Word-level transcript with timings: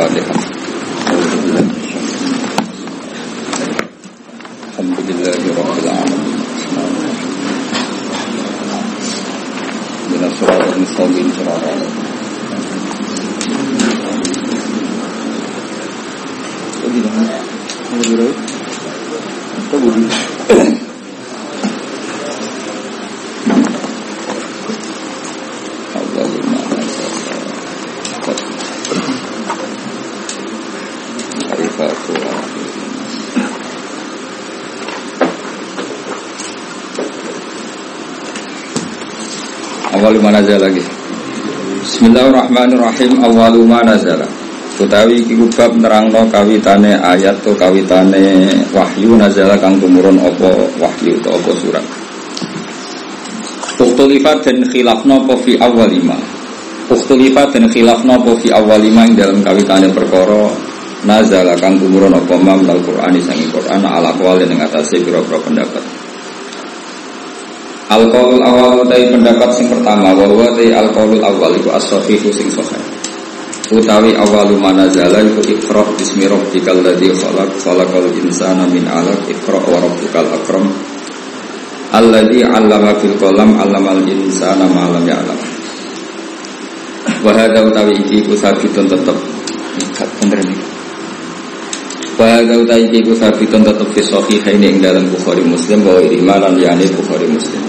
वाले 0.00 0.29
Awal 40.30 40.46
mana 40.46 40.62
lagi 40.62 40.84
Bismillahirrahmanirrahim 41.82 43.18
Awalu 43.18 43.66
mana 43.66 43.98
Utawi 44.78 45.26
iki 45.26 45.34
bab 45.58 45.74
nerangno 45.74 46.22
kawitane 46.30 46.94
ayat 47.02 47.42
to 47.42 47.50
kawitane 47.58 48.46
wahyu 48.70 49.18
nazala 49.18 49.58
kang 49.58 49.82
tumurun 49.82 50.22
apa 50.22 50.70
wahyu 50.78 51.18
to 51.20 51.28
apa 51.34 51.50
surat. 51.58 51.84
Ukhtulifat 53.76 54.46
dan 54.46 54.62
khilafna 54.70 55.18
apa 55.18 55.34
fi 55.42 55.58
awalima. 55.58 56.16
Ukhtulifat 56.88 57.60
dan 57.60 57.66
khilafna 57.68 58.16
apa 58.16 58.30
fi 58.38 58.54
awalima 58.54 59.04
ing 59.10 59.18
dalam 59.18 59.42
kawitane 59.42 59.90
perkara 59.92 60.46
nazala 61.04 61.58
kang 61.58 61.74
tumurun 61.76 62.14
apa 62.14 62.38
mam 62.38 62.64
Al-Qur'an 62.64 63.18
sangi 63.20 63.50
Qur'an 63.50 63.82
ala 63.82 64.14
ning 64.46 64.62
atase 64.62 65.02
pira-pira 65.02 65.42
pendapat. 65.42 65.99
Al-qaulul 67.90 68.38
awal 68.38 68.86
dari 68.86 69.10
pendapat 69.10 69.50
sing 69.50 69.66
pertama 69.66 70.14
bahwa 70.14 70.46
dari 70.54 70.70
al-qaulul 70.70 71.18
awal 71.26 71.50
itu 71.58 71.66
as-sahihu 71.74 72.30
sing 72.30 72.46
sahih. 72.46 72.78
Utawi 73.74 74.14
awalu 74.14 74.58
manazala 74.58 75.18
iku 75.22 75.42
ikra 75.42 75.82
bismi 75.98 76.30
rabbikal 76.30 76.78
ladzi 76.86 77.10
khalaq 77.10 77.50
khalaqal 77.58 78.06
insana 78.14 78.66
min 78.70 78.86
'alaq 78.86 79.26
ikra 79.26 79.58
wa 79.58 79.78
rabbukal 79.82 80.26
akram. 80.30 80.70
Alladzi 81.90 82.46
'allama 82.46 82.94
bil 83.02 83.14
qalam 83.18 83.58
'allamal 83.58 84.06
insana 84.06 84.70
ma 84.70 84.86
lam 84.86 85.02
ya'lam. 85.06 85.38
Wa 87.26 87.30
hadza 87.34 87.58
utawi 87.58 87.98
iki 88.06 88.22
iku 88.22 88.38
sabitun 88.38 88.86
tetep. 88.86 89.18
Bener 90.22 90.38
nih 90.46 90.60
wa 92.20 92.26
hadza 92.36 92.52
utawi 92.52 92.84
iki 92.92 93.00
iku 93.00 93.16
sabitun 93.16 93.64
tetep 93.64 93.88
fi 93.96 94.00
sahihaini 94.04 94.76
ing 94.76 94.78
dalam 94.84 95.08
Bukhari 95.08 95.40
Muslim 95.40 95.80
wa 95.88 95.96
imanan 96.04 96.52
yani 96.60 96.84
Bukhari 96.92 97.24
Muslim 97.24 97.64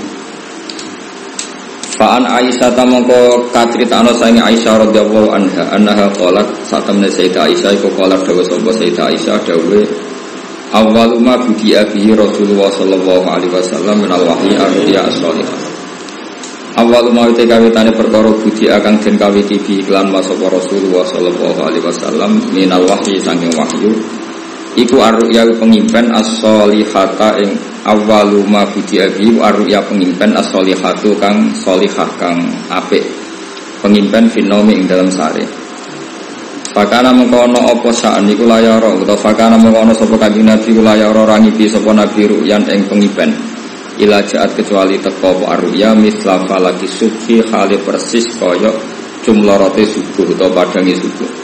Fa'an 2.01 2.25
Aisyah 2.25 2.73
tamangko 2.73 3.45
kacrita 3.53 4.01
ana 4.01 4.09
sange 4.17 4.41
Aisyah 4.41 4.89
radhiyallahu 4.89 5.29
anha 5.37 5.69
annaha 5.69 6.09
qalat 6.17 6.49
satamne 6.65 7.05
Sayyidah 7.05 7.45
Aisyah 7.45 7.77
iku 7.77 7.93
qalat 7.93 8.25
dawa 8.25 8.41
sapa 8.41 8.73
Sayyidah 8.73 9.05
Aisyah 9.13 9.37
dawe 9.45 9.79
awwalu 10.73 11.21
ma 11.21 11.37
bihi 11.45 12.09
Rasulullah 12.17 12.73
sallallahu 12.73 13.25
alaihi 13.29 13.53
wasallam 13.53 14.01
min 14.01 14.09
al-wahyi 14.09 14.57
ar-ruya 14.57 15.05
as-salihah 15.13 15.61
Awal 16.81 17.13
mau 17.13 17.29
te 17.37 17.45
kawitane 17.45 17.93
perkara 17.93 18.33
budi 18.33 18.65
akan 18.65 18.97
den 18.97 19.13
kawiti 19.21 19.61
bi 19.61 19.85
iklan 19.85 20.09
masapa 20.09 20.49
Rasulullah 20.49 21.05
sallallahu 21.05 21.59
alaihi 21.61 21.85
wasallam 21.85 22.41
minal 22.49 22.81
wahyi 22.89 23.21
saking 23.21 23.53
wahyu 23.53 23.93
iku 24.77 25.01
ar-ruya 25.01 25.47
pengimpen 25.57 26.11
as-salihata 26.11 27.39
ing 27.43 27.71
awalu 27.85 28.45
ma 28.45 28.65
budi 28.69 29.01
abi 29.01 29.33
ya 29.69 29.81
pengimpen 29.81 30.37
as 30.37 30.53
solihatu 30.53 31.17
kang 31.17 31.49
solihah 31.57 32.09
kang 32.21 32.37
apik. 32.69 33.03
Pengimpen 33.81 34.29
finomi 34.29 34.77
ing 34.77 34.85
dalam 34.85 35.09
sare 35.09 35.41
Fakana 36.71 37.09
mengkono 37.11 37.57
opo 37.73 37.89
saan 37.91 38.29
iku 38.29 38.45
layara 38.47 38.93
utawa 38.93 39.17
fakana 39.17 39.57
mengkono 39.57 39.91
sapa 39.91 40.15
kanjeng 40.21 40.47
Nabi 40.47 40.71
layara 40.79 41.25
rangipi 41.27 41.65
sapa 41.67 41.89
Nabi 41.91 42.29
ruyan 42.29 42.61
ing 42.69 42.85
pengipen 42.87 43.33
ila 43.99 44.23
jaat 44.23 44.55
kecuali 44.55 45.01
teko 45.01 45.35
apa 45.35 45.59
arya 45.59 45.97
misla 45.97 46.45
falaki 46.47 46.87
subhi 46.87 47.43
khali 47.43 47.75
persis 47.81 48.23
kaya 48.39 48.71
jumlarote 49.25 49.83
subuh 49.83 50.31
utawa 50.31 50.63
padangi 50.63 50.95
subuh 50.95 51.40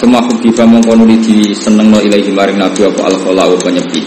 Semua 0.00 0.24
hukiba 0.24 0.64
mengkono 0.64 1.04
di 1.04 1.52
senengno 1.52 2.00
ilahi 2.00 2.32
maring 2.32 2.56
Nabi 2.56 2.88
apa 2.88 3.12
al-kholau 3.12 3.52
penyepi 3.60 4.00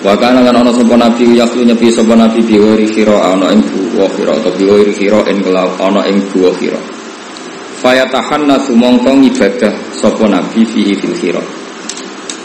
Wa 0.00 0.16
kana 0.16 0.40
lan 0.40 0.64
nabi 0.64 1.36
yaklu 1.36 1.60
nyepi 1.60 1.92
sapa 1.92 2.16
nabi 2.16 2.40
biwiri 2.40 2.88
khira 2.88 3.20
ana 3.20 3.52
ing 3.52 3.60
buwa 3.60 4.08
khira 4.08 4.32
atau 4.32 4.48
biwiri 4.56 4.96
khira 4.96 5.20
ing 5.28 5.44
kelau 5.44 5.68
ana 5.76 6.08
ing 6.08 6.24
buwa 6.32 6.48
khira. 6.56 6.80
Fayatahannasu 7.84 8.72
mongko 8.80 9.12
ibadah 9.12 9.72
sapa 9.92 10.24
nabi 10.24 10.64
fihi 10.64 10.96
fil 10.96 11.12
khira. 11.20 11.42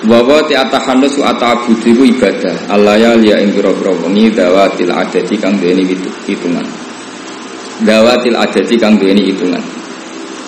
Wa 0.04 0.20
wa 0.20 0.44
ti 0.44 0.52
atahannasu 0.52 1.24
atabudu 1.24 1.96
iku 1.96 2.04
ibadah. 2.04 2.76
Allah 2.76 3.00
ya 3.00 3.12
liya 3.16 3.40
ing 3.40 3.56
pira-pira 3.56 3.96
wengi 4.04 4.36
dawatil 4.36 4.92
adati 4.92 5.40
kang 5.40 5.56
duweni 5.56 5.88
hitungan. 6.28 6.68
Dawatil 7.88 8.36
adati 8.36 8.76
kang 8.76 9.00
duweni 9.00 9.32
hitungan. 9.32 9.85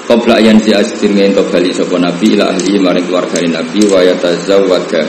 Qabla 0.07 0.39
ayan 0.39 0.55
si 0.63 0.71
asdir 0.71 1.11
ngento 1.11 1.43
bali 1.51 1.75
sapa 1.75 1.99
nabi 1.99 2.39
ila 2.39 2.47
ahli 2.55 2.79
maring 2.79 3.11
keluarga 3.11 3.43
nabi 3.43 3.83
wa 3.91 3.99
yatazawwada 3.99 5.03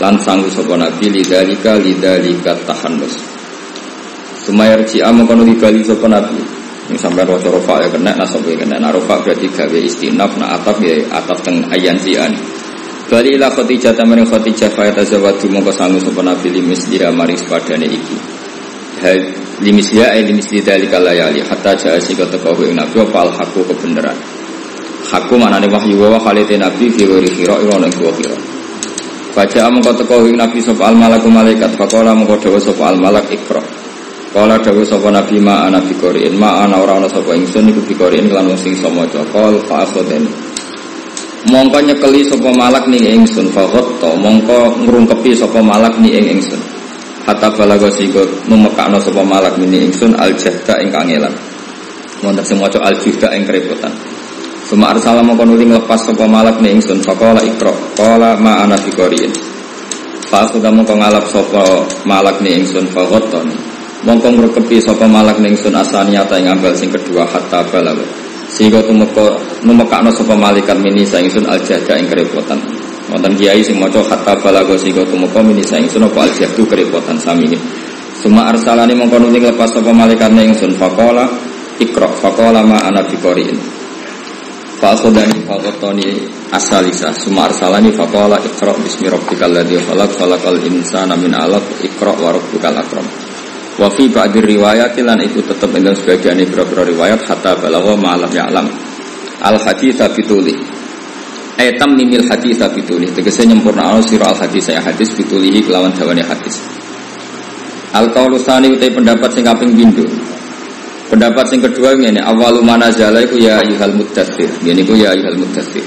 lan 0.00 0.16
sanggup 0.16 0.48
sapa 0.48 0.80
nabi 0.80 1.12
lidzalika 1.12 1.76
lidzalika 1.76 2.56
tahannus 2.64 3.20
Sumayar 4.44 4.80
Cia 4.84 5.08
mengkono 5.08 5.40
dibali 5.40 5.80
sapa 5.80 6.04
nabi. 6.04 6.36
Ini 6.84 7.00
sampai 7.00 7.24
rojo 7.24 7.48
rofa 7.48 7.80
ya 7.80 7.88
kena 7.88 8.12
nasab 8.12 8.44
ya 8.44 8.60
kena 8.60 8.76
narofa 8.76 9.24
berarti 9.24 9.48
gawe 9.48 9.78
istinaf 9.80 10.36
na 10.36 10.52
atap 10.60 10.84
ya 10.84 11.00
atap 11.16 11.40
teng 11.40 11.64
ayan 11.72 11.96
sian. 11.96 12.28
Bali 13.08 13.40
ila 13.40 13.48
khotijah 13.48 13.96
tamaring 13.96 14.28
khotijah 14.28 14.68
fayata 14.68 15.00
zawadu 15.00 15.48
mongko 15.48 15.72
sanggup 15.72 16.04
sapa 16.04 16.20
nabi 16.20 16.48
limis 16.60 16.84
dia 16.92 17.08
maring 17.08 17.40
sepadane 17.40 17.88
iki 17.88 18.33
Hal 19.04 19.20
limis 19.60 19.92
dia 19.92 20.08
eh 20.16 20.24
limis 20.24 20.48
lidzalika 20.48 20.96
layali 20.96 21.44
hatta 21.44 21.76
jaa 21.76 22.00
sika 22.00 22.24
teko 22.24 22.56
ing 22.64 22.72
nabi 22.72 23.04
apa 23.04 23.28
al 23.28 23.30
kebenaran. 23.36 24.16
Hakku 25.12 25.36
manane 25.36 25.68
wahyu 25.68 26.00
wa 26.00 26.16
khalite 26.16 26.56
nabi 26.56 26.88
fi 26.88 27.04
wiri 27.04 27.28
khira 27.28 27.60
ira 27.60 27.76
ning 27.76 27.92
khira 27.92 28.32
Baca 29.36 29.66
amung 29.66 29.82
kau 29.84 29.92
teko 29.92 30.24
Nabi 30.32 30.62
sapa 30.62 30.88
al 30.88 30.96
malaku 30.96 31.28
malaikat. 31.28 31.76
Fakola 31.76 32.16
mengko 32.16 32.38
dawa 32.38 32.56
sapa 32.56 32.94
al 32.94 32.96
malak 33.02 33.28
ikra. 33.28 33.60
Kala 34.32 34.56
dawa 34.62 34.80
sapa 34.86 35.10
Nabi 35.12 35.36
ma 35.42 35.68
ana 35.68 35.84
bikorin 35.84 36.38
ma 36.38 36.64
ana 36.64 36.80
ora 36.80 36.96
ana 36.96 37.10
sapa 37.10 37.36
ingsun 37.36 37.68
iku 37.68 37.84
bikorin 37.84 38.30
lan 38.32 38.48
sing 38.56 38.72
samaca 38.78 39.20
qol 39.34 39.60
fa 39.68 39.84
akhoden. 39.84 40.24
Mongko 41.50 41.76
nyekeli 41.82 42.24
sapa 42.24 42.48
malak 42.54 42.88
ning 42.88 43.04
ingsun. 43.04 43.52
Fa 43.52 43.68
mongko 44.16 44.80
ngrungkepi 44.80 45.36
sapa 45.36 45.60
malak 45.60 45.92
ning 46.00 46.14
ing 46.14 46.40
ingsun. 46.40 46.73
Hatta 47.24 47.48
balago 47.56 47.88
sigo 47.88 48.20
numekakno 48.48 49.00
sapa 49.00 49.24
malak 49.24 49.56
ning 49.56 49.88
ingsun 49.88 50.12
al 50.20 50.36
jahda 50.36 50.80
ing 50.84 50.92
kangelan. 50.92 51.32
Wonten 52.20 52.44
sing 52.44 52.60
maca 52.60 52.78
al 52.84 52.96
jahda 53.00 53.32
ing 53.32 53.48
kerepotan. 53.48 53.92
Suma 54.64 54.96
arsala 54.96 55.20
mongko 55.20 55.44
nuli 55.44 55.68
nglepas 55.68 56.08
sapa 56.08 56.24
malak 56.24 56.56
ning 56.64 56.80
ingsun 56.80 57.04
faqala 57.04 57.44
ikra 57.44 57.72
qala 58.00 58.40
ma 58.40 58.64
ana 58.64 58.80
biqariin 58.80 59.32
Fa 60.24 60.48
aku 60.48 60.56
mongko 60.56 60.96
ngalap 60.96 61.28
sapa 61.28 61.84
malak 62.08 62.40
ning 62.40 62.64
ingsun 62.64 62.88
faqaton 62.88 63.52
mongko 64.08 64.28
ngrekepi 64.32 64.80
sapa 64.80 65.04
malak 65.04 65.36
ning 65.40 65.52
ingsun 65.52 65.76
asaniyata 65.76 66.40
ing 66.40 66.48
ambal 66.48 66.72
sing 66.72 66.88
kedua 66.88 67.28
hatta 67.28 67.60
balag 67.68 68.00
sehingga 68.52 68.80
tumeka 68.84 69.36
numekakno 69.64 70.08
sapa 70.12 70.32
malaikat 70.32 70.80
mini 70.80 71.04
sa 71.04 71.20
ingsun 71.20 71.44
aljada 71.44 72.00
ing 72.00 72.08
kerepotan 72.08 72.60
wonten 73.10 73.32
kiai 73.36 73.60
sing 73.60 73.76
maca 73.76 74.00
hatta 74.00 74.32
balago 74.40 74.78
sehingga 74.78 75.04
tumeka 75.04 75.44
mini 75.44 75.60
sa 75.60 75.76
ingsun 75.76 76.08
apa 76.08 76.28
aljadu 76.28 76.64
kerepotan 76.64 77.20
sami 77.20 77.50
Suma 78.14 78.48
arsalani 78.48 78.96
mongko 78.96 79.20
nuli 79.20 79.36
nglepas 79.36 79.74
sapa 79.74 79.92
malaikat 79.92 80.32
ning 80.32 80.56
ingsun 80.56 80.72
faqala 80.80 81.28
ikra 81.76 82.08
faqala 82.08 82.64
ma 82.64 82.80
ana 82.80 83.04
biqariin 83.04 83.84
Fakodani 84.84 85.40
fakotoni 85.48 86.28
asalisa. 86.52 87.12
Suma 87.16 87.48
arsalani 87.48 87.88
fakola 87.92 88.36
ikra 88.36 88.72
bismi 88.76 89.08
rabbikal 89.08 89.48
ladhi 89.48 89.80
khalaq 89.80 90.12
khalaqal 90.12 90.60
insana 90.68 91.16
min 91.16 91.32
alaq 91.32 91.62
ikra 91.80 92.12
wa 92.12 92.32
rabbukal 92.36 92.76
akram. 92.76 93.06
Wa 93.80 93.88
fi 93.88 94.12
ba'di 94.12 94.44
riwayat 94.44 94.98
lan 95.00 95.24
itu 95.24 95.40
tetap 95.40 95.72
dengan 95.72 95.96
sebagian 95.96 96.36
beberapa 96.36 96.84
riwayat 96.84 97.24
hatta 97.24 97.56
balagha 97.56 97.96
ma'alam 97.96 98.28
ya'lam. 98.28 98.66
Al 99.40 99.56
hadis 99.62 99.98
fituli 100.12 100.83
Etam 101.54 101.94
mimil 101.94 102.26
hadis 102.26 102.58
fituli 102.58 103.06
tegese 103.14 103.46
nyempurna. 103.46 104.02
Sira 104.02 104.34
al 104.34 104.38
hadis 104.38 104.66
saya 104.66 104.82
hadis 104.82 105.14
fitulihi 105.14 105.62
kelawan 105.62 105.94
dawane 105.94 106.22
hadis. 106.26 106.58
Al 107.94 108.10
kaulusani 108.10 108.74
utai 108.74 108.90
pendapat 108.90 109.30
sing 109.30 109.46
kaping 109.46 109.70
pindho. 109.70 110.02
Pendapat 111.06 111.46
yang 111.54 111.62
kedua 111.70 111.94
ini 111.94 112.18
awalu 112.18 112.58
mana 112.58 112.90
jala 112.90 113.22
itu 113.22 113.38
ya 113.38 113.62
ayuhal 113.62 113.94
mudathir. 113.94 114.50
Ini 114.66 114.82
ku 114.82 114.98
ya 114.98 115.14
ayuhal 115.14 115.38
mudathir. 115.38 115.84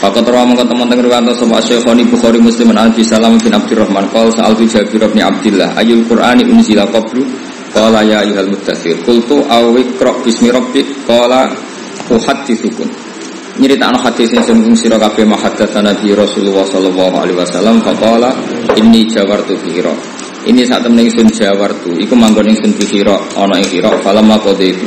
Fakat 0.00 0.24
rawa 0.28 0.48
mengkot 0.48 0.68
teman-teman 0.68 1.08
riwanto 1.08 1.32
sama 1.36 1.60
Syekhoni 1.60 2.04
Bukhari 2.08 2.40
Muslim 2.40 2.72
an 2.72 2.88
Abi 2.88 3.04
Salam 3.04 3.36
bin 3.36 3.52
Abdurrahman. 3.52 4.08
Qal 4.08 4.32
sa'al 4.32 4.56
tu 4.56 4.64
Jabir 4.64 5.04
bin 5.12 5.20
Abdillah 5.20 5.76
ayul 5.76 6.08
Qur'ani 6.08 6.48
unzila 6.48 6.88
qablu? 6.88 7.20
Qala 7.76 8.00
ya 8.00 8.24
ayuhal 8.24 8.48
mudathir 8.48 8.96
Qultu 9.04 9.44
awikra 9.44 10.16
bismi 10.24 10.48
rabbik. 10.48 10.88
Qala 11.04 11.52
uhaddithukum 12.08 13.05
nyeritakno 13.56 13.98
hadis 14.04 14.28
sing 14.32 14.42
sing 14.44 14.76
sira 14.76 15.00
kabeh 15.00 15.24
mahaddatsana 15.24 15.96
Nabi 15.96 16.12
Rasulullah 16.12 16.64
sallallahu 16.68 17.16
alaihi 17.16 17.38
wasallam 17.40 17.80
faqala 17.80 18.36
inni 18.76 19.08
jawartu 19.08 19.56
fi 19.64 19.80
ini 20.46 20.62
saat 20.62 20.86
temen 20.86 21.02
ingsun 21.02 21.26
jawartu 21.34 21.90
iku 21.98 22.14
manggon 22.14 22.46
ingsun 22.46 22.70
fi 22.78 22.84
hira 22.86 23.18
ana 23.34 23.58
ing 23.58 23.66
hira 23.66 23.90
falamma 23.98 24.38
qadaitu 24.38 24.86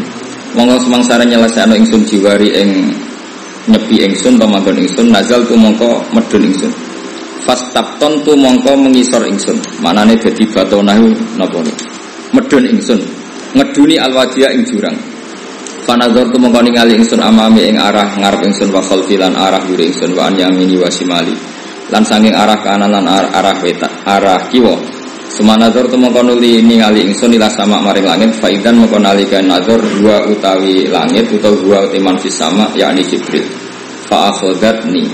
monggo 0.56 0.80
semangsane 0.80 1.28
nyelesekno 1.28 1.76
ingsun 1.76 2.08
jiwari 2.08 2.48
ing 2.56 2.96
nyepi 3.68 4.08
ingsun 4.08 4.40
to 4.40 4.46
manggon 4.48 4.80
ingsun 4.80 5.12
nazal 5.12 5.44
tu 5.44 5.60
mongko 5.60 6.00
medun 6.16 6.48
ingsun 6.48 6.72
fastapton 7.44 8.24
tu 8.24 8.40
mongko 8.40 8.72
mengisor 8.80 9.28
ingsun 9.28 9.60
manane 9.84 10.16
dadi 10.16 10.48
batonahu 10.48 11.12
napa 11.36 11.60
medun 12.32 12.64
ingsun 12.70 13.02
ngeduni 13.52 14.00
alwadia 14.00 14.56
ing 14.56 14.64
jurang 14.64 14.96
Fanazor 15.90 16.30
tu 16.30 16.38
mongko 16.38 16.62
ningali 16.62 17.02
ingsun 17.02 17.18
amami 17.18 17.66
ing 17.66 17.82
arah 17.82 18.14
ngarep 18.14 18.46
ingsun 18.46 18.70
wa 18.70 18.78
khalfilan 18.78 19.34
arah 19.34 19.58
yuri 19.66 19.90
ingsun 19.90 20.14
wa 20.14 20.30
an 20.30 20.38
yamini 20.38 20.78
wa 20.78 20.86
simali 20.86 21.34
lan 21.90 22.06
sanging 22.06 22.30
arah 22.30 22.62
kanan 22.62 22.94
lan 22.94 23.10
arah, 23.10 23.34
arah 23.34 23.58
wetak 23.58 23.90
arah 24.06 24.38
kiwa 24.54 24.78
Semanazor 25.34 25.90
tu 25.90 25.98
mongko 25.98 26.22
nuli 26.22 26.62
ningali 26.62 27.10
ingsun 27.10 27.34
ila 27.34 27.50
sama 27.50 27.82
maring 27.82 28.06
langit 28.06 28.38
faidan 28.38 28.78
mongko 28.86 29.02
nalika 29.02 29.42
nazar 29.42 29.82
dua 29.82 30.30
utawi 30.30 30.86
langit 30.94 31.26
utawa 31.34 31.58
dua 31.58 31.78
utiman 31.90 32.22
fis 32.22 32.38
sama 32.38 32.70
yakni 32.78 33.02
Jibril. 33.10 33.50
Fa 34.06 34.30
ni 34.90 35.10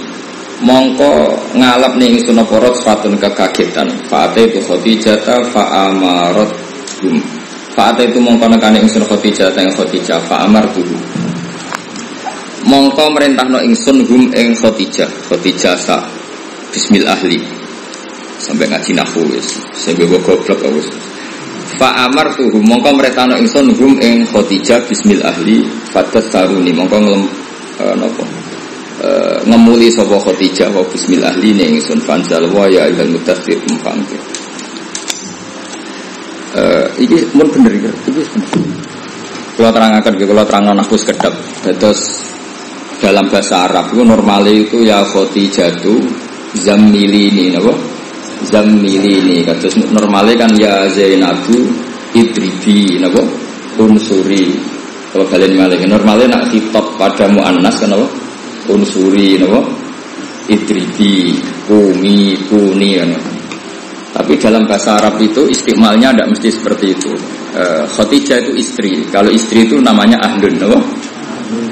mongko 0.60 1.40
ngalap 1.56 1.96
nih 1.96 2.20
ingsun 2.20 2.36
apa 2.36 2.76
fatun 2.84 3.16
kekagetan. 3.16 3.92
Fa 4.12 4.28
itu 4.36 4.60
Khadijah 4.60 5.24
fa 5.52 5.88
amarat. 5.88 6.52
Fa 7.76 7.92
itu 8.00 8.24
mongko 8.24 8.48
nekane 8.48 8.80
ingsun 8.80 9.04
Khadijah 9.04 9.52
ing 9.60 9.68
Khadijah 9.76 10.24
fa 10.24 10.48
amar 10.48 10.64
tuhu. 10.72 10.96
Mongko 12.72 13.12
merintahno 13.12 13.60
ingsun 13.60 14.00
hum 14.08 14.32
ing 14.32 14.56
Khadijah. 14.56 15.12
Khadijah 15.28 15.76
sa 15.76 16.08
Bismillah 16.72 17.20
ahli 17.20 17.40
sampai 18.40 18.72
ngaji 18.72 18.96
nahu 18.96 19.28
wis. 19.28 19.60
Sing 19.76 20.00
gue 20.00 20.08
goblok 20.08 20.64
wis. 20.72 20.88
Fa 21.76 22.08
amar 22.08 22.32
tuh 22.40 22.48
mongko 22.64 22.96
no 23.28 23.36
ingsun 23.36 23.68
hum 23.76 24.00
ing 24.00 24.24
Khadijah 24.24 24.80
bismil 24.88 25.20
ahli 25.20 25.68
fatat 25.92 26.32
saruni 26.32 26.72
mongko 26.72 26.96
ngelem 26.96 27.24
uh, 27.84 27.96
napa 28.00 28.24
uh, 29.04 29.38
ngemuli 29.44 29.92
sapa 29.92 30.16
Khadijah 30.16 30.72
wa 30.72 30.80
bismil 30.88 31.28
ahli 31.28 31.52
ning 31.52 31.76
ingsun 31.76 32.00
fansal 32.00 32.48
wa 32.56 32.72
ya 32.72 32.88
mutassir 33.04 33.60
mfangke 33.68 34.35
uh, 36.56 36.86
iki 36.98 37.30
mun 37.36 37.48
bener 37.52 37.72
iki. 37.76 37.90
Iki 38.10 38.24
kalau 39.56 39.72
terangkan 39.72 40.14
kalau 40.20 40.44
terang 40.44 40.64
nafus 40.76 41.08
kedap 41.08 41.32
terus 41.64 42.28
dalam 43.00 43.28
bahasa 43.32 43.68
Arab 43.68 43.92
itu 43.96 44.04
normalnya 44.04 44.52
itu 44.52 44.84
ya 44.84 45.00
Khadijah 45.08 45.80
itu 45.80 45.96
zammili 46.60 47.32
ini 47.32 47.56
napa? 47.56 47.72
Zammili 48.44 49.24
ini 49.24 49.36
kados 49.48 49.80
normalnya 49.96 50.44
kan 50.44 50.52
ya 50.60 50.92
Zainabu 50.92 51.56
idribi 52.12 53.00
napa? 53.00 53.24
Unsuri. 53.80 54.56
Kalau 55.16 55.24
kalian 55.32 55.56
malik 55.56 55.80
normalnya 55.88 56.36
nak 56.36 56.52
kitab 56.52 56.84
pada 57.00 57.32
muannas 57.32 57.80
kan 57.80 57.96
apa 57.96 58.08
unsuri 58.72 59.40
napa? 59.40 59.64
Idribi 60.52 61.40
kumi 61.64 62.36
kuni 62.52 63.00
tapi 64.16 64.40
dalam 64.40 64.64
bahasa 64.64 64.96
Arab 64.96 65.20
itu 65.20 65.44
istimalnya 65.52 66.16
tidak 66.16 66.32
mesti 66.32 66.48
seperti 66.48 66.96
itu. 66.96 67.12
E, 67.52 67.84
Khotijah 67.84 68.48
itu 68.48 68.52
istri. 68.56 69.04
Kalau 69.12 69.28
istri 69.28 69.68
itu 69.68 69.76
namanya 69.84 70.16
ahlun, 70.24 70.56
no? 70.56 70.80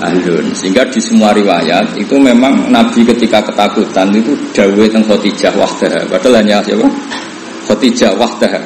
ahlun. 0.04 0.52
Sehingga 0.52 0.84
di 0.92 1.00
semua 1.00 1.32
riwayat 1.32 1.96
itu 1.96 2.20
memang 2.20 2.68
Nabi 2.68 3.08
ketika 3.08 3.40
ketakutan 3.48 4.12
itu 4.12 4.36
dawe 4.52 4.84
tentang 4.92 5.08
Khadijah 5.08 5.56
wahdah. 5.56 6.04
Padahal 6.12 6.44
hanya 6.44 6.60
siapa? 6.60 6.84
Khadijah 7.72 8.12
wahdah. 8.20 8.60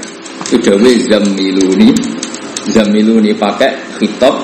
Itu 0.49 0.57
dawe 0.57 0.91
zamiluni. 1.05 1.93
Zamiluni 2.73 3.31
pakai 3.37 3.77
khitab 4.01 4.41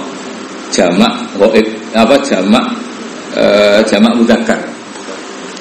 jamak 0.70 1.26
goib 1.42 1.66
apa 1.98 2.22
jamak 2.22 2.66
e, 3.34 3.46
jamak 3.90 4.14
mudakar. 4.14 4.62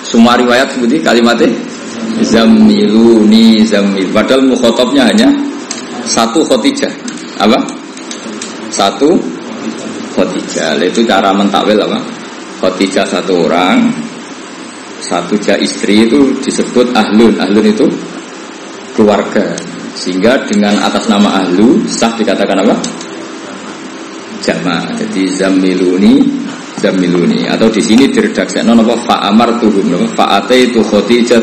Semua 0.04 0.36
riwayat 0.36 0.69
seperti 0.76 1.00
kalimatnya 1.00 1.71
zamiluni 2.20 3.64
zamil. 3.64 4.12
Padahal 4.12 4.44
mukhotabnya 4.44 5.09
hanya 5.09 5.29
satu 6.05 6.44
Khadijah. 6.44 6.93
Apa? 7.41 7.59
Satu 8.69 9.17
Khadijah. 10.12 10.76
Itu 10.85 11.06
cara 11.09 11.32
mentakwil 11.32 11.81
apa? 11.81 11.99
Khadijah 12.61 13.09
satu 13.09 13.49
orang, 13.49 13.91
satu 15.03 15.35
jah 15.41 15.59
istri 15.59 16.06
itu 16.06 16.37
disebut 16.44 16.93
ahlun. 16.93 17.35
Ahlun 17.41 17.67
itu 17.67 17.87
keluarga. 18.94 19.56
Sehingga 19.93 20.44
dengan 20.49 20.79
atas 20.81 21.08
nama 21.08 21.43
ahlu 21.43 21.85
sah 21.88 22.12
dikatakan 22.15 22.61
apa? 22.65 22.76
Jama. 24.43 24.79
Jadi 24.99 25.23
zamiluni 25.38 26.23
zamiluni 26.82 27.47
atau 27.47 27.70
di 27.70 27.79
sini 27.79 28.11
diredaksikan 28.11 28.67
apa 28.67 28.99
fa'amar 29.06 29.62
tuhum 29.62 30.03
fa'ate 30.19 30.73
itu 30.73 30.82
khadijah 30.82 31.38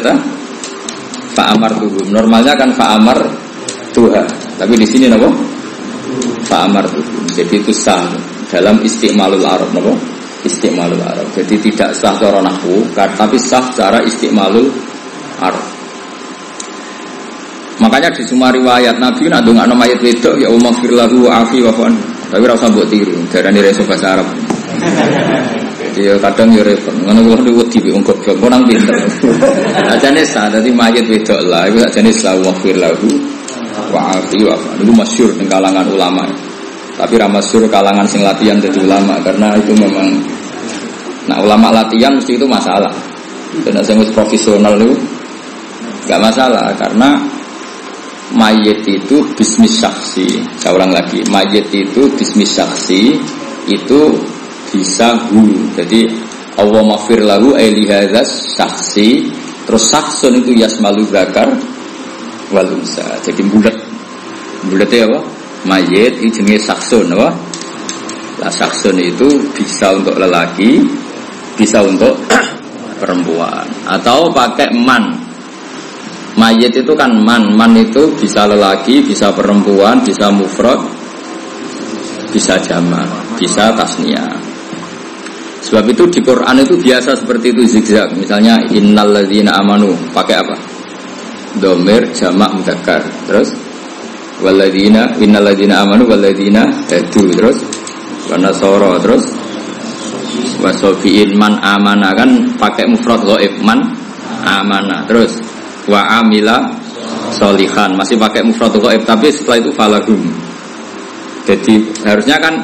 fa'amar 1.39 1.71
tuhum 1.79 2.11
normalnya 2.11 2.51
kan 2.59 2.75
fa'amar 2.75 3.15
tuha. 3.95 4.27
Tapi 4.59 4.75
di 4.75 4.83
sini 4.83 5.07
apa 5.07 5.31
fa'amar 6.51 6.83
tuhum 6.91 7.23
jadi 7.31 7.63
itu 7.63 7.71
sah 7.71 8.11
dalam 8.51 8.83
istiqmalul 8.83 9.47
Arab 9.47 9.71
nopo 9.71 9.95
istiqmalul 10.43 10.99
Arab. 10.99 11.31
Jadi 11.31 11.55
tidak 11.71 11.95
sah 11.95 12.11
cara 12.19 12.43
nahwu 12.43 12.83
tapi 12.91 13.39
sah 13.39 13.63
secara 13.71 14.03
istiqmalul 14.03 14.67
Arab. 15.39 15.63
Makanya 17.79 18.11
di 18.11 18.27
semua 18.27 18.51
riwayat 18.51 18.99
Nabi 18.99 19.31
nak 19.31 19.47
dongak 19.47 19.63
nama 19.71 19.87
ayat 19.87 20.03
wedok 20.03 20.35
ya 20.35 20.51
umma 20.51 20.75
firlahu 20.83 21.31
afi 21.31 21.63
wa 21.63 21.71
tapi 22.29 22.43
rasa 22.45 22.67
buat 22.69 22.91
tiru 22.91 23.15
darah 23.31 23.49
ini 23.55 23.63
reso 23.63 23.87
bahasa 23.87 24.19
Arab. 24.19 24.27
Jadi 25.79 26.05
ya 26.05 26.15
kadang 26.21 26.53
ya 26.53 26.61
repot. 26.61 26.93
Ngono 26.93 27.39
niku 27.41 27.65
wedi 27.65 27.89
wong 27.89 28.05
goblok. 28.05 28.37
Orang 28.45 28.67
pinter 28.69 28.93
ajane 29.99 30.23
sah 30.23 30.47
dadi 30.47 30.71
mayit 30.71 31.03
wedok 31.11 31.43
lah 31.51 31.67
iku 31.67 31.83
ajane 31.83 32.15
sah 32.15 32.39
wa 32.39 32.55
firlahu 32.63 33.11
wa 33.91 34.15
afi 34.15 34.39
wa 34.47 34.55
niku 34.79 34.95
masyhur 34.95 35.35
ning 35.35 35.51
kalangan 35.51 35.83
ulama 35.91 36.23
tapi 36.99 37.15
ramasur 37.15 37.63
kalangan 37.71 38.03
sing 38.03 38.19
latihan 38.19 38.59
jadi 38.59 38.75
ulama 38.83 39.15
karena 39.23 39.55
itu 39.55 39.71
memang 39.71 40.19
nah 41.31 41.39
ulama 41.39 41.71
latihan 41.71 42.11
mesti 42.11 42.35
itu 42.35 42.43
masalah. 42.43 42.91
Dan 43.63 43.79
saya 43.81 44.03
profesional 44.11 44.75
itu 44.75 44.93
nggak 46.05 46.19
masalah 46.19 46.75
karena 46.75 47.15
mayat 48.35 48.83
itu 48.83 49.23
bisnis 49.31 49.79
saksi. 49.79 50.43
Saya 50.59 50.75
ulang 50.75 50.91
lagi, 50.91 51.23
mayat 51.31 51.71
itu 51.71 52.11
bisnis 52.19 52.51
saksi 52.51 53.15
itu 53.71 54.01
bisa 54.75 55.15
hu. 55.31 55.71
Jadi 55.79 56.03
Allah 56.59 56.83
mafir 56.83 57.23
lagu 57.23 57.55
elihadas 57.55 58.59
saksi 58.59 59.38
terus 59.69 59.85
saksun 59.85 60.33
itu 60.41 60.57
yasmalu 60.57 61.05
zakar 61.05 61.45
walunsa. 62.49 63.05
Jadi 63.21 63.45
bulat 63.45 63.77
bulatnya 64.65 65.05
apa? 65.05 65.19
mayit 65.69 66.17
ini 66.25 66.33
jenis 66.33 66.65
saksun 66.65 67.13
apa? 67.13 67.29
Lah 68.41 68.49
saksun 68.49 68.97
itu 68.97 69.29
bisa 69.53 69.93
untuk 69.93 70.17
lelaki, 70.17 70.81
bisa 71.53 71.85
untuk 71.85 72.17
perempuan 73.01 73.69
atau 73.85 74.33
pakai 74.33 74.73
man. 74.73 75.21
Mayit 76.33 76.73
itu 76.73 76.93
kan 76.97 77.13
man, 77.13 77.53
man 77.53 77.77
itu 77.77 78.09
bisa 78.17 78.49
lelaki, 78.49 79.05
bisa 79.05 79.29
perempuan, 79.29 80.01
bisa 80.01 80.33
mufrad, 80.33 80.81
bisa 82.33 82.57
jama, 82.57 83.05
bisa 83.37 83.69
tasnia. 83.77 84.48
Sebab 85.59 85.85
itu 85.91 86.07
di 86.07 86.19
Quran 86.23 86.63
itu 86.63 86.79
biasa 86.79 87.19
seperti 87.19 87.51
itu 87.51 87.61
zigzag. 87.67 88.15
Misalnya 88.15 88.63
innalladzina 88.71 89.59
amanu 89.59 89.91
pakai 90.15 90.35
apa? 90.39 90.55
Domir 91.59 92.09
jamak 92.15 92.55
mudakar. 92.55 93.03
Terus 93.27 93.51
waladina 94.39 95.11
innaladina 95.19 95.83
amanu 95.83 96.07
waladina 96.07 96.63
edu 96.87 97.27
terus 97.35 97.59
warna 98.31 98.51
soro 98.55 98.95
terus 99.03 99.27
wasofiin 100.63 101.35
man 101.35 101.59
amana 101.59 102.15
kan 102.15 102.55
pakai 102.55 102.87
mufrad 102.87 103.23
goib 103.27 103.53
man 103.63 103.83
amana 104.47 105.03
terus 105.07 105.43
wa 105.91 106.23
amila 106.23 106.71
solihan 107.35 107.95
masih 107.99 108.15
pakai 108.15 108.43
mufrad 108.47 108.71
goib 108.79 109.03
tapi 109.03 109.31
setelah 109.31 109.59
itu 109.59 109.71
falahum 109.75 110.21
Jadi 111.49 111.81
harusnya 112.05 112.37
kan 112.37 112.61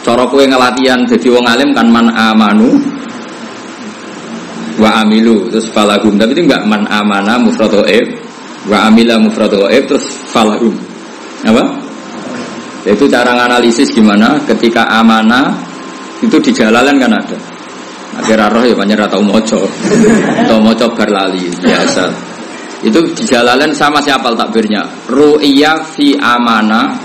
cara 0.00 0.24
kue 0.28 0.48
ngelatihan 0.48 1.04
jadi 1.04 1.28
wong 1.28 1.44
alim 1.44 1.70
kan 1.76 1.86
man 1.92 2.08
amanu 2.08 2.80
wa 4.80 5.04
amilu 5.04 5.52
terus 5.52 5.68
falahum. 5.68 6.16
Tapi 6.16 6.32
itu 6.32 6.42
enggak 6.48 6.64
man 6.64 6.88
amana 6.88 7.36
mufrad 7.36 7.72
wa 7.76 8.78
amila 8.88 9.20
mufrad 9.20 9.52
terus 9.52 10.04
falahum. 10.32 10.72
Apa? 11.44 11.64
Itu 12.88 13.04
cara 13.12 13.36
analisis 13.36 13.92
gimana? 13.92 14.40
Ketika 14.48 14.88
amanah 14.88 15.52
itu 16.24 16.36
di 16.40 16.50
jalalan 16.52 16.96
kan 16.96 17.12
ada. 17.12 17.38
Akhirnya 18.20 18.48
roh 18.52 18.64
ya 18.64 18.74
banyak 18.76 18.96
atau 18.96 19.20
moco. 19.20 19.68
Atau 20.44 20.58
moco 20.64 20.86
berlali 20.96 21.44
biasa. 21.60 22.04
Itu 22.80 23.04
di 23.12 23.24
jalalan 23.28 23.76
sama 23.76 24.00
siapa 24.00 24.32
takbirnya. 24.32 24.88
Ru'iyah 25.12 25.84
fi 25.84 26.16
amana 26.16 26.96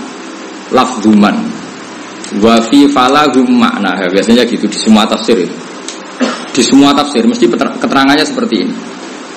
lafduman 0.72 1.55
wa 2.42 2.58
fi 2.62 2.90
falahum 2.90 3.46
makna. 3.46 3.94
Biasanya 4.10 4.42
gitu 4.46 4.66
di 4.66 4.78
semua 4.78 5.06
tafsir 5.06 5.38
itu. 5.38 5.56
Di 6.56 6.62
semua 6.64 6.96
tafsir 6.96 7.22
mesti 7.28 7.46
keterangannya 7.52 8.24
seperti 8.24 8.64
ini. 8.64 8.74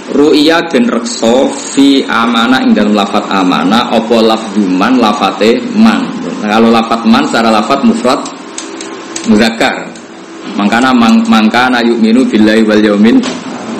Ru'ya 0.09 0.65
dan 0.65 0.89
rekso 0.89 1.53
fi 1.53 2.01
amana 2.01 2.65
ing 2.65 2.73
dalam 2.73 2.97
lafat 2.97 3.29
amana 3.29 3.93
opo 3.93 4.17
lafduman 4.25 4.97
lafate 4.97 5.61
man. 5.77 6.01
Nah, 6.41 6.57
kalau 6.57 6.73
lafat 6.73 7.05
man 7.05 7.21
secara 7.29 7.53
lafat 7.53 7.85
mufrad 7.85 8.17
muzakkar. 9.29 9.85
Mangkana 10.57 10.89
mang, 10.97 11.21
mangkana 11.29 11.85
yu'minu 11.85 12.25
billahi 12.25 12.65
wal 12.65 12.81
yaumin 12.81 13.21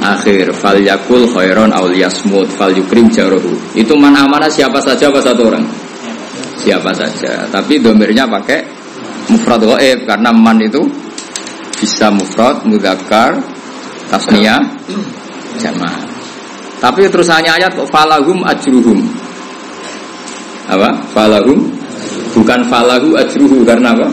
akhir. 0.06 0.54
Fal 0.54 0.78
yakul 0.78 1.26
khairon 1.34 1.74
aw 1.74 1.90
liyasmut 1.90 2.46
fal 2.54 2.70
yukrim 2.70 3.10
jaruhu 3.10 3.58
itu 3.74 3.98
man 3.98 4.14
amana 4.14 4.46
siapa 4.46 4.78
saja 4.84 5.10
apa 5.10 5.20
satu 5.26 5.50
orang? 5.50 5.66
Siapa 6.62 6.94
saja. 6.94 7.50
Tapi 7.50 7.82
domirnya 7.82 8.30
pakai 8.30 8.79
mufrad 9.30 9.62
goib 9.62 10.00
karena 10.10 10.30
man 10.34 10.58
itu 10.60 10.82
bisa 11.80 12.12
mufrad, 12.12 12.66
mudakar, 12.68 13.40
tasnia, 14.12 14.60
jamaah. 15.56 16.04
Tapi 16.80 17.08
terusannya 17.08 17.52
ayat 17.60 17.72
kok 17.76 17.88
falahum 17.88 18.44
ajruhum. 18.44 19.00
Apa? 20.70 20.96
Falahum 21.16 21.72
bukan 22.34 22.60
falahu 22.68 23.16
ajruhu 23.20 23.64
karena 23.64 23.96
apa? 23.96 24.08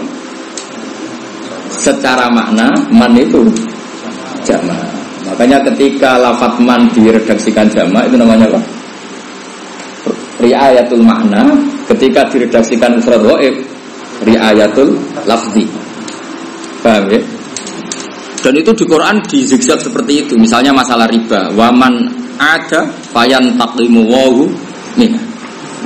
Secara 1.71 2.31
makna 2.31 2.71
man 2.91 3.13
itu 3.15 3.47
jamaah. 4.43 4.91
Makanya 5.27 5.59
ketika 5.73 6.19
lafat 6.19 6.59
man 6.63 6.87
diredaksikan 6.95 7.67
jamaah 7.71 8.07
itu 8.07 8.17
namanya 8.19 8.47
apa? 8.51 8.61
Riayatul 10.43 11.03
makna 11.03 11.43
ketika 11.91 12.27
diredaksikan 12.31 12.99
mufrad 12.99 13.23
waib 13.27 13.76
riayatul 14.25 14.97
lafzi. 15.29 15.67
Paham 16.81 17.11
ya? 17.11 17.21
Dan 18.41 18.55
itu 18.63 18.71
di 18.79 18.85
Quran 18.87 19.19
di 19.27 19.43
zigzag 19.43 19.83
seperti 19.83 20.23
itu. 20.23 20.35
Misalnya 20.39 20.71
masalah 20.71 21.11
riba. 21.11 21.51
Waman 21.57 22.07
ada 22.39 22.87
fayan 23.11 23.59
taklimu 23.59 24.07
wahu. 24.07 24.47
Nih. 24.95 25.11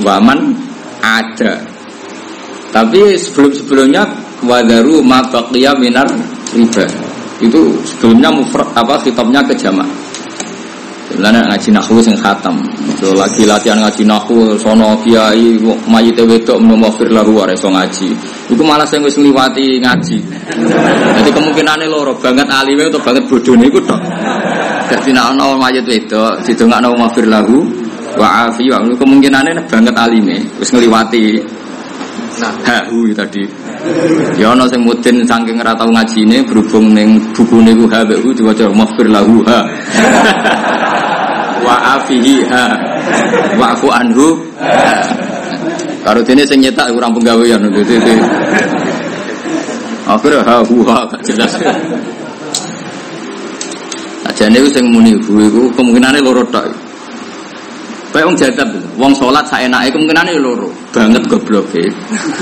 Waman 0.05 0.53
ada. 1.01 1.57
Tapi 2.71 3.17
sebelum-sebelumnya 3.17 4.03
wadaru 4.45 5.01
ma 5.01 5.25
minar 5.81 6.07
riba. 6.53 6.85
Itu 7.41 7.81
sebelumnya 7.81 8.29
mufrad 8.29 8.69
apa 8.77 9.01
kitabnya 9.01 9.41
ke. 9.41 9.57
Sebenarnya 11.21 11.53
ngaji 11.53 11.69
nahu 11.69 12.01
sing 12.01 12.17
khatam. 12.17 12.57
So, 12.97 13.13
lagi 13.13 13.45
latihan 13.45 13.77
ngaji 13.77 14.09
nahu 14.09 14.57
sono 14.57 14.97
kiai 15.05 15.53
mayit 15.85 16.17
wedok 16.17 16.57
menomofir 16.57 17.13
lahu 17.13 17.37
wae 17.37 17.53
so 17.53 17.69
ngaji. 17.69 18.09
Iku 18.49 18.65
malah 18.65 18.89
sing 18.89 19.05
wis 19.05 19.21
ngliwati 19.21 19.85
ngaji. 19.85 20.17
Jadi 21.21 21.29
kemungkinannya 21.29 21.85
loro 21.85 22.17
banget 22.17 22.49
alime 22.49 22.89
atau 22.89 22.97
banget 23.05 23.29
bodone 23.29 23.69
iku 23.69 23.77
tok. 23.85 24.01
Dadi 24.89 25.13
nek 25.13 25.37
ana 25.37 25.53
mayit 25.61 25.85
wedok 25.85 26.41
didongakno 26.41 26.97
mafir 26.97 27.29
lahu 27.29 27.69
wa 28.17 28.49
afi 28.49 28.65
wa 28.73 28.81
kemungkinannya 28.81 29.61
banget 29.69 29.93
alime 29.93 30.41
wis 30.57 30.73
ngliwati 30.73 31.37
nah 32.41 32.53
hahu 32.65 33.11
tadi 33.13 33.43
ya 34.39 34.55
ana 34.55 34.65
sing 34.65 34.81
mudin 34.81 35.21
saking 35.27 35.61
ora 35.61 35.77
tau 35.77 35.91
ngajine 35.93 36.41
berhubung 36.47 36.95
ning 36.95 37.21
bukune 37.37 37.75
ku 37.77 37.85
ha 37.91 38.01
diwaca 38.07 38.65
mafir 38.73 39.05
lahu 39.11 39.45
ha 39.45 39.59
wa 41.61 41.75
afihi 41.97 42.45
ha 42.49 42.65
wa'fu 43.57 43.87
anhu 43.89 44.27
karo 46.01 46.19
dene 46.25 46.43
sing 46.45 46.61
nyetak 46.61 46.89
kurang 46.93 47.13
penggawean 47.13 47.61
dadi 47.69 47.97
akhirnya 50.09 50.41
ha 50.43 50.55
hu 50.65 50.81
ha 50.85 51.05
gak 51.09 51.21
jelas 51.23 51.53
Ajane 54.21 54.63
nah, 54.63 54.69
sing 54.69 54.85
muni 54.93 55.11
ibu 55.17 55.33
iku 55.43 55.61
kemungkinane 55.75 56.21
loro 56.21 56.45
tok. 56.47 56.65
Kayak 58.11 58.27
wong 58.27 58.35
jadab, 58.35 58.69
wong 58.99 59.13
sholat 59.15 59.47
saya 59.47 59.71
naik 59.71 59.95
kemungkinan 59.95 60.35
loro, 60.43 60.67
banget 60.91 61.23
goblok 61.31 61.71
e. 61.73 61.87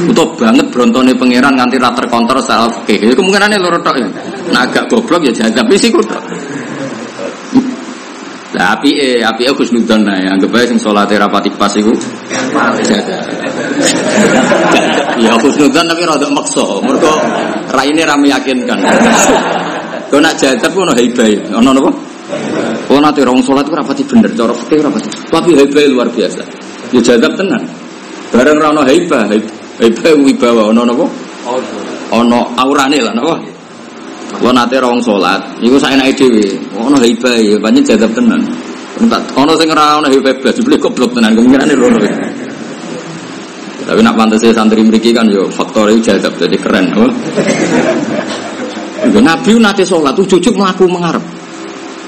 Utawa 0.10 0.34
banget 0.34 0.66
brontone 0.74 1.14
pangeran 1.14 1.54
nganti 1.54 1.78
ra 1.78 1.94
terkontrol 1.94 2.42
salah 2.42 2.70
fikih. 2.84 3.14
Kemungkinan 3.14 3.58
loro 3.62 3.78
tok 3.80 3.96
ya. 4.02 4.08
Nah 4.50 4.66
agak 4.66 4.90
goblok 4.90 5.28
ya 5.30 5.32
jadab 5.32 5.66
wis 5.70 5.88
iku 5.88 6.02
tok. 6.04 6.20
Lah 8.50 8.74
api 8.74 8.90
eh 8.98 9.22
api 9.22 9.46
eh 9.46 9.54
Gusnudon 9.54 10.10
nah 10.10 10.18
ya 10.18 10.34
anggap 10.34 10.58
aja 10.58 10.74
sing 10.74 10.82
salate 10.82 11.14
rapati 11.22 11.54
pas 11.54 11.70
iku. 11.78 11.94
Ya 15.22 15.38
Gusnudon 15.38 15.86
tapi 15.86 16.02
rada 16.02 16.28
maksa. 16.34 16.66
Mergo 16.82 17.14
raine 17.70 18.02
ra 18.10 18.18
meyakinkan. 18.18 18.80
Kau 20.10 20.18
nak 20.18 20.34
jadab 20.42 20.74
ono 20.74 20.98
haibai, 20.98 21.54
ono 21.54 21.70
napa? 21.70 21.92
Oh 22.90 22.98
nanti 22.98 23.22
orang 23.22 23.46
sholat 23.46 23.70
itu 23.70 23.78
rapati 23.78 24.02
bener, 24.10 24.34
cara 24.34 24.54
fikih 24.58 24.82
rapati. 24.82 25.10
Tapi 25.30 25.54
haibai 25.54 25.86
luar 25.94 26.10
biasa. 26.10 26.42
Ya 26.90 27.02
jadab 27.06 27.38
tenan. 27.38 27.62
Bareng 28.34 28.58
rano 28.58 28.82
haiba, 28.82 29.30
haiba 29.78 30.10
wibawa 30.18 30.74
ono 30.74 30.82
napa? 30.90 31.06
Ono 32.18 32.40
aurane 32.58 32.98
lah 32.98 33.14
napa? 33.14 33.38
Lo 34.38 34.54
nate 34.54 34.78
rawang 34.78 35.02
sholat, 35.02 35.42
itu 35.60 35.76
saya 35.82 35.98
naik 35.98 36.14
dewi. 36.14 36.62
Ono 36.78 37.02
hibah 37.02 37.34
ya, 37.36 37.58
banyak 37.58 37.82
jadab 37.82 38.14
tenan. 38.14 38.40
Entar, 39.02 39.20
ono 39.34 39.58
sing 39.58 39.68
ora 39.74 39.98
ono 39.98 40.08
hibah 40.08 40.32
belas, 40.38 40.54
dibeli 40.54 40.78
goblok 40.78 41.18
tenan. 41.18 41.34
Kemungkinan 41.34 41.74
lono. 41.76 42.00
Tapi 43.90 44.00
nak 44.06 44.14
pantas 44.14 44.46
saya 44.46 44.54
santri 44.54 44.86
meriki 44.86 45.10
kan 45.10 45.26
yo 45.28 45.50
faktor 45.50 45.90
itu 45.90 46.14
jadab 46.14 46.38
jadi 46.38 46.58
keren. 46.62 46.94
Oh. 46.94 47.10
Nabi 49.18 49.58
nate 49.58 49.84
sholat, 49.84 50.14
tuh 50.14 50.24
cucuk 50.30 50.54
melaku 50.54 50.86
mengharap. 50.86 51.26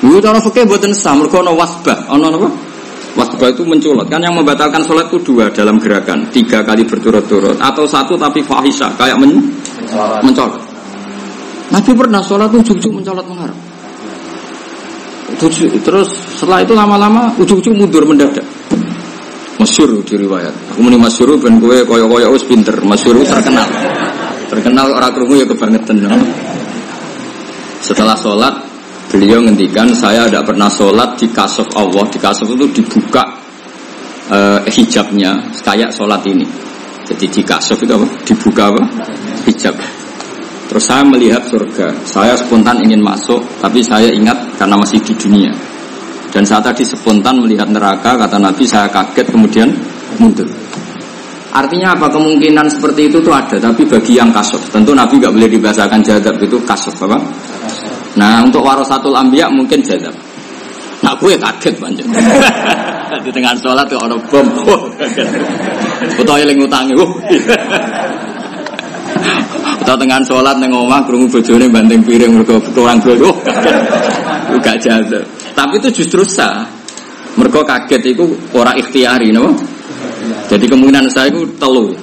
Itu 0.01 0.17
cara 0.17 0.41
fakir 0.41 0.65
buatan 0.65 0.93
sah, 0.97 1.13
mereka 1.13 1.41
ono 1.41 1.53
wasbah, 1.57 2.09
ono 2.09 2.25
apa? 2.31 2.49
Wasbah 3.11 3.49
itu 3.53 3.61
mencolot. 3.67 4.07
Kan 4.09 4.23
yang 4.23 4.33
membatalkan 4.33 4.81
sholat 4.81 5.11
itu 5.13 5.21
dua 5.21 5.51
dalam 5.53 5.77
gerakan, 5.77 6.25
tiga 6.33 6.65
kali 6.65 6.81
berturut-turut, 6.87 7.59
atau 7.59 7.85
satu 7.85 8.17
tapi 8.17 8.41
fahisha, 8.41 8.89
kayak 8.97 9.19
men. 9.19 9.41
Nabi 11.71 11.91
pernah 11.95 12.19
sholat 12.19 12.51
ujung-ujung 12.51 12.99
mencolot 12.99 13.25
mengharap. 13.25 13.57
Terus 15.39 16.09
setelah 16.35 16.59
itu 16.59 16.75
lama-lama 16.75 17.31
ujung-ujung 17.39 17.79
mundur 17.79 18.03
mendadak. 18.03 18.43
Masyur 19.55 20.03
di 20.03 20.17
riwayat. 20.17 20.51
Aku 20.73 20.83
muni 20.83 20.97
masyur 20.97 21.37
ben 21.37 21.61
gue 21.61 21.85
koyo-koyo 21.87 22.33
wis 22.33 22.43
pinter. 22.43 22.75
Masyur 22.83 23.23
terkenal. 23.23 23.67
Terkenal 24.51 24.91
orang 24.91 25.11
kerungu 25.15 25.39
ya 25.39 25.45
kebangetan. 25.47 26.01
No? 26.01 26.17
Setelah 27.79 28.17
sholat 28.17 28.57
beliau 29.13 29.39
ngendikan 29.39 29.93
saya 29.95 30.27
tidak 30.27 30.49
pernah 30.49 30.67
sholat 30.67 31.15
di 31.15 31.29
kasuf 31.31 31.69
Allah. 31.77 32.03
Di 32.09 32.17
kasuf 32.19 32.49
itu 32.51 32.81
dibuka 32.81 33.23
uh, 34.33 34.59
hijabnya 34.65 35.55
kayak 35.61 35.93
sholat 35.93 36.25
ini. 36.27 36.43
Jadi 37.05 37.29
di 37.29 37.41
kasuf 37.45 37.77
itu 37.79 37.93
apa? 37.95 38.07
Dibuka 38.25 38.63
apa? 38.73 38.81
Hijab. 39.45 40.00
Terus 40.71 40.87
saya 40.87 41.03
melihat 41.03 41.43
surga. 41.51 41.91
Saya 42.07 42.31
spontan 42.39 42.79
ingin 42.79 43.03
masuk, 43.03 43.43
tapi 43.59 43.83
saya 43.83 44.07
ingat 44.07 44.55
karena 44.55 44.79
masih 44.79 45.03
di 45.03 45.11
dunia. 45.19 45.51
Dan 46.31 46.47
saat 46.47 46.63
tadi 46.63 46.87
spontan 46.87 47.43
melihat 47.43 47.67
neraka, 47.67 48.15
kata 48.15 48.39
Nabi, 48.39 48.63
saya 48.63 48.87
kaget 48.87 49.35
kemudian 49.35 49.67
mundur. 50.15 50.47
Artinya 51.51 51.91
apa? 51.91 52.07
Kemungkinan 52.07 52.71
seperti 52.71 53.11
itu 53.11 53.19
tuh 53.19 53.35
ada, 53.35 53.59
tapi 53.59 53.83
bagi 53.83 54.15
yang 54.15 54.31
kasuf. 54.31 54.63
Tentu 54.71 54.95
Nabi 54.95 55.19
nggak 55.19 55.35
boleh 55.35 55.51
dibahasakan 55.51 55.99
jadab 55.99 56.39
itu 56.39 56.55
kasuf, 56.63 56.95
apa? 57.03 57.19
Nah, 58.15 58.39
untuk 58.39 58.63
warasatul 58.63 59.11
ambiyah 59.11 59.51
mungkin 59.51 59.83
jadab. 59.83 60.15
Nah, 61.03 61.11
gue 61.19 61.35
kaget 61.35 61.75
banget. 61.83 62.07
di 63.27 63.31
tengah 63.35 63.51
sholat 63.59 63.83
tuh 63.91 63.99
orang 63.99 64.23
bom. 64.31 64.47
Betul 66.15 66.39
yang 66.39 66.55
ngutangi. 66.55 66.95
Atau 66.95 68.30
tengah 69.85 70.19
sholat 70.25 70.55
neng 70.61 70.71
omah 70.73 71.03
kerungu 71.05 71.27
bojone 71.29 71.65
banting 71.69 72.01
piring 72.05 72.37
mereka 72.37 72.61
kurang 72.73 73.01
bodoh. 73.01 73.33
Gak. 74.65 74.77
Tapi 75.55 75.73
itu 75.79 75.89
justru 76.03 76.21
sah. 76.27 76.67
Mereka 77.39 77.63
kaget 77.63 78.11
itu 78.11 78.27
orang 78.51 78.75
ikhtiari, 78.75 79.31
no? 79.31 79.55
Jadi 80.51 80.67
kemungkinan 80.67 81.07
saya 81.07 81.31
itu 81.31 81.47
telu, 81.55 81.95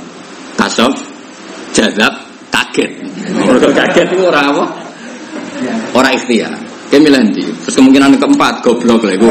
kasof, 0.57 0.97
jadab 1.77 2.17
kaget. 2.49 2.91
Mereka 3.37 3.69
kaget 3.77 4.09
itu 4.17 4.25
orang 4.25 4.57
apa? 4.57 4.65
Orang 5.93 6.13
ikhtiar. 6.17 6.53
Nanti. 6.89 7.45
Terus 7.45 7.77
kemungkinan 7.77 8.17
keempat 8.17 8.65
goblok 8.65 9.05
lah 9.05 9.13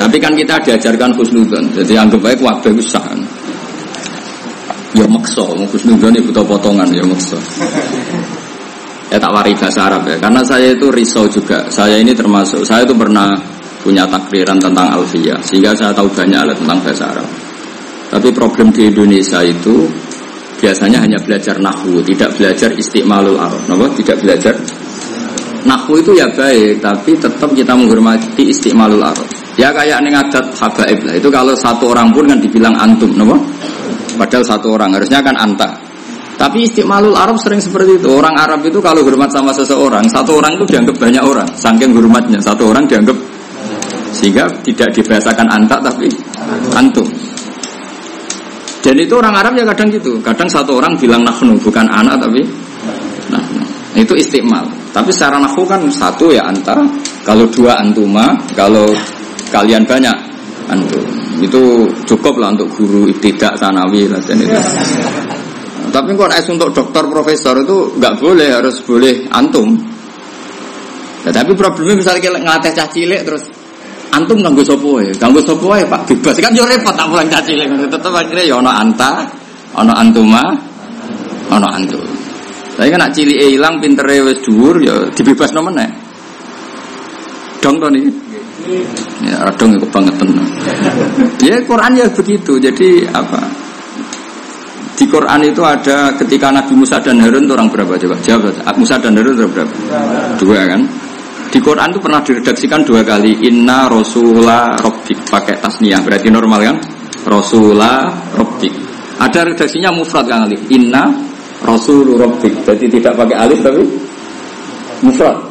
Tapi 0.00 0.16
kan 0.16 0.32
kita 0.32 0.56
diajarkan 0.64 1.12
khusnudon. 1.12 1.68
Jadi 1.76 1.92
anggap 1.98 2.22
baik 2.24 2.40
wabah 2.40 2.72
usah. 2.72 3.04
Ya 4.96 5.04
makso, 5.04 5.44
khusnudon 5.68 6.16
itu 6.16 6.32
butuh 6.32 6.44
potongan 6.48 6.88
ya 6.88 7.04
makso. 7.04 7.36
Ya 9.08 9.16
tak 9.20 9.32
wari 9.32 9.52
bahasa 9.56 9.88
Arab 9.88 10.04
ya. 10.08 10.16
Karena 10.20 10.40
saya 10.44 10.72
itu 10.72 10.88
risau 10.88 11.28
juga. 11.28 11.68
Saya 11.68 12.00
ini 12.00 12.12
termasuk 12.12 12.64
saya 12.64 12.84
itu 12.84 12.96
pernah 12.96 13.36
punya 13.84 14.04
takriran 14.08 14.60
tentang 14.60 14.88
alfiyah 14.92 15.40
sehingga 15.44 15.72
saya 15.76 15.92
tahu 15.96 16.08
banyak 16.12 16.56
tentang 16.56 16.78
bahasa 16.80 17.04
Arab. 17.08 17.28
Tapi 18.08 18.28
problem 18.32 18.72
di 18.72 18.88
Indonesia 18.88 19.44
itu 19.44 19.84
biasanya 20.58 21.04
hanya 21.04 21.18
belajar 21.20 21.56
nahwu, 21.60 22.02
tidak 22.02 22.34
belajar 22.34 22.72
istiqmalul 22.74 23.38
arab. 23.38 23.60
Kenapa? 23.64 23.86
Tidak 23.94 24.16
belajar 24.18 24.54
nahwu 25.68 26.00
itu 26.00 26.12
ya 26.16 26.26
baik, 26.32 26.80
tapi 26.80 27.14
tetap 27.14 27.50
kita 27.52 27.72
menghormati 27.76 28.48
istiqmalul 28.48 29.04
arab. 29.04 29.28
Ya 29.58 29.74
kayak 29.74 30.02
ini 30.06 30.14
adat 30.14 30.54
habaib 30.54 30.98
lah. 31.02 31.14
Itu 31.18 31.28
kalau 31.28 31.54
satu 31.54 31.90
orang 31.90 32.14
pun 32.14 32.30
kan 32.30 32.38
dibilang 32.38 32.74
antum, 32.78 33.10
kenapa? 33.10 33.36
Padahal 34.18 34.42
satu 34.42 34.74
orang 34.74 34.98
harusnya 34.98 35.22
kan 35.22 35.38
anta. 35.38 35.78
Tapi 36.38 36.66
istiqmalul 36.66 37.14
Arab 37.14 37.38
sering 37.38 37.58
seperti 37.58 37.98
itu. 37.98 38.10
Orang 38.10 38.34
Arab 38.34 38.62
itu 38.62 38.78
kalau 38.78 39.02
hormat 39.02 39.30
sama 39.30 39.50
seseorang, 39.50 40.06
satu 40.06 40.38
orang 40.38 40.54
itu 40.58 40.74
dianggap 40.74 40.94
banyak 40.98 41.22
orang. 41.22 41.46
Saking 41.54 41.94
hormatnya, 41.94 42.38
satu 42.42 42.70
orang 42.70 42.86
dianggap 42.86 43.18
sehingga 44.14 44.50
tidak 44.66 44.90
dibahasakan 44.94 45.46
anta 45.46 45.78
tapi 45.78 46.10
antum. 46.74 47.06
Dan 48.78 48.94
itu 48.98 49.14
orang 49.18 49.34
Arab 49.34 49.58
ya 49.58 49.66
kadang 49.74 49.90
gitu. 49.90 50.18
Kadang 50.22 50.46
satu 50.46 50.78
orang 50.78 50.94
bilang 50.94 51.26
nahnu 51.26 51.58
bukan 51.58 51.86
anak 51.90 52.22
tapi 52.22 52.46
nah, 53.34 53.42
itu 53.98 54.14
istimal. 54.14 54.64
Tapi 54.94 55.10
secara 55.10 55.42
nahwu 55.42 55.66
kan 55.66 55.82
satu 55.90 56.30
ya 56.30 56.46
anta, 56.46 56.78
kalau 57.26 57.50
dua 57.50 57.76
antuma, 57.82 58.38
kalau 58.54 58.86
kalian 59.50 59.82
banyak 59.82 60.14
antum. 60.70 61.27
Itu 61.38 61.86
cukup 62.04 62.40
lah 62.42 62.54
untuk 62.54 62.68
guru 62.74 63.06
tidak 63.22 63.54
sanawi 63.58 64.10
lah 64.10 64.20
dan 64.22 64.38
itu. 64.42 64.54
Tapi 65.94 66.10
kalau 66.12 66.32
es 66.36 66.46
untuk 66.52 66.68
dokter 66.76 67.04
profesor 67.08 67.56
itu 67.64 67.96
nggak 67.96 68.14
boleh 68.20 68.48
harus 68.52 68.76
boleh 68.84 69.24
antum. 69.32 69.72
Ya, 71.24 71.34
tapi 71.34 71.56
problemnya 71.56 71.98
misalnya 71.98 72.30
ngelatih 72.30 72.72
cacilek 72.76 73.24
terus 73.26 73.42
antum 74.12 74.38
ganggu 74.38 74.60
sopo 74.62 75.00
ya? 75.00 75.10
Ganggu 75.16 75.40
sopo 75.40 75.72
ya 75.74 75.88
pak? 75.88 76.12
Bebas. 76.12 76.36
Kan 76.44 76.52
yo 76.52 76.68
repot 76.68 76.92
tak 76.92 77.08
pulang 77.08 77.26
caci 77.26 77.56
tetap 77.88 78.12
akhirnya 78.12 78.44
ya 78.44 78.54
ono 78.60 78.68
anta 78.68 79.26
ono 79.80 79.92
antuma 79.96 80.44
ono 81.48 81.68
antum. 81.72 82.04
Tapi 82.76 82.88
kan 82.92 83.00
nak 83.00 83.12
cili 83.16 83.34
hilang 83.56 83.80
pintere 83.80 84.22
wes 84.22 84.44
dhuwur 84.44 84.76
ya 84.84 85.08
dibebas 85.16 85.50
nomen 85.56 85.74
dong 87.58 87.76
to 87.82 87.88
nih 87.90 88.06
ya 89.24 89.48
dong 89.56 89.70
itu 89.74 89.86
banget 89.88 90.14
ya 91.42 91.56
Quran 91.64 91.92
ya 91.96 92.06
begitu 92.12 92.52
jadi 92.60 93.08
apa 93.12 93.40
di 94.98 95.06
Quran 95.06 95.40
itu 95.46 95.62
ada 95.62 96.10
ketika 96.18 96.50
Nabi 96.50 96.74
Musa 96.74 96.98
dan 96.98 97.22
Harun 97.22 97.46
itu 97.46 97.54
orang 97.54 97.70
berapa 97.70 97.94
coba 97.94 98.16
jawab 98.20 98.50
Musa 98.74 98.98
dan 98.98 99.14
Harun 99.14 99.34
itu 99.38 99.46
berapa 99.46 99.74
dua 100.36 100.60
kan 100.66 100.82
di 101.48 101.64
Quran 101.64 101.88
itu 101.96 102.00
pernah 102.04 102.20
diredaksikan 102.20 102.84
dua 102.84 103.00
kali 103.00 103.48
Inna 103.48 103.88
Rasulah 103.88 104.76
Robbik 104.84 105.32
pakai 105.32 105.56
tasniyah 105.56 106.04
berarti 106.04 106.28
normal 106.28 106.60
kan? 106.60 106.76
Rasulah 107.24 108.36
Robbik. 108.36 108.72
Ada 109.16 109.48
redaksinya 109.48 109.88
mufrad 109.88 110.28
kan 110.28 110.44
alif. 110.44 110.60
Inna 110.68 111.08
Rasul 111.64 112.20
Robbik. 112.20 112.68
Jadi 112.68 112.92
tidak 112.92 113.16
pakai 113.16 113.36
alif 113.40 113.64
tapi 113.64 113.80
mufrad. 115.00 115.47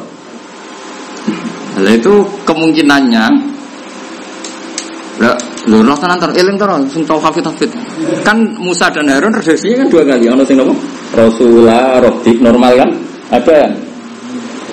Nah, 1.78 1.92
itu 1.94 2.26
kemungkinannya 2.44 3.26
Lah, 5.18 5.34
lho 5.66 5.82
roh 5.82 5.98
tenan 5.98 6.14
ter 6.22 6.30
eling 6.30 6.54
terus 6.54 6.94
sing 6.94 7.02
tau 7.02 7.18
hafid 7.18 7.42
hafid. 7.42 7.66
Kan 8.22 8.54
Musa 8.54 8.86
dan 8.86 9.10
Harun 9.10 9.34
redaksinya 9.34 9.82
kan 9.82 9.88
dua 9.90 10.02
kali. 10.06 10.30
Ono 10.30 10.46
sing 10.46 10.62
napa? 10.62 10.70
Rasulah 11.10 11.98
Robbik 11.98 12.38
normal 12.38 12.78
kan? 12.78 12.90
Ada 13.34 13.52
ya? 13.66 13.68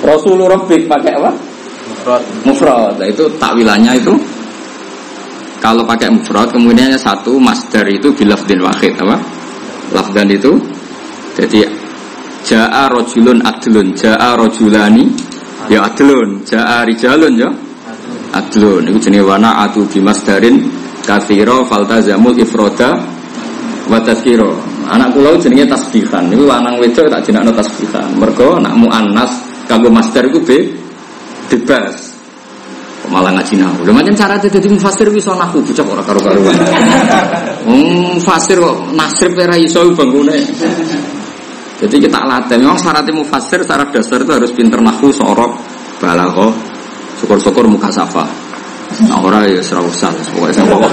Rasulur 0.06 0.46
Rabbik 0.54 0.86
pakai 0.86 1.18
apa? 1.18 1.34
Mufrad. 1.89 2.22
Mufrad. 2.46 2.94
Nah, 3.02 3.08
itu 3.10 3.26
takwilannya 3.41 3.98
itu 3.98 4.13
kalau 5.58 5.82
pakai 5.82 6.13
mufrad 6.13 6.54
kemudiannya 6.54 7.02
satu 7.02 7.41
masdar 7.41 7.89
itu 7.89 8.13
bilafdin 8.13 8.62
wahid 8.62 8.94
apa? 9.02 9.18
Lafdan 9.98 10.30
itu 10.30 10.54
jadi 11.34 11.65
jaa 12.46 12.86
rojulun 12.94 13.41
adlun, 13.41 13.98
jaa 13.98 14.38
rojulani 14.38 15.10
ya 15.71 15.86
adlun, 15.86 16.43
jaa 16.45 16.86
rijalun 16.86 17.34
ya 17.36 17.49
adlun. 18.34 18.84
Itu 18.91 18.99
jenis 19.10 19.25
warna 19.25 19.65
atu 19.65 19.86
bimasdarin 19.89 20.65
kathiro 21.06 21.65
faltazamul 21.65 22.38
ifroda 22.38 23.01
wa 23.89 23.99
tazkiro. 24.01 24.58
Anak 24.86 25.17
pulau 25.17 25.34
jenenge 25.41 25.65
tasbihan. 25.65 26.30
Niku 26.30 26.45
lanang 26.45 26.78
wedok 26.78 27.10
tak 27.10 27.25
jenakno 27.25 27.49
tasbihan. 27.58 28.06
Mergo 28.21 28.62
nak 28.62 28.78
muannas 28.78 29.56
Kanggo 29.65 29.89
master 29.89 30.30
itu 30.30 30.39
be 30.45 30.58
bebas. 31.49 32.13
malah 33.06 33.38
ngaji 33.38 33.62
nahu. 33.62 33.86
Lha 33.86 33.93
macam 33.93 34.17
cara 34.17 34.34
dadi 34.41 34.65
mufasir 34.65 35.06
ana 35.13 35.45
nahu 35.45 35.62
bocah 35.62 35.86
ora 35.86 36.01
karo-karuan. 36.01 36.58
Wong 37.69 38.17
fasir 38.25 38.58
kok 38.58 38.78
nasrib 38.97 39.38
ora 39.38 39.54
iso 39.54 39.86
bangune. 39.93 40.34
Jadi 41.76 41.96
kita 42.08 42.20
latih. 42.24 42.56
Memang 42.62 42.80
syarat 42.80 43.08
mufasir 43.12 43.60
secara 43.64 43.84
dasar 43.92 44.24
itu 44.24 44.32
harus 44.32 44.52
pinter 44.56 44.80
nahu, 44.80 45.12
sorok, 45.12 45.60
balaghah, 46.00 46.54
syukur-syukur 47.20 47.68
muka 47.68 47.92
safa. 47.92 48.24
Nah 49.12 49.20
ora 49.20 49.44
ya 49.44 49.60
ora 49.76 49.82
usah, 49.84 50.14
pokoke 50.32 50.56
sing 50.56 50.66
pokok. 50.72 50.92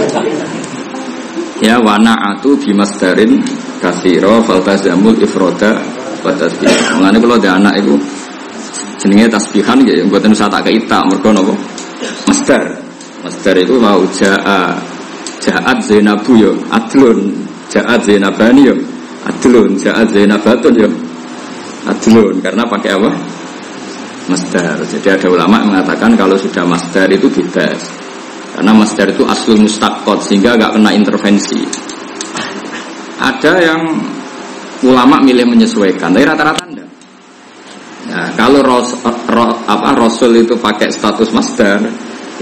Ya 1.63 1.79
wana 1.79 2.19
atu 2.35 2.59
bimasdarin 2.59 3.39
kasiro 3.79 4.43
faltazamul 4.43 5.15
ifroda 5.23 5.79
wa 6.27 6.35
tasbih. 6.35 6.99
Mengane 6.99 7.23
kalau 7.23 7.39
ada 7.39 7.51
anak 7.63 7.79
itu 7.79 7.95
jenenge 9.03 9.27
tasbihan 9.35 9.79
ya 9.83 10.03
mboten 10.07 10.31
usah 10.31 10.47
tak 10.47 10.63
keita 10.71 11.03
mergo 11.11 11.35
napa 11.35 11.55
master 12.31 12.63
master 13.27 13.55
itu 13.59 13.75
mau 13.83 13.99
jaa 14.15 14.79
jaat 15.43 15.79
zainabu 15.83 16.39
yo 16.39 16.55
adlun 16.71 17.35
jaat 17.67 17.99
zainabani 18.07 18.71
yo 18.71 18.79
adlun 19.27 19.79
jaat 19.79 20.11
zainabatun 20.11 20.75
yo 20.77 20.89
adlun 21.87 22.39
karena 22.43 22.63
pakai 22.67 22.91
apa? 22.97 23.11
Master 24.23 24.87
jadi 24.87 25.19
ada 25.19 25.29
ulama 25.35 25.67
mengatakan 25.67 26.15
kalau 26.15 26.39
sudah 26.39 26.63
master 26.63 27.11
itu 27.11 27.27
bebas. 27.27 27.81
Karena 28.53 28.77
master 28.77 29.09
itu 29.09 29.25
aslul 29.25 29.65
mustakot 29.65 30.21
sehingga 30.21 30.61
gak 30.61 30.77
kena 30.77 30.93
intervensi. 30.93 31.65
Ada 33.17 33.53
yang 33.65 33.83
ulama 34.85 35.25
milih 35.25 35.49
menyesuaikan 35.49 36.13
tapi 36.13 36.27
rata-rata 36.27 36.63
enggak 36.69 36.83
Nah, 38.03 38.35
kalau 38.35 38.61
ros, 38.67 38.99
ro, 39.31 39.47
apa, 39.63 39.95
Rasul 39.95 40.43
itu 40.43 40.59
pakai 40.59 40.91
status 40.91 41.31
master, 41.31 41.79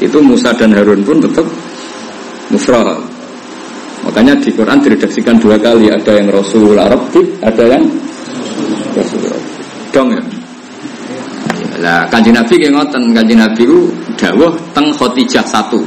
itu 0.01 0.19
Musa 0.25 0.57
dan 0.57 0.73
Harun 0.73 1.05
pun 1.05 1.21
tetap 1.21 1.45
mufrad. 2.49 2.97
Makanya 4.01 4.35
di 4.41 4.51
Quran 4.53 4.81
diredaksikan 4.81 5.37
dua 5.37 5.61
kali, 5.61 5.93
ada 5.93 6.13
yang 6.17 6.33
Rasul 6.33 6.77
Arabik, 6.77 7.41
ada 7.45 7.65
yang 7.69 7.85
Rasul 8.97 9.23
Dong 9.91 10.09
ya. 10.15 10.23
Lah 11.81 12.05
kanji 12.13 12.31
Nabi 12.31 12.61
kayak 12.61 12.73
ngoten, 12.77 13.03
kanji 13.17 13.35
Nabi 13.35 13.63
itu 13.65 13.89
dawuh 14.21 14.53
teng 14.77 14.93
Khotijah 14.93 15.45
satu. 15.45 15.81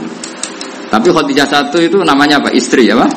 Tapi 0.90 1.08
Khotijah 1.10 1.46
satu 1.46 1.78
itu 1.82 2.02
namanya 2.02 2.42
apa? 2.42 2.50
Istri 2.54 2.90
ya, 2.90 2.98
Pak? 2.98 3.12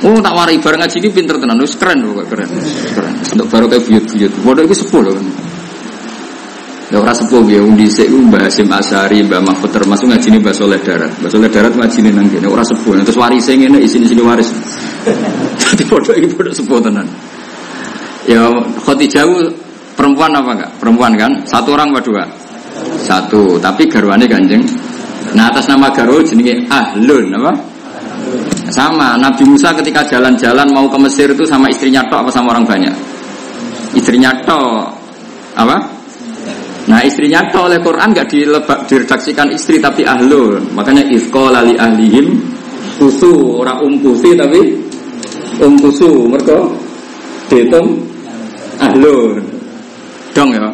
Oh 0.00 0.16
tak 0.24 0.32
warai 0.32 0.56
bareng 0.56 0.80
ngaji 0.80 0.96
ini 0.96 1.08
pinter 1.12 1.36
tenan, 1.36 1.60
wis 1.60 1.76
keren 1.76 2.00
loh 2.00 2.24
keren. 2.24 2.48
Keren. 2.96 3.14
Untuk 3.36 3.46
baru 3.52 3.68
kayak 3.68 3.84
buyut-buyut. 3.84 4.32
Bodoh 4.40 4.64
itu 4.64 4.74
sepuh 4.80 5.00
loh. 5.04 5.14
Ya 6.90 6.98
ora 6.98 7.14
sepuh 7.14 7.46
ya 7.46 7.62
undi 7.62 7.86
sik 7.86 8.10
Mbah 8.10 8.50
Hasim 8.50 8.66
Asari, 8.66 9.22
Mbah 9.22 9.38
Mahfud 9.38 9.70
termasuk 9.70 10.10
ngaji 10.10 10.26
ini 10.34 10.38
Mbah 10.42 10.50
Soleh 10.50 10.82
Darat. 10.82 11.22
Mbah 11.22 11.30
Soleh 11.30 11.46
Darat 11.46 11.70
ngaji 11.78 11.98
ini 12.02 12.10
nang 12.10 12.26
kene 12.26 12.50
ora 12.50 12.66
sepuh. 12.66 12.98
Terus 13.06 13.14
waris 13.14 13.46
ngene 13.46 13.78
isine-isine 13.78 14.18
waris. 14.26 14.50
Jadi 15.70 15.82
bodoh 15.86 16.10
iki 16.18 16.34
bodoh 16.34 16.50
sepuh 16.50 16.82
tenan. 16.82 17.06
Ya 18.26 18.42
Khadijah 18.82 19.22
perempuan 19.94 20.34
apa 20.34 20.50
enggak? 20.50 20.70
Perempuan 20.82 21.14
kan? 21.14 21.30
Satu 21.46 21.78
orang 21.78 21.94
apa 21.94 22.02
dua? 22.02 22.24
Satu, 23.06 23.54
tapi 23.62 23.86
garwane 23.86 24.26
Kanjeng. 24.26 24.66
Nah 25.38 25.46
atas 25.46 25.70
nama 25.70 25.94
garwa 25.94 26.18
jenenge 26.26 26.66
Ahlun 26.66 27.30
apa? 27.38 27.52
Sama, 28.70 29.14
Nabi 29.14 29.46
Musa 29.46 29.70
ketika 29.78 30.02
jalan-jalan 30.06 30.66
mau 30.74 30.90
ke 30.90 30.98
Mesir 30.98 31.30
itu 31.30 31.46
sama 31.46 31.70
istrinya 31.70 32.02
tok 32.10 32.26
apa 32.26 32.30
sama 32.34 32.50
orang 32.50 32.66
banyak? 32.66 32.94
Istrinya 33.94 34.34
tok. 34.42 34.90
Apa? 35.54 35.99
Nah 36.88 37.04
istrinya 37.04 37.44
tok 37.52 37.68
oleh 37.68 37.78
Quran 37.84 38.08
nggak 38.14 38.28
diredaksikan 38.88 39.52
istri 39.52 39.76
tapi 39.82 40.06
ahlun. 40.06 40.72
Makanya 40.72 41.04
ifko 41.12 41.52
lali 41.52 41.76
ahlihim 41.76 42.40
kusu 42.96 43.60
ora 43.60 43.76
umkusi 43.80 44.32
tapi 44.36 44.90
Um 45.60 45.76
kusu 45.76 46.24
mereka 46.24 46.56
dihitung 47.52 48.00
ahlun. 48.80 49.44
Dong 50.32 50.56
ya. 50.56 50.72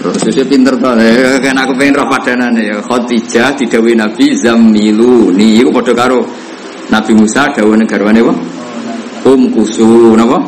Terus 0.00 0.46
pinter 0.46 0.78
tuh, 0.80 0.96
kan 1.44 1.56
aku 1.60 1.72
pengen 1.76 1.98
roh 1.98 2.08
padanan 2.08 2.54
ya. 2.56 2.78
Khadijah 2.80 3.52
didawi 3.58 3.98
Nabi 3.98 4.32
Zamilu. 4.32 5.34
Nih, 5.34 5.60
aku 5.66 5.76
pada 5.76 5.92
karo 6.06 6.24
Nabi 6.88 7.12
Musa 7.18 7.50
dawa 7.52 7.76
negarwane 7.76 8.22
apa? 8.22 8.34
Um 9.26 9.52
kusu, 9.52 10.16
napa? 10.16 10.40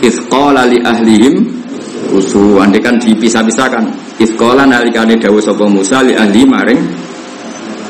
Isqala 0.00 0.70
li 0.70 0.80
ahlihim 0.80 1.65
kusu. 2.08 2.58
Andai 2.62 2.80
kan 2.80 2.96
dipisah-pisahkan. 2.98 3.84
Isqala 4.22 4.64
nalikane 4.64 5.18
dawa 5.20 5.38
sapa 5.42 5.66
Musa 5.66 6.00
li 6.00 6.16
ahli 6.16 6.42
maring 6.46 6.80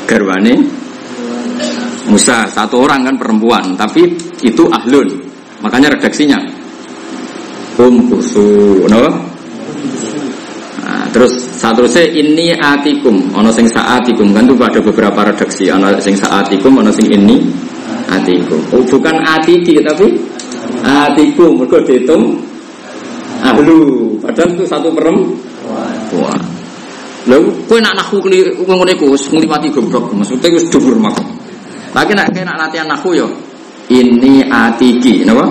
garwane 0.06 0.54
Musa 2.06 2.46
satu 2.46 2.86
orang 2.86 3.02
kan 3.02 3.14
perempuan, 3.18 3.74
tapi 3.74 4.06
itu 4.42 4.62
ahlun. 4.70 5.10
Makanya 5.58 5.98
redaksinya 5.98 6.38
um 7.82 8.08
kusu, 8.08 8.86
napa? 8.86 9.10
Nah, 10.86 11.04
terus 11.10 11.34
seterusnya 11.58 12.06
ini 12.14 12.54
atikum, 12.54 13.18
ono 13.34 13.50
sing 13.50 13.66
saatikum 13.66 14.30
kan 14.30 14.46
tuh 14.46 14.54
ada 14.62 14.78
beberapa 14.78 15.26
redaksi, 15.26 15.66
ono 15.66 15.98
sing 15.98 16.14
saatikum, 16.14 16.78
ono 16.78 16.94
sing 16.94 17.10
ini 17.10 17.42
atikum. 18.06 18.62
Oh, 18.70 18.86
bukan 18.86 19.18
atiki 19.26 19.82
tapi 19.82 20.14
atikum, 20.86 21.58
mereka 21.58 21.82
dihitung 21.82 22.38
ahlu. 23.42 24.05
Padahal 24.26 24.48
itu 24.58 24.64
satu 24.66 24.90
perempuan. 24.90 26.40
Lalu 27.30 27.46
kue 27.70 27.78
nak 27.78 27.94
nahu 27.94 28.18
keliru 28.22 28.58
ngomong 28.66 28.90
iku 28.90 29.14
ngliwati 29.14 29.70
goblok, 29.70 30.10
maksudnya 30.14 30.50
wis 30.50 30.66
dhuwur 30.70 30.98
mak. 30.98 31.14
Lagi 31.94 32.12
nak 32.14 32.34
kena 32.34 32.58
latihan 32.58 32.90
nahu 32.90 33.14
yo. 33.14 33.26
Ini 33.86 34.50
atiki, 34.50 35.22
napa? 35.22 35.46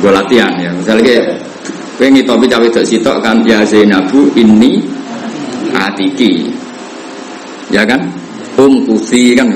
Gue 0.00 0.12
latihan 0.12 0.52
ya. 0.56 0.72
Misalnya 0.72 1.36
Kowe 2.02 2.10
ngitopi 2.10 2.50
cawe 2.50 2.66
dok 2.66 2.82
sitok 2.82 3.22
kan 3.22 3.46
ya 3.46 3.62
Zainabu 3.62 4.26
ini 4.34 4.82
atiki. 5.70 6.50
Ya 7.70 7.86
kan? 7.86 8.10
Um 8.58 8.82
kusi 8.90 9.38
kan. 9.38 9.54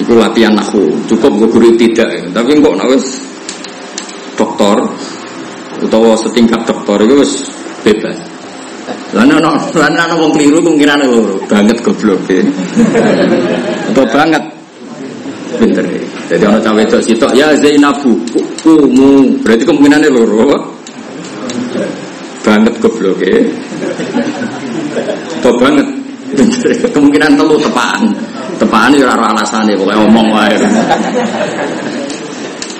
Itu 0.00 0.18
latihan 0.18 0.58
nahu. 0.58 0.90
Cukup 1.06 1.38
gue 1.38 1.48
guru 1.52 1.70
tidak 1.78 2.10
ya. 2.10 2.24
Tapi 2.34 2.58
kok 2.58 2.74
nak 2.74 2.90
wis 2.90 3.22
doktor 4.34 4.82
utawa 5.82 6.14
setingkat 6.18 6.62
doktor 6.66 6.98
itu 7.02 7.14
wis 7.22 7.32
bebas. 7.82 8.16
Lan 9.12 9.28
ana 9.28 9.56
lan 9.76 9.92
ana 9.96 10.14
wong 10.16 10.32
keliru 10.36 10.60
kemungkinan 10.64 11.04
loro, 11.08 11.36
banget 11.48 11.76
goblok 11.84 12.24
ya. 12.28 12.44
Atau 13.92 14.04
banget 14.08 14.42
pinter. 15.56 15.84
Jadi 16.28 16.44
ana 16.44 16.60
cawe 16.60 16.82
dok 16.84 17.02
sitok 17.04 17.32
ya 17.32 17.52
Zainabu 17.56 18.12
kumu. 18.60 19.40
Berarti 19.40 19.64
kemungkinannya 19.64 20.08
loro 20.12 20.78
banget 22.48 22.74
goblok 22.80 23.20
ya 23.20 23.44
Tuh 25.44 25.54
banget 25.60 25.86
kemungkinan 26.92 27.36
telu 27.36 27.56
tepaan 27.60 28.12
tepaan 28.60 28.92
ya 28.92 29.08
ora 29.08 29.32
alasannya 29.32 29.76
pokoknya 29.76 30.00
omong 30.08 30.28
wae 30.32 30.56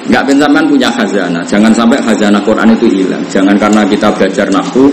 nggak 0.09 0.25
pensaman 0.25 0.65
punya 0.65 0.89
khazanah. 0.89 1.45
Jangan 1.45 1.73
sampai 1.77 2.01
khazanah 2.01 2.41
Quran 2.43 2.73
itu 2.73 2.89
hilang. 2.89 3.23
Jangan 3.29 3.57
karena 3.61 3.85
kita 3.85 4.09
belajar 4.17 4.49
nafsu 4.49 4.89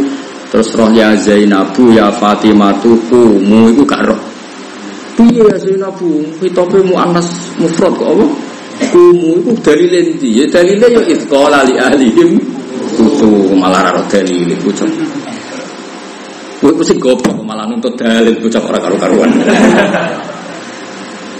terus 0.52 0.72
roh 0.76 0.92
ya 0.92 1.16
Zainabu 1.20 1.92
ya 1.92 2.12
Fatimatu 2.12 2.96
kumu 3.12 3.72
itu 3.72 3.84
gak 3.88 4.04
roh. 4.08 4.20
Piye 5.16 5.44
ya 5.44 5.58
Zainabu? 5.60 6.24
Hitope 6.44 6.84
mu 6.84 7.00
anas 7.00 7.28
mufrad 7.60 7.96
kok 7.96 8.08
apa? 8.12 8.26
Kumu 8.92 9.40
itu 9.40 9.52
dalil 9.64 9.92
endi 9.96 10.30
ya 10.44 10.46
dalilnya 10.52 10.88
ya 11.00 11.02
itqala 11.12 11.64
li 11.64 11.76
ahlihim. 11.80 12.40
Kutu 12.96 13.56
malah 13.56 13.92
raro 13.92 14.04
dalil 14.12 14.52
bocah. 14.64 14.88
Kowe 16.60 16.84
sing 16.84 17.00
goblok 17.00 17.44
malah 17.44 17.68
nuntut 17.68 17.96
dalil 18.00 18.36
bocah 18.40 18.64
ora 18.64 18.80
karu-karuan. 18.80 19.32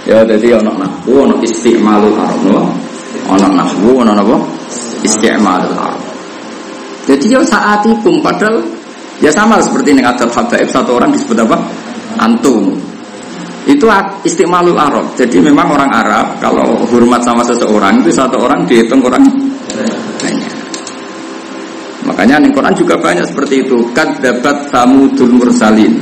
ya 0.08 0.22
dadi 0.22 0.52
ana 0.52 0.72
nahwu 0.76 1.24
ana 1.24 1.34
istimalul 1.40 2.16
arab 2.16 2.40
no. 2.46 2.85
Ana 3.26 3.48
nahwu 3.50 4.02
ana 4.02 4.12
napa? 4.14 4.36
Istimalul 5.02 5.74
arab. 5.74 6.00
Jadi 7.06 7.30
ya 7.30 7.40
saatikum 7.42 8.18
padahal 8.18 8.62
ya 9.22 9.30
sama 9.30 9.62
seperti 9.62 9.94
ini 9.94 10.02
adat 10.02 10.30
habaib 10.30 10.68
satu 10.70 10.98
orang 10.98 11.14
disebut 11.14 11.38
apa? 11.42 11.56
Antum. 12.18 12.74
Itu 13.66 13.90
istimalul 14.22 14.78
arab. 14.78 15.10
Jadi 15.18 15.42
memang 15.42 15.66
orang 15.74 15.90
Arab 15.90 16.38
kalau 16.38 16.86
hormat 16.86 17.18
sama 17.26 17.42
seseorang 17.42 17.98
itu 17.98 18.14
satu 18.14 18.38
orang 18.38 18.62
dihitung 18.62 19.02
orang 19.02 19.26
banyak. 20.22 20.54
Makanya 22.06 22.38
di 22.38 22.54
Quran 22.54 22.74
juga 22.78 22.94
banyak 22.94 23.26
seperti 23.26 23.66
itu. 23.66 23.82
Kadzabat 23.90 24.70
samudul 24.70 25.34
mursalin. 25.34 25.98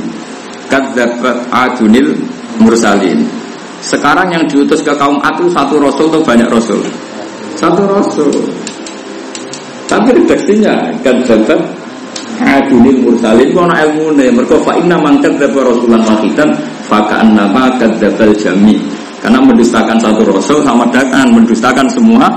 Kadzabat 0.69 1.49
adunil 1.49 2.13
mursalin. 2.61 3.25
Sekarang 3.81 4.29
yang 4.29 4.45
diutus 4.45 4.85
ke 4.85 4.93
kaum 4.97 5.17
Ad 5.25 5.41
itu 5.41 5.49
satu 5.49 5.81
rasul 5.81 6.09
atau 6.13 6.21
banyak 6.21 6.49
rasul? 6.49 6.81
Satu 7.55 7.81
rasul. 7.87 8.31
Tapi 9.85 10.11
redaksinya 10.11 10.91
kadzabat 11.05 11.59
adunil 12.41 13.05
mursalin 13.05 13.49
kono 13.55 13.71
ilmune 13.71 14.27
mergo 14.33 14.59
fa 14.59 14.75
inna 14.75 14.99
man 14.99 15.21
kadzdzaba 15.23 15.71
rasulan 15.71 16.01
wahidan 16.03 16.49
fa 16.89 16.99
ka'annama 17.07 17.79
kadzdzabal 17.79 18.35
jami. 18.35 18.75
Karena 19.23 19.41
mendustakan 19.41 19.97
satu 19.97 20.21
rasul 20.29 20.61
sama 20.61 20.85
dengan 20.93 21.33
mendustakan 21.33 21.89
semua 21.89 22.29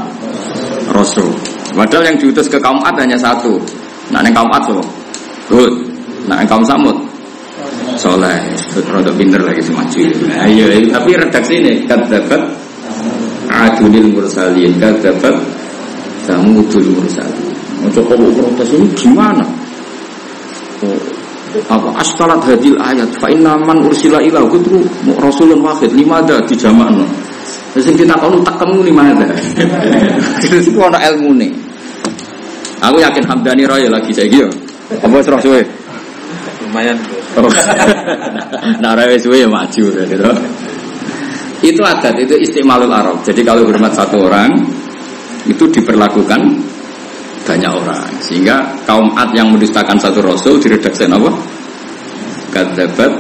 rasul. 0.88 1.28
Padahal 1.76 2.14
yang 2.14 2.16
diutus 2.16 2.48
ke 2.48 2.56
kaum 2.56 2.80
Ad 2.80 2.96
hanya 2.96 3.18
satu. 3.20 3.60
Nah, 4.08 4.24
yang 4.24 4.32
kaum 4.32 4.48
Ad 4.48 4.64
so, 4.64 4.80
Hud. 5.52 5.72
Nah, 6.24 6.40
yang 6.40 6.48
kaum 6.48 6.64
Samud, 6.64 6.96
Soleh. 8.00 8.40
Rodok 8.88 9.14
pinter 9.20 9.42
lagi 9.42 9.60
semaju. 9.60 10.00
Nah, 10.26 10.48
iya, 10.48 10.64
iya, 10.80 10.88
tapi 10.92 11.12
redaksi 11.16 11.60
ini 11.60 11.84
dapat 11.84 12.40
Adunil 13.58 14.14
Mursalin, 14.14 14.78
dapat 14.78 15.34
Samudul 16.22 16.86
Mursalin. 16.94 17.50
Mau 17.82 17.90
coba 17.90 18.14
protes 18.14 18.70
ini 18.74 18.86
gimana? 18.94 19.42
Oh, 20.82 20.98
apa 21.66 21.88
askalat 21.98 22.38
hadil 22.44 22.78
ayat 22.78 23.08
fa 23.18 23.26
inna 23.30 23.58
man 23.58 23.82
ursila 23.82 24.22
ila 24.22 24.46
itu 24.46 24.78
rasulun 25.18 25.58
wahid 25.64 25.90
lima 25.90 26.22
ada 26.22 26.38
di 26.46 26.54
jamakno 26.54 27.02
Terus 27.74 27.94
kita 27.94 28.16
tahu 28.16 28.40
tak 28.42 28.56
kamu 28.58 28.90
lima 28.90 29.12
ada. 29.12 29.28
Terus 30.40 30.66
itu 30.66 30.80
ada 30.80 30.98
ilmu 31.12 31.36
nih. 31.36 31.52
Aku 32.80 32.96
yakin 32.96 33.22
Hamdani 33.28 33.68
Roy 33.68 33.86
lagi 33.86 34.10
saya 34.10 34.26
gitu. 34.26 34.48
Apa 34.98 35.20
serah 35.20 35.38
suwe? 35.38 35.62
Lumayan. 36.64 36.96
nah 38.82 38.96
Roy 38.96 39.20
suwe 39.20 39.44
ya 39.44 39.48
maju 39.50 39.84
gitu. 39.94 40.30
Itu 41.68 41.84
adat, 41.84 42.16
itu 42.16 42.32
istimalul 42.40 42.88
Arab. 42.88 43.20
Jadi 43.20 43.44
kalau 43.44 43.68
hormat 43.68 43.92
satu 43.92 44.24
orang 44.24 44.56
itu 45.44 45.68
diperlakukan 45.68 46.40
banyak 47.44 47.72
orang. 47.72 48.08
Sehingga 48.24 48.72
kaum 48.88 49.12
Ad 49.12 49.36
yang 49.36 49.52
mendustakan 49.52 50.00
satu 50.00 50.24
rasul 50.24 50.56
diredaksi 50.56 51.04
apa? 51.04 51.28
Kadzabat 52.48 53.12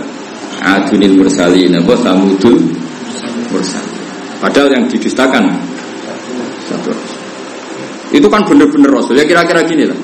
Adunil 0.64 1.20
Mursalin 1.20 1.76
apa 1.76 1.92
Samudul 2.00 2.56
Mursalin. 3.52 3.96
Padahal 4.40 4.68
yang 4.72 4.84
didustakan 4.88 5.44
satu 6.64 6.88
rasul. 6.88 7.20
Itu 8.16 8.32
kan 8.32 8.40
bener-bener 8.48 8.88
rasul. 8.88 9.20
Ya 9.20 9.28
kira-kira 9.28 9.60
gini 9.68 9.84
lah. 9.84 9.98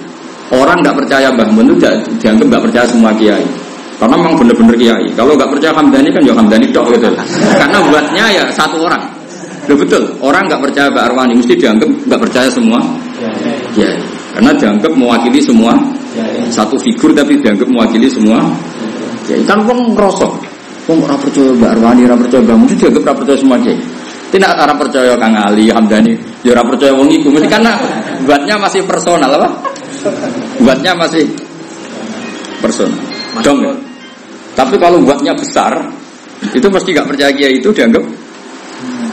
Orang 0.53 0.85
nggak 0.85 1.01
percaya 1.01 1.33
Mbah 1.33 1.49
Mun 1.49 1.73
itu 1.73 1.89
dianggap 2.21 2.47
nggak 2.53 2.65
percaya 2.69 2.85
semua 2.85 3.17
kiai. 3.17 3.64
Karena 4.05 4.21
memang 4.21 4.37
bener-bener 4.37 4.77
kiai. 4.77 5.09
Kalau 5.17 5.33
nggak 5.33 5.49
percaya 5.49 5.73
Hamdani 5.81 6.13
kan 6.13 6.21
ya 6.21 6.37
Hamdani 6.37 6.69
dok 6.69 6.93
gitu. 6.93 7.09
Karena 7.57 7.79
buatnya 7.89 8.25
ya 8.37 8.45
satu 8.53 8.85
orang. 8.85 9.01
Loh 9.65 9.81
betul. 9.81 10.05
Orang 10.21 10.45
nggak 10.45 10.61
percaya 10.61 10.93
Mbak 10.93 11.05
Arwani 11.09 11.33
mesti 11.41 11.57
dianggap 11.57 11.89
nggak 11.89 12.21
percaya 12.21 12.49
semua 12.53 12.85
kiai. 13.73 13.97
Karena 14.37 14.53
dianggap 14.61 14.93
mewakili 14.93 15.41
semua 15.41 15.73
satu 16.53 16.77
figur 16.85 17.17
tapi 17.17 17.41
dianggap 17.41 17.65
mewakili 17.65 18.05
semua 18.13 18.45
kiai. 19.25 19.41
Kan 19.49 19.65
wong 19.65 19.97
ngerosok. 19.97 20.53
Wong 20.85 21.01
ora 21.01 21.17
percaya 21.17 21.49
Mbak 21.57 21.71
Arwani, 21.81 22.01
ora 22.05 22.17
percaya 22.21 22.41
Mbak 22.45 22.57
Mun 22.61 22.69
dianggap 22.77 23.03
ora 23.09 23.15
percaya 23.17 23.39
semua 23.41 23.57
kiai. 23.57 23.81
Tidak 24.37 24.53
ora 24.53 24.75
percaya 24.77 25.13
Kang 25.17 25.33
Ali, 25.33 25.73
Hamdani, 25.73 26.13
ya 26.45 26.53
ora 26.53 26.67
percaya 26.67 26.93
wong 26.93 27.09
iku. 27.09 27.33
Mesti 27.33 27.49
karena 27.49 27.73
buatnya 28.29 28.61
masih 28.61 28.85
personal 28.85 29.33
apa? 29.33 29.49
Buatnya 30.61 30.93
masih 30.93 31.25
personal. 32.61 33.01
Dong 33.41 33.65
ya. 33.65 33.73
Tapi 34.55 34.79
kalau 34.79 35.03
buatnya 35.03 35.35
besar, 35.35 35.75
itu 36.55 36.67
mesti 36.71 36.95
nggak 36.95 37.09
percaya 37.11 37.31
kiai 37.35 37.59
itu 37.59 37.75
dianggap 37.75 38.05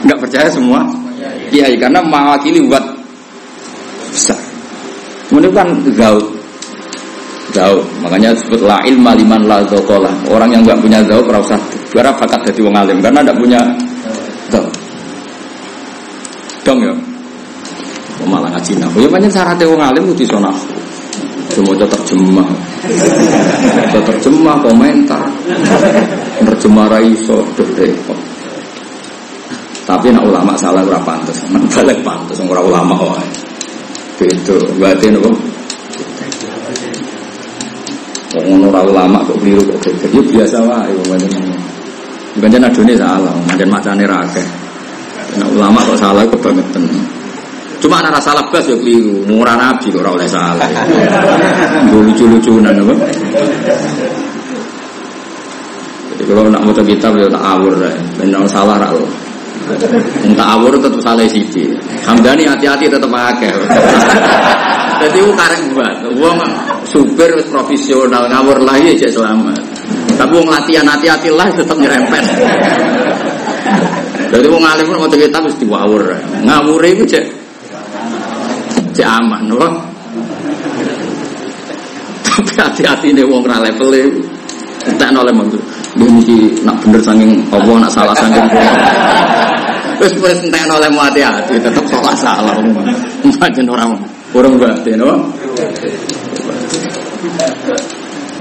nggak 0.02 0.18
percaya 0.18 0.50
semua 0.50 0.82
kiai 1.50 1.78
karena 1.78 2.02
mewakili 2.02 2.62
buat 2.66 2.82
besar. 4.10 4.38
Kemudian 5.30 5.52
kan 5.54 5.68
gaul. 5.96 6.24
Makanya 8.04 8.32
disebut 8.36 8.64
la 8.64 8.80
ilma 8.84 9.12
liman 9.16 9.48
la 9.48 9.64
zokola. 9.68 10.08
Orang 10.28 10.52
yang 10.52 10.64
nggak 10.64 10.80
punya 10.80 11.00
gaul, 11.04 11.24
ora 11.24 11.40
usah 11.40 11.60
bakat 11.92 12.52
jadi 12.52 12.60
wong 12.64 12.76
alim 12.76 12.98
karena 13.00 13.20
nggak 13.24 13.38
punya 13.40 13.60
gaul. 14.52 14.72
Dong 16.62 16.78
ya. 16.84 16.94
Malah 18.22 18.54
ngaji 18.54 18.78
nahu. 18.78 19.02
Ya 19.02 19.08
banyak 19.10 19.30
syaratnya 19.34 19.66
wong 19.66 19.82
alim 19.82 20.02
kudu 20.12 20.22
iso 20.24 20.38
nahu. 20.38 20.60
Cuma 21.52 21.76
terjemah. 21.76 22.48
terjemah 23.92 24.56
komentar. 24.64 25.22
Terjemah 26.40 26.86
ra 26.88 26.98
iso 27.04 27.44
repot. 27.76 28.16
Tapi 29.82 30.08
nak 30.14 30.24
ulama 30.24 30.56
salah 30.56 30.80
ora 30.86 31.00
pantes. 31.04 31.44
Nak 31.52 31.68
balik 31.68 32.00
pantes 32.00 32.40
ora 32.40 32.62
ulama 32.64 32.96
wae. 32.96 33.28
Itu 34.22 34.56
berarti 34.78 35.10
nopo? 35.12 35.30
Wong 38.32 38.64
ora 38.72 38.80
ulama 38.86 39.20
kok 39.28 39.36
keliru 39.42 39.60
kok 39.76 39.78
geger. 39.84 40.08
Ya 40.08 40.22
biasa 40.24 40.56
wae 40.64 40.90
wong 41.04 41.20
ngene. 41.20 41.52
Bukan 42.32 42.64
adone 42.64 42.96
salah, 42.96 43.34
macam 43.44 43.68
macane 43.68 44.08
ra 44.08 44.24
akeh. 44.24 44.46
Ulama 45.52 45.84
kok 45.84 45.98
salah 46.00 46.24
kebangetan. 46.24 46.88
Cuma 47.82 47.98
anak 47.98 48.22
salah 48.22 48.46
bas 48.46 48.62
ya 48.62 48.78
keliru. 48.78 49.26
Murah 49.26 49.58
nabi 49.58 49.90
kok 49.90 50.06
oleh 50.06 50.30
salah. 50.30 50.70
Lucu-lucunan 51.90 52.78
apa? 52.78 52.94
Jadi 56.14 56.22
kalau 56.22 56.46
nak 56.46 56.62
mau 56.62 56.70
kitab 56.70 57.18
ya 57.18 57.26
tak 57.26 57.42
awur 57.42 57.74
ya. 57.82 57.90
Benar 58.22 58.46
salah 58.46 58.78
ra. 58.78 58.94
Entah 60.22 60.46
awur 60.54 60.78
tetap 60.78 61.02
salah 61.02 61.26
siji. 61.26 61.74
Hamdani 62.06 62.46
hati-hati 62.46 62.86
tetap 62.86 63.10
akeh. 63.10 63.50
Jadi 65.02 65.18
itu 65.18 65.32
karek 65.34 65.60
buat. 65.74 65.96
Wong 66.22 66.38
supir 66.86 67.34
profesional 67.50 68.30
ngawur 68.30 68.62
lagi 68.62 68.94
aja 68.94 69.10
selamat. 69.10 69.58
Tapi 70.14 70.32
wong 70.38 70.46
latihan 70.46 70.86
hati-hati 70.86 71.34
lah 71.34 71.50
tetap 71.50 71.74
nyerempet. 71.74 72.22
Jadi 74.30 74.46
wong 74.46 74.62
alim 74.62 74.86
pun 74.86 75.02
mau 75.02 75.10
kita 75.10 75.42
mesti 75.42 75.66
wawur. 75.66 76.14
Ngawur 76.46 76.78
itu 76.86 77.02
cek 77.10 77.41
cek 78.92 79.08
aman, 79.08 79.48
loh. 79.48 79.72
Tapi 82.32 82.52
hati-hati 82.56 83.12
nih 83.12 83.24
wong 83.28 83.44
ra 83.44 83.60
level 83.60 83.92
Entek 84.82 85.14
oleh 85.14 85.30
mantu. 85.30 85.58
Dia 85.94 86.08
mesti 86.08 86.58
nak 86.66 86.80
bener 86.82 86.98
saking 86.98 87.44
apa 87.52 87.70
nak 87.78 87.92
salah 87.92 88.16
saking 88.18 88.42
Terus 90.00 90.12
wis 90.18 90.38
entek 90.42 90.66
oleh 90.66 90.90
hati-hati 90.90 91.54
tetap 91.60 91.84
salah 91.86 92.14
salah. 92.18 92.56
Macam 93.22 93.64
orang 93.70 93.90
orang 94.34 94.52
berarti, 94.58 94.90
no? 94.98 95.22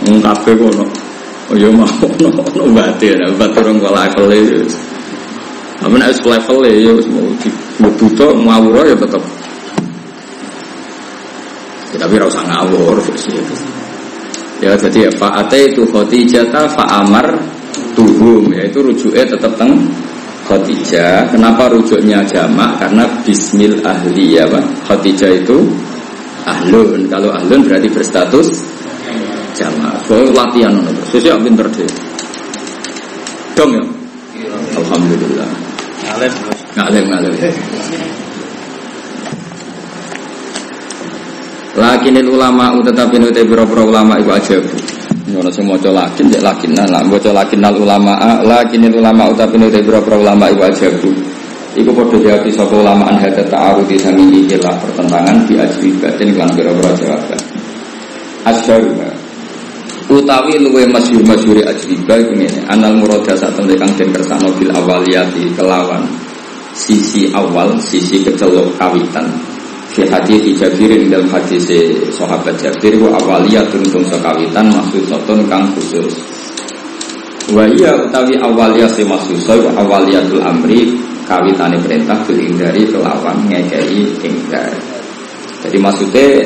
Kabeh 0.01 0.53
kono. 0.57 0.85
Ya 1.51 1.67
mau 1.67 1.83
no 1.83 2.29
no 2.31 2.63
berarti 2.71 3.11
ya, 3.11 3.27
berarti 3.35 3.57
orang 3.59 3.77
kau 3.83 4.25
level. 4.25 4.65
Tapi 5.83 5.95
nak 5.99 6.15
level 6.15 6.57
ya, 6.63 6.93
mau 7.11 7.27
dibutuh 7.77 8.31
ngawur 8.33 8.85
ya 8.87 8.95
tetap 8.97 9.21
tapi 12.01 12.17
rasa 12.17 12.41
ngawur 12.41 12.97
Ya 14.61 14.73
jadi 14.77 15.09
Pak 15.17 15.33
Ate 15.45 15.73
itu 15.73 15.85
Khadijah 15.85 16.49
Fa 16.49 17.01
Amar 17.01 17.29
Tuhum. 17.93 18.49
Yaitu 18.53 18.81
rujuknya 18.81 19.25
tetap 19.25 19.53
teng 19.57 19.73
Khadijah. 20.45 21.29
Kenapa 21.29 21.69
rujuknya 21.69 22.21
jamak? 22.25 22.77
Karena 22.81 23.05
Bismil 23.25 23.81
ahli 23.85 24.37
ya 24.37 24.45
Pak. 24.49 24.65
Khadijah 24.89 25.33
itu 25.33 25.65
Ahlun. 26.45 27.05
Kalau 27.05 27.29
ahlun 27.33 27.61
berarti 27.65 27.89
berstatus 27.89 28.49
Jamak. 29.53 30.01
So 30.09 30.17
latihan 30.33 30.73
Sesuai 31.09 31.41
pinter 31.41 31.67
deh 31.69 31.89
Dong 33.53 33.77
ya. 33.77 33.83
Alhamdulillah. 34.77 35.49
Ngalim 36.05 36.33
Ngalim 36.77 37.03
Ngalim 37.09 38.20
Lakinil 41.71 42.27
ulama 42.27 42.75
tetapi 42.84 43.15
nute 43.15 43.47
biro-biro 43.47 43.88
ulama 43.88 44.19
iku 44.19 44.36
aja. 44.36 44.60
Ngono 45.31 45.47
sing 45.47 45.63
maca 45.63 45.88
lakin 45.88 46.27
cek 46.27 46.43
lakin 46.43 46.75
lah 46.75 46.99
maca 47.07 47.31
lakin 47.31 47.60
nal 47.63 47.75
ulama 47.79 48.43
lakinil 48.43 48.99
ulama 48.99 49.31
tetapi 49.31 49.55
nute 49.55 49.79
biro-biro 49.79 50.19
ulama 50.19 50.51
aja. 50.51 50.91
Iku 51.71 51.88
padha 51.95 52.17
jawab 52.19 52.43
sapa 52.51 52.75
ulama 52.75 53.07
an 53.07 53.15
hada 53.15 53.47
ta'arudi 53.47 53.95
sami 53.95 54.43
ikilah 54.43 54.75
pertentangan 54.84 55.47
di 55.47 55.55
ajribatin 55.55 56.36
lan 56.36 56.51
biro-biro 56.51 56.91
jawaban. 56.99 57.39
Asyarul 58.43 58.99
utawi 60.12 60.60
luwe 60.60 60.84
masyhur 60.91 61.23
masyhur 61.23 61.63
ajriba 61.63 62.19
iku 62.19 62.36
ngene 62.36 62.67
anal 62.67 62.99
murada 62.99 63.31
sak 63.31 63.55
temne 63.55 63.79
kang 63.79 63.91
den 63.95 64.12
kersano 64.12 64.51
bil 64.60 64.67
awaliyati 64.75 65.47
kelawan 65.55 66.03
sisi 66.75 67.31
awal 67.31 67.79
sisi 67.79 68.19
kecelok 68.19 68.75
kawitan 68.75 69.31
Fi 69.91 70.08
hadis 70.08 70.56
Jabirin 70.56 71.12
dalam 71.12 71.27
hadis 71.27 71.67
sahabat 72.15 72.56
Jabir 72.56 72.95
wa 73.04 73.12
awaliyatun 73.19 73.84
tung 73.91 74.08
sekawitan 74.08 74.71
maksud 74.71 75.04
sotun 75.04 75.43
kang 75.51 75.67
khusus. 75.75 76.15
Wa 77.51 77.67
iya 77.67 77.99
utawi 77.99 78.39
awaliyah 78.39 78.88
si 78.88 79.04
maksud 79.04 79.43
wa 79.43 79.84
awaliyatul 79.84 80.39
amri 80.39 80.95
kawitane 81.27 81.75
perintah 81.84 82.15
bil 82.23 82.39
dari 82.56 82.88
kelawan 82.88 83.36
ngekei 83.51 84.08
ingdar. 84.23 84.71
Jadi 85.60 85.77
maksudnya 85.84 86.39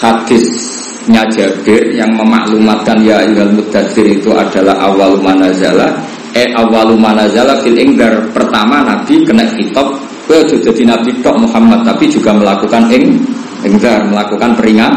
hadisnya 0.00 1.28
Jabir 1.28 1.92
yang 1.92 2.16
memaklumatkan 2.16 3.04
ya 3.04 3.20
ilal 3.20 3.52
mudathir 3.52 4.08
itu 4.08 4.32
adalah 4.32 4.80
awal 4.80 5.20
manazala 5.20 5.92
eh 6.32 6.56
awal 6.56 6.96
manazala 6.96 7.60
fil 7.60 7.76
ingdar 7.76 8.32
pertama 8.32 8.80
Nabi 8.80 9.28
kena 9.28 9.44
kitab 9.52 10.07
Kowe 10.28 10.44
jadi 10.44 10.82
nabi 10.84 11.08
tok 11.24 11.40
Muhammad 11.40 11.88
tapi 11.88 12.04
juga 12.04 12.36
melakukan 12.36 12.84
ing 12.92 13.16
enggar 13.64 14.04
melakukan 14.04 14.52
peringat 14.52 14.92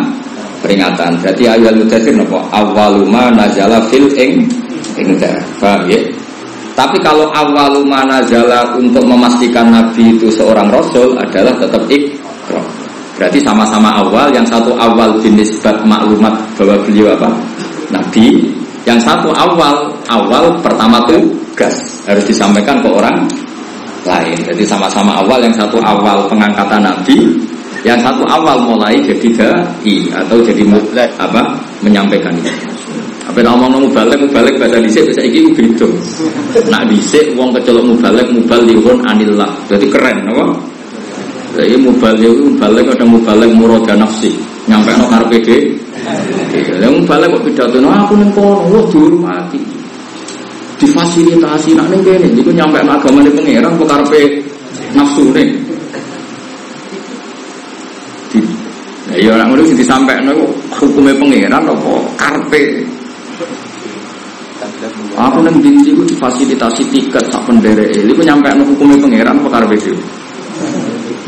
peringatan. 0.60 1.16
Berarti 1.24 1.48
ayat 1.48 1.74
mudathir 1.80 2.14
napa? 2.20 2.44
Awaluma 2.52 3.32
nazala 3.32 3.80
fil 3.88 4.12
ing 4.20 4.44
enggar. 5.00 5.40
Paham 5.58 5.88
ya? 5.88 6.04
Tapi 6.76 7.00
kalau 7.00 7.32
awaluma 7.32 8.04
nazala 8.04 8.76
untuk 8.76 9.08
memastikan 9.08 9.72
nabi 9.72 10.20
itu 10.20 10.28
seorang 10.28 10.68
rasul 10.68 11.16
adalah 11.16 11.56
tetap 11.56 11.84
ikra. 11.88 12.64
Berarti 13.16 13.38
sama-sama 13.44 13.94
awal, 14.02 14.34
yang 14.34 14.48
satu 14.48 14.74
awal 14.82 15.14
jenis 15.22 15.62
bab 15.62 15.78
maklumat 15.86 16.34
bahwa 16.58 16.76
beliau 16.82 17.14
apa? 17.14 17.30
Nabi. 17.94 18.50
Yang 18.82 19.06
satu 19.06 19.30
awal, 19.38 19.94
awal 20.10 20.58
pertama 20.58 21.06
tugas 21.06 22.02
harus 22.10 22.26
disampaikan 22.26 22.82
ke 22.82 22.90
orang 22.90 23.30
lain. 24.06 24.38
Jadi 24.42 24.64
sama-sama 24.66 25.22
awal 25.22 25.42
yang 25.44 25.54
satu 25.54 25.78
awal 25.82 26.26
pengangkatan 26.26 26.82
Nabi, 26.82 27.30
yang 27.86 27.98
satu 28.02 28.26
awal 28.26 28.62
mulai 28.66 28.98
jadi 29.02 29.28
dai 29.34 29.96
atau 30.14 30.38
jadi 30.42 30.64
apa 31.18 31.42
menyampaikan 31.82 32.34
itu. 32.38 32.52
Apa 33.22 33.40
nama 33.46 33.70
ngomong 33.70 33.88
mubalik 33.88 34.18
mubalik 34.28 34.58
bahasa 34.58 34.82
bisa 34.82 35.22
iki 35.22 35.54
beda. 35.54 35.88
Nak 36.68 36.90
disik 36.90 37.32
uang 37.38 37.54
kecelok 37.54 37.86
mubalik 37.86 38.28
mubalihun 38.34 38.98
anillah. 39.06 39.50
Jadi 39.70 39.88
keren 39.88 40.26
apa? 40.28 40.46
Jadi 41.56 41.78
mubalik 41.80 42.34
mubalik 42.42 42.86
ada 42.92 43.06
mubalik 43.06 43.50
murada 43.54 43.94
nafsi. 43.94 44.34
Nyampe 44.66 44.94
no 44.98 45.06
karpe 45.08 45.38
de. 45.42 45.58
Yang 46.82 47.06
mubalik 47.06 47.30
kok 47.30 47.44
pidato, 47.46 47.78
nah 47.78 48.02
aku 48.04 48.18
nengkon, 48.18 48.74
wah 48.74 48.84
dihormati 48.90 49.71
difasilitasi. 50.82 51.78
Nak 51.78 51.88
ning 51.94 52.02
kene 52.02 52.28
iku 52.34 52.50
nyampe 52.50 52.82
agama 52.82 53.22
ning 53.22 53.38
pangeran 53.38 53.78
kok 53.78 53.88
karepe 53.88 54.22
nafsu 54.98 55.30
ning. 55.30 55.72
Ya 59.12 59.20
iya 59.20 59.30
orang 59.36 59.52
ngono 59.52 59.68
sing 59.68 59.76
disampaikan 59.76 60.32
itu 60.32 60.48
hukumnya 60.72 61.12
pangeran 61.20 61.68
apa 61.68 61.94
karpe 62.16 62.64
Aku 65.20 65.44
nang 65.44 65.60
dindi 65.60 65.92
ku 65.92 66.08
difasilitasi 66.08 66.88
tiket 66.88 67.28
sak 67.28 67.44
pendere 67.44 67.92
ini 67.92 68.16
ku 68.16 68.24
nyampe 68.24 68.48
no 68.56 68.64
hukumnya 68.64 69.04
pangeran 69.04 69.36
apa 69.44 69.50
karpe 69.52 69.76
itu 69.76 69.92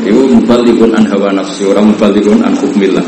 Iku 0.00 0.20
mubalikun 0.32 0.96
an 0.96 1.04
hawa 1.12 1.28
nafsi 1.36 1.68
orang 1.68 1.92
mubalikun 1.92 2.40
an 2.40 2.56
hukmillah. 2.56 3.04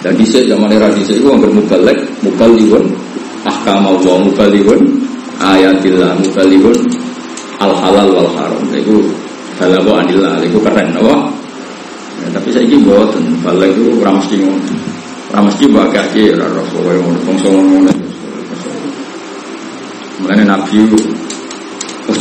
Dan 0.00 0.16
di 0.16 0.24
zaman 0.24 0.72
era 0.72 0.88
di 0.88 1.04
itu 1.04 1.28
anggar 1.28 1.52
mubalik 1.52 1.96
mubalikun 2.24 2.88
ahkam 3.44 3.84
Allah 3.84 4.16
mubalikun 4.32 4.80
ayatillah 5.42 6.14
mubalihun 6.22 6.78
al 7.58 7.74
halal 7.74 8.08
wal 8.14 8.30
haram. 8.38 8.62
Itu 8.70 9.10
balago 9.58 9.98
anillah 9.98 10.38
itu 10.46 10.62
keren 10.62 10.94
apa? 10.94 11.16
Ya, 12.22 12.38
tapi 12.38 12.54
saya 12.54 12.62
ini 12.62 12.78
buatan 12.86 13.42
bala 13.42 13.66
itu 13.66 13.98
ramesti 13.98 14.38
ngono. 14.38 14.70
Ramesti 15.34 15.64
bagai 15.66 15.98
aja 15.98 16.38
rara 16.38 16.62
soalnya 16.70 17.02
ngono 17.02 17.18
bangsa 17.26 17.48
ngono 17.50 17.90
mulanya 20.22 20.54
nabi 20.54 20.86
itu 20.86 20.98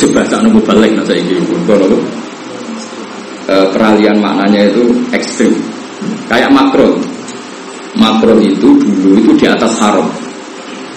bahasa 0.09 0.41
nunggu 0.41 0.57
balik 0.65 0.89
nah 0.97 1.05
saya 1.05 1.21
ini 1.21 1.37
kalau 1.69 1.85
peralihan 3.77 4.17
maknanya 4.17 4.73
itu 4.73 4.89
ekstrim. 5.13 5.53
Kayak 6.25 6.49
makro. 6.49 6.97
Makro 7.93 8.39
itu 8.41 8.79
dulu 8.81 9.19
itu 9.21 9.31
di 9.35 9.45
atas 9.45 9.77
haram 9.77 10.07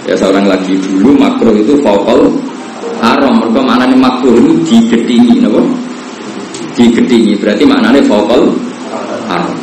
Ya 0.04 0.14
seorang 0.20 0.44
lagi 0.44 0.76
dulu 0.76 1.16
makro 1.16 1.56
itu 1.56 1.80
vokal 1.80 2.28
haram. 3.00 3.40
Mereka 3.40 3.88
nih 3.88 3.98
makro 3.98 4.36
itu 4.36 4.52
digetingi, 4.68 5.40
nabo 5.40 5.64
digedingi 6.76 7.38
berarti 7.40 7.64
maknanya 7.64 8.04
vokal 8.04 8.52
haram. 9.30 9.56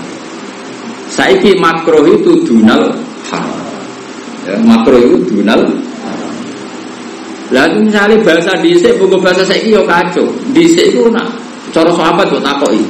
Saiki 1.11 1.59
makro 1.61 2.07
itu 2.09 2.41
dunal 2.47 2.89
haram. 3.29 3.59
Ya, 4.49 4.57
itu 4.97 5.17
dunal 5.29 5.61
lalu 7.51 7.91
misalnya 7.91 8.15
bahasa 8.23 8.55
dhisik 8.63 8.95
buku 8.95 9.19
bahasa 9.19 9.43
saiki 9.43 9.75
yo 9.75 9.83
kacau. 9.83 10.23
Dhisik 10.55 10.95
itu 10.95 11.05
nak 11.11 11.27
cara 11.75 11.91
sahabat 11.93 12.31
kok 12.31 12.41
takoki. 12.41 12.81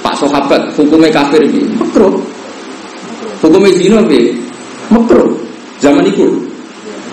Pak 0.00 0.14
sahabat 0.16 0.60
hukumnya 0.76 1.12
kafir 1.12 1.44
iki 1.44 1.60
makro 1.76 2.20
hukumnya 3.40 3.72
zina 3.76 4.00
piye? 4.04 4.32
Makro 4.92 5.36
zaman 5.80 6.04
itu 6.08 6.49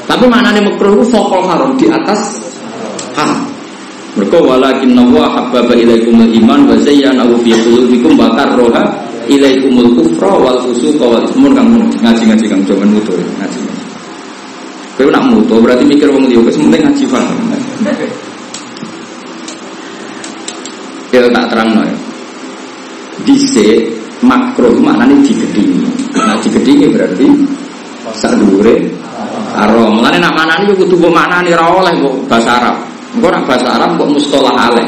tapi 0.07 0.25
maknanya 0.25 0.63
makro 0.63 0.95
itu 0.95 1.05
vokal 1.11 1.43
haram 1.45 1.75
di 1.75 1.85
atas 1.91 2.41
haram 3.13 3.43
mereka 4.17 4.41
walakin 4.41 4.97
nawa 4.97 5.29
habbaba 5.29 5.77
ilaikumul 5.77 6.31
iman 6.41 6.65
wa 6.65 6.75
zayyanahu 6.81 7.37
fi 7.45 7.53
qulubikum 7.53 8.17
wa 8.17 8.33
karroha 8.33 9.07
ilaikumul 9.29 9.93
kufra 9.93 10.33
wal 10.41 10.57
fusuqa 10.65 11.05
wal 11.05 11.21
ismun 11.21 11.53
kang 11.53 11.69
ngaji-ngaji 12.01 12.45
kang 12.49 12.61
jaman 12.65 12.97
mutu 12.97 13.13
ngaji. 13.13 13.59
Kowe 14.97 15.13
nak 15.13 15.29
mutu 15.29 15.61
berarti 15.61 15.85
mikir 15.85 16.09
wong 16.09 16.25
liya 16.25 16.41
wis 16.41 16.57
penting 16.57 16.81
ngaji 16.81 17.03
paham. 17.05 17.37
Ya 21.13 21.21
tak 21.29 21.45
terang 21.53 21.69
no. 21.77 21.81
Dise 23.21 23.85
makro 24.25 24.73
maknanya 24.81 25.21
digedingi. 25.21 25.85
Nah 26.17 26.41
digedingi 26.41 26.89
berarti 26.89 27.27
sadure 28.17 28.89
aro. 29.57 29.89
Mulane 29.89 30.21
nak 30.21 30.33
manani 30.37 30.69
yo 30.69 30.75
kudu 30.77 30.95
mbok 31.01 31.11
maknani 31.17 31.51
ra 31.57 31.65
oleh 31.65 31.93
mbok 31.97 32.13
bahasa 32.29 32.61
Arab. 32.61 32.75
Engko 33.17 33.27
nak 33.33 33.43
bahasa 33.49 33.67
Arab 33.73 33.89
kok 33.97 34.09
mustolah 34.13 34.53
aleh. 34.53 34.87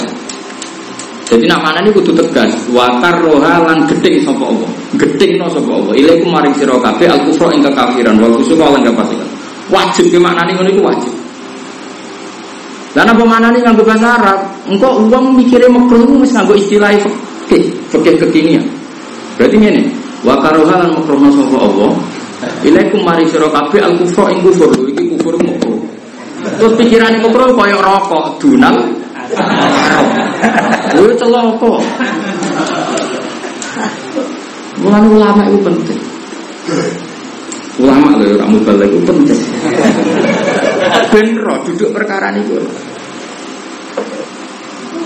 Jadi 1.29 1.45
nak 1.45 1.61
mana 1.61 1.77
ini 1.85 1.93
kudu 1.93 2.09
tegas. 2.09 2.57
Wakar 2.73 3.21
roha 3.21 3.61
lan 3.61 3.85
gedeng 3.85 4.17
sapa 4.25 4.49
Allah. 4.49 4.69
Gedeng 4.97 5.37
no 5.37 5.45
sapa 5.53 5.71
Allah. 5.77 5.93
Ilaikum 5.93 6.33
maring 6.33 6.53
sira 6.57 6.73
kabeh 6.81 7.05
al 7.05 7.21
kufra 7.29 7.53
ing 7.53 7.61
kekafiran 7.61 8.17
wal 8.17 8.33
fusuq 8.41 8.57
lan 8.57 8.81
kefasikan. 8.81 9.29
Wajib 9.69 10.05
ke 10.09 10.17
maknane 10.17 10.57
ngono 10.57 10.69
iku 10.73 10.81
wajib. 10.89 11.13
Lah 12.97 13.05
apa 13.05 13.21
maknane 13.21 13.61
nganggo 13.61 13.85
bahasa 13.85 14.17
Arab? 14.17 14.39
Engko 14.65 15.05
wong 15.05 15.37
mikire 15.37 15.69
makruh 15.69 16.17
wis 16.17 16.33
nganggo 16.33 16.57
istilah 16.57 16.97
fikih, 17.45 17.77
fikih 17.93 18.17
kekinian. 18.25 18.65
Berarti 19.37 19.55
ngene, 19.61 19.81
wakar 20.25 20.57
roha 20.57 20.81
lan 20.81 20.97
makruh 20.97 21.29
sapa 21.29 21.57
Allah. 21.61 21.93
Ilaikum 22.63 23.03
maring 23.03 23.27
sira 23.27 23.51
kabeh 23.51 23.83
al 23.83 23.95
kufra 23.99 24.31
ing 24.31 24.39
kufur. 24.43 24.71
Iki 24.87 25.03
kufur 25.15 25.35
makruh. 25.39 25.79
Terus 26.39 26.73
pikiran 26.79 27.19
itu 27.19 27.27
bro 27.27 27.51
koyok 27.51 27.81
rokok, 27.83 28.25
dunal, 28.39 28.75
Gue 30.95 31.13
celoko. 31.19 31.77
Mulai 34.79 35.03
ulama 35.11 35.41
itu 35.51 35.59
penting. 35.59 35.99
Ulama 37.79 38.19
loh, 38.19 38.35
kamu 38.35 38.57
balik 38.63 38.91
itu 38.91 39.03
penting. 39.03 39.41
Benro 41.11 41.55
duduk 41.67 41.89
perkara 41.91 42.31
itu. 42.35 42.59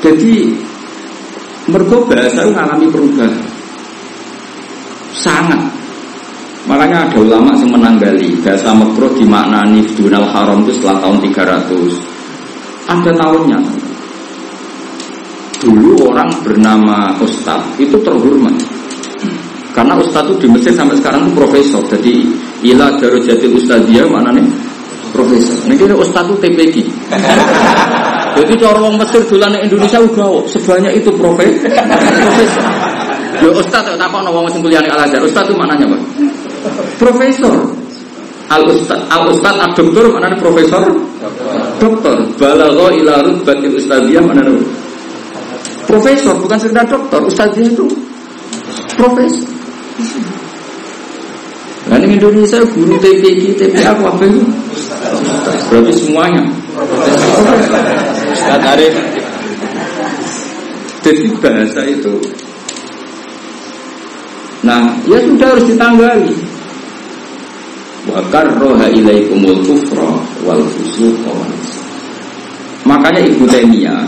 Jadi 0.04 0.34
mergo 1.70 2.04
bahasa 2.06 2.44
mengalami 2.44 2.86
perubahan 2.92 3.34
sangat 5.16 5.62
Makanya 6.64 7.12
ada 7.12 7.18
ulama 7.20 7.52
yang 7.60 7.76
menanggali 7.76 8.40
bahasa 8.40 8.72
makruh 8.72 9.12
dimaknani 9.20 9.84
dunal 10.00 10.24
haram 10.32 10.64
itu 10.64 10.80
setelah 10.80 11.04
tahun 11.04 11.18
300. 11.20 12.88
Ada 12.88 13.12
tahunnya. 13.20 13.60
Dulu 15.60 16.12
orang 16.12 16.32
bernama 16.44 17.16
Ustadz 17.20 17.80
itu 17.80 18.00
terhormat. 18.00 18.56
Karena 19.76 20.00
Ustadz 20.00 20.32
itu 20.32 20.48
di 20.48 20.48
Mesir 20.56 20.72
sampai 20.72 20.96
sekarang 21.00 21.28
itu 21.28 21.32
profesor. 21.36 21.84
Jadi 21.88 22.32
ilah 22.64 22.96
jadi 23.00 23.48
Ustadz 23.52 23.88
dia 23.88 24.08
mana 24.08 24.32
nih 24.32 24.48
profesor. 25.12 25.56
Ini 25.68 25.76
kira 25.76 25.96
Ustadz 26.00 26.32
itu 26.32 26.36
TPG. 26.40 26.76
Jadi 28.34 28.58
cara 28.58 28.82
orang 28.82 28.98
Mesir 28.98 29.22
dulu 29.30 29.46
Indonesia 29.46 30.02
udah 30.02 30.42
sebanyak 30.50 30.98
itu 30.98 31.14
profesor. 31.22 31.70
profesor. 31.70 32.66
Yo 33.46 33.50
Ustadz 33.54 33.94
tak 33.94 34.10
wong 34.10 34.48
sing 34.50 34.62
kuliah 34.66 34.82
Al 34.90 35.06
Azhar. 35.06 35.22
Ustadz 35.22 35.54
itu 35.54 35.56
mananya, 35.58 35.86
Pak? 35.86 36.02
Profesor. 37.00 37.56
Al 38.52 38.64
Ustad 38.70 39.00
Al 39.10 39.24
Ustad 39.34 39.56
Al 39.60 39.72
Doktor 39.74 40.06
mana 40.14 40.36
Profesor? 40.38 40.84
Doktor. 41.80 42.16
Balagho 42.40 42.88
ila 42.96 43.24
rutbatil 43.26 43.76
ustadiyah 43.76 44.24
mana? 44.24 44.44
Profesor 45.90 46.36
bukan 46.40 46.58
sekedar 46.60 46.86
dokter. 46.88 47.20
Ustadiyah 47.24 47.72
itu 47.72 47.88
profesor. 48.96 49.48
Nah 51.84 52.00
ini 52.00 52.16
Indonesia 52.16 52.64
guru 52.64 52.96
TPG, 52.96 53.60
TPA 53.60 53.92
apa 53.92 54.24
itu? 54.24 54.42
Berarti 55.68 55.94
semuanya. 56.00 56.44
Ustaz 58.32 58.64
Arif. 58.64 58.96
Jadi 61.04 61.36
bahasa 61.44 61.84
itu 61.84 62.16
Nah, 64.64 64.96
ya 65.04 65.20
sudah 65.20 65.48
harus 65.52 65.68
ditanggali. 65.68 66.32
Ilaikumul 68.94 69.60
kufra 69.66 70.10
wal 70.46 70.64
Makanya 72.84 73.22
Ibu 73.24 73.48
Taimiyah 73.48 74.04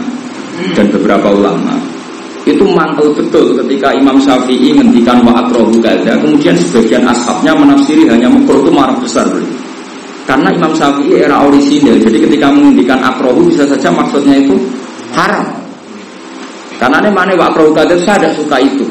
dan 0.75 0.87
beberapa 0.91 1.31
ulama 1.31 1.79
itu 2.45 2.61
mantel 2.61 3.09
betul 3.17 3.57
ketika 3.65 3.89
Imam 3.97 4.21
Syafi'i 4.21 4.77
ngendikan 4.77 5.17
wa 5.25 5.33
akrohu 5.41 5.81
kemudian 5.81 6.53
sebagian 6.53 7.01
ashabnya 7.09 7.57
menafsiri 7.57 8.05
hanya 8.05 8.29
mukro 8.29 8.61
itu 8.61 8.69
marah 8.69 8.93
besar 9.01 9.25
karena 10.25 10.49
Imam 10.49 10.73
Syafi'i 10.73 11.21
era 11.21 11.37
orisinil 11.45 12.01
jadi 12.01 12.17
ketika 12.25 12.49
menghentikan 12.49 12.97
akrohu 12.97 13.45
bisa 13.45 13.61
saja 13.69 13.93
maksudnya 13.93 14.41
itu 14.41 14.57
haram. 15.13 15.45
Karena 16.81 16.99
ini 17.05 17.09
mana 17.13 17.33
wa 17.37 17.45
akrohu 17.53 17.71
kada 17.71 17.95
saya 18.03 18.19
tidak 18.25 18.33
suka 18.41 18.57
itu 18.57 18.83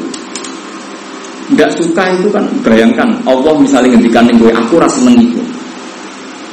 tidak 1.45 1.69
suka 1.77 2.03
itu 2.17 2.27
kan 2.33 2.41
bayangkan 2.65 3.05
Allah 3.29 3.53
misalnya 3.61 3.93
ngendikan 3.93 4.25
gue 4.33 4.49
aku 4.49 4.81
rasa 4.81 4.97
seneng 4.97 5.29
itu. 5.29 5.41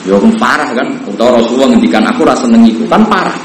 Ya 0.04 0.18
parah 0.36 0.70
kan? 0.74 0.88
Atau 1.08 1.28
Rasulullah 1.32 1.72
ngendikan 1.72 2.04
aku 2.04 2.28
rasa 2.28 2.44
seneng 2.44 2.68
kan 2.90 3.00
parah. 3.08 3.38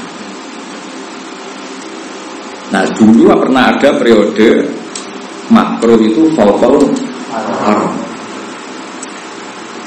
Nah 2.68 2.84
dulu 2.92 3.32
pernah 3.32 3.72
ada 3.72 3.88
periode 3.96 4.68
makro 5.48 5.96
itu 5.96 6.28
haram. 6.36 7.92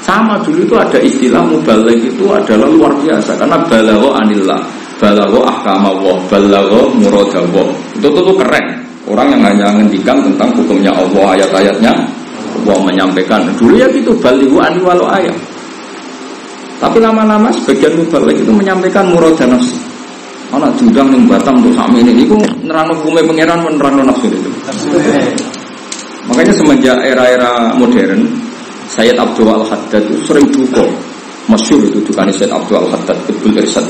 Sama 0.02 0.34
dulu 0.42 0.66
itu 0.66 0.74
ada 0.74 0.98
istilah 0.98 1.46
mubalik 1.46 2.02
itu 2.02 2.26
adalah 2.26 2.66
luar 2.66 2.90
biasa 2.98 3.38
karena 3.38 3.54
balawo 3.70 4.18
anillah, 4.18 4.58
balawo 4.98 5.46
ahkamawah, 5.46 6.18
balawo 6.26 6.90
muradawah. 6.98 7.70
Itu 7.94 8.10
tuh, 8.10 8.22
tuh 8.26 8.34
keren. 8.34 8.81
Orang 9.02 9.34
yang 9.34 9.42
hanya 9.42 9.66
menghentikan 9.74 10.22
tentang 10.22 10.54
hukumnya 10.54 10.94
Allah, 10.94 11.34
ayat-ayatnya, 11.34 11.90
Allah 12.62 12.78
menyampaikan. 12.86 13.42
Dulu 13.58 13.74
ya 13.74 13.90
gitu, 13.90 14.14
balihu 14.22 14.62
ani 14.62 14.78
walau 14.78 15.10
ayat. 15.10 15.34
Tapi 16.78 16.98
lama-lama 17.02 17.50
sebagian 17.50 17.98
mubalik 17.98 18.42
itu 18.42 18.50
menyampaikan 18.50 19.10
murad 19.10 19.34
dan 19.38 19.54
nafsi. 19.54 19.74
Mana 20.50 20.68
judang 20.76 21.08
yang 21.10 21.24
batam 21.26 21.64
untuk 21.64 21.72
sami 21.74 22.04
ini, 22.04 22.22
itu 22.22 22.36
nerang 22.62 22.90
hukumnya 22.94 23.24
pangeran 23.24 23.58
menerang 23.64 24.04
nafsu 24.06 24.26
itu. 24.30 24.50
Makanya 26.30 26.54
semenjak 26.54 26.98
era-era 27.02 27.74
modern, 27.74 28.30
Sayyid 28.86 29.18
Abdul 29.18 29.50
Al-Haddad 29.50 30.02
itu 30.06 30.22
sering 30.28 30.46
duka. 30.54 30.84
Masyur 31.50 31.82
itu 31.90 31.98
dukani 32.06 32.30
Sayyid 32.30 32.54
Abdul 32.54 32.86
Al-Haddad, 32.86 33.18
Ibn 33.26 33.58
Irsad. 33.58 33.86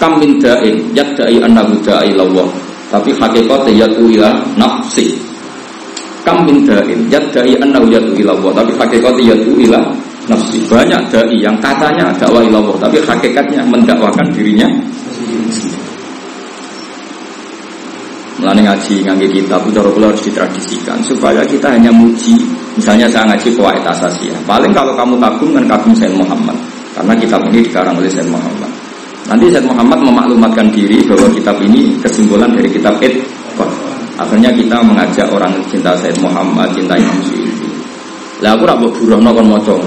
Kam 0.00 0.18
min 0.18 0.40
da'in, 0.42 0.80
yadda'i 0.96 1.38
annahu 1.38 1.78
da'i 1.84 2.16
lawah. 2.16 2.48
Tapi 2.90 3.10
hakikat 3.14 3.70
yatu 3.70 4.04
ila 4.18 4.34
nafsi. 4.58 5.14
Kam 6.26 6.44
min 6.44 6.66
da'in 6.66 7.06
yadda'i 7.06 7.54
annahu 7.62 7.86
yatu 7.88 8.12
ila 8.18 8.34
Allah. 8.34 8.66
Tapi 8.66 8.72
hakikat 8.74 9.14
yatu 9.22 9.54
ila 9.56 9.80
nafsi. 10.26 10.58
Banyak 10.66 11.08
dai 11.08 11.38
yang 11.38 11.54
katanya 11.62 12.10
dakwah 12.18 12.42
ila 12.42 12.58
Allah, 12.58 12.76
tapi 12.90 12.98
hakikatnya 13.00 13.62
mendakwakan 13.66 14.26
dirinya 14.34 14.66
Melalui 18.40 18.64
ngaji 18.64 19.04
ngaji 19.04 19.26
kitab 19.36 19.60
itu 19.68 19.76
harus 19.84 20.22
ditradisikan 20.24 20.96
supaya 21.04 21.44
kita 21.44 21.76
hanya 21.76 21.92
muji. 21.92 22.40
Misalnya 22.72 23.04
saya 23.12 23.28
ngaji 23.28 23.52
kuwait 23.52 23.84
asasiyah. 23.84 24.40
Paling 24.48 24.72
kalau 24.72 24.96
kamu 24.96 25.20
kagum 25.20 25.52
kan 25.52 25.64
kagum 25.68 25.92
Sayyid 25.92 26.16
Muhammad 26.16 26.56
karena 26.96 27.12
kitab 27.20 27.44
ini 27.52 27.60
dikarang 27.60 28.00
oleh 28.00 28.08
Sayyid 28.08 28.32
Muhammad. 28.32 28.79
Nanti 29.30 29.46
Said 29.46 29.62
Muhammad 29.62 30.02
memaklumatkan 30.02 30.66
diri 30.74 31.06
bahwa 31.06 31.30
kitab 31.30 31.54
ini 31.62 31.94
kesimpulan 32.02 32.50
dari 32.50 32.66
kitab 32.66 32.98
Id. 32.98 33.22
Akhirnya 34.18 34.50
kita 34.50 34.82
mengajak 34.82 35.30
orang 35.30 35.54
cinta 35.70 35.94
Said 35.94 36.18
Muhammad, 36.18 36.66
cinta 36.74 36.98
Imam 36.98 37.14
Suyuti. 37.22 37.70
Lah 38.42 38.58
aku 38.58 38.66
rabuk 38.66 38.90
buruh 38.98 39.22
nokon 39.22 39.46
moco. 39.46 39.78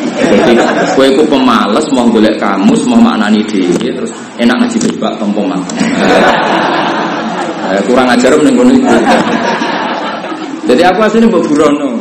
Jadi 0.00 0.54
kue 0.96 1.12
ku 1.18 1.26
pemalas 1.28 1.84
mau 1.92 2.08
golek 2.08 2.40
kamus 2.40 2.88
mau 2.88 2.96
maknani 2.96 3.44
diri 3.44 3.90
terus 3.90 4.08
enak 4.40 4.56
ngaji 4.64 4.76
bebak 4.86 5.12
tompo 5.20 5.44
makan. 5.44 5.76
Ya, 7.70 7.80
kurang 7.84 8.08
ajar 8.08 8.32
menengok 8.38 8.70
itu. 8.70 8.96
Jadi 10.70 10.82
aku 10.86 10.98
aslinya 11.04 11.28
mbok 11.28 11.44
burono. 11.50 12.00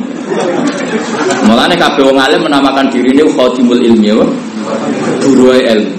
Mulane 1.44 1.76
kabeh 1.76 2.08
wong 2.08 2.18
alim 2.22 2.40
menamakan 2.46 2.88
diri 2.94 3.12
ini 3.12 3.26
khadimul 3.36 3.82
ilmi. 3.84 4.16
Buruai 5.26 5.62
ilmu. 5.76 5.99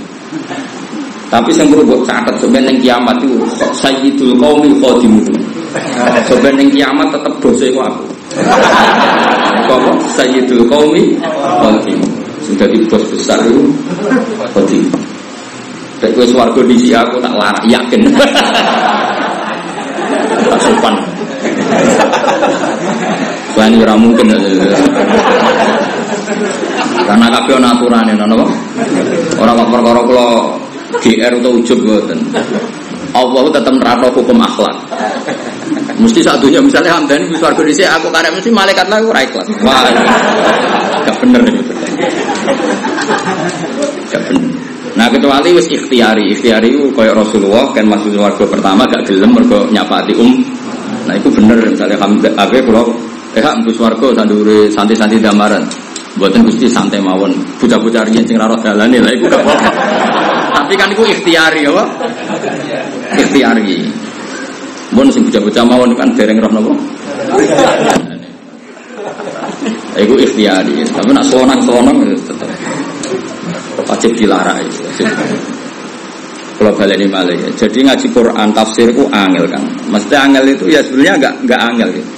Tapi 1.31 1.55
sing 1.55 1.71
perlu 1.71 1.87
mbok 1.87 2.03
catet 2.11 2.35
sampeyan 2.43 2.67
ning 2.67 2.83
kiamat 2.83 3.15
itu 3.23 3.39
sayyidul 3.79 4.35
qaumi 4.35 4.75
khadimuhu. 4.83 5.31
Sampeyan 6.27 6.59
ning 6.59 6.69
kiamat 6.75 7.07
tetep 7.15 7.35
bose 7.39 7.71
iku 7.71 7.87
aku. 7.87 8.03
Apa? 9.71 9.93
Sayyidul 10.19 10.67
qaumi 10.67 11.15
khadimuhu. 11.23 12.19
Sing 12.43 12.59
dadi 12.59 12.83
bos 12.91 13.07
besar 13.15 13.39
itu 13.47 13.63
khadimuhu. 14.51 14.99
Kayak 16.03 16.13
gue 16.17 16.27
suarga 16.33 16.61
di 16.65 16.77
aku 16.97 17.17
tak 17.23 17.35
larak 17.39 17.65
yakin. 17.71 18.01
tak 20.51 20.61
sopan. 20.65 20.95
Selain 23.55 23.79
ora 23.79 23.95
mungkin. 23.95 24.27
Karena 27.05 27.27
kabeh 27.27 27.55
ana 27.59 27.75
aturane 27.75 28.15
nono 28.15 28.47
Ora 29.35 29.53
perkara 29.67 30.01
kula 30.07 30.27
GR 31.01 31.33
atau 31.41 31.53
ujub 31.57 31.79
mboten. 31.81 32.19
Allah 33.11 33.43
tetap 33.51 33.75
nerapno 33.75 34.09
hukum 34.15 34.39
akhlak. 34.39 34.77
Mesti 35.99 36.21
satunya 36.23 36.63
misalnya 36.63 36.97
hamdan 36.97 37.27
wis 37.29 37.43
warga 37.43 37.61
dhisik 37.67 37.89
aku 37.89 38.09
karep 38.09 38.33
mesti 38.33 38.51
malaikat 38.55 38.87
lah 38.87 39.03
ora 39.03 39.21
ikhlas. 39.25 39.49
Wah. 39.67 39.85
Gak 41.05 41.17
bener 41.25 41.43
itu. 41.49 41.63
Gak 44.09 44.23
bener. 44.31 44.51
Nah 44.91 45.07
kecuali 45.09 45.49
wis 45.55 45.67
ikhtiari, 45.71 46.35
ikhtiari 46.35 46.77
itu 46.77 46.93
kayak 46.93 47.17
Rasulullah 47.17 47.73
kan 47.73 47.87
masuk 47.89 48.15
warga 48.21 48.45
pertama 48.47 48.85
gak 48.87 49.09
gelem 49.09 49.33
mergo 49.33 49.67
nyapati 49.73 50.15
um. 50.15 50.41
Nah 51.09 51.15
itu 51.17 51.29
bener 51.33 51.59
misalnya 51.67 51.97
hamdan 51.99 52.33
apa 52.37 52.61
kalau 52.63 52.93
Eh 53.31 53.47
mbus 53.63 53.79
warga 53.79 54.11
sandure 54.11 54.67
santai-santai 54.75 55.23
damaran. 55.23 55.63
Buatan 56.19 56.43
gusti 56.43 56.67
santai 56.67 56.99
mawon. 56.99 57.31
Bocah-bocah 57.63 58.03
riyen 58.11 58.27
sing 58.27 58.35
ora 58.43 58.59
dalane 58.59 58.99
lah 58.99 59.15
Tapi 60.71 60.79
kan 60.79 60.95
iku 60.95 61.03
ikhtiari 61.03 61.67
apa? 61.67 61.83
Ikhtiari. 63.19 63.91
Mun 64.95 65.11
sing 65.11 65.27
bocah-bocah 65.27 65.67
mawon 65.67 65.91
kan 65.99 66.15
dereng 66.15 66.39
roh 66.39 66.47
napa? 66.47 66.71
Iku 69.99 70.15
ikhtiari. 70.15 70.87
Tapi 70.95 71.11
nak 71.11 71.27
sonang-sonang 71.27 72.07
tetep 72.15 72.47
wajib 73.83 74.15
dilarang 74.15 74.63
itu. 74.63 75.03
Kalau 76.55 76.71
balik 76.79 77.03
ini 77.03 77.11
malah 77.11 77.35
ya. 77.35 77.51
Jadi 77.51 77.91
ngaji 77.91 78.07
Quran 78.15 78.55
tafsir 78.55 78.95
itu 78.95 79.11
angel 79.11 79.51
kan. 79.51 79.67
Mesti 79.91 80.15
angel 80.15 80.55
itu 80.55 80.71
ya 80.71 80.87
sebenarnya 80.87 81.19
enggak 81.19 81.35
enggak 81.51 81.61
angel 81.67 81.89
gitu. 81.99 82.11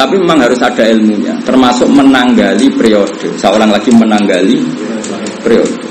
Tapi 0.00 0.14
memang 0.16 0.48
harus 0.48 0.56
ada 0.64 0.88
ilmunya, 0.88 1.36
termasuk 1.44 1.92
menanggali 1.92 2.72
periode. 2.72 3.36
Seorang 3.36 3.68
lagi 3.68 3.92
menanggali 3.92 4.64
periode. 5.44 5.87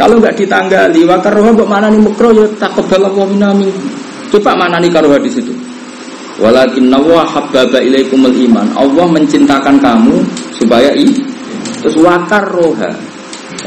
Kalau 0.00 0.16
nggak 0.16 0.32
ditanggali, 0.32 1.04
wakar 1.04 1.36
roh 1.36 1.52
kok 1.52 1.68
mana 1.68 1.92
nih 1.92 2.00
mukro 2.00 2.32
ya 2.32 2.48
takut 2.56 2.88
dalam 2.88 3.12
minami. 3.28 3.68
Coba 4.32 4.56
mana 4.56 4.80
nih 4.80 4.88
karuha 4.88 5.20
di 5.20 5.28
situ. 5.28 5.52
Walakin 6.40 6.88
nawa 6.88 7.28
habbaba 7.28 7.84
ilaikumul 7.84 8.32
iman. 8.48 8.64
Allah 8.80 9.04
mencintakan 9.12 9.76
kamu 9.76 10.24
supaya 10.56 10.96
i. 10.96 11.04
Terus 11.84 12.00
wakar 12.00 12.48
roha. 12.48 12.96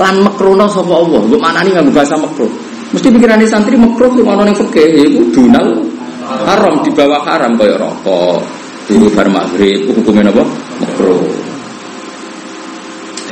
Lan 0.01 0.25
makrono 0.25 0.65
sapa 0.65 0.89
Allah. 0.89 1.21
Kok 1.21 1.37
mana 1.37 1.61
nih 1.61 1.77
nggak 1.77 1.93
bahasa 1.93 2.17
makro. 2.17 2.49
Mesti 2.97 3.13
pikiran 3.13 3.37
di 3.37 3.45
santri 3.45 3.77
makro 3.77 4.09
tuh 4.09 4.25
mana 4.25 4.49
nih 4.49 4.57
fakih. 4.57 4.89
Itu 5.05 5.29
dunal 5.37 5.85
haram 6.49 6.81
di 6.81 6.89
bawah 6.89 7.21
haram 7.29 7.53
kayak 7.61 7.77
rokok, 7.77 8.41
Dulu 8.89 9.05
bar 9.13 9.29
maghrib, 9.29 9.85
hukumnya 9.93 10.33
apa? 10.33 10.41
Makro. 10.81 11.21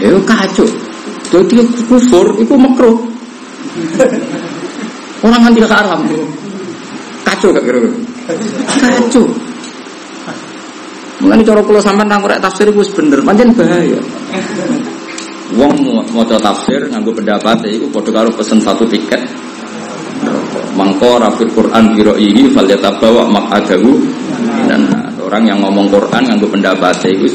Ayo 0.06 0.22
kacau. 0.22 0.91
Jadi 1.32 1.64
kufur, 1.88 2.36
itu 2.44 2.54
makro. 2.60 3.08
Orang 5.24 5.42
kan 5.48 5.54
tidak 5.56 5.72
haram. 5.72 6.04
Kacau 7.24 7.56
gak 7.56 7.64
kira-kira? 7.64 7.96
Kacau. 8.68 9.26
Mulane 11.22 11.46
cara 11.46 11.62
kula 11.62 11.80
sampean 11.80 12.10
nang 12.10 12.26
tafsir 12.26 12.66
iku 12.68 12.82
bener, 12.98 13.22
pancen 13.22 13.54
bahaya. 13.54 14.02
Wong 15.54 15.74
mau 16.16 16.26
tafsir 16.26 16.90
nganggo 16.90 17.14
pendapat 17.14 17.62
iku 17.70 17.86
padha 17.94 18.10
karo 18.10 18.30
pesen 18.34 18.58
satu 18.58 18.90
tiket. 18.90 19.22
Mangko 20.74 21.22
rafil 21.22 21.52
Quran 21.54 21.94
biro 21.94 22.18
ini 22.18 22.50
fal 22.50 22.66
yatabawa 22.66 23.30
makadahu 23.30 24.02
dan 24.66 24.88
orang 25.22 25.44
yang 25.46 25.60
ngomong 25.62 25.94
Quran 25.94 26.26
nganggo 26.26 26.50
pendapat 26.50 26.98
iku 27.06 27.30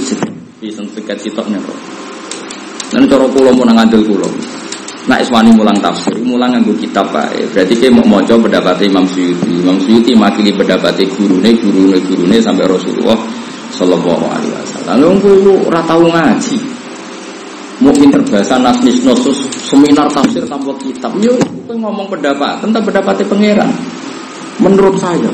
pesen 0.59 0.84
tiket 0.90 1.22
sitok. 1.22 1.47
Dan 2.95 3.03
cara 3.11 3.26
kula 3.26 3.51
mau 3.51 3.66
nang 3.66 3.78
andel 3.82 4.03
kula. 4.07 4.28
Nah 5.07 5.22
iswani 5.22 5.55
mulang 5.55 5.78
tafsir, 5.78 6.18
mulang 6.26 6.51
nganggo 6.51 6.74
kitab 6.82 7.07
bae. 7.14 7.47
Berarti 7.55 7.78
kayak 7.78 7.95
mau 7.95 8.18
maca 8.18 8.34
pendapat 8.34 8.82
Imam 8.82 9.07
Suyuti. 9.07 9.62
Imam 9.62 9.78
Suyuti 9.78 10.18
makili 10.18 10.51
pendapat 10.51 10.99
gurune, 11.14 11.55
gurune, 11.62 11.99
gurune 12.03 12.37
sampai 12.43 12.66
Rasulullah 12.66 13.14
Sallallahu 13.70 14.26
Alaihi 14.26 14.51
Wasallam. 14.51 14.87
Lalu 14.99 15.07
aku 15.14 15.30
ora 15.70 15.80
tahu 15.87 16.11
ngaji. 16.11 16.59
Mungkin 17.76 18.09
terbahasa 18.09 18.57
nasnis 18.57 19.05
nosus 19.05 19.37
seminar 19.53 20.09
tafsir 20.09 20.43
tanpa 20.49 20.72
kitab. 20.80 21.12
Yo, 21.20 21.37
aku 21.37 21.76
ngomong 21.76 22.09
pendapat 22.09 22.59
tentang 22.64 22.82
pendapatnya 22.82 23.24
pangeran. 23.28 23.70
Menurut 24.57 24.97
saya, 24.97 25.28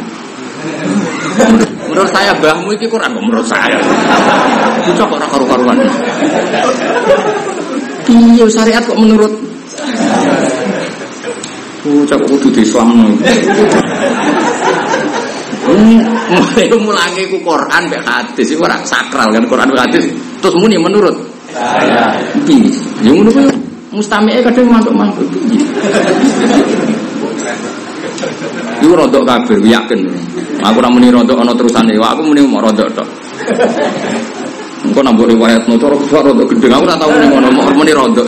menurut 1.93 2.09
saya 2.09 2.33
bahmu 2.41 2.73
iki 2.73 2.89
Quran 2.89 3.13
menurut 3.13 3.45
saya. 3.45 3.77
Bocah 4.89 5.05
kok 5.05 5.21
karu-karuan. 5.29 5.77
Iya 8.09 8.49
syariat 8.49 8.81
kok 8.81 8.97
menurut. 8.97 9.33
Bocah 11.85 12.17
kok 12.17 12.49
di 12.49 12.65
Islam 12.65 12.89
mulai 16.33 16.67
mulangi 16.81 17.23
ku 17.29 17.39
Quran 17.45 17.83
be 17.93 17.99
hadis. 18.01 18.49
Itu 18.57 18.65
orang 18.65 18.83
sakral 18.89 19.29
kan 19.29 19.45
Quran 19.45 19.69
be 19.71 19.79
hadis. 19.79 20.09
Terus 20.41 20.57
muni 20.57 20.81
menurut? 20.81 21.15
Saya 21.53 22.17
piye 22.49 22.73
yang 23.05 23.21
ngono 23.21 23.31
kuwi. 23.31 23.53
Mustami'e 23.93 24.41
kadang 24.41 24.73
mantuk-mantuk 24.73 25.29
Iku 28.83 28.93
rodok 28.99 29.23
kafir, 29.23 29.63
yakin. 29.63 30.01
Aku 30.63 30.77
ora 30.83 30.91
muni 30.91 31.09
rodok 31.15 31.39
ana 31.39 31.55
terusane, 31.55 31.95
aku 31.95 32.21
muni 32.27 32.43
mau 32.43 32.59
rodok 32.59 32.91
tok. 32.91 33.09
Engko 34.83 35.01
nambah 35.07 35.31
riwayat 35.31 35.71
no 35.71 35.79
cara 35.79 35.95
rodok 35.95 36.51
gede, 36.51 36.67
aku 36.67 36.83
ora 36.83 36.99
tau 36.99 37.11
muni 37.15 37.27
ngono, 37.31 37.49
mau 37.55 37.71
muni 37.71 37.93
rodok. 37.95 38.27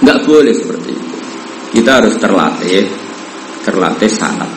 Enggak 0.00 0.18
boleh 0.24 0.54
seperti 0.56 0.90
itu. 0.96 1.16
Kita 1.78 2.00
harus 2.00 2.16
terlatih, 2.16 2.84
terlatih 3.64 4.10
sangat. 4.10 4.50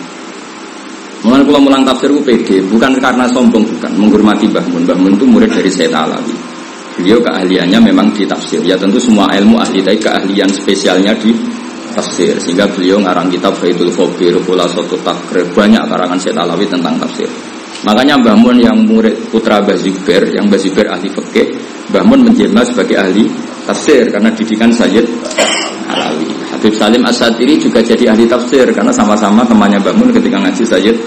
Mengenai 1.25 1.45
kalau 1.47 1.61
mulang 1.63 1.83
tafsir 1.83 2.13
itu 2.13 2.21
pede, 2.21 2.57
bukan 2.69 3.01
karena 3.01 3.25
sombong, 3.29 3.65
bukan 3.65 3.91
menghormati 3.97 4.45
Mbah 4.45 4.65
Mun. 4.69 4.85
Mbah 4.85 4.97
Mun 4.99 5.13
itu 5.17 5.25
murid 5.25 5.49
dari 5.49 5.71
Sayyid 5.73 5.89
Alawi. 5.89 6.35
Beliau 6.95 7.19
keahliannya 7.19 7.79
memang 7.81 8.13
di 8.13 8.23
tafsir. 8.29 8.61
Ya 8.63 8.79
tentu 8.79 9.01
semua 9.01 9.27
ilmu 9.33 9.59
ahli 9.59 9.83
tapi 9.83 9.99
keahlian 9.99 10.47
spesialnya 10.53 11.17
di 11.17 11.33
tafsir. 11.95 12.35
Sehingga 12.37 12.67
beliau 12.67 12.99
ngarang 12.99 13.31
kitab 13.31 13.55
Faidul 13.55 13.89
Pula 14.43 14.67
Soto 14.67 14.99
Takrib, 14.99 15.55
banyak 15.55 15.87
karangan 15.87 16.19
Sayyid 16.19 16.37
Alawi 16.37 16.67
tentang 16.67 16.99
tafsir. 16.99 17.31
Makanya 17.87 18.19
Mbah 18.19 18.35
Mun 18.35 18.57
yang 18.59 18.77
murid 18.83 19.29
putra 19.31 19.63
Mbah 19.63 19.77
Zubair, 19.79 20.27
yang 20.33 20.51
Mbah 20.51 20.59
Zubair 20.59 20.89
ahli 20.89 21.07
fikih, 21.07 21.47
Mbah 21.93 22.03
Mun 22.03 22.27
menjelma 22.27 22.65
sebagai 22.65 22.97
ahli 22.97 23.29
tafsir 23.63 24.09
karena 24.09 24.33
didikan 24.33 24.73
Sayyid 24.73 25.05
Alawi. 25.87 26.27
Habib 26.51 26.73
Salim 26.75 27.05
Asatiri 27.05 27.61
juga 27.61 27.79
jadi 27.85 28.09
ahli 28.09 28.25
tafsir 28.25 28.65
karena 28.73 28.89
sama-sama 28.89 29.45
temannya 29.45 29.79
Mbah 29.79 29.95
Mun 29.95 30.09
ketika 30.11 30.41
ngaji 30.41 30.63
Sayyid 30.65 30.97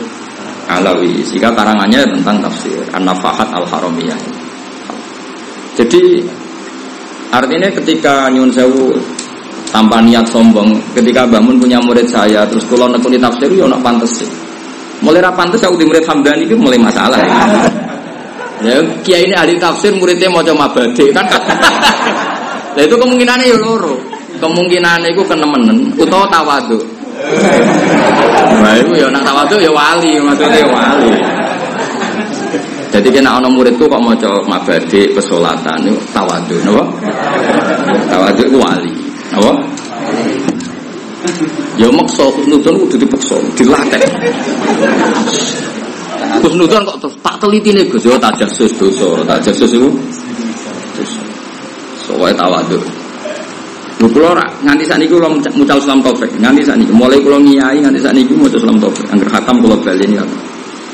Alawi. 0.71 1.19
Sehingga 1.27 1.51
karangannya 1.51 2.07
tentang 2.15 2.41
tafsir 2.47 2.79
An-Nafahat 2.95 3.51
Al-Haramiyah. 3.53 4.21
Jadi 5.75 6.23
artinya 7.35 7.71
ketika 7.75 8.31
Nyun 8.31 8.51
Sewu 8.55 8.99
tanpa 9.69 10.01
niat 10.01 10.25
sombong, 10.29 10.73
ketika 10.97 11.29
Mbah 11.29 11.41
Mun 11.45 11.57
punya 11.61 11.79
murid 11.83 12.09
saya, 12.09 12.45
terus 12.49 12.65
kalau 12.69 12.89
nekuni 12.89 13.21
tafsir, 13.21 13.49
ya 13.53 13.69
nak 13.69 13.81
pantas 13.85 14.11
sih. 14.23 14.29
Mulai 14.99 15.23
pantas 15.31 15.63
aku 15.63 15.79
di 15.79 15.87
murid 15.87 16.03
Hamdani 16.09 16.43
itu 16.49 16.57
mulai 16.59 16.79
masalah. 16.81 17.21
Ya. 18.59 18.75
kiai 19.07 19.23
ini 19.23 19.39
ahli 19.39 19.55
tafsir, 19.55 19.95
muridnya 19.95 20.27
mau 20.35 20.43
coba 20.43 20.67
mabade 20.67 21.15
kan. 21.15 21.23
Nah 22.75 22.83
itu 22.83 22.95
kemungkinannya 22.95 23.47
ya 23.51 23.59
loro. 23.59 23.99
Kemungkinannya 24.39 25.15
itu 25.15 25.23
kenemenen 25.27 25.95
utawa 25.99 26.27
tawadu. 26.27 26.79
Nah 28.63 28.75
itu 28.83 28.93
ya 28.99 29.07
nak 29.11 29.23
tawadu 29.27 29.63
ya 29.63 29.71
wali, 29.71 30.19
maksudnya 30.23 30.63
ya 30.63 30.69
wali. 30.71 31.11
Jadi 32.95 33.09
kena 33.11 33.39
ono 33.43 33.51
muridku 33.51 33.91
kok 33.91 33.99
mau 33.99 34.15
coba 34.15 34.43
mabade 34.47 35.11
pesolatan 35.11 35.79
itu 35.87 35.99
tawadu, 36.15 36.57
napa? 36.63 36.85
Tawadu 38.11 38.43
wali, 38.59 38.95
napa? 39.39 39.53
Ya 41.79 41.89
maksa 41.95 42.27
khusnudon 42.27 42.75
kudu 42.87 42.97
dipaksa, 42.99 43.39
dilatih. 43.55 44.03
Khusnudon 46.43 46.83
kok 46.83 46.99
terus 47.07 47.15
tak 47.23 47.37
teliti 47.39 47.71
nih 47.71 47.87
Gus, 47.87 48.03
yo 48.03 48.19
tak 48.19 48.35
jasus 48.43 48.75
dosa, 48.75 49.23
tak 49.23 49.39
jasus 49.47 49.71
dosa. 49.71 51.23
Soalnya 52.03 52.43
tawadhu. 52.43 52.79
Lho 53.99 54.07
kula 54.15 54.39
ora 54.39 54.47
nganti 54.63 54.87
sakniki 54.87 55.11
kula 55.11 55.27
mucal 55.31 55.79
Islam 55.79 55.99
taufik, 56.03 56.31
nganti 56.39 56.63
sakniki 56.63 56.93
mulai 56.95 57.19
kula 57.19 57.39
ngiyai 57.43 57.83
nganti 57.83 57.99
sakniki 57.99 58.35
maca 58.35 58.59
Islam 58.59 58.79
taufik, 58.79 59.07
angger 59.11 59.29
khatam 59.31 59.59
kula 59.59 59.75
baleni 59.83 60.19
apa. 60.19 60.37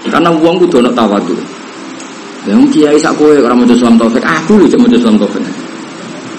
Karena 0.09 0.33
wong 0.33 0.57
kudu 0.65 0.85
ana 0.85 0.91
tawadhu. 0.93 1.37
Ya 2.45 2.57
wong 2.57 2.69
kiai 2.73 2.97
sak 3.01 3.17
kowe 3.17 3.33
ora 3.33 3.53
maca 3.57 3.73
Islam 3.77 3.97
taufik, 4.01 4.25
aku 4.25 4.57
lho 4.61 4.67
cek 4.69 4.81
maca 4.81 4.97
Islam 4.97 5.17
taufik. 5.21 5.64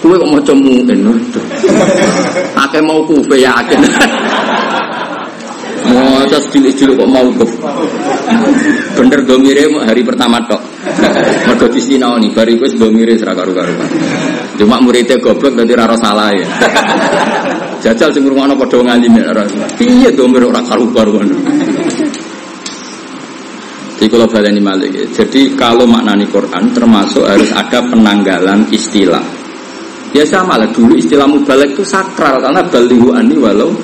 Kowe 0.06 0.22
kok 0.22 0.30
maca 0.38 0.54
muin. 0.54 1.02
Akeh 2.54 2.82
mau 2.86 3.02
kufe 3.10 3.42
yakin. 3.42 3.82
Mau 5.90 6.22
terus 6.30 6.46
cilik-cilik 6.54 6.94
kok 6.94 7.10
mau 7.10 7.26
kuf. 7.34 7.50
Bener 8.94 9.26
domire 9.26 9.66
hari 9.82 10.06
pertama 10.06 10.38
tok. 10.46 10.62
Mergo 11.50 11.66
disinaoni 11.74 12.30
bariku 12.30 12.70
wis 12.70 12.78
domire 12.78 13.18
sira 13.18 13.34
karo-karuan. 13.34 13.90
Cuma 14.62 14.78
muridnya 14.78 15.18
goblok 15.18 15.58
dadi 15.58 15.74
raro 15.74 15.98
salah 15.98 16.30
ya. 16.38 16.46
Jajal 17.82 18.14
sing 18.14 18.30
ngrungokno 18.30 18.54
padha 18.62 18.86
ngalime 18.86 19.26
ora. 19.26 19.42
Piye 19.74 20.14
domir 20.14 20.46
ora 20.46 20.62
karu-karuan. 20.62 21.34
Jadi 23.98 24.06
kalau 24.06 24.30
malik 24.62 25.10
Jadi 25.18 25.58
kalau 25.58 25.90
maknani 25.90 26.30
Quran 26.30 26.70
termasuk 26.78 27.26
harus 27.26 27.50
ada 27.58 27.82
penanggalan 27.90 28.70
istilah. 28.70 29.45
Ya 30.16 30.24
sama 30.24 30.56
lah 30.56 30.72
dulu 30.72 30.96
istilah 30.96 31.28
mubalik 31.28 31.76
itu 31.76 31.84
sakral 31.84 32.40
karena 32.40 32.64
balihu 32.64 33.12
ani 33.12 33.36
walau 33.36 33.76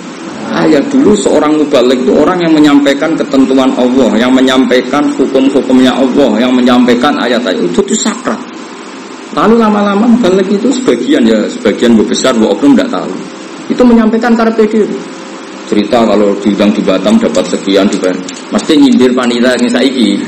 ayat 0.47 0.79
dulu 0.87 1.11
seorang 1.11 1.59
mubalik 1.59 1.99
itu 2.07 2.15
orang 2.15 2.39
yang 2.39 2.55
menyampaikan 2.55 3.11
ketentuan 3.19 3.67
Allah, 3.75 4.15
yang 4.15 4.31
menyampaikan 4.31 5.11
hukum-hukumnya 5.19 5.91
Allah, 5.91 6.31
yang 6.39 6.55
menyampaikan 6.55 7.19
ayat-ayat 7.19 7.59
itu 7.67 7.83
itu 7.83 7.95
sakral. 7.99 8.39
Lalu 9.35 9.59
lama-lama 9.59 10.07
mubalik 10.07 10.47
itu 10.47 10.71
sebagian 10.71 11.27
ya 11.27 11.51
sebagian 11.51 11.99
besar 11.99 12.31
bu 12.31 12.47
oknum 12.47 12.79
tidak 12.79 12.95
tahu. 12.95 13.11
Itu 13.67 13.83
menyampaikan 13.83 14.31
karpe 14.31 14.63
diri. 14.67 14.95
Cerita 15.67 16.03
kalau 16.03 16.31
diundang 16.39 16.71
di 16.71 16.83
Batam 16.83 17.15
dapat 17.15 17.43
sekian 17.47 17.87
dibayar. 17.91 18.15
Mesti 18.55 18.75
nyindir 18.75 19.11
panita 19.15 19.55
yang 19.55 19.71
saiki. 19.71 20.19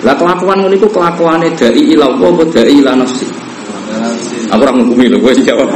Lah 0.00 0.16
kelakuan 0.16 0.64
itu 0.68 0.88
kelakuan 0.88 1.44
dai 1.56 1.76
ilah 1.76 2.12
Allah 2.12 2.44
dai 2.52 2.72
ilah 2.72 2.92
nafsi. 2.92 3.37
Aku 4.48 4.60
orang 4.64 4.76
menghukumi 4.80 5.06
loh, 5.12 5.18
gue 5.20 5.44
jawab. 5.44 5.68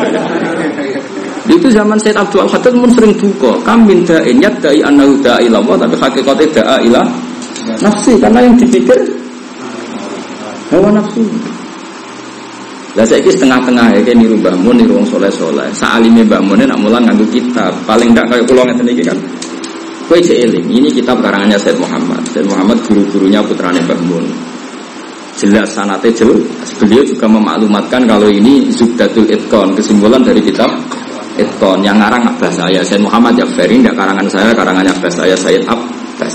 Itu 1.51 1.69
zaman 1.75 1.99
Said 1.99 2.15
Abdul 2.15 2.47
Haddad 2.47 2.71
pun 2.71 2.91
sering 2.95 3.13
duka. 3.19 3.59
Kamin 3.67 4.07
da'in 4.07 4.39
yad 4.39 4.63
da'i 4.63 4.79
annahu 4.79 5.19
da'i 5.19 5.51
Allah 5.51 5.75
tapi 5.75 5.99
hakikatnya 5.99 6.47
da'a 6.63 6.77
ilah 6.87 7.07
nafsi 7.83 8.15
karena 8.19 8.47
yang 8.47 8.55
dipikir 8.55 8.99
hawa 10.71 10.95
nafsu. 10.95 11.27
Lah 12.93 13.09
saya 13.09 13.25
setengah-tengah 13.25 13.97
ya 13.97 14.01
kayak 14.05 14.21
niru 14.21 14.37
Mbah 14.37 14.53
Mun, 14.61 14.77
niru 14.77 15.01
wong 15.01 15.09
soleh-soleh. 15.09 15.67
Sa'alime 15.73 16.23
Mbah 16.29 16.45
Mun 16.45 16.61
nak 16.61 16.79
mulang 16.79 17.03
nganggo 17.09 17.25
kitab. 17.33 17.73
Paling 17.89 18.13
ndak 18.13 18.29
kayak 18.29 18.45
kula 18.45 18.69
ngeten 18.69 18.87
iki 18.93 19.03
kan. 19.03 19.19
Kowe 20.07 20.21
eling, 20.21 20.67
ini 20.69 20.93
kitab 20.93 21.25
karangannya 21.25 21.57
Said 21.57 21.81
Muhammad. 21.81 22.21
Said 22.29 22.45
Muhammad 22.45 22.77
guru-gurunya 22.85 23.41
putrane 23.41 23.81
Mbah 23.81 24.01
Mun. 24.05 24.52
Jelas 25.43 25.75
sanate 25.75 26.15
jelas. 26.15 26.71
Beliau 26.79 27.03
juga 27.03 27.27
memaklumatkan 27.27 28.07
kalau 28.07 28.31
ini 28.31 28.71
Zubdatul 28.71 29.27
Itqan, 29.27 29.75
kesimpulan 29.75 30.23
dari 30.23 30.39
kitab 30.39 30.71
Itqan. 31.35 31.83
Yang 31.83 31.99
ngarang 31.99 32.23
Abbas 32.31 32.63
saya 32.63 32.79
Said 32.87 33.03
Muhammad 33.03 33.35
Jafari. 33.35 33.83
Tidak 33.83 33.99
karangan 33.99 34.27
saya 34.31 34.55
karangannya 34.55 34.95
Abbas 34.95 35.19
saya 35.19 35.35
Said 35.35 35.67
Abbas. 35.67 36.35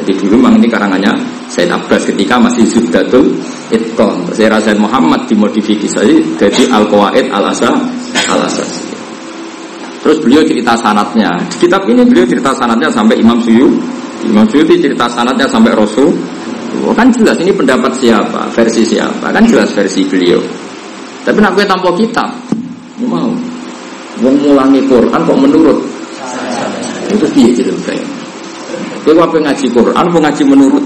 Jadi 0.00 0.12
dulu 0.16 0.40
memang 0.40 0.56
ini 0.56 0.68
karangannya 0.72 1.12
Said 1.52 1.68
Abbas 1.68 2.08
ketika 2.08 2.40
masih 2.40 2.64
Zubdatul 2.64 3.36
Itqan. 3.68 4.32
Saya 4.32 4.56
Said 4.64 4.80
Muhammad 4.80 5.28
dimodifikasi 5.28 6.40
jadi 6.40 6.62
Al-Qawaid 6.72 7.28
Al-Asa 7.28 7.68
Al-Asas 8.32 8.96
terus 10.06 10.22
beliau 10.22 10.38
cerita 10.46 10.78
sanatnya. 10.78 11.34
Di 11.50 11.66
kitab 11.66 11.82
ini 11.90 12.06
beliau 12.06 12.22
cerita 12.22 12.54
sanatnya 12.54 12.86
sampai 12.94 13.18
Imam 13.18 13.42
Suyu 13.42 13.74
Imam 14.22 14.46
Suyuti 14.46 14.78
cerita 14.78 15.10
sanatnya 15.10 15.50
sampai 15.50 15.74
Rasul 15.74 16.14
oh, 16.86 16.94
kan 16.94 17.10
jelas 17.10 17.36
ini 17.42 17.50
pendapat 17.50 17.90
siapa 17.98 18.46
versi 18.54 18.86
siapa 18.86 19.34
kan 19.34 19.42
jelas 19.42 19.74
versi 19.74 20.06
beliau 20.06 20.38
tapi 21.26 21.42
nak 21.42 21.58
gue 21.58 21.66
tanpa 21.66 21.90
kitab 21.98 22.30
mau 23.02 23.34
Wong 24.16 24.36
mulangi 24.40 24.80
Quran 24.88 25.20
kok 25.28 25.36
menurut 25.36 25.76
itu 27.12 27.26
piye 27.36 27.50
gitu 27.52 27.72
kayak. 27.84 28.02
Kowe 29.04 29.14
apa 29.14 29.36
ngaji 29.38 29.66
Quran 29.70 30.04
apa 30.08 30.18
ngaji 30.18 30.42
menurut 30.48 30.84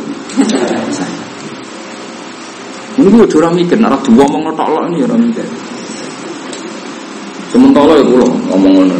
Ini 3.01 3.07
gue 3.07 3.27
curang 3.33 3.55
mikir, 3.57 3.81
nara 3.81 3.97
dua 4.03 4.29
ngomong 4.29 4.53
tok 4.53 4.69
lo 4.69 4.81
ini 4.93 5.07
orang 5.07 5.25
mikir. 5.25 5.47
Sementara 7.49 7.97
ya 7.97 8.05
pulau 8.05 8.29
ngomong 8.51 8.73
ngono. 8.77 8.99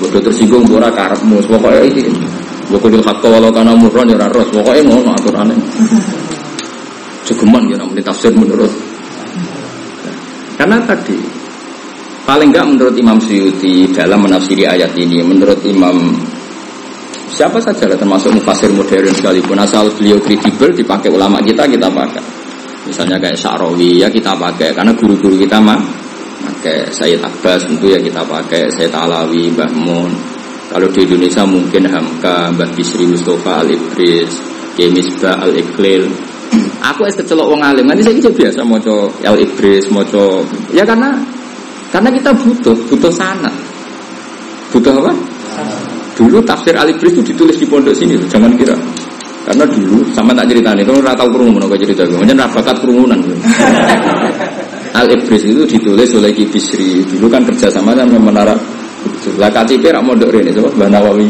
Bodoh 0.00 0.20
tersinggung 0.22 0.64
bora 0.64 0.88
karepmu, 0.88 1.44
pokoknya 1.44 1.82
ini. 1.92 2.14
Bokudul 2.66 3.02
hakka 3.02 3.26
walau 3.30 3.54
kana 3.54 3.72
murran 3.78 4.10
ya 4.10 4.26
ros, 4.26 4.50
pokoknya 4.50 4.82
ngono 4.86 5.10
aturannya. 5.14 5.56
Cegeman 7.26 7.70
ya 7.70 7.76
namanya 7.78 8.10
tafsir 8.10 8.34
menurut. 8.34 8.70
Karena 10.56 10.80
tadi 10.82 11.36
Paling 12.26 12.50
enggak 12.50 12.66
menurut 12.66 12.94
Imam 12.98 13.22
Syuuti 13.22 13.86
dalam 13.94 14.26
menafsiri 14.26 14.66
ayat 14.66 14.98
ini, 14.98 15.22
menurut 15.22 15.62
Imam 15.62 16.10
siapa 17.30 17.62
saja 17.62 17.86
lah 17.86 17.94
termasuk 17.94 18.34
mufasir 18.34 18.66
modern 18.74 19.14
sekalipun 19.14 19.54
asal 19.62 19.86
beliau 19.94 20.18
kredibel 20.18 20.74
dipakai 20.74 21.06
ulama 21.06 21.38
kita 21.38 21.70
kita 21.70 21.86
pakai. 21.86 22.24
Misalnya 22.82 23.22
kayak 23.22 23.38
Syarawi 23.38 24.02
ya 24.02 24.10
kita 24.10 24.34
pakai 24.34 24.74
karena 24.74 24.90
guru-guru 24.98 25.38
kita 25.38 25.62
mah 25.62 25.78
pakai 26.50 26.90
Sayyid 26.90 27.22
Abbas 27.22 27.62
tentu 27.62 27.94
ya 27.94 28.02
kita 28.02 28.26
pakai 28.26 28.74
Sayyid 28.74 28.90
Alawi, 28.90 29.46
Mbah 29.54 29.70
Mun. 29.70 30.35
Kalau 30.66 30.88
di 30.90 31.00
Indonesia 31.06 31.42
mungkin 31.46 31.86
Hamka, 31.86 32.50
Mbah 32.52 32.70
Bisri 32.74 33.06
Mustafa 33.06 33.62
Al 33.62 33.70
Ibris, 33.70 34.30
Kemisba 34.74 35.38
Al 35.38 35.54
Iqlil. 35.54 36.10
Aku 36.82 37.06
es 37.06 37.18
kecelok 37.18 37.50
wong 37.50 37.62
alim, 37.62 37.86
nanti 37.86 38.06
saya 38.06 38.18
biasa 38.18 38.62
mau 38.62 38.78
Al 39.26 39.38
Ibris, 39.38 39.90
mau 39.90 40.02
ya 40.70 40.86
karena 40.86 41.18
karena 41.90 42.10
kita 42.12 42.30
butuh, 42.34 42.76
butuh 42.90 43.12
sana. 43.14 43.50
Butuh 44.74 44.92
apa? 45.00 45.12
Dulu 46.16 46.40
tafsir 46.42 46.72
Al-Ibris 46.72 47.12
itu 47.12 47.22
ditulis 47.32 47.56
di 47.60 47.66
pondok 47.68 47.92
sini, 47.92 48.16
jangan 48.28 48.52
kira. 48.56 48.76
Karena 49.46 49.62
dulu 49.68 50.02
sama 50.10 50.34
tak 50.34 50.50
cerita 50.50 50.74
nih, 50.74 50.82
kalau 50.82 51.00
tahu 51.00 51.28
kerumunan 51.38 51.70
kau 51.70 51.78
cerita, 51.78 52.02
macam 52.08 52.36
rapakat 52.36 52.76
kerumunan. 52.82 53.20
Al-Ibris 55.00 55.44
itu 55.44 55.62
ditulis 55.68 56.08
oleh 56.16 56.32
Ki 56.32 56.48
Bisri. 56.48 57.04
Dulu 57.04 57.28
kan 57.28 57.44
kerjasama 57.44 57.92
sama 57.92 58.16
menara. 58.16 58.56
Lah 59.34 59.50
KTP 59.50 59.90
rak 59.90 60.02
mondok 60.06 60.30
ini, 60.38 60.54
coba 60.54 60.70
Mbak 60.78 60.88
Nawawi, 60.94 61.28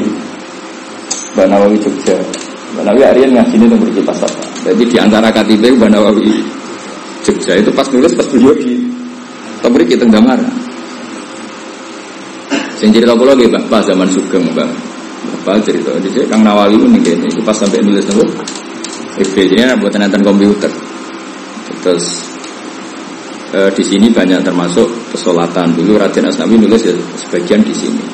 Mbak 1.33 1.47
Nawawi 1.49 1.77
Jogja. 1.81 2.17
Mbak 2.77 2.83
Nawawi 2.85 3.03
Aryan 3.09 3.31
ngasih 3.41 3.57
ini 3.57 3.67
nomor 3.73 3.89
pas 4.05 4.21
apa. 4.21 4.43
Jadi 4.69 4.83
di 4.85 4.97
antara 5.01 5.33
KTP 5.33 5.81
Mbak 5.81 5.91
Nawawi 5.97 6.29
Jogja 7.25 7.57
itu 7.57 7.73
pas 7.73 7.89
nulis 7.89 8.13
pas 8.13 8.29
beliau 8.29 8.53
di 8.53 8.77
tapi 9.65 9.83
kita 9.89 10.05
marah. 10.21 10.53
Sing 12.77 12.93
cerita 12.93 13.17
kula 13.17 13.33
nggih 13.33 13.49
Bapak 13.49 13.89
zaman 13.89 14.07
Sugeng, 14.13 14.45
Mbak. 14.53 14.69
Bapak 15.27 15.65
cerita 15.65 15.97
di 15.99 16.13
sini 16.13 16.29
Kang 16.29 16.45
Nawawi 16.45 16.77
pun 16.77 16.93
nih 16.93 17.27
itu 17.27 17.41
pas 17.41 17.57
sampai 17.57 17.81
nulis 17.81 18.05
nopo. 18.13 18.29
FB 19.17 19.37
jadi 19.49 19.73
buat 19.81 19.97
nonton 19.97 20.21
komputer. 20.21 20.69
Terus 21.81 22.05
eh, 23.57 23.71
di 23.73 23.83
sini 23.83 24.13
banyak 24.13 24.45
termasuk 24.45 24.85
pesolatan 25.17 25.73
dulu 25.73 25.97
Raden 25.97 26.29
Asnawi 26.29 26.61
nulis 26.61 26.85
ya, 26.85 26.93
sebagian 27.17 27.64
di 27.64 27.73
sini. 27.73 28.05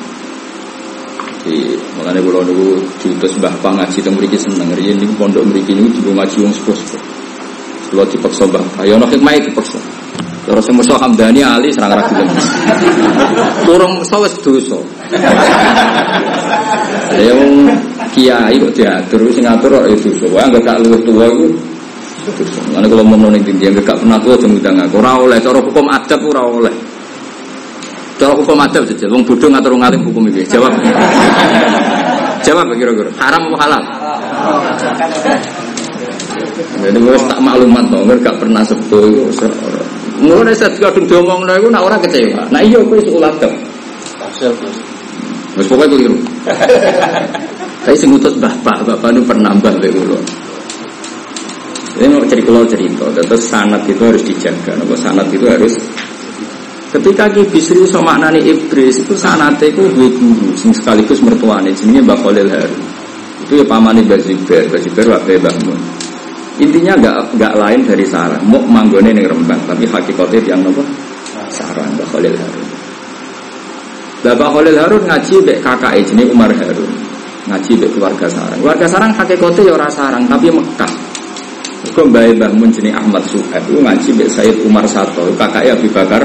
Di 1.43 1.75
makanya 1.99 2.23
kalau 2.23 2.47
nunggu 2.47 2.79
diutus 3.03 3.35
Mbah 3.35 3.51
Pang 3.59 3.75
ngaji 3.75 3.99
teng 3.99 4.15
mriki 4.15 4.39
seneng 4.39 4.71
riyen 4.71 4.95
niku 4.95 5.19
pondok 5.19 5.43
mriki 5.43 5.75
niku 5.75 5.99
juga 5.99 6.23
ngaji 6.23 6.47
wong 6.47 6.53
sepuh-sepuh. 6.55 7.01
Kalau 7.91 8.07
dipaksa 8.07 8.43
Mbah, 8.47 8.63
ayo 8.87 8.95
ono 8.95 9.05
hikmah 9.11 9.35
dipaksa. 9.43 9.79
Yang 10.43 10.75
musuh 10.75 10.99
Hamdani 10.99 11.39
Ali 11.39 11.71
serang 11.71 11.95
ragu 11.95 12.11
gelem. 12.19 12.35
Turung 13.63 13.95
musuh 13.95 14.19
wis 14.27 14.35
dosa. 14.43 14.75
Yang 17.15 17.39
kiai 18.11 18.59
kok 18.59 18.71
diatur 18.75 19.23
sing 19.31 19.47
ngatur 19.47 19.71
kok 19.71 19.87
itu 19.87 20.11
dosa. 20.19 20.27
Wah 20.35 20.43
enggak 20.51 20.63
gak 20.67 20.77
luwih 20.83 20.99
tuwa 21.07 21.25
iku 21.31 21.47
Karena 22.75 22.87
kalau 22.87 23.03
mau 23.03 23.27
ning 23.31 23.43
tinggi 23.43 23.67
yang 23.67 23.75
gak 23.83 23.99
pernah 23.99 24.19
tua 24.19 24.35
jangan 24.35 24.59
ngundang 24.59 24.75
aku. 24.83 24.95
Ora 24.99 25.11
oleh 25.19 25.37
cara 25.39 25.59
hukum 25.63 25.87
adat 25.87 26.19
ora 26.23 26.43
oleh. 26.43 26.75
Cara 28.23 28.39
hukum 28.39 28.55
adat 28.55 28.87
saja. 28.87 29.11
Wong 29.11 29.27
bodoh 29.27 29.51
ngatur 29.51 29.75
ngalim 29.75 29.99
hukum 30.07 30.23
ini. 30.31 30.47
Jawab. 30.47 30.71
Jawab 32.47 32.71
kira-kira. 32.79 33.11
Haram 33.19 33.51
atau 33.51 33.59
halal? 33.59 33.83
Jadi 36.79 36.97
gue 37.03 37.15
tak 37.27 37.39
maklumat 37.43 37.83
dong, 37.91 38.07
gak 38.23 38.39
pernah 38.39 38.63
sepuh 38.63 39.03
itu. 39.03 39.27
Mulai 40.23 40.55
saya 40.55 40.71
kadung 40.79 41.03
diomong 41.03 41.43
nah 41.43 41.59
itu 41.59 41.67
nak 41.67 41.83
orang 41.83 41.99
kecewa. 41.99 42.47
Nah 42.47 42.63
iya 42.63 42.79
gue 42.79 43.03
ulat 43.11 43.35
dong. 43.43 43.55
Wes 45.59 45.67
pokoknya 45.67 45.91
keliru. 45.91 46.17
Tapi 47.83 47.95
sing 47.99 48.15
utus 48.15 48.39
bapak, 48.39 48.87
bapak 48.87 49.11
itu 49.11 49.21
penambah 49.27 49.73
lek 49.83 49.91
kula. 49.91 50.19
Ini 51.99 52.07
mau 52.07 52.23
cerita 52.23 52.49
kalau 52.55 52.67
cerita, 52.71 53.05
terus 53.11 53.43
sanat 53.51 53.83
itu 53.83 53.99
harus 53.99 54.23
dijaga. 54.23 54.79
Nopo 54.79 54.95
sanat 54.95 55.27
itu 55.29 55.43
harus 55.43 55.75
Ketika 56.93 57.25
Ki 57.25 57.41
Bisri 57.49 57.89
so 57.89 58.05
maknani 58.05 58.37
iblis 58.37 59.01
itu 59.01 59.17
sanate 59.17 59.73
itu 59.73 59.81
dua 59.97 60.05
guru, 60.13 60.53
sing 60.53 60.69
sekaligus 60.69 61.25
mertuane 61.25 61.73
jenenge 61.73 62.05
Mbak 62.05 62.17
Khalil 62.21 62.45
Harun. 62.53 62.81
Itu 63.41 63.53
ya 63.57 63.65
pamane 63.65 64.05
Mbak 64.05 64.21
Zubair, 64.21 64.69
Mbak 64.69 64.79
Zubair 64.85 65.07
wae 65.09 65.41
bangun. 65.41 65.79
Intinya 66.61 66.93
enggak 66.93 67.17
enggak 67.33 67.53
lain 67.57 67.81
dari 67.81 68.05
sarang, 68.05 68.45
mau 68.45 68.61
manggone 68.61 69.09
ning 69.09 69.25
Rembang, 69.25 69.57
tapi 69.65 69.89
hakikatnya 69.89 70.53
yang 70.53 70.61
nopo? 70.61 70.85
Sarang 71.49 71.97
Mbak 71.97 72.07
Khalil 72.13 72.37
Harun. 72.37 72.67
Bapak 74.21 74.49
Khalil 74.53 74.77
Harun 74.77 75.03
ngaji 75.09 75.35
mbek 75.41 75.57
kakak 75.65 75.97
jenenge 76.05 76.29
Umar 76.29 76.53
Harun. 76.53 76.93
Ngaji 77.49 77.71
mbek 77.73 77.89
keluarga 77.97 78.29
sarang. 78.29 78.59
Keluarga 78.61 78.85
sarang 78.85 79.11
hakikatnya 79.17 79.65
ya 79.65 79.73
ora 79.73 79.89
sarang, 79.89 80.29
tapi 80.29 80.53
Mekah. 80.53 80.93
Kau 81.97 82.05
mbak 82.05 82.37
Mbah 82.37 82.53
Mun 82.53 82.69
Ahmad 82.93 83.25
Suhaib 83.25 83.65
ngaji 83.65 84.09
mbek 84.13 84.29
Said 84.29 84.61
Umar 84.61 84.85
Sato, 84.85 85.25
kakak 85.41 85.73
Abu 85.73 85.89
Bakar 85.89 86.21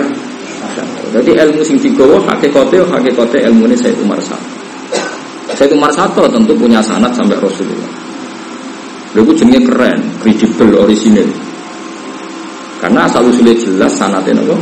jadi 1.08 1.30
ilmu 1.48 1.64
sing 1.64 1.80
digawa 1.80 2.20
hakikate 2.28 3.38
ilmu 3.48 3.64
ini 3.68 3.76
Said 3.76 3.96
Umar 4.04 4.20
Sato. 4.20 4.44
Said 5.56 5.72
Umar 5.72 5.92
Sato 5.92 6.28
tentu 6.28 6.52
punya 6.52 6.84
sanat 6.84 7.16
sampai 7.16 7.38
Rasulullah. 7.40 7.92
Lalu 9.16 9.32
jenenge 9.32 9.60
keren, 9.64 10.00
kredibel, 10.20 10.76
orisinil. 10.76 11.28
Karena 12.78 13.08
asal 13.08 13.24
usulnya 13.26 13.56
jelas 13.56 13.96
sanatnya 13.96 14.38
nopo. 14.38 14.54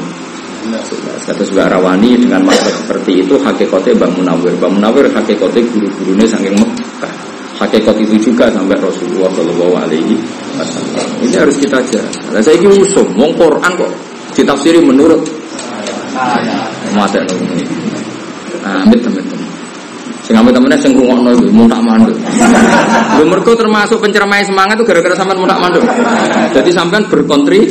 Kata 1.26 1.42
sebuah 1.42 1.78
rawani 1.78 2.18
dengan 2.18 2.42
makna 2.42 2.70
seperti 2.70 3.26
itu 3.26 3.34
hakikatnya 3.38 3.98
Mbak 3.98 4.10
Munawir. 4.18 4.54
Mbak 4.58 4.70
Munawir 4.78 5.06
hakikatnya 5.10 5.62
guru-gurunya 5.74 6.26
saking 6.26 6.54
Mekah. 6.54 7.14
Hakikat 7.56 7.96
itu 8.04 8.30
juga 8.30 8.52
sampai 8.52 8.76
Rasulullah 8.76 9.32
Shallallahu 9.32 9.74
Alaihi 9.80 10.14
Wasallam. 10.60 11.06
Ini 11.24 11.34
harus 11.40 11.56
kita 11.56 11.80
jaga. 11.88 12.40
saya 12.44 12.56
ini 12.60 12.84
usum, 12.84 13.08
wong 13.16 13.32
Quran 13.32 13.72
kok 13.80 13.90
ditafsiri 14.36 14.84
menurut 14.84 15.24
Masa 16.96 17.20
nunggu. 17.24 17.60
Amit 18.66 19.00
amit 19.04 19.26
Sing 20.26 20.34
amit 20.34 20.50
temennya 20.50 20.74
sing 20.82 20.90
rungokno 20.90 21.38
iku 21.38 21.54
muntak 21.54 21.78
mandul. 21.86 22.10
Lho 23.14 23.24
mergo 23.30 23.54
termasuk 23.54 24.02
penceramai 24.02 24.42
semangat 24.42 24.74
itu 24.74 24.82
gara-gara 24.82 25.14
sampean 25.14 25.38
muntak 25.38 25.62
mandul. 25.62 25.86
Jadi 26.50 26.70
sampean 26.74 27.06
berkontri. 27.06 27.62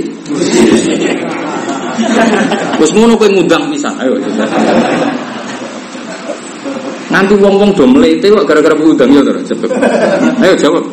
Terus 2.80 2.92
ngono 2.96 3.20
kowe 3.20 3.28
ngundang 3.28 3.68
pisan. 3.76 3.92
Ayo. 4.00 4.16
Nanti 7.12 7.36
wong-wong 7.36 7.76
do 7.76 7.84
mlete 7.92 8.32
kok 8.32 8.48
gara-gara 8.48 8.76
ngundang 8.80 9.12
ya 9.12 9.22
cepet. 9.44 9.70
Ayo 10.40 10.54
jawab. 10.56 10.84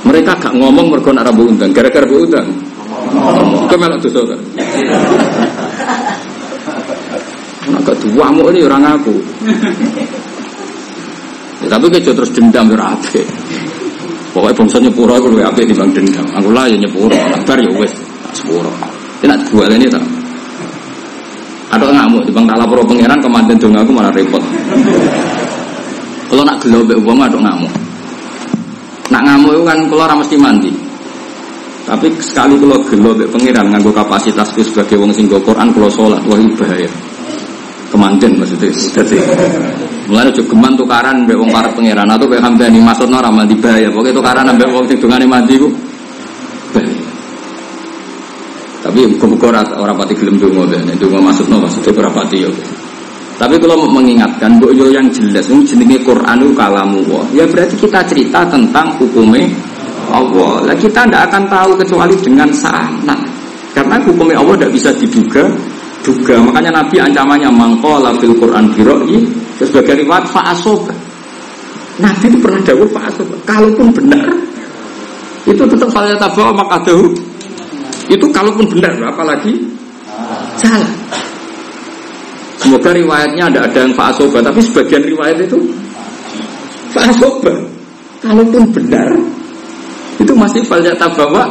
Mereka 0.00 0.32
gak 0.40 0.56
ngomong 0.56 0.96
mergo 0.96 1.12
nak 1.12 1.28
undang, 1.36 1.76
gara-gara 1.76 2.08
undang. 2.08 2.48
Kau 3.70 3.76
melok 3.78 3.98
dosa 4.02 4.20
kan? 4.22 4.40
Nak 7.70 7.80
gak 7.86 7.96
mu 8.34 8.50
ini 8.50 8.66
orang 8.66 8.82
aku. 8.98 9.14
Ya, 11.60 11.68
tapi 11.68 11.86
kecil 11.92 12.16
terus 12.16 12.32
dendam 12.32 12.72
ya 12.72 12.96
ape. 12.96 13.22
Pokoknya 14.32 14.56
bangsa 14.56 14.76
nyepuro 14.80 15.12
aku 15.12 15.28
lebih 15.34 15.44
ape 15.44 15.62
bang 15.76 15.90
dendam. 15.92 16.26
Aku 16.38 16.48
lah 16.50 16.64
ya 16.66 16.76
nyepuro, 16.80 17.14
bar 17.44 17.58
ya 17.60 17.70
wes 17.76 17.92
sepuro. 18.32 18.72
Ini 19.20 19.28
nak 19.28 19.44
ini 19.76 19.86
tak. 19.92 20.04
Ada 21.70 21.86
ngamuk 21.86 22.26
di 22.26 22.32
tak 22.34 22.58
lapor 22.58 22.82
pangeran 22.82 23.20
kemanten 23.22 23.54
dong 23.60 23.78
aku 23.78 23.92
malah 23.94 24.10
repot. 24.10 24.42
Kalau 26.26 26.42
nak 26.42 26.58
gelo 26.58 26.82
uang 26.82 27.18
ada 27.22 27.38
ngamuk. 27.38 27.70
Nak 29.10 29.22
ngamuk 29.22 29.50
itu 29.54 29.62
kan 29.62 29.78
keluar 29.86 30.10
mesti 30.18 30.36
mandi. 30.40 30.89
Tapi 31.90 32.06
sekali 32.22 32.54
kalau 32.54 32.78
gelo 32.86 33.18
be 33.18 33.26
pangeran 33.26 33.66
nganggo 33.66 33.90
kapasitasku 33.90 34.62
sebagai 34.62 34.94
wong 34.94 35.10
sing 35.10 35.26
Quran 35.26 35.74
kalau 35.74 35.90
sholat 35.90 36.22
wah 36.22 36.38
bahaya. 36.54 36.86
Kemanten 37.90 38.38
maksudnya. 38.38 38.70
Jadi 38.70 39.18
mulai 40.06 40.30
juga 40.30 40.54
geman 40.54 40.78
tukaran 40.78 41.26
be 41.26 41.34
wong 41.34 41.50
para 41.50 41.66
pangeran 41.74 42.06
atau 42.06 42.30
be 42.30 42.38
hambani 42.38 42.78
maksudnya 42.78 43.18
ramal 43.18 43.42
di 43.42 43.58
bahaya. 43.58 43.90
Pokoknya 43.90 44.14
tukaran 44.22 44.54
be 44.54 44.70
wong 44.70 44.86
sing 44.86 45.02
dungane 45.02 45.26
mandi 45.26 45.58
ku. 45.58 45.66
Tapi 48.86 49.00
muga 49.18 49.60
orang 49.74 49.96
pati 49.98 50.14
gelem 50.14 50.38
donga 50.38 50.70
ben. 50.70 50.94
Donga 50.94 51.18
maksudnya 51.18 51.58
maksudnya 51.58 51.90
ora 52.06 52.10
pati 52.14 52.38
yo. 52.46 52.54
Tapi 53.40 53.56
kalau 53.56 53.88
mengingatkan, 53.88 54.60
bu 54.60 54.68
yang 54.68 55.08
jelas, 55.08 55.48
ini 55.48 55.64
jenenge 55.64 56.04
Quran 56.04 56.52
kalamu 56.52 57.00
Ya 57.32 57.48
berarti 57.48 57.72
kita 57.80 58.04
cerita 58.04 58.44
tentang 58.44 58.92
hukumnya 59.00 59.48
Allah. 60.08 60.64
Lah 60.64 60.76
kita 60.76 61.04
tidak 61.04 61.28
akan 61.28 61.42
tahu 61.50 61.70
kecuali 61.76 62.14
dengan 62.16 62.48
sana. 62.54 63.16
Karena 63.76 64.00
hukumnya 64.00 64.40
Allah 64.40 64.56
tidak 64.56 64.72
bisa 64.72 64.90
diduga 64.96 65.44
duga. 66.00 66.40
Makanya 66.40 66.80
Nabi 66.80 66.96
ancamannya 66.96 67.50
mangkola 67.52 68.16
fil 68.16 68.32
Quran 68.36 68.72
biroi 68.72 69.28
sebagai 69.60 70.00
riwayat 70.00 70.24
fa'asoba. 70.32 70.94
Nabi 72.00 72.32
itu 72.32 72.38
pernah 72.40 72.60
dawuh 72.64 72.88
fa'asoba. 72.88 73.36
Kalaupun 73.44 73.92
benar 73.92 74.24
itu 75.48 75.62
tetap 75.64 75.88
saya 75.92 76.16
tahu. 76.16 77.02
Itu 78.10 78.26
kalaupun 78.34 78.66
benar, 78.66 78.90
apalagi 79.06 79.54
salah. 80.58 80.90
Semoga 82.58 82.90
riwayatnya 82.92 83.48
ada 83.48 83.60
ada 83.70 83.78
yang 83.86 83.94
fa'asoba, 83.94 84.42
tapi 84.42 84.60
sebagian 84.60 85.00
riwayat 85.06 85.38
itu 85.46 85.58
fa'asoba. 86.92 87.54
Kalaupun 88.20 88.68
benar, 88.74 89.08
itu 90.20 90.32
masih 90.36 90.60
falja 90.68 90.92
tabawa 90.94 91.48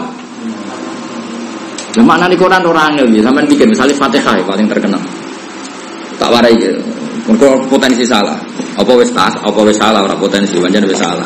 Nah, 1.97 2.05
makna 2.05 2.30
Quran 2.38 2.61
orang 2.61 3.01
ya, 3.01 3.22
sampai 3.26 3.43
bikin 3.49 3.65
misalnya 3.74 3.97
Fatihah 3.97 4.38
yang 4.38 4.45
paling 4.45 4.67
terkenal. 4.70 5.01
Tak 6.22 6.30
warai 6.30 6.53
gitu. 6.53 6.78
Mereka 7.26 7.65
potensi 7.65 8.05
salah. 8.05 8.38
Apa 8.78 8.93
wes 8.93 9.09
tas, 9.09 9.34
apa 9.41 9.59
wes 9.65 9.74
salah, 9.76 10.05
orang 10.05 10.15
potensi, 10.22 10.61
banyak 10.61 10.86
wes 10.86 11.01
salah. 11.01 11.26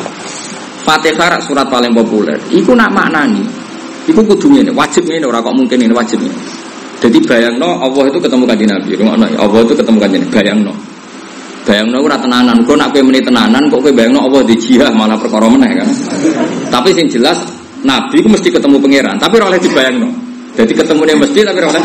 Fatihah 0.87 1.37
surat 1.43 1.67
paling 1.67 1.91
populer. 1.91 2.39
Iku 2.47 2.71
nak 2.79 2.95
maknani. 2.95 3.43
Iku 4.07 4.23
kudunya 4.23 4.63
ini, 4.63 4.71
wajib 4.71 5.03
ini, 5.07 5.23
orang 5.23 5.43
kok 5.43 5.55
mungkin 5.55 5.77
ini 5.79 5.91
wajib 5.91 6.19
ini. 6.23 6.35
Jadi 7.03 7.19
bayang 7.27 7.59
no, 7.59 7.83
Allah 7.83 8.07
itu 8.07 8.19
ketemu 8.19 8.43
kanji 8.47 8.65
Nabi. 8.67 8.95
no, 8.99 9.11
Allah 9.11 9.59
itu 9.63 9.73
ketemu 9.75 9.97
kanji 9.99 10.17
Nabi. 10.23 10.31
Bayang 10.31 10.59
no. 10.63 10.73
Bayang 11.63 11.95
no, 11.95 12.03
ora 12.03 12.19
tenanan. 12.19 12.67
Kau 12.67 12.75
nak 12.75 12.91
pengen 12.91 13.23
tenanan, 13.23 13.71
kok 13.71 13.79
bayang 13.79 14.11
no, 14.11 14.27
Allah 14.27 14.43
di 14.43 14.55
jihad 14.59 14.91
malah 14.91 15.15
perkara 15.15 15.47
meneh 15.47 15.71
kan. 15.79 15.87
Tapi 16.67 16.91
sing 16.91 17.07
jelas 17.07 17.39
Nabi 17.83 18.19
itu 18.19 18.27
mesti 18.27 18.51
ketemu 18.51 18.79
pangeran, 18.79 19.15
tapi 19.19 19.39
oleh 19.39 19.59
dibayang 19.59 20.03
no. 20.03 20.09
Jadi 20.53 20.71
ketemunya 20.75 21.17
mesti 21.17 21.39
tapi 21.41 21.61
oleh 21.65 21.83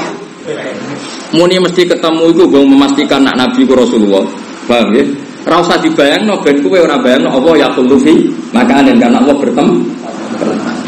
Muni 1.29 1.61
mesti 1.61 1.85
ketemu 1.85 2.33
itu 2.33 2.49
gue 2.49 2.64
memastikan 2.64 3.20
nak 3.20 3.37
Nabi 3.37 3.68
ku 3.68 3.76
Rasulullah. 3.76 4.24
Paham 4.64 4.97
ya? 4.97 5.05
Rasa 5.45 5.76
dibayang 5.81 6.24
no, 6.24 6.41
ben 6.41 6.64
kowe 6.64 6.81
ora 6.81 6.97
bayang 7.01 7.29
no, 7.29 7.37
Allah 7.37 7.64
ya 7.64 7.68
khulufi 7.72 8.29
maka 8.53 8.81
dan 8.81 8.97
karena 8.97 9.20
Allah 9.20 9.37
bertemu. 9.37 9.76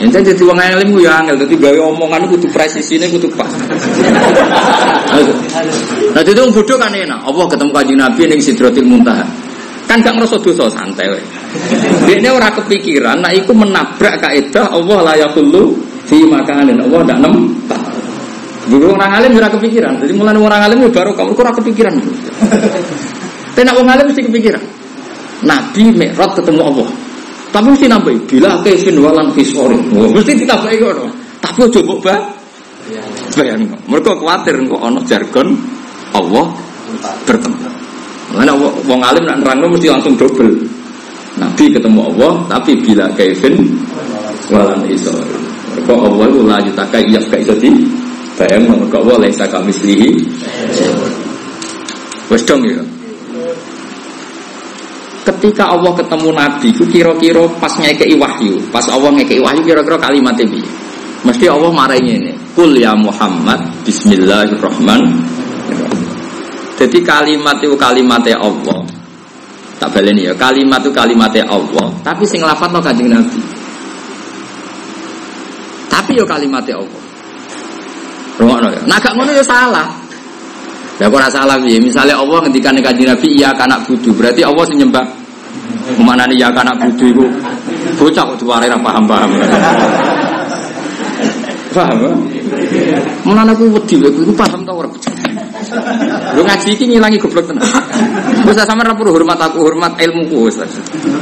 Yang 0.00 0.32
jadi 0.32 0.42
wong 0.48 0.56
alim 0.56 0.96
ya 0.96 1.20
angel, 1.20 1.44
jadi 1.44 1.54
gawe 1.60 1.78
omongan 1.92 2.24
kudu 2.32 2.48
presisine 2.48 3.04
kudu 3.12 3.28
pas. 3.36 3.52
Nah 6.10 6.20
itu 6.26 6.40
wong 6.42 6.52
bodoh 6.52 6.76
kan 6.76 6.90
enak. 6.90 7.20
Allah 7.22 7.44
ketemu 7.46 7.70
kanjeng 7.70 7.98
Nabi 7.98 8.22
ning 8.26 8.40
Sidratil 8.42 8.86
Muntaha. 8.86 9.24
Kan 9.86 10.06
gak 10.06 10.14
ngerasa 10.18 10.38
dosa 10.38 10.70
santai. 10.70 11.10
Dia 12.06 12.30
ora 12.30 12.46
kepikiran, 12.54 13.18
nah 13.18 13.34
iku 13.34 13.50
menabrak 13.50 14.22
kaidah 14.22 14.70
Allah 14.70 14.98
la 15.02 15.14
yaqulu 15.18 15.74
fi 16.06 16.22
makanin 16.30 16.78
Allah 16.78 17.00
ndak 17.10 17.18
nempat. 17.26 17.82
Dulu 18.70 18.94
orang 18.94 19.10
alim 19.18 19.34
ora 19.34 19.50
kepikiran. 19.50 19.98
Jadi 19.98 20.12
mulai 20.14 20.38
orang 20.38 20.62
alim 20.70 20.86
baru 20.94 21.10
kamu 21.10 21.34
ora 21.34 21.50
kepikiran. 21.50 21.94
Tapi 23.50 23.66
nak 23.66 23.74
orang 23.82 23.98
alim 23.98 24.04
mesti 24.14 24.22
kepikiran. 24.30 24.62
Nabi 25.42 25.90
Mi'raj 25.90 26.38
ketemu 26.38 26.60
Allah. 26.62 26.88
Tapi 27.50 27.66
mesti 27.74 27.86
nambah 27.90 28.14
bila 28.30 28.62
kaifin 28.62 28.94
walan 29.02 29.34
fisori. 29.34 29.74
Oh, 29.98 30.06
mesti 30.14 30.38
ditambahi 30.38 30.76
ngono. 30.78 31.04
Tapi 31.42 31.58
ojo 31.66 31.80
mbok 31.82 31.98
ba. 31.98 32.14
Bayang. 33.34 33.66
Mereka 33.90 34.12
khawatir 34.22 34.54
kok 34.70 34.82
ana 34.82 35.00
jargon 35.02 35.48
Allah 36.14 36.46
bertemu. 37.26 37.68
Mana 38.30 38.52
wong 38.58 39.00
alim 39.02 39.26
nak 39.26 39.42
nerangno 39.42 39.66
mesti 39.74 39.90
langsung 39.90 40.14
double. 40.14 40.54
Nabi 41.38 41.70
ketemu 41.70 42.00
Allah, 42.14 42.32
tapi 42.50 42.74
bila 42.82 43.06
kaifin 43.14 43.54
walan 44.50 44.82
isori. 44.90 45.38
Mereka 45.70 45.92
Allah 45.94 46.24
itu 46.26 46.40
lanjut 46.42 46.74
takai 46.74 47.06
iya 47.06 47.22
gak 47.22 47.40
iso 47.46 47.54
di 47.62 47.70
bayang 48.34 48.66
mereka 48.66 48.98
Allah 48.98 49.16
laisa 49.22 49.46
kamislihi. 49.46 50.10
Wes 52.30 52.42
dong 52.46 52.62
ya 52.66 52.82
ketika 55.30 55.70
Allah 55.70 55.92
ketemu 55.94 56.28
Nabi 56.32 56.66
itu 56.72 56.84
kira-kira 56.88 57.44
pas 57.60 57.72
ngekei 57.76 58.16
wahyu 58.16 58.56
pas 58.72 58.84
Allah 58.88 59.12
ngekei 59.20 59.38
wahyu 59.38 59.60
kira-kira 59.62 60.00
kalimat 60.00 60.34
ini 60.40 60.64
mesti 61.22 61.46
Allah 61.46 61.70
marahnya 61.70 62.16
ini 62.16 62.32
kul 62.56 62.72
ya 62.74 62.96
Muhammad 62.96 63.60
bismillahirrahmanirrahim 63.84 65.29
Jadi 66.80 66.98
kalimat 67.04 67.60
itu 67.60 67.76
kalimatnya 67.76 68.40
Allah. 68.40 68.80
Tak 69.76 69.92
baleni 69.96 70.28
ya, 70.28 70.34
kalimat 70.36 70.80
itu 70.80 70.92
kalimatnya 70.92 71.44
Allah, 71.48 71.88
tapi 72.04 72.24
sing 72.28 72.44
lafadz 72.44 72.80
Kanjeng 72.84 73.08
Nabi. 73.08 73.40
Tapi 75.88 76.16
yo 76.16 76.24
kalimatnya 76.24 76.76
Allah. 76.80 77.02
Rungokno 78.40 78.68
ya. 78.72 78.80
Nah 78.88 78.96
gak 79.00 79.12
ngono 79.16 79.32
ya 79.32 79.44
salah. 79.44 79.88
Ya 81.00 81.08
kok 81.08 81.20
salah 81.32 81.56
piye? 81.60 81.80
Misalnya 81.80 82.20
Allah 82.20 82.44
ngendikan 82.44 82.76
kanjeng 82.76 83.08
Nabi 83.08 83.28
iya 83.40 83.56
kanak 83.56 83.88
budu, 83.88 84.12
berarti 84.12 84.44
Allah 84.44 84.64
sing 84.68 84.84
nyembah 84.84 85.20
nih 86.00 86.36
ya 86.38 86.48
kanak 86.52 86.76
budu 86.76 87.04
itu 87.10 87.24
bocah 87.98 88.24
kok 88.32 88.36
diware 88.40 88.66
ra 88.68 88.78
paham-paham. 88.78 89.30
Paham? 91.70 91.98
Mulane 93.22 93.54
aku 93.54 93.64
wedi 93.70 93.94
lho, 93.94 94.10
aku 94.10 94.32
paham 94.34 94.60
ta 94.66 94.72
ora? 94.74 94.88
Lu 96.34 96.42
ngaji 96.42 96.68
iki 96.74 96.84
ngilangi 96.86 97.18
goblok 97.18 97.46
tenan. 97.50 97.64
Wis 98.46 98.56
sampean 98.56 98.90
ra 98.90 98.94
perlu 98.94 99.14
hormat 99.14 99.38
aku, 99.38 99.58
hormat 99.62 99.94
ilmuku 99.98 100.36
wis. 100.48 100.56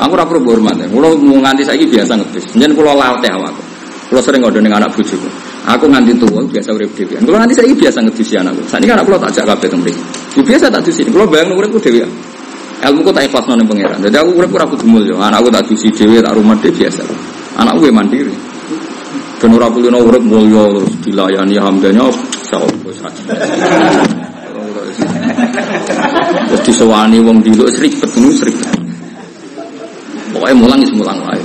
Aku 0.01 0.13
ra 0.15 0.25
perlu 0.25 0.45
hormat. 0.49 0.79
Kulo 0.89 1.17
mau 1.19 1.39
nganti 1.43 1.65
saiki 1.65 1.87
biasa 1.89 2.17
ngetis. 2.19 2.57
Njen 2.57 2.73
kulo 2.73 2.93
latih 2.97 3.33
awakku. 3.33 3.63
Kulo 4.09 4.21
sering 4.25 4.41
ngodo 4.41 4.59
ning 4.65 4.73
anak 4.73 4.93
bojoku. 4.97 5.29
Aku 5.69 5.85
nganti 5.85 6.17
tua 6.17 6.41
biasa 6.45 6.73
urip 6.73 6.91
dhewe. 6.97 7.21
Kulo 7.21 7.37
nganti 7.37 7.55
saiki 7.59 7.75
biasa 7.77 7.99
ngedusi 8.05 8.35
anakku. 8.41 8.63
Sakniki 8.65 8.93
anak 8.93 9.05
kulo 9.05 9.17
tak 9.21 9.31
ajak 9.37 9.45
kabeh 9.53 9.69
teng 9.69 9.81
mriki. 9.85 10.03
Biasa 10.41 10.67
tak 10.73 10.81
dusi. 10.87 11.03
Kulo 11.09 11.29
bayang 11.29 11.53
uripku 11.53 11.79
dhewe. 11.83 12.09
Ilmuku 12.79 13.11
tak 13.11 13.27
ikhlas 13.27 13.45
nang 13.51 13.67
pangeran. 13.67 13.99
Jadi 13.99 14.17
aku 14.23 14.31
urip 14.39 14.55
ora 14.55 14.65
kudu 14.71 14.87
mulya. 14.87 15.19
Anakku 15.19 15.51
tak 15.51 15.67
dusi 15.67 15.91
dhewe, 15.91 16.23
tak 16.23 16.33
rumah 16.33 16.55
dhewe 16.63 16.73
biasa. 16.79 17.03
Anakku 17.59 17.83
gue 17.85 17.93
mandiri. 17.93 18.48
Ben 19.39 19.55
ora 19.55 19.71
kulino 19.71 20.03
urip 20.03 20.23
mulya 20.27 20.67
terus 20.67 20.95
dilayani 21.07 21.55
hamdanya 21.63 22.11
sapa 22.43 22.91
saja. 22.91 23.23
Terus 26.51 26.63
disewani 26.67 27.23
wong 27.23 27.39
diluk 27.47 27.71
seribet 27.71 28.11
ngono 28.19 28.35
seribet. 28.35 28.75
Pokoknya 30.35 30.55
mulang 30.59 30.81
is 30.83 30.91
mulang 30.91 31.23
wae. 31.23 31.39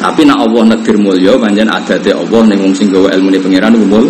Tapi 0.00 0.24
nak 0.24 0.40
Allah 0.40 0.72
negir 0.72 0.96
mulya 0.96 1.36
pancen 1.36 1.68
adate 1.68 2.16
Allah 2.16 2.40
ning 2.48 2.58
wong 2.64 2.72
sing 2.72 2.88
gawe 2.88 3.12
ilmune 3.12 3.36
pangeran 3.36 3.76
umul 3.76 4.08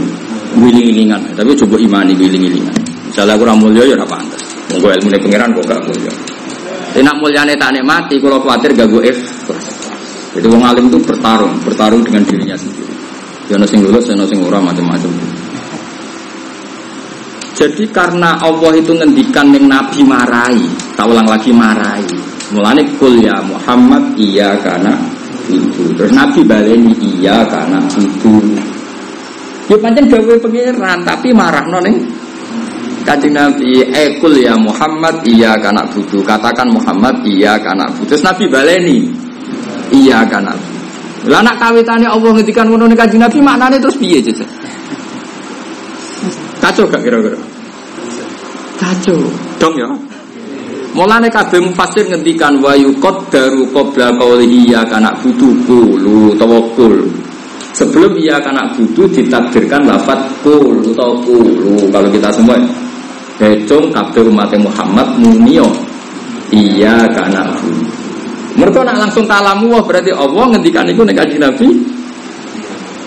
wiling-wilingan. 0.55 1.35
Tapi 1.35 1.51
coba 1.59 1.75
imani 1.75 2.15
wiling-wilingan. 2.15 2.77
Misalnya 3.11 3.35
aku 3.35 3.51
ora 3.51 3.83
ya 3.83 3.99
ora 3.99 4.07
pantes. 4.07 4.47
Wong 4.71 4.79
gawe 4.79 4.95
ilmune 4.95 5.19
pangeran 5.19 5.51
kok 5.59 5.65
gak 5.67 5.83
mulya. 5.91 6.13
Tapi 6.95 7.03
nak 7.03 7.17
mulyane 7.19 7.55
tak 7.59 7.75
nikmati 7.75 8.23
kalau 8.23 8.39
khawatir 8.39 8.71
gak 8.79 8.87
gue. 8.87 9.11
Jadi 10.31 10.47
wong 10.47 10.63
alim 10.63 10.87
itu 10.87 10.99
bertarung, 11.03 11.59
bertarung 11.67 12.07
dengan 12.07 12.23
dirinya 12.23 12.55
sendiri. 12.55 12.95
Ya 13.51 13.59
ono 13.59 13.67
sing 13.67 13.83
lulus, 13.83 14.07
ono 14.15 14.25
sing 14.31 14.39
ora 14.47 14.63
macam-macam. 14.63 15.11
Jadi 17.59 17.85
karena 17.91 18.39
Allah 18.39 18.73
itu 18.79 18.95
ngendikan 18.95 19.51
yang 19.51 19.67
Nabi 19.67 20.01
marai, 20.07 20.57
tak 20.95 21.11
ulang 21.11 21.27
lagi 21.27 21.51
marai. 21.51 22.07
Mulane 22.55 22.83
kul 22.95 23.19
ya 23.19 23.43
Muhammad 23.43 24.15
iya 24.15 24.55
karena 24.63 24.95
itu. 25.51 25.93
Terus 25.99 26.15
Nabi 26.15 26.47
baleni 26.47 26.95
iya 26.99 27.43
karena 27.51 27.83
itu. 27.91 28.35
Ya 29.71 29.77
pancen 29.79 30.07
gawe 30.07 30.35
pangeran 30.39 30.99
tapi 31.03 31.35
marah 31.35 31.67
nih. 31.67 31.99
Kanjeng 33.01 33.33
Nabi 33.33 33.81
ekul 33.91 34.39
ya 34.39 34.55
Muhammad 34.61 35.25
iya 35.25 35.57
karena 35.57 35.83
butuh 35.89 36.21
katakan 36.21 36.69
Muhammad 36.69 37.25
iya 37.25 37.57
karena 37.57 37.89
butuh 37.97 38.13
terus 38.13 38.23
Nabi 38.23 38.45
baleni 38.47 39.30
iya 39.93 40.25
karena 40.27 40.55
lah 41.29 41.45
nak 41.45 41.61
kawitane 41.61 42.09
Allah 42.09 42.33
ngedikan 42.33 42.65
ngono 42.71 42.89
ning 42.89 42.97
Kanjeng 42.97 43.21
Nabi 43.21 43.39
maknane 43.45 43.77
terus 43.77 44.01
piye 44.01 44.25
jajal 44.25 44.49
Kacau 46.61 46.85
gak 46.93 47.01
kira-kira? 47.01 47.41
Kacau. 48.77 49.17
Dong 49.57 49.75
ya. 49.81 49.89
Mulane 50.93 51.33
kabeh 51.33 51.57
mufasir 51.63 52.05
ngendikan 52.05 52.61
wa 52.61 52.77
yuqaddaru 52.77 53.73
qabla 53.73 54.13
qawlihi 54.21 54.75
ya 54.75 54.85
kana 54.85 55.15
butuh 55.25 55.55
kulu 55.65 56.37
tawakkul. 56.37 57.09
Sebelum 57.73 58.19
ia 58.21 58.37
kana 58.43 58.69
butuh 58.77 59.09
ditakdirkan 59.09 59.89
lafat 59.89 60.21
atau 60.45 61.17
kulu. 61.25 61.89
Kalau 61.89 62.09
kita 62.13 62.29
semua 62.29 62.61
Becong 63.41 63.89
kabeh 63.89 64.29
umat 64.29 64.53
Muhammad 64.61 65.17
munio 65.17 65.65
iya 66.53 67.09
kana 67.09 67.49
butuh. 67.57 67.80
Mereka 68.59 68.83
nak 68.83 68.97
langsung 68.99 69.25
kalamu 69.31 69.71
wah 69.71 69.83
berarti 69.85 70.11
Allah 70.11 70.45
ngendikan 70.51 70.87
itu 70.91 71.03
nek 71.07 71.19
Nabi. 71.39 71.69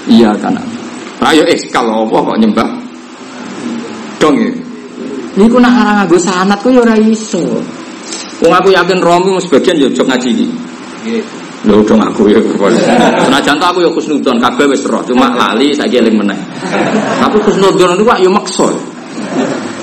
Iya 0.08 0.36
kana. 0.40 0.60
Ayo 1.24 1.48
eh 1.48 1.56
kalau 1.72 2.04
Allah 2.04 2.20
kok 2.20 2.38
nyembah 2.40 2.70
dong 4.20 4.36
ya. 4.40 4.52
Ini 5.34 5.50
ku 5.50 5.58
nak 5.58 5.72
ngarang 5.72 5.96
nganggo 6.04 6.18
sanat 6.20 6.60
ku 6.60 6.70
ya 6.72 6.84
ora 6.84 6.96
iso. 7.00 7.40
Wong 8.44 8.52
aku 8.52 8.76
yakin 8.76 9.00
Romi 9.00 9.40
sebagian 9.40 9.80
ya 9.80 9.88
jok 9.88 10.08
ngaji 10.12 10.28
iki. 10.36 10.48
Lho 11.64 11.80
dong 11.88 12.04
aku 12.04 12.28
ya. 12.28 12.40
Senajan 13.24 13.56
aku 13.56 13.80
ya 13.84 13.90
kusnudon 13.96 14.36
kabeh 14.44 14.68
wis 14.68 14.84
roh, 14.84 15.00
cuma 15.08 15.32
lali 15.32 15.72
saiki 15.72 16.04
eling 16.04 16.20
meneh. 16.20 16.40
Tapi 17.24 17.40
kusnudon 17.40 17.96
itu 17.96 18.04
kok 18.04 18.20
ya 18.20 18.30
maksa. 18.32 18.68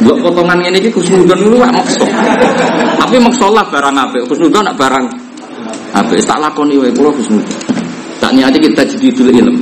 Mbok 0.04 0.16
potongan 0.24 0.60
ngene 0.60 0.76
iki 0.84 0.92
kusnudon 0.92 1.40
itu 1.40 1.56
kok 1.56 1.72
maksa. 1.72 2.04
Tapi 3.00 3.16
maksa 3.16 3.48
lah 3.48 3.64
barang 3.64 3.96
apik. 3.96 4.22
Kusnudon 4.28 4.60
nak 4.68 4.76
barang 4.76 5.04
apik. 5.94 6.20
Tak 6.24 6.38
lakoni 6.38 6.78
wae 6.78 6.90
kula 6.94 7.10
kusnudon. 7.14 7.46
Tak 8.20 8.30
niati 8.36 8.58
kita 8.60 8.82
jidul 8.84 9.32
ilm. 9.32 9.56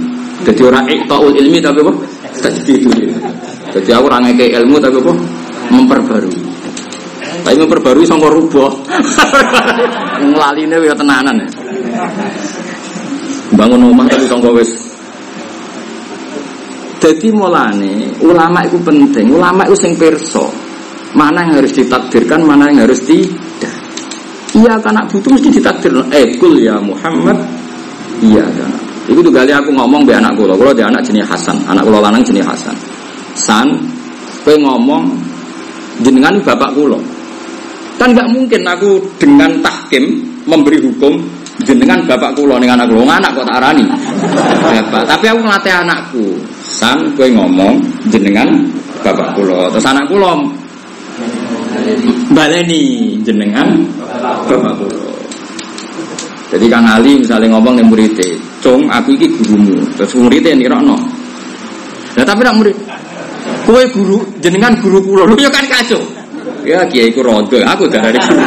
Jadi 0.46 0.60
orang 0.62 0.86
iktaul 0.86 1.34
ilmi 1.34 1.58
tapi 1.58 1.82
apa? 1.82 1.92
Tajdidul 2.38 2.94
ilmi. 2.94 3.20
Jadi 3.74 3.90
aku 3.90 4.04
orang 4.06 4.22
ngeke 4.30 4.46
ilmu 4.62 4.76
tapi 4.78 4.96
apa? 5.02 5.12
Memperbarui. 5.68 6.40
Tapi 7.42 7.56
memperbarui 7.58 8.06
sama 8.06 8.30
rubah. 8.30 8.70
Ngelaline 10.22 10.76
ya 10.88 10.94
tenanan 10.94 11.36
ya. 11.42 11.48
Bangun 13.54 13.80
rumah 13.90 14.06
tapi 14.06 14.26
sama 14.28 14.50
wis. 14.54 14.70
Jadi 16.98 17.30
mulane 17.30 18.10
ulama 18.22 18.66
itu 18.66 18.78
penting. 18.82 19.30
Ulama 19.30 19.66
itu 19.70 19.76
sing 19.78 19.94
perso. 19.94 20.50
Mana 21.16 21.40
yang 21.46 21.62
harus 21.62 21.72
ditakdirkan, 21.72 22.44
mana 22.44 22.68
yang 22.68 22.84
harus 22.84 23.00
tidak. 23.06 23.77
Iya 24.58 24.74
karena 24.82 25.02
butuh 25.06 25.30
mesti 25.30 25.48
ditakdir. 25.54 25.94
Eh 26.10 26.34
kul 26.42 26.58
ya 26.58 26.82
Muhammad. 26.82 27.38
Iya 28.18 28.42
kan. 28.42 28.70
Itu 29.08 29.24
tuh 29.24 29.32
kali 29.32 29.54
aku 29.54 29.70
ngomong 29.72 30.04
be 30.04 30.12
anak 30.12 30.34
kulo. 30.34 30.58
Kulo 30.58 30.74
dia 30.74 30.90
anak 30.90 31.00
jenis 31.06 31.24
Hasan. 31.24 31.56
Anak 31.64 31.86
kulo 31.86 32.02
lanang 32.02 32.20
jenis 32.20 32.44
Hasan. 32.44 32.76
San, 33.38 33.70
kowe 34.42 34.52
ngomong 34.58 35.08
jenengan 36.02 36.34
bapak 36.42 36.74
kulo. 36.74 36.98
Kan 37.96 38.14
nggak 38.14 38.28
mungkin 38.30 38.62
aku 38.66 38.98
dengan 39.18 39.58
tahkim 39.62 40.22
memberi 40.46 40.78
hukum 40.82 41.18
jenengan 41.66 42.02
bapak 42.06 42.34
kulo 42.34 42.58
dengan 42.58 42.82
anak 42.82 42.86
kulo 42.90 43.02
anak 43.06 43.30
kok 43.32 43.46
tak 43.46 43.56
arani. 43.62 43.84
Bapak. 44.60 45.02
Tapi 45.06 45.24
aku 45.30 45.40
ngelatih 45.46 45.74
anakku. 45.86 46.26
San, 46.66 46.98
kowe 47.14 47.26
ngomong 47.30 47.78
jenengan 48.10 48.50
bapak 49.06 49.38
kulo. 49.38 49.70
Terus 49.72 49.86
anak 49.86 50.04
kulo 50.10 50.50
baleni 52.34 53.16
jenengan. 53.22 53.97
Jadi 56.48 56.66
Kang 56.72 56.88
Ali 56.88 57.20
misalnya 57.20 57.52
ngomong 57.52 57.76
nih 57.76 57.84
muridnya, 57.84 58.24
cung 58.64 58.88
aku 58.88 59.12
iki 59.20 59.28
gurumu, 59.36 59.84
terus 60.00 60.16
muridnya 60.16 60.56
nirokno. 60.56 60.96
Nah 62.16 62.24
tapi 62.24 62.40
nak 62.40 62.56
murid, 62.56 62.76
kue 63.68 63.84
guru, 63.92 64.24
jenengan 64.40 64.72
guru 64.80 64.98
kulo, 65.04 65.28
lu 65.28 65.36
ya 65.36 65.52
kan 65.52 65.68
kacau. 65.68 66.00
Ya 66.64 66.80
kiai 66.88 67.12
ku 67.12 67.20
aku 67.20 67.84
dari 67.92 68.16
guru. 68.16 68.44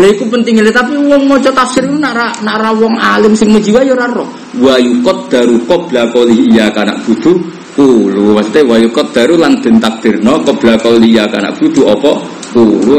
Lha 0.00 0.72
tapi 0.72 0.94
wong 0.96 1.26
maca 1.26 1.50
tafsir 1.50 1.82
iku 1.82 1.98
nak 1.98 2.42
nak 2.46 2.62
wong 2.78 2.94
alim 2.98 3.34
sing 3.34 3.50
mejiwa 3.50 3.82
ya 3.82 3.94
ora 3.94 4.06
roh. 4.06 4.28
Wa 4.58 4.78
yuqad 4.78 5.30
daru 5.30 5.58
qabla 5.66 6.10
qawli 6.14 6.54
iya 6.54 6.70
kana 6.70 6.94
budu 7.02 7.38
kulu. 7.74 8.38
Maksudnya 8.38 8.66
wa 8.70 8.76
yuqad 8.78 9.10
daru 9.10 9.34
lan 9.38 9.58
den 9.58 9.82
takdirno 9.82 10.42
qabla 10.46 10.78
qawli 10.78 11.10
iya 11.10 11.26
kana 11.26 11.50
budu 11.54 11.90
apa? 11.90 12.39
Kulu 12.50 12.74
kulu. 12.82 12.96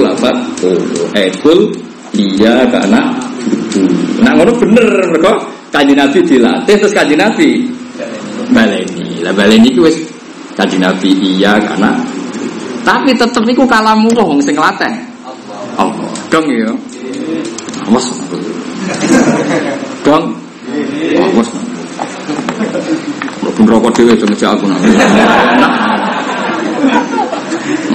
Eh 1.16 1.30
kul 1.44 1.72
iya 2.16 2.66
karena. 2.72 3.02
Nah 4.24 4.32
ngono 4.36 4.52
bener 4.56 4.86
mereka 5.12 5.34
kanji 5.72 5.96
Nabi 5.96 6.20
dilatih 6.24 6.76
terus 6.80 6.94
kanji 6.96 7.16
Nabi 7.16 7.68
baleni. 8.52 9.24
Lah 9.24 9.34
baleni 9.36 9.72
ku 9.76 9.88
wis 9.88 9.98
kanji 10.56 10.78
Nabi 10.80 11.10
iya 11.16 11.60
karena 11.60 11.96
tapi 12.82 13.14
tetep 13.14 13.46
iku 13.46 13.64
kalamu 13.70 14.10
wong 14.18 14.42
sing 14.42 14.58
latih. 14.58 14.90
Allah. 15.78 16.10
Dong 16.34 16.46
ya. 16.50 16.74
Awas. 17.88 18.06
Dong. 20.02 20.26
Awas. 21.18 21.50
Mlebu 23.42 23.62
rokok 23.70 23.92
dhewe 23.94 24.14
ngejak 24.18 24.50
aku 24.58 24.66
nang. 24.66 24.82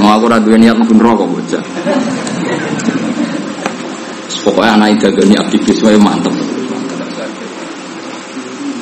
Mau 0.07 0.15
aku 0.15 0.31
ora 0.31 0.39
duwe 0.39 0.55
niat 0.55 0.79
mlebu 0.79 1.03
rokok 1.03 1.27
bocah. 1.35 1.63
Pokoknya 4.47 4.79
anak 4.79 5.03
itu 5.03 5.11
gani 5.11 5.35
aktivis 5.35 5.83
wae 5.83 5.99
mantep. 5.99 6.31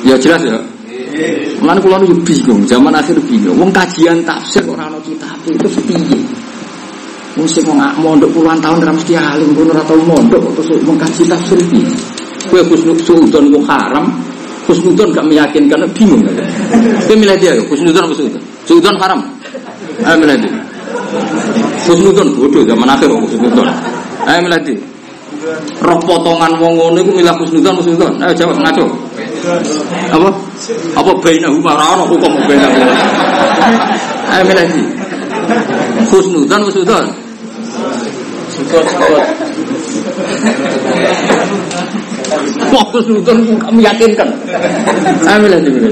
Ya 0.05 0.13
jelas 0.21 0.45
ya. 0.45 0.61
Mulane 1.65 1.81
kula 1.81 1.97
nu 1.97 2.13
bingung, 2.21 2.61
zaman 2.69 2.93
akhir 2.93 3.17
bingung. 3.25 3.57
Wong 3.57 3.73
kajian 3.73 4.21
tafsir 4.21 4.69
ora 4.69 4.85
ana 4.85 5.01
kitab 5.01 5.33
itu 5.49 5.65
piye? 5.89 6.21
Wong 7.41 7.49
sing 7.49 7.65
mondok 7.73 8.29
puluhan 8.29 8.61
tahun 8.61 8.85
ora 8.85 8.93
mesti 8.93 9.17
alim, 9.17 9.49
pun 9.57 9.73
ora 9.73 9.81
tau 9.81 9.97
mondok 9.97 10.61
terus 10.61 10.77
mengkaji 10.85 11.25
tafsir 11.25 11.57
piye? 11.73 11.89
Kowe 12.53 12.61
khusnudon 12.69 13.49
kok 13.49 13.65
haram, 13.65 14.13
khusnudon 14.69 15.09
gak 15.09 15.25
meyakinkan 15.25 15.89
bingung. 15.97 16.21
Kowe 17.09 17.15
milih 17.17 17.33
dia, 17.41 17.57
khusnudon 17.65 18.05
apa 18.05 18.13
khusnudon? 18.13 18.41
Khusnudon 18.69 18.95
haram. 19.01 19.25
Ayo 20.05 20.21
milih 20.21 20.37
dia. 20.37 20.74
Khusnudon 21.85 22.27
bodoh 22.35 22.63
zaman 22.65 22.87
akhir 22.89 23.09
khusnudon. 23.11 23.67
Ayo 24.25 24.39
dia. 24.65 24.77
Roh 25.83 25.99
potongan 26.01 26.51
wong 26.57 26.73
ngono 26.79 26.97
iku 26.99 27.11
milih 27.13 27.33
khusnudon 27.37 27.73
khusnudon. 27.79 28.13
Ayo 28.23 28.33
jawab 28.33 28.57
ngaco. 28.59 28.85
Apa? 30.11 30.29
Apa 30.97 31.11
bainahuma 31.21 31.77
ora 31.77 31.85
ono 31.95 32.03
hukum 32.09 32.31
bainahuma. 32.49 32.93
Ayo 34.33 34.43
milih 34.49 34.65
dia. 34.69 34.85
Khusnudon 36.09 36.61
khusnudon. 36.67 37.05
Syukur, 38.55 38.83
syukur. 38.87 39.19
Fokus 42.71 43.05
yakinkan. 43.77 44.29
Amin 45.27 45.49
lah 45.51 45.59
ini. 45.59 45.91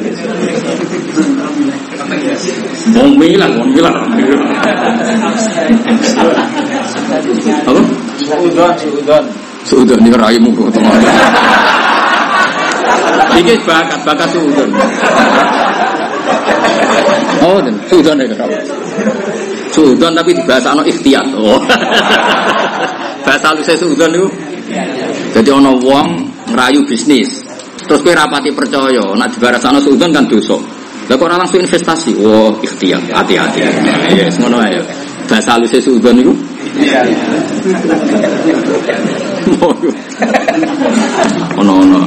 Mau 2.94 3.10
milan, 3.18 3.50
mau. 3.58 3.66
Apa? 7.64 7.82
Suudon, 8.22 8.72
suudon. 8.78 9.24
Suudon 9.64 10.00
ini 10.04 10.12
raimu 10.14 10.50
kok 10.54 10.70
teman. 10.76 11.00
Ini 13.34 13.54
bakat, 13.66 14.00
bakat 14.06 14.30
suudon. 14.30 14.70
Oh, 17.44 17.58
dan 17.60 17.76
suudon 17.90 18.22
ya 18.22 18.26
kenapa? 18.30 18.58
Suudon 19.74 20.12
tapi 20.14 20.32
di 20.38 20.44
bahasa 20.46 20.78
no 20.78 20.86
ikhtiar. 20.86 21.26
Oh. 21.34 21.60
bahasa 23.26 23.56
lu 23.56 23.62
saya 23.66 23.80
suudon 23.80 24.12
itu. 24.14 24.28
Jadi 25.34 25.50
ono 25.50 25.82
wong 25.82 26.08
ngerayu 26.54 26.86
bisnis. 26.86 27.42
Terus 27.84 28.00
kowe 28.00 28.16
rapati 28.16 28.54
percaya, 28.56 29.12
nak 29.18 29.34
dibarasano 29.34 29.82
suudon 29.82 30.14
kan 30.14 30.24
dosa. 30.30 30.56
Lah 31.12 31.16
kok 31.20 31.28
langsung 31.28 31.60
investasi? 31.60 32.16
Oh, 32.24 32.56
ikhtiar, 32.64 33.04
hati-hati. 33.12 33.60
Ya, 33.60 33.72
yes, 34.28 34.40
ngono 34.40 34.64
ae. 34.64 34.80
Bahasa 35.28 35.60
lu 35.60 35.68
saya 35.68 35.84
suudon 35.84 36.20
itu. 36.24 36.34
Ono-ono. 41.60 42.00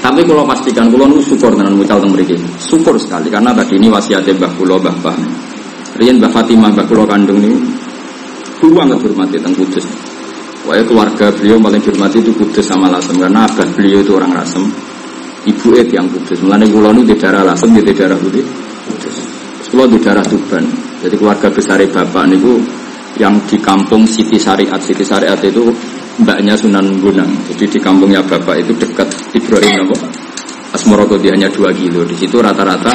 Tapi 0.00 0.24
kalau 0.24 0.48
pastikan, 0.48 0.88
kalau 0.88 1.06
nu 1.12 1.20
syukur 1.20 1.52
dengan 1.52 1.76
mucal 1.76 2.00
teng 2.00 2.14
mriki. 2.14 2.38
Syukur 2.56 2.96
sekali 2.96 3.28
karena 3.28 3.52
tadi 3.52 3.76
ini 3.76 3.92
wasiatnya 3.92 4.32
Mbah 4.32 4.52
Kula, 4.56 4.80
Mbah 4.80 4.96
Bah. 5.04 5.16
Riyen 6.00 6.16
Mbah 6.16 6.32
Fatimah, 6.32 6.72
Mbah 6.72 6.86
Kula 6.88 7.04
kandung 7.04 7.36
niku 7.42 7.58
buang 8.60 8.92
hormati 8.92 9.40
teng 9.40 9.56
Kudus. 9.56 9.84
Pokoknya 10.60 10.84
keluarga 10.84 11.26
beliau 11.32 11.56
paling 11.56 11.80
dihormati 11.80 12.20
itu 12.20 12.32
Kudus 12.36 12.64
sama 12.64 12.92
Lasem 12.92 13.16
karena 13.16 13.48
abah 13.48 13.66
beliau 13.74 14.04
itu 14.04 14.12
orang 14.12 14.32
Lasem. 14.36 14.62
Ibu 15.40 15.68
Ed 15.80 15.88
yang 15.88 16.04
Kudus. 16.12 16.44
Mulane 16.44 16.68
kula 16.68 16.92
nu 16.92 17.00
di 17.00 17.16
daerah 17.16 17.40
Lasem 17.40 17.72
di 17.72 17.80
daerah 17.80 18.18
Kudus. 18.20 18.44
Kula 19.72 19.88
di 19.88 19.96
daerah 19.96 20.24
Tuban. 20.26 20.64
Jadi 21.00 21.14
keluarga 21.16 21.48
besar 21.48 21.80
bapak 21.80 22.24
niku 22.28 22.60
yang 23.16 23.40
di 23.48 23.56
kampung 23.56 24.04
Siti 24.04 24.36
Syariat. 24.36 24.76
Siti 24.82 25.00
Syariat 25.00 25.40
itu 25.40 25.72
mbaknya 26.20 26.52
Sunan 26.58 27.00
Gunang. 27.00 27.30
Jadi 27.48 27.64
di 27.72 27.78
kampungnya 27.80 28.20
bapak 28.20 28.60
itu 28.60 28.76
dekat 28.76 29.08
Ibrahim 29.32 29.86
Nopo. 29.86 29.96
Asmorogo 30.76 31.16
dia 31.16 31.32
hanya 31.32 31.48
2 31.48 31.72
kilo. 31.72 32.04
Di 32.04 32.14
situ 32.20 32.36
rata-rata 32.38 32.92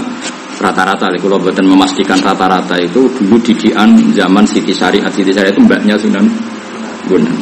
rata-rata 0.55 1.11
kalau 1.19 1.35
buatan 1.35 1.67
memastikan 1.67 2.15
rata-rata 2.23 2.79
itu 2.79 3.09
dulu 3.19 3.41
didian 3.41 3.91
zaman 4.13 4.45
Siti 4.47 4.71
Syariat 4.71 5.09
Siti 5.09 5.33
Syariat 5.33 5.57
itu 5.57 5.65
mbaknya 5.65 5.97
Sunan 5.97 6.29
Gunung. 7.09 7.39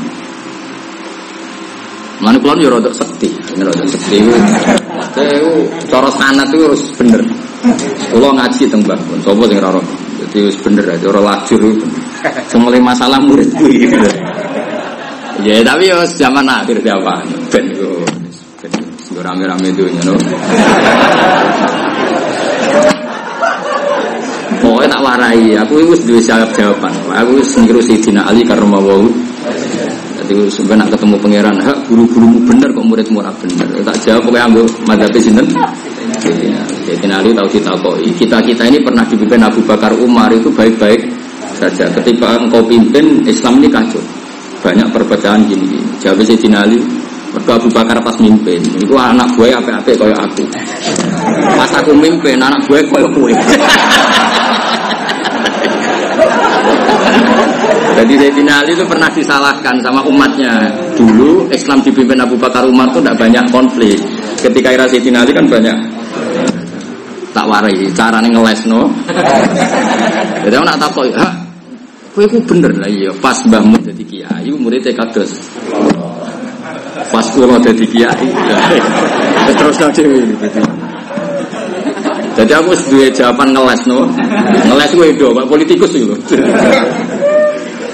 Mana 2.23 2.39
kulon 2.39 2.55
yo 2.63 2.71
rodok 2.71 2.95
sekti, 2.95 3.27
ini 3.27 3.67
rodok 3.67 3.83
sekti. 3.83 4.23
Saya 5.14 5.45
cara 5.93 6.09
sanat 6.09 6.49
itu 6.49 6.66
harus 6.66 6.84
bener. 6.97 7.22
Kalau 8.09 8.34
ngaji 8.34 8.66
teng 8.66 8.82
Mbah 8.82 8.97
Pun, 9.05 9.20
sapa 9.22 9.43
sing 9.45 9.57
ora 9.61 9.82
Jadi 10.26 10.38
harus 10.41 10.57
bener 10.66 10.86
aja 10.89 11.05
ora 11.14 11.22
lajur 11.22 11.61
itu. 11.61 11.86
Semule 12.49 12.82
masalah 12.82 13.22
murid 13.22 13.49
gitu. 13.53 13.97
Ya 15.45 15.61
tapi 15.66 15.89
yo 15.89 16.01
zaman 16.18 16.45
akhir 16.45 16.82
zaman 16.86 17.26
ben 17.49 17.66
yo 17.74 18.05
ben 18.61 18.74
rame-rame 19.22 19.70
dunya 19.74 20.01
no. 20.05 20.16
Pokoknya 24.64 24.95
tak 24.95 25.01
warai, 25.03 25.59
aku 25.59 25.74
itu 25.84 25.93
dua 26.07 26.20
jawab 26.24 26.49
jawaban. 26.55 26.93
Aku 27.11 27.43
sendiri 27.43 27.84
si 27.84 27.99
Dina 27.99 28.24
Ali 28.24 28.47
karena 28.47 28.64
mau 28.64 29.03
Jadi 30.24 30.47
sebenarnya 30.47 30.88
ketemu 30.95 31.15
pangeran, 31.19 31.57
hak 31.59 31.78
guru-gurumu 31.91 32.39
bener 32.47 32.71
kok 32.71 32.86
muridmu 32.88 33.19
ora 33.19 33.32
bener. 33.36 33.67
Tak 33.84 33.97
jawab 34.07 34.21
pokoknya 34.24 34.45
ambil 34.47 34.65
madhabi 34.88 35.19
sinten. 35.19 35.47
Jadi 36.84 37.05
Ali 37.11 37.36
tahu 37.36 37.47
kita 37.51 37.76
kok. 37.76 37.95
Kita 37.99 38.38
kita 38.39 38.63
ini 38.71 38.80
pernah 38.80 39.03
dipimpin 39.03 39.43
Abu 39.43 39.59
Bakar 39.67 39.91
Umar 39.99 40.32
itu 40.32 40.47
baik-baik 40.47 41.11
saja. 41.59 41.91
Ketika 41.91 42.39
engkau 42.39 42.63
pimpin 42.63 43.21
Islam 43.28 43.59
ini 43.59 43.67
kacau. 43.67 44.01
Banyak 44.63 44.95
perpecahan 44.95 45.43
gini-gini. 45.43 45.84
Jawab 45.99 46.24
Sayyidina 46.24 46.63
Ali, 46.63 46.80
Mergo 47.36 47.51
Abu 47.51 47.67
Bakar 47.67 47.99
pas 47.99 48.15
mimpin, 48.15 48.63
itu 48.63 48.95
anak 48.95 49.28
gue 49.36 49.51
apa-apa 49.51 49.91
kayak 49.91 50.19
aku. 50.24 50.47
Pas 51.57 51.71
aku 51.76 51.91
mimpin, 51.91 52.39
anak 52.39 52.63
gue 52.69 52.80
kayak 52.80 53.09
gue. 53.11 53.34
Jadi 57.93 58.13
Sayyidina 58.17 58.65
Ali 58.65 58.73
itu 58.73 58.85
pernah 58.89 59.09
disalahkan 59.13 59.75
sama 59.85 60.01
umatnya. 60.09 60.65
Dulu 60.97 61.45
Islam 61.53 61.79
dipimpin 61.85 62.17
Abu 62.17 62.35
Bakar 62.35 62.65
Umar 62.65 62.89
itu 62.89 62.99
tidak 62.99 63.17
banyak 63.21 63.45
konflik. 63.53 63.97
Ketika 64.41 64.73
era 64.73 64.85
Sayyidina 64.89 65.21
Ali 65.21 65.31
kan 65.31 65.45
banyak 65.45 65.77
tak 67.33 67.49
warai 67.49 67.89
caranya 67.97 68.29
ngeles 68.29 68.61
no. 68.69 68.87
Jadi 70.45 70.53
aku 70.53 70.65
nak 70.67 70.77
takut, 70.77 71.09
ha, 71.17 71.33
kue 72.13 72.29
ku 72.29 72.37
bener 72.45 72.71
lah 72.77 72.89
iya. 72.91 73.09
Pas 73.17 73.41
mbahmu 73.47 73.79
jadi 73.79 74.03
kiai, 74.03 74.51
muridnya 74.53 74.91
kados. 74.91 75.39
Pas 77.09 77.25
kulo 77.31 77.55
jadi 77.63 77.85
kiai, 77.87 78.27
terus 79.55 79.77
nanti 79.79 80.03
ini. 80.03 80.35
Jadi 82.33 82.51
aku 82.51 82.75
dua 82.91 83.07
jawaban 83.07 83.55
ngeles 83.55 83.81
no, 83.87 84.03
ngeles 84.67 84.91
gue 84.91 85.09
do, 85.15 85.31
pak 85.31 85.47
politikus 85.47 85.95
itu. 85.95 86.11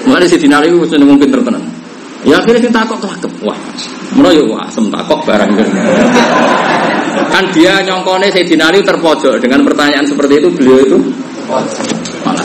Mulai 0.10 0.26
si 0.26 0.41
dinari 0.41 0.74
itu 0.74 0.82
sudah 0.89 1.05
mungkin 1.05 1.30
tertenang. 1.30 1.62
Ya 2.26 2.41
akhirnya 2.41 2.66
kita 2.66 2.82
takut 2.82 2.97
kelakep. 2.97 3.32
Wah, 3.45 3.60
mana 4.18 4.34
ya 4.34 4.43
wah, 4.49 4.66
sem 4.74 4.89
takut 4.89 5.22
barang 5.24 5.49
Kan 7.30 7.45
dia 7.53 7.78
nyongkone 7.86 8.34
si 8.34 8.41
dinari 8.41 8.82
terpojok 8.82 9.38
dengan 9.38 9.62
pertanyaan 9.62 10.03
seperti 10.10 10.41
itu 10.41 10.49
beliau 10.49 10.78
itu 10.82 10.97
malah. 12.26 12.43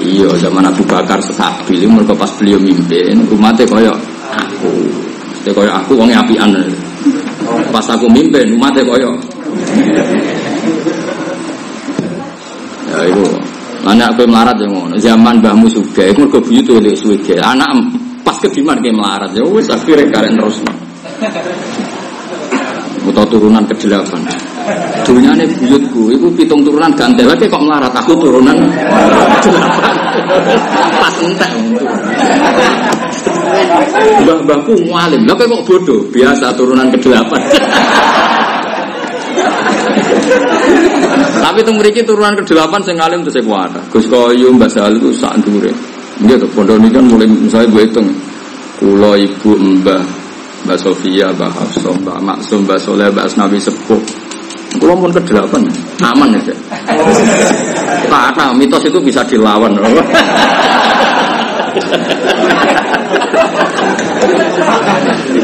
Iya, 0.00 0.32
zaman 0.40 0.64
Abu 0.66 0.82
Bakar 0.88 1.20
stabil, 1.20 1.84
mereka 1.84 2.16
pas 2.16 2.32
beliau 2.40 2.56
mimpin, 2.56 3.20
umatnya 3.28 3.68
koyok 3.68 3.96
aku, 4.32 4.72
Mesti 5.36 5.50
koyok 5.52 5.74
aku, 5.84 5.92
wongnya 6.00 6.24
apian. 6.24 6.48
Pas 7.68 7.84
aku 7.84 8.08
mimpin, 8.08 8.56
umatnya 8.56 8.80
koyok. 8.88 9.16
Ya 12.88 12.98
itu 13.06 13.24
Anak 13.90 14.14
aku 14.14 14.22
melarat 14.30 14.54
ya 14.54 14.70
ngono. 14.70 14.94
Zaman 15.02 15.42
mbahmu 15.42 15.66
suga, 15.66 16.06
iku 16.06 16.22
mergo 16.22 16.38
buyut 16.38 16.62
tuh 16.62 16.78
suge. 16.94 17.34
Anak 17.42 17.74
pas 18.22 18.38
kediman 18.38 18.78
kayak 18.78 18.94
melarat 18.94 19.30
ya 19.34 19.42
wis 19.42 19.66
akhirnya 19.66 20.06
karen 20.14 20.38
terus. 20.38 20.62
Atau 23.10 23.26
turunan 23.26 23.66
ke 23.66 23.74
delapan. 23.74 24.22
Dunia 25.02 25.34
ini 25.34 25.50
buyutku, 25.58 26.14
itu 26.14 26.30
pitung 26.38 26.62
turunan 26.62 26.94
gantel 26.94 27.26
lagi 27.26 27.50
kok 27.50 27.58
melarat. 27.58 27.90
Aku 27.90 28.14
turunan 28.14 28.54
delapan. 29.42 29.94
Pas 31.02 31.14
entek. 31.18 31.50
Mbah-mbahku 34.22 34.74
ngalim, 34.86 35.26
lah 35.26 35.34
kok 35.34 35.66
bodoh. 35.66 36.06
Biasa 36.14 36.54
turunan 36.54 36.86
ke 36.94 36.98
delapan. 37.02 37.40
Tapi 41.50 41.66
itu 41.66 41.74
mereka 41.74 42.06
turunan 42.06 42.38
ke 42.38 42.46
delapan 42.46 42.78
saya 42.78 43.02
ngalim 43.02 43.26
tuh 43.26 43.34
saya 43.34 43.42
kuat. 43.42 43.74
Gus 43.90 44.06
Koyu 44.06 44.54
Mbak 44.54 44.70
Sal 44.70 44.94
itu 44.94 45.10
saat 45.10 45.42
dure. 45.42 45.74
Dia 46.22 46.38
tuh 46.38 46.46
pondok 46.54 46.78
ini 46.78 46.94
kan 46.94 47.02
mulai 47.02 47.26
misalnya 47.26 47.74
gue 47.74 47.90
hitung. 47.90 48.06
Kulo 48.78 49.18
ibu 49.18 49.58
Mbak 49.58 49.98
Mbak 50.62 50.78
Sofia, 50.78 51.34
Mbak 51.34 51.50
Hafsah, 51.50 51.90
Mbak 52.06 52.18
Maksum, 52.22 52.62
Mbak 52.62 52.78
Soleh, 52.78 53.10
Mbak 53.10 53.34
Asnawi 53.34 53.58
Sepuh. 53.58 53.98
Kulo 54.78 54.94
pun 54.94 55.10
ke 55.10 55.18
delapan, 55.26 55.66
aman 55.98 56.38
ya. 56.38 56.54
Karena 58.06 58.54
mitos 58.54 58.86
itu 58.86 59.02
bisa 59.02 59.26
dilawan. 59.26 59.74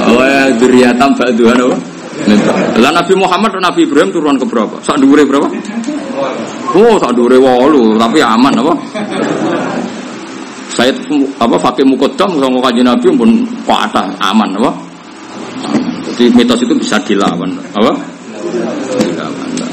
Oh 0.07 0.23
ya, 0.23 0.55
duriatam 0.55 1.19
Mbak 1.19 1.35
Tuhan 1.35 1.59
apa? 1.67 1.96
Lah 2.81 2.91
Nabi 2.93 3.13
Muhammad 3.17 3.51
dan 3.59 3.63
Nabi 3.69 3.85
Ibrahim 3.85 4.11
turun 4.11 4.37
ke 4.41 4.47
berapa? 4.49 4.81
Sak 4.81 4.97
dhuwure 5.01 5.29
berapa? 5.29 5.49
Oh, 6.73 6.97
sak 6.97 7.13
dhuwure 7.13 7.37
8, 7.37 8.01
tapi 8.01 8.19
aman 8.25 8.53
apa? 8.57 8.73
Saya 10.77 10.93
apa 11.41 11.57
fakir 11.57 11.89
mukodam 11.89 12.37
sama 12.37 12.59
kaji 12.61 12.85
Nabi 12.85 13.07
pun 13.17 13.31
kuatah 13.65 14.13
aman 14.21 14.49
apa? 14.61 14.71
Jadi 16.17 16.33
mitos 16.33 16.61
itu 16.65 16.75
bisa 16.77 17.01
dilawan 17.05 17.49
apa? 17.77 17.93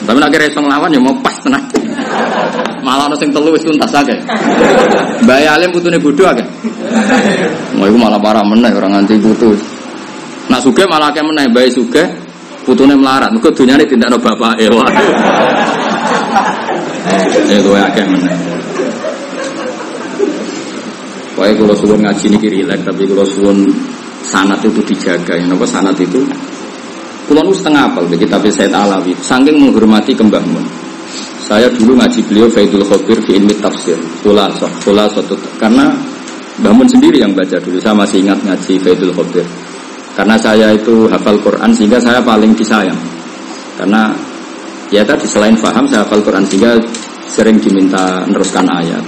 Tapi 0.04 0.18
nak 0.20 0.30
kira 0.32 0.48
lawan 0.60 0.92
ya 0.92 1.00
mau 1.00 1.16
pas 1.24 1.36
tenang. 1.40 1.64
Malah 2.84 3.08
orang 3.08 3.20
yang 3.24 3.32
telu 3.32 3.56
wis 3.56 3.64
tuntas 3.64 3.92
aja. 3.96 4.12
Mbak 5.24 5.40
Alim 5.48 5.72
putune 5.72 5.96
bodoh 5.96 6.28
aja. 6.28 6.44
Mau 7.80 7.88
itu 7.88 7.96
malah 7.96 8.20
parah 8.20 8.44
meneh 8.44 8.76
orang 8.76 9.00
anti 9.00 9.16
putus. 9.20 9.60
Nak 10.52 10.60
suge 10.60 10.84
malah 10.84 11.16
kayak 11.16 11.24
meneh 11.32 11.48
bayi 11.48 11.72
suge 11.72 12.04
putune 12.64 12.96
melarat. 12.96 13.30
Mergo 13.36 13.52
dunyane 13.52 13.84
no 14.10 14.18
bapak 14.18 14.60
ewa. 14.64 14.88
Eh 17.54 17.60
gue 17.60 17.80
akeh 17.80 18.06
meneh. 18.08 18.38
Pokoknya 21.34 21.54
kalau 21.58 21.76
suwun 21.76 22.00
ngaji 22.06 22.26
ini 22.30 22.38
rileks, 22.46 22.86
tapi 22.86 23.10
kalau 23.10 23.26
suwun 23.26 23.66
sanat 24.22 24.62
itu 24.62 24.86
dijaga. 24.86 25.34
Ya, 25.34 25.50
apa 25.50 25.66
sanat 25.66 25.98
itu? 25.98 26.22
Kulon 27.26 27.50
setengah 27.50 27.90
apal 27.90 28.06
di 28.06 28.22
kitab 28.22 28.46
Said 28.54 28.70
Alawi. 28.70 29.18
Saking 29.18 29.58
menghormati 29.58 30.14
Kembah 30.14 30.44
Mun. 30.46 30.62
Saya 31.44 31.68
dulu 31.74 31.98
ngaji 31.98 32.20
beliau 32.30 32.48
Faidul 32.48 32.86
Khobir 32.86 33.18
fi 33.26 33.42
ilmi 33.42 33.58
tafsir. 33.58 33.98
Khulasah, 34.22 34.72
khulasah 34.86 35.26
karena 35.58 35.92
Mbah 36.62 36.86
sendiri 36.86 37.18
yang 37.18 37.34
baca 37.34 37.58
dulu. 37.58 37.82
Saya 37.82 37.98
masih 37.98 38.22
ingat 38.22 38.38
ngaji 38.46 38.74
Faidul 38.78 39.12
Khobir. 39.18 39.44
Karena 40.14 40.38
saya 40.38 40.70
itu 40.74 41.10
hafal 41.10 41.42
Quran 41.42 41.74
sehingga 41.74 41.98
saya 41.98 42.22
paling 42.22 42.54
disayang. 42.54 42.98
Karena 43.74 44.14
ya 44.94 45.02
tadi 45.02 45.26
selain 45.26 45.58
paham 45.58 45.90
saya 45.90 46.06
hafal 46.06 46.22
Quran 46.22 46.46
sehingga 46.46 46.78
sering 47.26 47.58
diminta 47.58 48.22
meneruskan 48.30 48.70
ayat. 48.70 49.02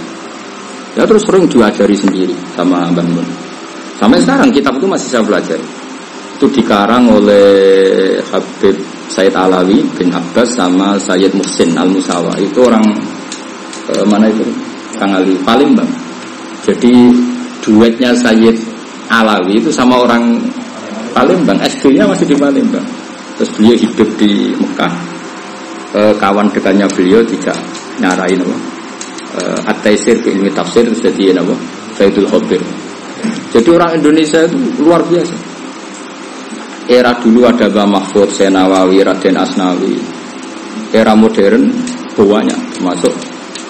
Ya 0.98 1.04
terus 1.06 1.22
sering 1.28 1.46
diajari 1.46 1.94
sendiri 1.94 2.34
sama 2.58 2.90
Mbak 2.90 3.06
Mun. 3.12 3.28
Sampai 4.02 4.20
sekarang 4.24 4.50
kitab 4.50 4.82
itu 4.82 4.88
masih 4.90 5.08
saya 5.14 5.24
pelajari. 5.24 5.66
Itu 6.36 6.52
dikarang 6.52 7.08
oleh 7.16 8.20
Habib 8.28 8.76
Said 9.08 9.32
Alawi 9.38 9.86
bin 9.96 10.12
Abbas 10.12 10.58
sama 10.58 10.98
Sayyid 10.98 11.32
Muhsin 11.38 11.78
Al 11.78 11.88
Musawa. 11.88 12.34
Itu 12.42 12.66
orang 12.66 12.84
eh, 13.94 14.06
mana 14.10 14.28
itu? 14.28 14.44
Kang 14.98 15.14
Ali 15.14 15.38
Palembang. 15.44 15.88
Jadi 16.66 17.14
duetnya 17.62 18.16
Sayyid 18.16 18.58
Alawi 19.12 19.62
itu 19.62 19.70
sama 19.70 20.02
orang 20.02 20.42
Palembang. 21.16 21.56
SD-nya 21.64 22.04
masih 22.04 22.28
di 22.28 22.36
Palembang. 22.36 22.84
Terus 23.40 23.50
beliau 23.56 23.78
hidup 23.80 24.10
di 24.20 24.52
Mekah. 24.52 24.94
Eh, 25.96 26.14
kawan 26.20 26.52
dekatnya 26.52 26.92
beliau 26.92 27.24
tidak 27.24 27.56
nyarain 28.04 28.36
apa? 28.36 28.58
uh, 29.36 29.72
At-Taisir 29.72 30.20
ke 30.20 30.36
ilmi 30.36 30.52
tafsir 30.52 30.84
jadi 30.92 31.36
apa? 31.40 31.56
Faidul 31.96 32.28
Khobir. 32.28 32.60
Jadi 33.56 33.70
orang 33.72 33.96
Indonesia 33.96 34.44
itu 34.44 34.60
luar 34.84 35.00
biasa. 35.08 35.36
Era 36.92 37.18
dulu 37.18 37.48
ada 37.48 37.72
Mbah 37.72 37.88
Mahfud, 37.88 38.30
Senawawi, 38.30 39.02
Raden 39.02 39.36
Asnawi. 39.40 39.96
Era 40.92 41.16
modern 41.16 41.72
banyak 42.16 42.60
termasuk 42.76 43.12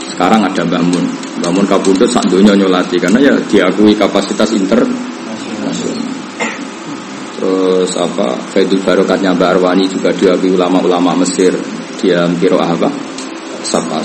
sekarang 0.10 0.41
ada 0.46 0.62
Mbah 0.66 0.84
Mun. 0.84 1.06
Mbah 1.41 1.52
Mun 1.54 1.66
kabundut 1.70 2.10
sak 2.10 2.26
nyolati 2.30 2.98
karena 2.98 3.22
ya 3.22 3.34
diakui 3.46 3.93
kapasitas 3.93 4.52
internasional. 4.58 6.05
Terus 7.46 8.02
apa 8.02 8.34
Faidul 8.50 8.82
Barokatnya 8.82 9.38
Mbak 9.38 9.50
Arwani 9.54 9.86
juga 9.86 10.10
diakui 10.10 10.50
ulama-ulama 10.50 11.14
Mesir 11.22 11.54
dia 12.02 12.26
kira 12.41 12.58
apa. 12.58 12.89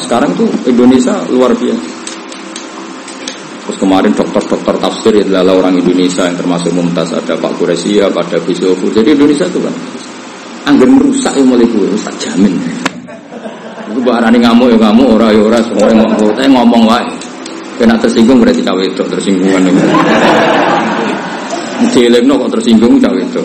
Sekarang 0.04 0.36
tuh 0.36 0.44
Indonesia 0.68 1.16
luar 1.32 1.56
biasa. 1.56 1.88
Terus 3.64 3.76
kemarin 3.80 4.12
dokter-dokter 4.12 4.76
tafsir 4.76 5.12
ya 5.16 5.24
adalah 5.24 5.64
orang 5.64 5.80
Indonesia 5.80 6.28
yang 6.28 6.36
termasuk 6.36 6.68
Mumtaz 6.76 7.16
ada 7.16 7.32
Pak 7.40 7.56
Kuresia, 7.56 8.12
ada 8.12 8.36
Bisofu. 8.44 8.92
Jadi 8.92 9.16
Indonesia 9.16 9.48
itu 9.48 9.64
kan 9.64 9.72
anggar 10.68 10.92
merusak 10.92 11.32
yang 11.40 11.48
mulai 11.48 11.64
rusak 11.64 12.12
jamin. 12.20 12.52
Itu 13.88 14.04
barani 14.04 14.36
ngamuk 14.36 14.68
ya 14.68 14.76
ngamuk, 14.76 15.16
ora 15.16 15.32
ya 15.32 15.40
ora, 15.40 15.58
semua 15.64 15.88
yang 15.88 16.52
ngomong, 16.52 16.82
wae. 16.84 17.08
Kena 17.80 17.96
tersinggung 17.96 18.44
berarti 18.44 18.60
cawe 18.60 18.84
itu 18.84 19.00
tersinggungan 19.08 19.72
itu. 19.72 19.80
Dilekno 21.88 22.36
kok 22.36 22.50
tersinggung 22.60 23.00
cawe 23.00 23.20
itu. 23.20 23.42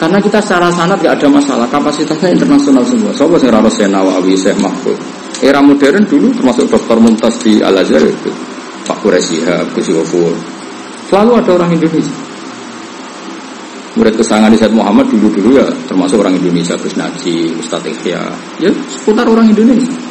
Karena 0.00 0.16
kita 0.16 0.40
secara 0.40 0.72
sanat 0.72 0.96
gak 1.04 1.20
ada 1.20 1.28
masalah, 1.28 1.68
kapasitasnya 1.68 2.32
internasional 2.32 2.80
semua. 2.88 3.12
Soalnya 3.12 3.36
saya 3.36 3.52
harus 3.60 3.74
saya 3.76 3.88
Nawawi, 3.92 4.32
saya 4.32 4.56
Mahfud. 4.56 4.96
Era 5.44 5.60
modern 5.60 6.04
dulu 6.08 6.32
termasuk 6.32 6.72
Dokter 6.72 6.96
Mumtaz 6.96 7.36
di 7.44 7.60
Al 7.60 7.76
Azhar 7.76 8.00
itu, 8.00 8.32
Pak 8.88 8.96
Quraisyha, 9.04 9.60
Gus 9.76 9.92
Yofur. 9.92 10.32
Selalu 11.04 11.30
ada 11.36 11.50
orang 11.52 11.70
Indonesia. 11.76 12.16
Murid 13.98 14.14
kesangan 14.16 14.54
Said 14.56 14.72
Muhammad 14.72 15.10
dulu-dulu 15.10 15.60
ya 15.60 15.68
termasuk 15.84 16.16
orang 16.16 16.38
Indonesia, 16.38 16.80
Gus 16.80 16.96
Naji, 16.96 17.52
Ustadz 17.60 17.90
Ikhya. 17.90 18.22
Ya 18.56 18.72
seputar 18.88 19.28
orang 19.28 19.52
Indonesia. 19.52 20.09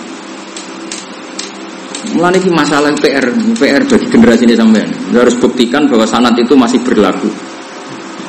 Mulai 2.00 2.40
ini 2.40 2.50
masalah 2.56 2.96
PR, 2.96 3.28
PR 3.60 3.84
bagi 3.84 4.08
generasi 4.08 4.48
ini 4.48 4.56
sampai 4.56 4.88
harus 5.12 5.36
buktikan 5.36 5.84
bahwa 5.92 6.08
sanat 6.08 6.32
itu 6.40 6.56
masih 6.56 6.80
berlaku. 6.80 7.28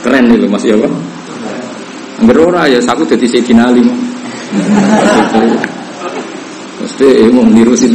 Keren 0.03 0.27
nih 0.27 0.51
masih 0.51 0.75
apa? 0.75 0.91
Ngerora 2.21 2.67
ya, 2.67 2.83
aku 2.83 3.07
jadi 3.07 3.25
Sayyidina 3.31 3.71
Ali. 3.71 3.87
Mesti 6.81 7.09
mau 7.31 7.47
sih 7.79 7.89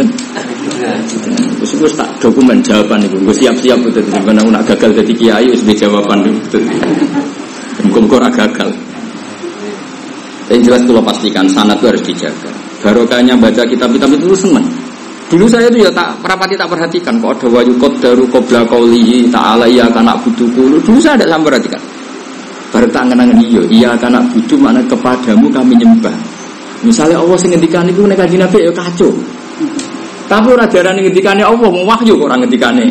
Terus 1.60 1.72
gue 1.76 1.90
tak 1.94 2.10
dokumen 2.24 2.64
jawaban 2.64 3.04
itu, 3.04 3.20
gue 3.20 3.36
siap-siap 3.36 3.80
itu. 3.86 4.00
Karena 4.10 4.42
aku 4.42 4.52
nak 4.56 4.64
gagal 4.66 5.04
jadi 5.04 5.14
kiai, 5.14 5.50
gue 5.52 5.76
jawaban 5.76 6.24
itu. 6.24 6.60
Muka-muka 7.84 8.32
gagal. 8.32 8.70
Yang 10.46 10.62
jelas 10.70 10.82
kalau 10.86 11.02
pastikan 11.02 11.46
sanat 11.50 11.78
itu 11.82 11.86
harus 11.90 12.04
dijaga. 12.06 12.50
Barokahnya 12.86 13.34
baca 13.34 13.66
kitab-kitab 13.66 14.14
itu 14.14 14.38
seneng. 14.38 14.85
Dulu 15.26 15.50
saya 15.50 15.66
itu 15.74 15.82
ya 15.82 15.90
tak 15.90 16.22
rapati 16.22 16.54
tak 16.54 16.70
perhatikan 16.70 17.18
kok 17.18 17.42
ada 17.42 17.48
wayu 17.50 17.74
daru 17.98 18.30
kobla 18.30 18.62
kaulihi 18.70 19.26
ta'ala 19.34 19.66
ya 19.66 19.90
karena 19.90 20.14
butuh 20.22 20.46
Dulu 20.54 21.00
saya 21.02 21.18
ada 21.18 21.26
sampai 21.34 21.50
perhatikan. 21.50 21.82
Baru 22.70 22.88
tak 22.92 23.10
ngenangan 23.10 23.40
iyo, 23.42 23.64
iya 23.72 23.96
karena 23.98 24.22
butuh 24.30 24.60
mana 24.60 24.84
kepadamu 24.86 25.48
kami 25.50 25.74
nyembah. 25.82 26.14
Misalnya 26.86 27.18
Allah 27.24 27.38
sing 27.40 27.50
ngendikan 27.56 27.88
itu 27.90 28.06
nek 28.06 28.20
kanjeng 28.20 28.44
Nabi 28.44 28.68
ya 28.68 28.72
kacau. 28.76 29.10
Tapi 30.26 30.48
ora 30.52 30.66
darani 30.70 31.06
ngendikane 31.06 31.42
Allah, 31.42 31.70
mau 31.72 31.86
wahyu 31.88 32.14
kok 32.20 32.26
ora 32.30 32.38
ngendikane. 32.38 32.86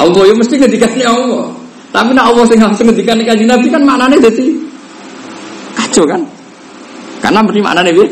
Allah 0.00 0.22
ya 0.24 0.34
mesti 0.38 0.54
ngendikane 0.56 1.04
Allah. 1.04 1.44
Tapi 1.90 2.10
nek 2.16 2.24
Allah 2.24 2.44
sing 2.48 2.58
langsung 2.62 2.86
ngendikane 2.88 3.22
kanjeng 3.26 3.50
Nabi 3.50 3.66
kan 3.68 3.82
maknane 3.84 4.16
dadi 4.16 4.46
kacau 5.76 6.06
kan? 6.06 6.22
Karena 7.20 7.44
berarti 7.44 7.60
maknane 7.60 7.90
piye? 7.92 8.06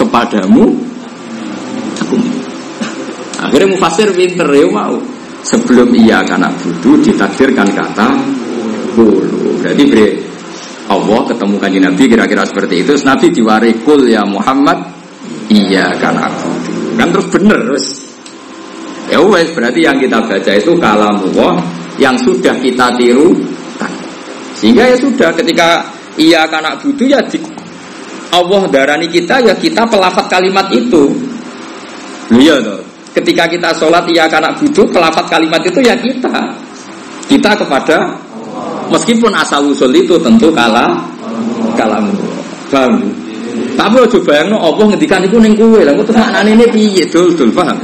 Kepadamu 0.00 0.64
aku. 2.00 2.39
Akhirnya 3.40 3.72
mufasir 3.72 4.12
pinter 4.12 4.48
ya 4.52 4.68
mau. 4.68 5.00
Sebelum 5.40 5.88
iya 5.96 6.20
karena 6.20 6.52
butuh 6.52 7.00
ditakdirkan 7.00 7.72
kata 7.72 8.12
bulu. 8.92 9.56
Jadi 9.64 9.82
beri 9.88 10.06
Allah 10.90 11.20
ketemu 11.24 11.54
kanji 11.56 11.78
Nabi 11.80 12.02
kira-kira 12.04 12.44
seperti 12.44 12.84
itu. 12.84 12.92
Terus 12.92 13.06
Nabi 13.08 13.32
diwarikul 13.32 14.04
ya 14.04 14.26
Muhammad, 14.28 14.84
iya 15.48 15.96
kan 15.96 16.18
aku. 16.18 16.50
Kan 17.00 17.08
terus 17.14 17.26
bener 17.32 17.58
terus. 17.62 17.86
Ya 19.08 19.18
wes 19.24 19.48
berarti 19.56 19.80
yang 19.86 19.96
kita 19.96 20.22
baca 20.22 20.52
itu 20.54 20.72
kalam 20.76 21.16
Allah 21.24 21.54
yang 21.96 22.14
sudah 22.20 22.54
kita 22.60 22.92
tiru. 23.00 23.32
Sehingga 24.60 24.92
ya 24.92 24.96
sudah 25.00 25.32
ketika 25.32 25.88
iya 26.20 26.44
kan 26.44 26.68
butuh 26.84 27.06
ya 27.08 27.22
di, 27.24 27.40
Allah 28.28 28.62
darani 28.68 29.08
kita 29.08 29.40
ya 29.40 29.54
kita 29.56 29.88
pelafat 29.88 30.26
kalimat 30.28 30.68
itu. 30.68 31.16
Iya. 32.28 32.89
Ketika 33.10 33.44
kita 33.50 33.74
sholat 33.74 34.06
iya 34.06 34.30
kan 34.30 34.46
butuh 34.54 34.86
pelafat 34.90 35.26
kalimat 35.26 35.60
itu 35.66 35.82
ya 35.82 35.98
kita. 35.98 36.30
Kita 37.26 37.54
kepada 37.58 38.14
Meskipun 38.90 39.30
asal 39.38 39.70
usul 39.70 39.94
itu 39.94 40.18
tentu 40.18 40.50
kalah 40.50 40.98
kalam. 41.78 42.10
Paham? 42.74 42.98
Tapi 43.78 43.96
ojo 44.02 44.18
bayangno 44.26 44.58
Allah 44.58 44.84
ngendikan 44.90 45.22
iku 45.22 45.38
ning 45.38 45.54
kowe. 45.54 45.78
Lah 45.78 45.94
terus 45.94 46.18
maknane 46.18 46.58
ini 46.58 46.66
piye? 46.66 47.06
Dul 47.06 47.30
dul 47.38 47.54
paham? 47.54 47.78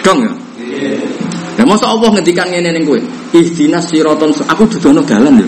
Dong 0.00 0.18
ya. 0.24 0.32
Lah 1.60 1.64
masa 1.68 1.92
Allah 1.92 2.08
ngendikan 2.16 2.48
ngene 2.48 2.80
ning 2.80 2.84
kowe? 2.88 2.96
Ihdinas 3.36 3.84
siraton 3.92 4.32
aku 4.48 4.64
dudono 4.72 5.04
dalan 5.04 5.36
lho. 5.44 5.46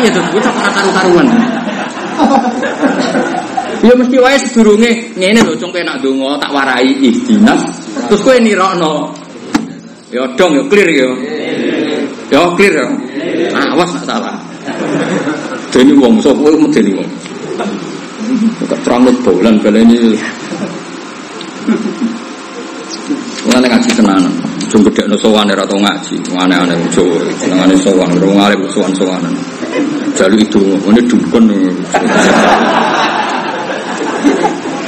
Iya 0.00 0.08
to, 0.08 0.20
bocah 0.32 0.52
ora 0.56 0.70
karu-karuan. 0.72 1.26
Ya 3.84 3.92
mesti 3.92 4.16
wae 4.16 4.40
sedurunge 4.40 5.12
ngene 5.12 5.44
lho 5.44 5.52
cung 5.60 5.68
nak 5.76 6.00
donga 6.00 6.40
tak 6.40 6.56
warai 6.56 6.88
ihdinas 7.04 7.60
terus 8.08 8.24
kowe 8.24 8.32
nirokno. 8.40 9.12
Ya 10.08 10.24
dong 10.40 10.56
ya 10.56 10.64
clear 10.72 10.88
ya. 10.88 11.08
Ya 12.32 12.40
clear 12.56 12.80
ya. 12.80 12.86
Awas 13.76 13.92
nak 13.92 14.04
salah. 14.08 14.36
Medeni 15.74 15.92
wong, 16.00 16.22
sapa 16.22 16.38
kowe 16.38 16.54
medeni 16.54 16.96
wong. 16.96 17.10
Kok 18.64 18.80
teranut 18.86 19.16
bolan 19.20 19.60
baleni. 19.60 20.16
Ngene 23.44 23.66
ngaji 23.68 23.90
tenanan. 23.92 24.32
Jung 24.72 24.80
gedekno 24.86 25.18
sowan 25.20 25.52
ora 25.52 25.68
tau 25.68 25.76
ngaji. 25.76 26.16
Aneh-aneh 26.32 26.78
Jawa. 26.88 27.20
Senengane 27.36 27.76
sowan, 27.76 28.16
wong 28.16 28.38
alim 28.40 28.64
sowan-sowanan. 28.70 29.34
Jalu 30.16 30.40
itu, 30.40 30.62
ini 30.62 31.02
dukun. 31.04 31.50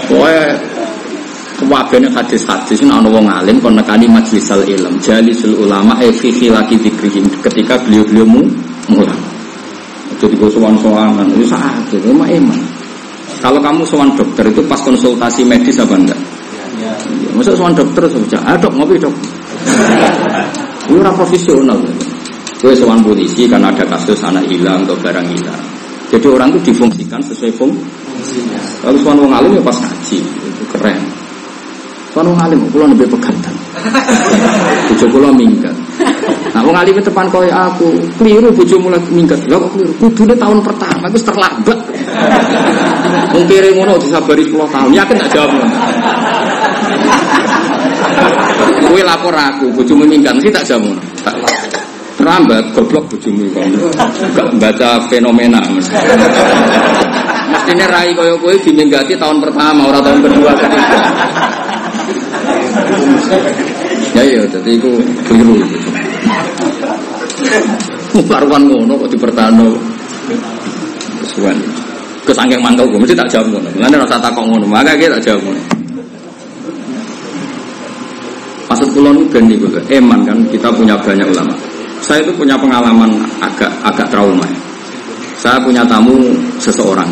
Pokoknya 0.07 0.55
Kewabene 1.57 2.13
hadis-hadis 2.13 2.85
ini 2.85 2.93
ana 2.93 3.09
wong 3.09 3.33
alim 3.33 3.57
kon 3.65 3.73
nekani 3.73 4.05
majlisal 4.05 4.61
ilm, 4.61 5.01
jalisul 5.01 5.57
ulama 5.57 5.97
e 6.05 6.13
fi 6.13 6.29
khilaki 6.29 6.77
dzikrihim 6.77 7.25
ketika 7.41 7.81
beliau-beliau 7.81 8.29
mu 8.29 8.45
mulang. 8.93 9.17
Jadi 10.21 10.37
gue 10.37 10.53
sowan-sowanan 10.53 11.25
itu 11.33 11.49
sakit, 11.49 11.97
itu 11.97 12.13
mah 12.13 12.29
eman. 12.29 12.61
Kalau 13.41 13.57
kamu 13.65 13.89
sowan 13.89 14.13
dokter 14.13 14.45
itu 14.53 14.61
pas 14.69 14.77
konsultasi 14.85 15.49
medis 15.49 15.81
apa 15.81 15.97
enggak? 15.97 16.21
Ya. 16.77 16.93
Masa 17.33 17.57
sowan 17.57 17.73
dokter 17.73 18.05
saja, 18.05 18.37
ah 18.45 18.57
dok 18.61 18.77
ngopi 18.77 19.01
dok. 19.01 19.17
Ini 20.93 21.01
orang 21.01 21.17
profesional. 21.17 21.81
Gue 22.61 22.77
sowan 22.77 23.01
polisi 23.01 23.49
karena 23.49 23.73
ada 23.73 23.85
kasus 23.89 24.21
anak 24.21 24.45
hilang 24.53 24.85
atau 24.85 24.97
barang 25.01 25.25
hilang. 25.25 25.63
Jadi 26.13 26.27
orang 26.29 26.53
itu 26.53 26.71
difungsikan 26.71 27.19
sesuai 27.25 27.53
fungsi. 27.57 28.06
Kalau 28.87 29.03
sowan 29.03 29.19
wong 29.19 29.35
alim 29.35 29.51
ya 29.59 29.63
pas 29.67 29.75
ngaji, 29.83 30.19
itu 30.23 30.65
keren. 30.71 30.95
Kono 32.15 32.39
ngalim, 32.39 32.71
kulo 32.71 32.87
lebih 32.95 33.11
pegatan. 33.19 33.51
Bojo 34.87 35.07
kulo 35.11 35.35
minggat. 35.35 35.75
Nah, 36.55 36.63
wong 36.63 36.71
alim 36.79 36.95
tepan 37.03 37.27
koyo 37.27 37.51
aku, 37.51 37.99
keliru 38.15 38.55
bojo 38.55 38.79
mulai 38.79 39.03
minggat. 39.11 39.43
Lah 39.51 39.59
kok 39.59 39.75
keliru? 39.75 39.91
Kudune 39.99 40.39
tahun 40.39 40.63
pertama 40.63 41.11
itu 41.11 41.19
terlambat. 41.19 41.79
Wong 43.35 43.45
kiri 43.51 43.77
ngono 43.77 43.99
disabari 44.01 44.47
10 44.49 44.55
tahun. 44.55 44.91
Yakin 44.95 45.17
tak 45.19 45.31
jawab. 45.35 45.53
Kowe 48.87 49.03
lapor 49.03 49.35
aku, 49.35 49.67
bojomu 49.75 50.07
minggat 50.07 50.33
mesti 50.39 50.49
tak 50.55 50.65
ngono. 50.79 51.03
Terlambat 52.17 52.65
goblok 52.73 53.05
bojomu 53.11 53.51
iku. 53.51 53.61
Enggak 54.31 54.49
baca 54.57 54.91
fenomena. 55.11 55.61
Mestinya 57.67 57.91
rai 57.91 58.15
koyo 58.15 58.39
kowe 58.39 58.55
diminggati 58.63 59.19
tahun 59.19 59.43
pertama, 59.43 59.91
orang 59.91 59.99
tahun 59.99 60.23
kedua. 60.23 60.55
Ya 64.15 64.23
iya 64.23 64.47
jadi 64.47 64.71
itu 64.79 65.03
keliru 65.27 65.59
karuan 68.31 68.71
ngono 68.71 68.95
kok 69.03 69.11
dipertano 69.11 69.75
kesuwen 71.27 71.59
kesangking 72.23 72.63
mangkel 72.63 72.87
gue 72.87 73.03
mesti 73.03 73.19
tak 73.19 73.35
jawab 73.35 73.59
ngono. 73.59 73.67
Mulane 73.75 73.97
rasa 73.99 74.23
takok 74.23 74.47
ngono 74.47 74.67
maka 74.71 74.95
kita 74.95 75.19
tak 75.19 75.27
jawab 75.27 75.51
ngono. 75.51 75.63
Maksud 78.71 78.89
kula 78.95 79.11
niku 79.11 79.27
ben 79.27 79.45
niku 79.51 79.67
eman 79.91 80.23
kan 80.23 80.39
kita 80.55 80.71
punya 80.71 80.95
banyak 81.03 81.27
ulama. 81.35 81.55
Saya 81.99 82.23
itu 82.23 82.31
punya 82.31 82.55
pengalaman 82.55 83.11
agak 83.43 83.75
agak 83.83 84.07
trauma. 84.07 84.47
Saya 85.35 85.59
punya 85.59 85.83
tamu 85.83 86.31
seseorang 86.63 87.11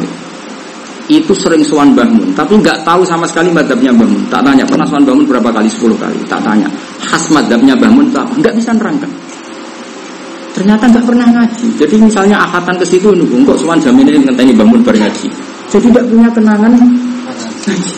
itu 1.05 1.37
sering 1.37 1.61
suan 1.61 1.93
bangun, 1.93 2.33
tapi 2.33 2.57
nggak 2.57 2.81
tahu 2.81 3.05
sama 3.05 3.29
sekali 3.29 3.53
madhabnya 3.53 3.93
bangun. 3.93 4.25
Tak 4.33 4.41
tanya, 4.41 4.65
pernah 4.65 4.89
suan 4.89 5.05
bangun 5.05 5.25
berapa 5.29 5.53
kali? 5.53 5.69
Sepuluh 5.69 5.97
kali. 6.01 6.17
Tak 6.25 6.41
tanya, 6.41 6.65
khas 7.05 7.29
madhabnya 7.29 7.77
bangun 7.77 8.09
tak 8.09 8.25
nggak 8.41 8.55
bisa 8.57 8.73
nerangkan. 8.73 9.11
Ternyata 10.57 10.87
nggak 10.89 11.05
pernah 11.05 11.27
ngaji. 11.29 11.67
Jadi 11.77 11.95
misalnya 12.01 12.41
akatan 12.49 12.81
ke 12.81 12.87
situ 12.89 13.13
nunggu, 13.13 13.45
kok 13.53 13.59
suan 13.61 13.77
jamin 13.83 14.09
ini 14.09 14.25
ngenteni 14.25 14.57
bangun 14.57 14.81
ngaji. 14.81 15.29
Jadi 15.69 15.87
tidak 15.93 16.05
punya 16.09 16.29
kenangan 16.33 16.73
ngaji. 16.73 17.93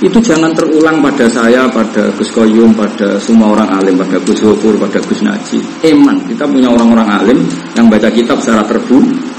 Itu 0.00 0.16
jangan 0.16 0.48
terulang 0.56 1.04
pada 1.04 1.28
saya, 1.28 1.68
pada 1.68 2.08
Gus 2.16 2.32
Koyum, 2.32 2.72
pada 2.72 3.20
semua 3.20 3.52
orang 3.52 3.68
alim, 3.68 4.00
pada 4.00 4.16
Gus 4.24 4.40
Hopur, 4.40 4.80
pada 4.80 4.96
Gus 4.96 5.20
Naji. 5.20 5.60
Eman, 5.84 6.24
kita 6.24 6.48
punya 6.48 6.72
orang-orang 6.72 7.04
alim 7.20 7.38
yang 7.76 7.92
baca 7.92 8.08
kitab 8.08 8.40
secara 8.40 8.64
terbuka. 8.64 9.29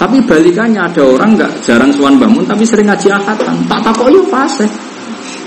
Tapi 0.00 0.16
balikannya 0.24 0.80
ada 0.80 1.04
orang 1.04 1.36
nggak 1.36 1.60
jarang 1.60 1.92
suan 1.92 2.16
bangun 2.16 2.40
tapi 2.48 2.64
sering 2.64 2.88
ngaji 2.88 3.12
akatan. 3.12 3.68
Tak 3.68 3.84
tak 3.84 3.92
kok 3.92 4.08
ya 4.08 4.22
fase. 4.32 4.64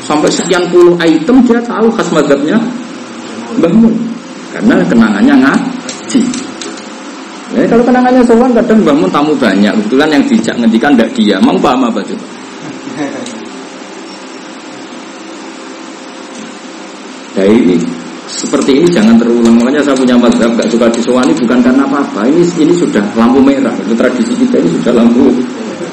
Sampai 0.06 0.30
sekian 0.30 0.62
puluh 0.70 0.93
item 1.01 1.41
dia 1.41 1.58
tahu 1.66 1.89
khas 1.97 2.14
madhabnya 2.14 2.62
bangun. 3.58 3.97
Karena 4.54 4.86
kenangannya 4.86 5.36
ngaji. 5.41 6.22
Ya, 7.58 7.66
kalau 7.66 7.82
kenangannya 7.82 8.22
sowan 8.30 8.54
kadang 8.54 8.86
bangun 8.86 9.10
tamu 9.10 9.34
banyak. 9.41 9.74
Kebetulan 9.74 10.10
yang 10.14 10.24
dijak 10.30 10.56
ngendikan 10.62 10.93
tidak 10.93 11.10
dia. 11.18 11.38
Mau 11.41 11.58
paham 11.58 11.89
apa 11.89 12.06
coba? 12.06 12.26
Nah 17.34 17.47
ini 17.49 17.82
seperti 18.34 18.81
ini 18.81 18.88
jangan 18.89 19.15
terulang. 19.21 19.55
Makanya 19.61 19.81
saya 19.86 19.95
punya 19.97 20.17
mazhab 20.17 20.51
gak 20.57 20.69
suka 20.69 20.89
disewani 20.89 21.34
bukan 21.38 21.59
karena 21.61 21.86
apa-apa. 21.86 22.25
Ini 22.25 22.41
ini 22.61 22.73
sudah 22.73 23.03
lampu 23.13 23.39
merah. 23.39 23.73
Itu 23.77 23.93
tradisi 23.93 24.34
kita 24.34 24.57
ini 24.57 24.69
sudah 24.81 24.93
lampu 24.97 25.29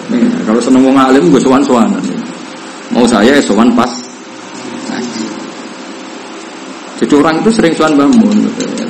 merah. 0.08 0.40
Kalau 0.48 0.60
seneng 0.60 0.88
mau 0.88 0.92
ngalim 0.96 1.28
gue 1.28 1.40
sowan 1.40 1.62
sowanan 1.62 2.02
mau 2.90 3.06
saya 3.06 3.38
ya 3.38 3.42
sowan 3.42 3.70
pas. 3.74 3.90
Jadi 7.00 7.16
orang 7.16 7.40
itu 7.40 7.50
sering 7.54 7.72
sowan 7.72 7.96
bangun. 7.96 8.36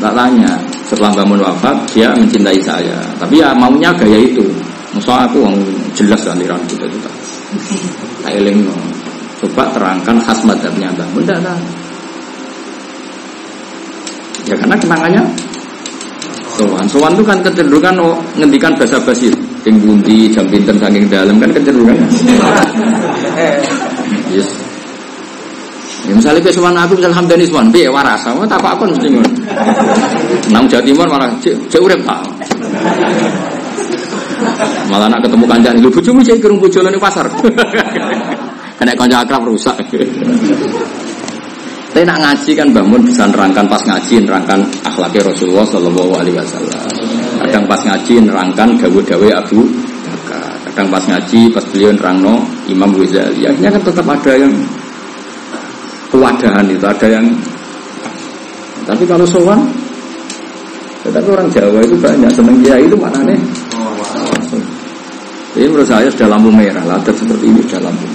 Tak 0.01 0.12
tanya 0.16 0.59
setelah 0.82 1.14
bangun 1.14 1.40
wafat 1.46 1.76
dia 1.94 2.11
mencintai 2.16 2.59
saya. 2.59 2.98
Tapi 3.22 3.38
ya 3.38 3.55
maunya 3.55 3.94
gaya 3.94 4.18
itu. 4.18 4.42
Musa 4.90 5.30
aku 5.30 5.46
yang 5.46 5.55
jelas 5.94 6.26
aliran 6.26 6.59
kita 6.66 6.90
itu. 6.90 6.98
Tak 6.98 8.34
coba 9.40 9.62
terangkan 9.70 10.16
khas 10.26 10.42
madhabnya. 10.42 10.90
Bangun 10.98 11.22
tidak 11.22 11.55
Ya 14.49 14.55
karena 14.57 14.76
kenangannya 14.78 15.22
sowan. 16.61 16.84
Sowan 16.88 17.12
itu 17.16 17.24
kan 17.24 17.38
kecenderungan 17.41 17.95
oh, 18.01 18.16
ngendikan 18.36 18.72
bahasa 18.76 19.01
basi. 19.01 19.32
Ting 19.61 19.76
bunti, 19.80 20.32
jam 20.32 20.49
pinter 20.49 20.72
saking 20.76 21.05
dalam 21.09 21.36
kan 21.36 21.51
kecenderungan. 21.53 21.96
yes. 24.33 24.49
Ya, 26.08 26.17
misalnya 26.17 26.41
ke 26.41 26.49
sowan 26.49 26.72
aku 26.80 26.96
misalnya 26.96 27.21
hamdani 27.21 27.45
sowan, 27.45 27.68
piye 27.68 27.92
waras, 27.92 28.25
sama 28.25 28.49
tak 28.49 28.64
apa 28.64 28.88
mesti 28.88 29.08
ngono. 29.12 29.30
Nang 30.49 30.64
Jawa 30.64 30.80
Timur 30.80 31.07
malah 31.12 31.29
cek 31.45 31.76
urip 31.76 32.00
tak. 32.08 32.25
Malah 34.88 35.12
nak 35.12 35.21
ketemu 35.21 35.45
kanjani, 35.45 35.79
lu 35.84 35.92
bojomu 35.92 36.25
cek 36.25 36.41
kerung 36.41 36.57
bojone 36.57 36.96
pasar. 36.96 37.29
Kena 38.80 38.96
kanca 38.96 39.21
akrab 39.21 39.45
rusak. 39.45 39.76
Tapi 41.91 42.07
nak 42.07 42.22
ngaji 42.22 42.50
kan 42.54 42.68
bangun 42.71 43.03
bisa 43.03 43.26
nerangkan 43.26 43.67
pas 43.67 43.83
ngaji 43.83 44.22
nerangkan 44.22 44.62
akhlaknya 44.87 45.26
Rasulullah 45.26 45.67
Shallallahu 45.67 46.12
Alaihi 46.14 46.38
Wasallam. 46.38 46.87
Kadang 47.42 47.64
pas 47.67 47.80
ngaji 47.83 48.14
nerangkan 48.30 48.68
dawe-dawe 48.79 49.29
Abu 49.34 49.67
Bakar. 50.07 50.54
Kadang 50.71 50.87
pas 50.95 51.03
ngaji 51.03 51.41
pas 51.50 51.64
beliau 51.67 51.91
nerangno 51.91 52.34
Imam 52.71 52.95
Ghazali. 52.95 53.42
Akhirnya 53.42 53.75
kan 53.75 53.83
tetap 53.83 54.07
ada 54.07 54.33
yang 54.38 54.54
kewadahan 56.14 56.67
itu, 56.71 56.87
ada 56.87 57.07
yang 57.11 57.26
tapi 58.91 59.07
kalau 59.07 59.22
sowan 59.22 59.71
tetapi 61.07 61.29
orang 61.30 61.49
Jawa 61.54 61.79
itu 61.80 61.95
banyak 61.95 62.30
seneng 62.34 62.58
dia 62.58 62.75
itu 62.76 62.99
mana 62.99 63.22
nih? 63.22 63.38
Ini 65.54 65.67
menurut 65.67 65.87
saya 65.87 66.11
sudah 66.11 66.26
lampu 66.30 66.50
merah, 66.50 66.83
latar 66.87 67.14
seperti 67.14 67.50
ini 67.50 67.62
sudah 67.67 67.87
lampu 67.87 68.09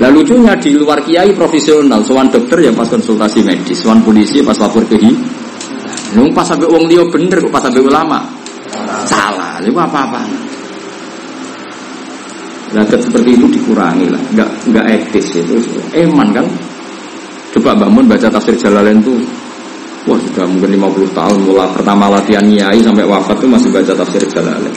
Lah 0.00 0.08
lucunya 0.08 0.56
di 0.56 0.80
luar 0.80 1.04
kiai 1.04 1.36
profesional, 1.36 2.00
soal 2.00 2.32
dokter 2.32 2.56
ya 2.64 2.72
pas 2.72 2.88
konsultasi 2.88 3.44
medis, 3.44 3.84
soal 3.84 4.00
polisi 4.00 4.40
pas 4.40 4.56
lapor 4.56 4.80
ke 4.88 4.96
hi. 4.96 5.12
Nung 6.16 6.32
pas 6.32 6.48
sampai 6.48 6.64
uang 6.72 6.88
dia 6.88 7.04
bener 7.04 7.36
kok 7.36 7.52
pas 7.52 7.60
sampai 7.60 7.84
ulama. 7.84 8.18
Salah, 9.04 9.60
itu 9.60 9.76
apa-apa. 9.76 10.24
Nah, 12.70 12.86
seperti 12.86 13.36
itu 13.36 13.44
dikurangi 13.50 14.08
lah, 14.08 14.22
nggak 14.32 14.50
nggak 14.72 14.86
etis 14.88 15.36
itu. 15.36 15.60
Eman 15.92 16.32
kan, 16.32 16.48
coba 17.52 17.76
bangun 17.76 18.08
baca 18.08 18.30
tafsir 18.32 18.56
Jalalain 18.56 19.04
tuh, 19.04 19.20
wah 20.08 20.16
sudah 20.16 20.48
mungkin 20.48 20.80
50 20.80 21.12
tahun 21.12 21.38
mulai 21.44 21.68
pertama 21.76 22.08
latihan 22.08 22.46
kiai 22.48 22.80
sampai 22.80 23.04
wafat 23.04 23.36
tuh 23.36 23.50
masih 23.52 23.68
baca 23.68 23.92
tafsir 23.92 24.24
Jalalain. 24.32 24.72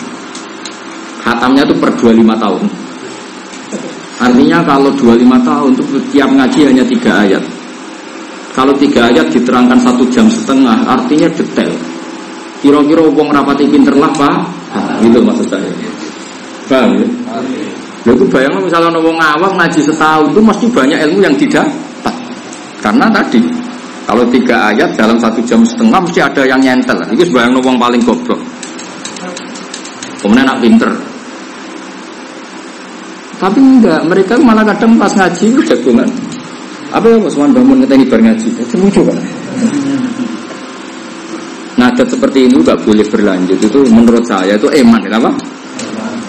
Hatamnya 1.24 1.64
tuh 1.64 1.78
per 1.80 1.96
25 1.96 2.36
tahun. 2.36 2.83
Artinya 4.22 4.62
kalau 4.62 4.94
25 4.94 5.26
tahun 5.42 5.70
itu 5.74 5.98
tiap 6.14 6.30
ngaji 6.30 6.60
hanya 6.70 6.84
tiga 6.86 7.12
ayat. 7.26 7.44
Kalau 8.54 8.74
tiga 8.78 9.10
ayat 9.10 9.34
diterangkan 9.34 9.82
satu 9.82 10.06
jam 10.14 10.30
setengah, 10.30 10.86
artinya 10.86 11.26
detail. 11.34 11.74
Kira-kira 12.62 13.02
uang 13.02 13.34
rapati 13.34 13.66
pinter 13.66 13.98
lah 13.98 14.14
pak, 14.14 14.36
gitu 15.02 15.20
maksud 15.20 15.48
saya. 15.50 15.68
Paham 16.70 16.96
ya? 16.96 17.08
Lalu 18.04 18.26
bayangkan 18.28 18.62
misalnya 18.68 19.00
orang 19.00 19.20
awam 19.20 19.52
ngaji 19.56 19.80
setahun 19.80 20.28
itu 20.36 20.42
mesti 20.44 20.66
banyak 20.68 21.00
ilmu 21.08 21.24
yang 21.24 21.36
tidak 21.40 21.64
Karena 22.84 23.08
tadi 23.08 23.40
Kalau 24.04 24.28
tiga 24.28 24.68
ayat 24.68 25.00
dalam 25.00 25.16
satu 25.16 25.40
jam 25.48 25.64
setengah 25.64 25.96
mesti 26.04 26.20
ada 26.20 26.44
yang 26.44 26.60
nyentel. 26.60 27.00
Itu 27.16 27.24
sebayang 27.32 27.56
wong 27.64 27.80
paling 27.80 28.04
goblok. 28.04 28.36
Kemudian 30.20 30.44
nak 30.44 30.60
pinter. 30.60 30.92
Tapi 33.44 33.60
enggak, 33.60 34.08
mereka 34.08 34.40
malah 34.40 34.64
kadang 34.64 34.96
pas 34.96 35.12
ngaji 35.12 35.52
jagungan. 35.68 36.08
Apa 36.96 37.12
ya 37.12 37.20
Mas 37.20 37.36
bangun 37.36 37.84
ngeteni 37.84 38.08
bar 38.08 38.24
ngaji? 38.24 38.48
Itu 38.56 38.80
lucu 38.80 39.04
kan? 39.04 39.20
Ngadat 41.76 42.08
seperti 42.08 42.48
ini 42.48 42.56
enggak 42.64 42.80
boleh 42.88 43.04
berlanjut. 43.04 43.60
Itu 43.60 43.84
menurut 43.92 44.24
saya 44.24 44.56
itu 44.56 44.72
eman, 44.72 45.04
kenapa? 45.04 45.36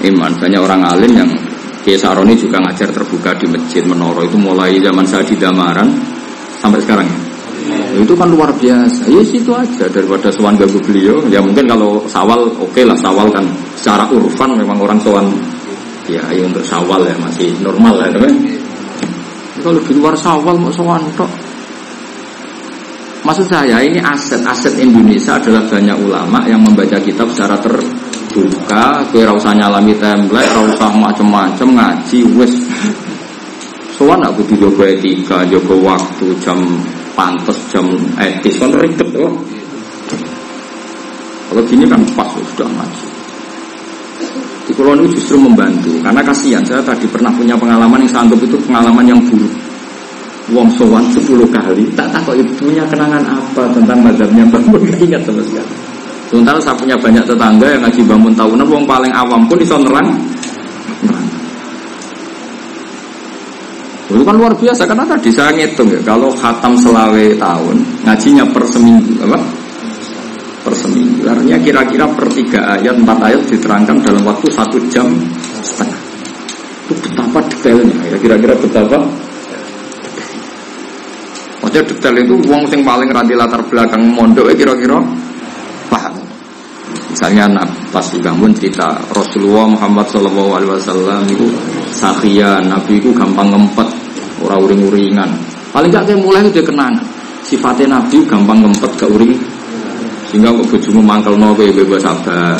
Iman. 0.02 0.34
Banyak 0.42 0.58
orang 0.58 0.82
alim 0.90 1.12
yang 1.14 1.30
Kiai 1.86 1.94
Saroni 1.94 2.34
juga 2.34 2.58
ngajar 2.58 2.90
terbuka 2.90 3.36
di 3.38 3.46
masjid 3.46 3.86
Menoro 3.86 4.26
itu 4.26 4.34
mulai 4.34 4.74
zaman 4.82 5.06
saya 5.06 5.22
di 5.22 5.38
Damaran 5.38 5.86
sampai 6.58 6.82
sekarang. 6.82 7.06
Itu 7.94 8.18
kan 8.18 8.26
luar 8.26 8.50
biasa. 8.58 9.06
Ya 9.06 9.22
situ 9.22 9.54
aja 9.54 9.86
daripada 9.86 10.34
sowan 10.34 10.58
ganggu 10.58 10.82
beliau. 10.82 11.22
Ya 11.30 11.38
mungkin 11.38 11.70
kalau 11.70 12.02
sawal 12.10 12.50
oke 12.58 12.74
okay 12.74 12.82
lah 12.82 12.98
sawal 12.98 13.30
kan 13.30 13.46
secara 13.78 14.10
urfan 14.10 14.58
memang 14.58 14.82
orang 14.82 14.98
sowan 14.98 15.30
ya, 16.08 16.22
ya 16.32 16.42
untuk 16.44 16.64
sawal 16.64 17.04
ya 17.08 17.16
masih 17.16 17.52
normal 17.64 18.00
lah 18.00 18.08
ya, 18.12 18.28
Kalau 19.64 19.80
di 19.80 19.92
luar 19.96 20.14
sawal 20.18 20.60
mau 20.60 20.72
sowan 20.72 21.00
tok. 21.16 21.30
Maksud 23.24 23.48
saya 23.48 23.80
ini 23.80 23.96
aset-aset 24.04 24.76
Indonesia 24.76 25.40
adalah 25.40 25.64
banyak 25.64 25.96
ulama 25.96 26.44
yang 26.44 26.60
membaca 26.60 27.00
kitab 27.00 27.24
secara 27.32 27.56
terbuka, 27.56 29.00
kue 29.08 29.24
rasa 29.24 29.56
nyalami 29.56 29.96
template, 29.96 30.52
rasa 30.52 30.92
macam-macam 30.92 31.68
ngaji, 31.72 32.20
wes. 32.36 32.52
Soal 33.96 34.20
nak 34.20 34.36
butuh 34.36 34.68
jaga 34.68 34.84
etika, 34.92 35.40
jaga 35.48 35.72
waktu, 35.72 36.36
jam 36.44 36.58
pantas, 37.16 37.56
jam 37.72 37.88
etis, 38.20 38.60
kan 38.60 38.68
ribet 38.76 39.08
tuh. 39.08 39.32
Kalau 41.48 41.62
gini 41.64 41.88
kan 41.88 42.04
pas 42.12 42.28
sudah 42.28 42.68
ngaji. 42.68 43.13
Di 44.64 44.72
kulon 44.72 45.04
itu 45.04 45.20
justru 45.20 45.36
membantu 45.36 45.92
karena 46.00 46.24
kasihan 46.24 46.64
saya 46.64 46.80
tadi 46.80 47.04
pernah 47.04 47.28
punya 47.36 47.52
pengalaman 47.52 48.00
yang 48.00 48.10
saya 48.10 48.24
anggap 48.24 48.40
itu 48.40 48.56
pengalaman 48.64 49.04
yang 49.04 49.20
buruk 49.28 49.52
Wong 50.52 50.68
sowan 50.76 51.04
10 51.08 51.24
kali 51.48 51.84
tak 51.96 52.12
tahu 52.20 52.36
punya 52.60 52.84
kenangan 52.84 53.24
apa 53.24 53.64
tentang 53.72 53.96
madhabnya 54.04 54.44
bangun 54.52 54.92
ingat 55.00 55.24
sama 55.24 55.40
sekali. 55.40 55.72
Sementara 56.28 56.60
saya 56.60 56.76
punya 56.76 56.96
banyak 57.00 57.24
tetangga 57.24 57.64
yang 57.64 57.80
ngaji 57.80 58.00
bangun 58.04 58.32
tahunan, 58.36 58.66
wong 58.68 58.84
paling 58.84 59.12
awam 59.16 59.48
pun 59.48 59.56
bisa 59.56 59.80
nerang. 59.80 60.08
Itu 64.04 64.20
kan 64.20 64.36
luar 64.36 64.52
biasa 64.52 64.84
karena 64.84 65.04
tadi 65.08 65.32
saya 65.32 65.50
ngitung 65.56 65.88
ya 65.88 66.00
kalau 66.04 66.28
khatam 66.36 66.76
selawe 66.76 67.24
tahun 67.40 67.76
ngajinya 68.04 68.44
per 68.52 68.62
seminggu 68.68 69.16
apa? 69.24 69.63
Per 70.64 70.72
seminggu. 70.72 71.28
Artinya 71.28 71.60
kira-kira 71.60 72.08
per 72.08 72.26
tiga 72.32 72.60
ayat 72.80 72.96
empat 72.96 73.18
ayat 73.20 73.42
diterangkan 73.52 74.00
dalam 74.00 74.24
waktu 74.24 74.48
satu 74.48 74.80
jam 74.88 75.06
setengah. 75.60 76.00
Itu 76.88 76.92
betapa 77.04 77.38
detailnya. 77.52 77.96
Ya, 78.08 78.16
kira-kira 78.16 78.56
betapa 78.56 79.04
Maksudnya 81.64 81.90
detail 81.96 82.16
itu 82.20 82.34
uang 82.44 82.62
sing 82.68 82.84
paling 82.84 83.08
radi 83.08 83.32
latar 83.32 83.64
belakang 83.64 84.04
mondok 84.04 84.52
eh, 84.52 84.56
kira-kira 84.56 85.00
paham. 85.88 86.12
Misalnya 87.08 87.48
nah, 87.56 87.68
pas 87.88 88.04
dibangun 88.12 88.52
cerita 88.52 89.00
Rasulullah 89.16 89.72
Muhammad 89.72 90.04
Shallallahu 90.12 90.50
Alaihi 90.60 90.70
Wasallam 90.76 91.24
itu 91.24 91.48
sakia 91.88 92.60
Nabi 92.60 93.00
itu 93.00 93.16
gampang 93.16 93.48
ngempet 93.48 93.88
orang 94.44 94.60
uring-uringan. 94.60 95.30
Paling 95.72 95.88
gak 95.88 96.04
kayak 96.04 96.20
mulai 96.20 96.44
itu 96.44 96.60
dia 96.60 96.64
kenang 96.68 96.94
sifatnya 97.44 97.96
Nabi 97.96 98.22
gampang 98.28 98.60
ngempet 98.60 98.90
ke 99.00 99.06
uring 99.08 99.32
sehingga 100.34 100.50
kok 100.50 100.66
bojomu 100.66 100.98
mangkel 100.98 101.38
no 101.38 101.54
kayak 101.54 101.78
bebas 101.78 102.02
sabar. 102.02 102.58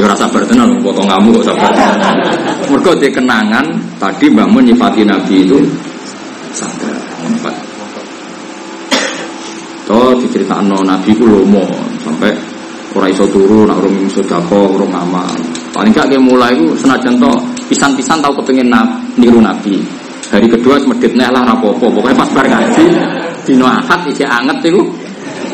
Ya 0.00 0.08
rasa 0.08 0.24
sabar 0.24 0.48
tenan 0.48 0.80
potong 0.80 1.04
kamu 1.04 1.44
kok 1.44 1.52
sabar. 1.52 1.92
Mereka 2.72 2.96
dia 3.04 3.12
kenangan 3.12 3.68
tadi 4.00 4.32
bangun 4.32 4.64
nyifati 4.64 5.04
Nabi 5.04 5.44
itu 5.44 5.60
sabar 6.56 6.96
ngempet. 7.20 7.52
To 9.92 10.16
no 10.64 10.78
Nabi 10.80 11.12
ku 11.12 11.28
lomo 11.28 11.68
sampai 12.00 12.32
ora 12.96 13.12
iso 13.12 13.28
turu 13.28 13.68
nak 13.68 13.84
urung 13.84 14.08
sedekah 14.08 14.48
urung 14.48 14.96
amal. 14.96 15.36
Paling 15.76 15.92
gak 15.92 16.16
mulai 16.16 16.56
ku 16.56 16.72
senajan 16.80 17.20
to 17.20 17.32
pisan-pisan 17.68 18.24
tau 18.24 18.32
kepengin 18.40 18.72
niru 19.20 19.36
Nabi. 19.36 19.76
Hari 20.32 20.48
kedua 20.48 20.80
medit 20.88 21.12
nek 21.12 21.28
lah 21.28 21.44
rapopo. 21.44 21.92
Pokoknya 21.92 22.24
pas 22.24 22.30
bar 22.32 22.48
ngaji 22.48 22.88
dino 23.44 23.68
akad 23.68 24.08
isi 24.08 24.24
anget 24.24 24.64
iku 24.64 24.80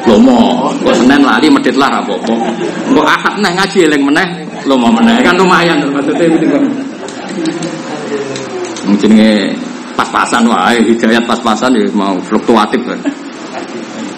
lomo. 0.06 0.70
Kok 0.84 0.94
Senin 0.94 1.22
lali 1.24 1.48
medit 1.50 1.74
lah 1.74 1.88
rapopo. 1.98 2.34
Kok 2.94 3.06
akad 3.06 3.34
nek 3.42 3.52
ngaji 3.58 3.78
eling 3.88 4.02
meneh 4.04 4.26
lomo 4.68 4.92
meneh. 4.92 5.24
Kan 5.24 5.34
lumayan 5.34 5.82
maksudnya. 5.90 6.28
Mungkin 8.88 9.12
pas-pasan 9.98 10.46
wae 10.46 10.78
hidayat 10.86 11.24
pas-pasan 11.26 11.74
ya 11.74 11.86
mau 11.96 12.14
fluktuatif 12.22 12.80
kan. 12.86 12.98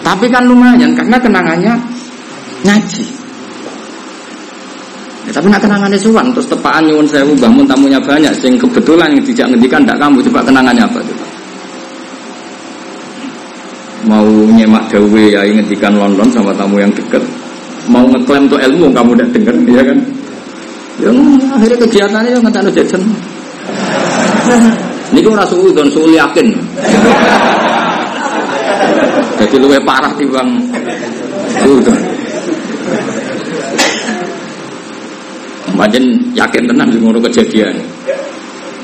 Tapi 0.01 0.25
kan 0.29 0.45
lumayan 0.45 0.93
karena 0.93 1.17
kenangannya 1.17 1.73
ngaji. 2.65 3.05
Ya, 5.21 5.31
tapi 5.37 5.53
nak 5.53 5.61
kenangannya 5.61 6.01
suwan 6.01 6.33
terus 6.33 6.49
tepaan 6.49 6.81
nyuwun 6.89 7.05
sewu 7.05 7.37
bangun 7.37 7.61
tamunya 7.69 8.01
banyak 8.01 8.33
sing 8.41 8.57
kebetulan 8.57 9.13
yang 9.13 9.21
tidak 9.21 9.53
ngendikan 9.53 9.85
tidak 9.85 10.01
kamu 10.01 10.17
coba 10.25 10.39
kenangannya 10.49 10.81
apa 10.81 10.97
coba 10.97 11.20
mau 14.07 14.25
nyemak 14.25 14.89
dawe 14.89 15.23
ya 15.29 15.41
ngendikan 15.45 15.93
London 15.97 16.27
sama 16.33 16.51
tamu 16.57 16.81
yang 16.81 16.91
deket 16.93 17.21
mau 17.89 18.05
ngeklaim 18.07 18.49
tuh 18.49 18.59
ilmu 18.61 18.93
kamu 18.93 19.09
udah 19.17 19.27
denger 19.33 19.55
ya 19.69 19.83
kan 19.85 19.99
yang 21.01 21.17
akhirnya 21.53 21.77
kegiatannya 21.87 22.29
yang 22.33 22.43
ngetan 22.45 22.69
jajan 22.73 23.01
ini 25.11 25.19
kan 25.21 25.33
rasul 25.35 25.69
dan 25.73 25.87
suul 25.89 26.11
yakin 26.13 26.47
jadi 29.41 29.57
luwe 29.57 29.81
parah 29.81 30.13
timbang 30.13 30.49
itu. 31.65 31.93
Macam 35.73 36.03
yakin 36.37 36.63
tenang 36.69 36.89
di 36.93 36.97
kejadian. 37.01 37.75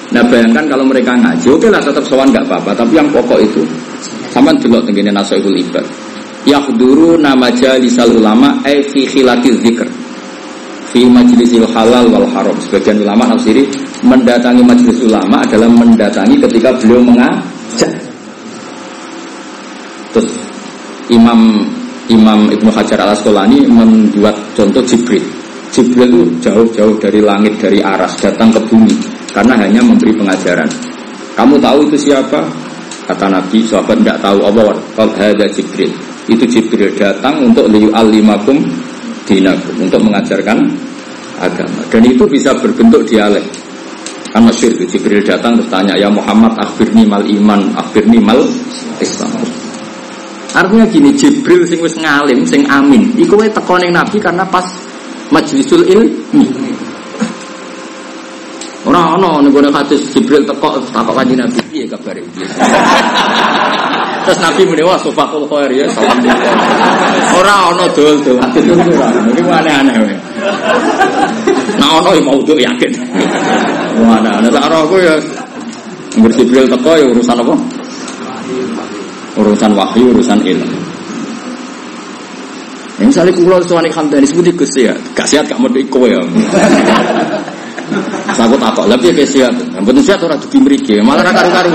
Nah 0.07 0.23
bayangkan 0.23 0.65
kalau 0.72 0.88
mereka 0.88 1.14
ngaji, 1.14 1.48
oke 1.52 1.68
lah 1.68 1.84
tetap 1.84 2.02
sowan 2.07 2.31
nggak 2.31 2.48
apa-apa. 2.48 2.72
Tapi 2.73 2.95
yang 2.95 3.11
pokok 3.11 3.38
itu, 3.44 3.61
sama 4.38 4.53
dulu 4.53 4.77
tenggine 4.85 5.09
nasoihul 5.09 5.57
ibad. 5.57 5.81
Yakhduru 6.45 7.18
nama 7.18 7.49
jalisal 7.49 8.14
ulama 8.14 8.61
eh 8.61 8.85
fi 8.85 9.09
khilati 9.09 9.49
zikr 9.65 9.89
fi 10.93 11.09
majlisil 11.09 11.65
halal 11.73 12.05
wal 12.14 12.30
haram. 12.30 12.53
Sebagian 12.61 13.01
ulama 13.01 13.34
nafsiri 13.34 13.65
mendatangi 14.05 14.61
majlis 14.61 15.01
ulama 15.01 15.41
adalah 15.41 15.65
mendatangi 15.65 16.38
ketika 16.38 16.69
beliau 16.77 17.01
mengajak. 17.01 17.91
Terus 20.14 20.30
Imam 21.09 21.65
Imam 22.07 22.53
Ibnu 22.53 22.69
Hajar 22.69 23.01
al 23.03 23.18
Asqalani 23.18 23.65
membuat 23.65 24.38
contoh 24.53 24.85
Jibril. 24.85 25.26
Jibril 25.73 26.07
itu 26.14 26.23
jauh-jauh 26.45 26.95
dari 27.01 27.19
langit 27.26 27.57
dari 27.57 27.81
aras 27.81 28.15
datang 28.22 28.53
ke 28.53 28.61
bumi 28.69 28.93
karena 29.34 29.57
hanya 29.59 29.81
memberi 29.81 30.14
pengajaran. 30.14 30.69
Kamu 31.35 31.57
tahu 31.59 31.89
itu 31.91 32.07
siapa? 32.07 32.66
Kata 33.07 33.31
Nabi, 33.31 33.63
sahabat 33.63 34.03
tidak 34.03 34.19
tahu 34.19 34.39
Allah. 34.43 34.75
Kalau 34.99 35.15
ada 35.15 35.47
Jibril. 35.47 35.88
Itu 36.27 36.43
Jibril 36.43 36.91
datang 36.99 37.39
untuk 37.39 37.71
liu 37.71 37.88
alimakum 37.95 38.59
dinakum 39.23 39.79
untuk 39.79 40.03
mengajarkan 40.03 40.67
agama. 41.39 41.81
Dan 41.88 42.03
itu 42.03 42.27
bisa 42.27 42.51
berbentuk 42.59 43.07
dialek. 43.07 43.47
Kan 44.35 44.43
masyur 44.43 44.75
Jibril 44.75 45.23
datang 45.23 45.55
terus 45.55 45.71
tanya, 45.71 45.95
ya 45.95 46.11
Muhammad 46.11 46.59
akhirni 46.59 47.07
mal 47.07 47.23
iman, 47.23 47.71
akhirni 47.79 48.19
mal 48.19 48.43
Islam. 48.99 49.31
Artinya 50.51 50.84
gini, 50.91 51.15
Jibril 51.15 51.63
sing 51.63 51.79
wis 51.79 51.95
ngalim, 51.95 52.43
sing 52.43 52.67
amin. 52.67 53.15
Iku 53.15 53.39
wae 53.39 53.47
Nabi 53.88 54.19
karena 54.19 54.43
pas 54.43 54.67
majlisul 55.31 55.88
ilmi. 55.88 56.66
Ora 58.98 59.14
ana 59.14 59.30
ning 59.45 59.53
gone 59.53 59.69
hadis 59.69 60.10
Jibril 60.10 60.41
teko 60.41 60.82
takok 60.90 61.14
Nabi 61.38 61.61
piye 61.69 61.86
kabare 61.86 62.18
iki. 62.18 62.49
Terus 64.26 64.40
Nabi 64.41 64.61
muni 64.65 64.82
wah 64.82 64.98
khair 65.45 65.69
ya 65.69 65.86
salam. 65.94 66.18
Ora 67.38 67.56
ana 67.69 67.86
dol-dol. 67.94 68.41
Hadis 68.41 68.65
itu 68.65 69.45
aneh-aneh. 69.53 70.18
Nah 71.78 72.02
mau 72.26 72.41
tuh 72.41 72.57
yakin. 72.57 72.90
Wah, 74.02 74.18
ana 74.18 74.41
ana 74.41 74.78
aku 74.82 74.98
ya 74.98 75.14
Jibril 76.18 76.65
teko 76.65 76.98
ya 76.98 77.06
urusan 77.06 77.38
apa? 77.38 77.53
urusan 79.38 79.72
wahyu, 79.78 80.10
urusan 80.18 80.41
ilmu. 80.41 80.78
Yang 82.98 83.07
misalnya 83.14 83.34
kulo 83.38 83.61
suami 83.61 83.94
hamdani 83.94 84.26
sebuti 84.26 84.49
gus 84.57 84.74
ya, 84.74 84.98
gak 85.14 85.30
sehat 85.30 85.45
iko 85.53 86.10
ya. 86.10 86.18
Aku 88.38 88.56
lebih 88.88 89.11
kayak 89.15 89.30
sehat. 89.30 89.53
Yang 89.74 89.84
penting 89.84 90.03
sehat 90.06 90.19
orang 90.24 90.40
tuh 90.40 90.60
meriki, 90.61 90.99
malah 91.02 91.24
karu 91.26 91.49
karu. 91.49 91.69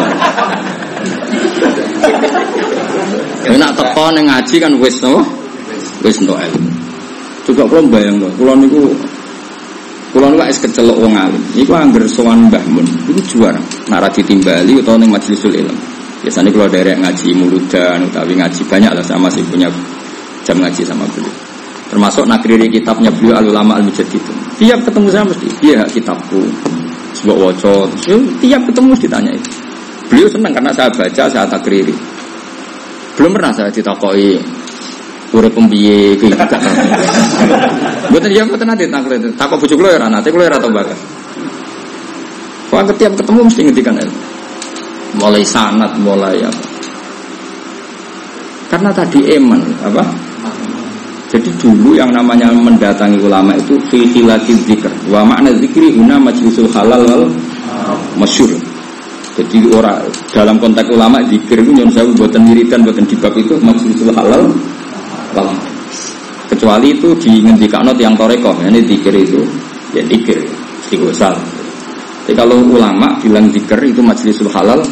Nak 3.53 3.73
teko 3.79 4.07
ning 4.17 4.25
ngaji 4.27 4.57
kan 4.59 4.73
wis 4.79 4.97
no. 5.03 5.23
Wis 6.03 6.19
entuk 6.19 6.39
ilmu. 6.39 6.71
Juga 7.47 7.63
kula 7.67 7.83
kula 8.39 8.55
niku 8.59 8.91
kula 10.15 10.27
niku 10.31 10.43
es 10.47 10.59
kecelok 10.63 10.99
wong 10.99 11.15
alim. 11.15 11.43
Iku 11.59 11.73
angger 11.75 12.07
sowan 12.11 12.51
Mbah 12.51 12.65
Mun, 12.71 12.87
iku 13.07 13.21
juara. 13.23 13.59
Nak 13.91 13.99
ra 14.03 14.09
ditimbali 14.11 14.79
utawa 14.79 14.99
ning 14.99 15.11
majlisul 15.11 15.55
ilmu. 15.55 15.79
Biasanya 16.23 16.55
kalau 16.55 16.71
dari 16.71 16.95
ngaji 16.95 17.29
muludan 17.35 18.07
utawi 18.07 18.39
ngaji 18.39 18.63
banyak 18.71 18.93
lah 18.95 19.03
sama 19.03 19.27
sih 19.27 19.43
punya 19.43 19.67
jam 20.47 20.59
ngaji 20.63 20.83
sama 20.87 21.03
beliau. 21.11 21.52
Termasuk 21.93 22.25
nakriri 22.25 22.73
kitabnya 22.73 23.13
beliau 23.13 23.37
al 23.37 23.53
ulama 23.53 23.77
al 23.77 23.85
itu. 23.85 24.33
Tiap 24.57 24.81
ketemu 24.89 25.13
saya 25.13 25.29
mesti, 25.29 25.49
iya 25.61 25.85
kitabku. 25.85 26.41
Sebuah 27.13 27.37
wocot, 27.37 27.89
tiap 28.41 28.65
ketemu 28.65 28.97
ditanya 28.97 29.33
itu. 29.37 29.51
Beliau 30.09 30.29
senang 30.33 30.57
karena 30.57 30.73
saya 30.73 30.89
baca, 30.89 31.25
saya 31.29 31.45
takriri. 31.45 31.93
Belum 33.13 33.37
pernah 33.37 33.53
saya 33.53 33.69
ditakoi 33.69 34.41
urip 35.33 35.53
pembiye 35.53 36.17
kuwi 36.17 36.33
gak 36.33 36.49
Mboten 38.13 38.29
ya 38.33 38.45
mboten 38.45 38.69
nanti 38.69 38.89
takut 38.89 39.13
itu. 39.17 39.29
Bojo 39.37 39.75
kula 39.77 39.97
ya 39.97 40.09
nate 40.09 40.29
kula 40.29 40.49
ya 40.49 40.53
ora 40.53 40.59
tau 40.61 40.73
bakat. 40.73 40.99
Wah 42.73 42.85
setiap 42.89 43.13
ketemu 43.21 43.41
mesti 43.49 43.61
ngendikan 43.69 43.97
ilmu. 44.01 44.21
Mulai 45.21 45.45
sanat, 45.45 45.93
mulai 46.01 46.41
apa. 46.41 46.65
Karena 48.73 48.89
tadi 48.97 49.21
eman 49.37 49.61
apa? 49.85 50.05
Jadi 51.33 51.49
dulu 51.57 51.97
yang 51.97 52.13
namanya 52.13 52.53
mendatangi 52.53 53.17
ulama 53.25 53.57
itu 53.57 53.81
fi 53.89 54.05
dzikr. 54.05 54.93
Wa 55.09 55.25
makna 55.25 55.49
dzikri 55.57 55.97
huna 55.97 56.21
majlisul 56.21 56.69
halal 56.69 57.01
wal 57.09 57.25
masyhur. 58.21 58.53
Jadi 59.33 59.65
orang 59.73 60.05
dalam 60.29 60.61
konteks 60.61 60.93
ulama 60.93 61.25
dzikir 61.25 61.65
itu 61.65 61.73
nyon 61.73 61.89
sewu 61.89 62.13
buatan 62.13 62.45
wiridan 62.53 62.85
buatan 62.85 63.09
dibab 63.09 63.33
itu 63.41 63.57
majlisul 63.65 64.13
halal 64.13 64.53
wal 65.33 65.49
kecuali 66.53 66.93
itu 66.93 67.17
di 67.17 67.41
ngendikano 67.41 67.97
yang 67.97 68.13
toreko 68.13 68.53
ini 68.61 68.85
dzikir 68.85 69.15
itu 69.17 69.41
ya 69.97 70.05
dzikir 70.05 70.37
istighosal 70.85 71.33
jadi 72.29 72.45
kalau 72.45 72.61
ulama 72.61 73.17
bilang 73.25 73.49
dzikir 73.49 73.81
itu 73.81 74.05
majlisul 74.05 74.53
halal 74.53 74.85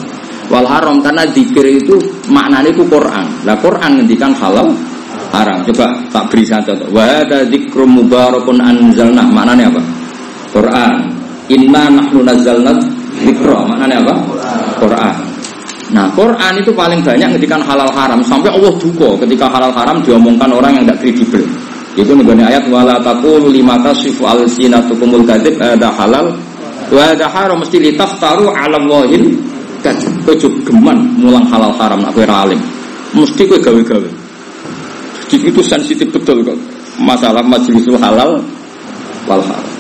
wal 0.49 0.65
haram 0.65 1.05
karena 1.05 1.29
dzikir 1.29 1.85
itu 1.85 2.01
maknanya 2.33 2.73
itu 2.73 2.81
Quran 2.89 3.29
lah 3.45 3.61
Quran 3.61 4.01
ngendikan 4.01 4.33
halal 4.33 4.73
haram. 5.31 5.63
Coba 5.67 5.87
tak 6.11 6.25
beri 6.31 6.45
satu. 6.47 6.75
Contoh 6.75 6.89
wa 6.95 7.03
ada 7.07 7.47
dzikrum 7.47 7.91
mubarakun 8.03 8.59
anzalna. 8.61 9.25
Maknanya 9.27 9.71
apa? 9.71 9.83
Quran. 10.51 10.95
Inna 11.51 11.91
nahnu 11.91 12.23
nazzalna 12.23 12.73
dzikra 13.19 13.67
maknanya 13.67 14.03
apa? 14.07 14.15
Quran. 14.79 15.17
Nah 15.91 16.07
Quran 16.15 16.53
itu 16.63 16.71
paling 16.71 17.03
banyak 17.03 17.35
ketika 17.39 17.59
halal 17.59 17.91
haram. 17.91 18.23
Sampai 18.23 18.55
Allah 18.55 18.71
duka 18.79 19.19
ketika 19.27 19.51
halal 19.51 19.75
haram 19.75 19.99
diomongkan 20.07 20.51
orang 20.55 20.79
yang 20.79 20.85
tidak 20.87 20.99
kredibel. 21.03 21.43
Itu 21.99 22.15
nih 22.15 22.47
ayat 22.47 22.71
wala 22.71 23.03
taqulu 23.03 23.51
lima 23.51 23.75
tasifu 23.83 24.23
al 24.23 24.47
sinatukumul 24.47 25.27
kadzib 25.27 25.59
ada 25.59 25.91
halal 25.91 26.31
wa 26.91 27.03
ada 27.03 27.27
haram. 27.27 27.59
Mesti 27.59 27.83
litaftaru 27.83 28.55
ala 28.55 28.79
wahil 28.87 29.35
kadzib. 29.83 30.15
Ojo 30.31 30.47
geman 30.63 31.19
mulang 31.19 31.51
halal 31.51 31.75
haram 31.75 31.99
nak 31.99 32.15
kowe 32.15 32.23
alim. 32.23 32.63
Mesti 33.11 33.43
kowe 33.51 33.59
gawe-gawe. 33.59 34.20
Jadi 35.31 35.45
itu 35.47 35.63
sensitif 35.63 36.11
betul 36.11 36.43
kok. 36.43 36.59
Masalah 36.99 37.41
majlisul 37.47 37.97
halal 37.97 38.43
wal 39.31 39.43
haram. 39.47 39.71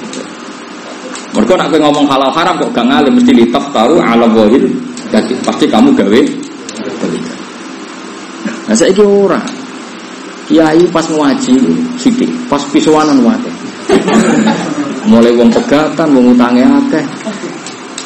Mereka 1.30 1.52
nak 1.58 1.74
ngomong 1.74 2.06
halal 2.06 2.30
haram 2.30 2.54
kok 2.62 2.70
gak 2.70 2.86
ngalim. 2.86 3.18
Mesti 3.18 3.32
litaftaru 3.34 3.98
ala 3.98 4.30
wahil 4.30 4.70
yakin 5.10 5.36
pasti 5.42 5.66
kamu 5.66 5.90
gawe 5.94 6.22
nah 8.70 8.78
saya 8.78 8.94
ini 8.94 9.02
orang 9.02 9.42
kiai 10.46 10.82
pas 10.90 11.06
ngaji 11.06 11.54
sidik. 11.98 12.30
Pas 12.46 12.62
pisuanan 12.70 13.22
wae. 13.22 13.50
Mulai 15.10 15.34
wong 15.34 15.50
pegatan 15.50 16.10
wong 16.14 16.34
utangnya 16.34 16.66
akeh. 16.66 17.04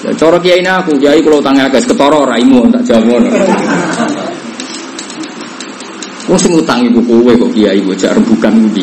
Ya 0.04 0.12
cara 0.16 0.36
kiai 0.40 0.64
aku 0.64 0.96
kiai 1.00 1.20
kalau 1.20 1.40
utangnya 1.40 1.68
akeh. 1.68 1.84
Ketoro 1.84 2.24
raimu 2.24 2.68
tak 2.72 3.00
ngono 3.04 3.28
Wong 6.34 6.42
sing 6.42 6.50
utang 6.58 6.82
iku 6.82 6.98
kowe 7.06 7.30
kok 7.30 7.50
kiai 7.54 7.78
bocah 7.78 8.10
rembukan 8.10 8.50
budi. 8.66 8.82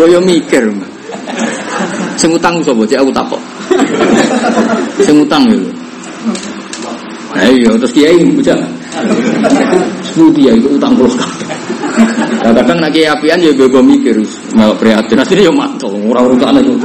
Yo 0.00 0.08
yo 0.08 0.16
mikir. 0.16 0.64
Sing 2.16 2.32
utang 2.32 2.56
sapa 2.64 2.88
cek 2.88 3.04
aku 3.04 3.12
takok. 3.12 3.42
Sing 4.96 5.20
utang 5.20 5.44
lho. 5.44 5.68
Nah 7.36 7.44
iya 7.52 7.68
terus 7.76 7.92
kiai 7.92 8.16
bocah. 8.32 8.56
Sebuti 10.08 10.48
ya 10.48 10.56
itu 10.56 10.72
utang 10.72 10.96
puluh 10.96 11.12
kabeh. 11.12 11.52
Nah, 12.48 12.52
kadang 12.56 12.80
nak 12.80 12.96
kiai 12.96 13.12
apian 13.12 13.44
ya 13.44 13.52
gue 13.52 13.68
mikir 13.68 14.16
mau 14.56 14.72
prihatin 14.72 15.20
asline 15.20 15.44
ya 15.44 15.52
mantul 15.52 15.92
ora 16.08 16.24
urutane 16.24 16.64
itu. 16.64 16.80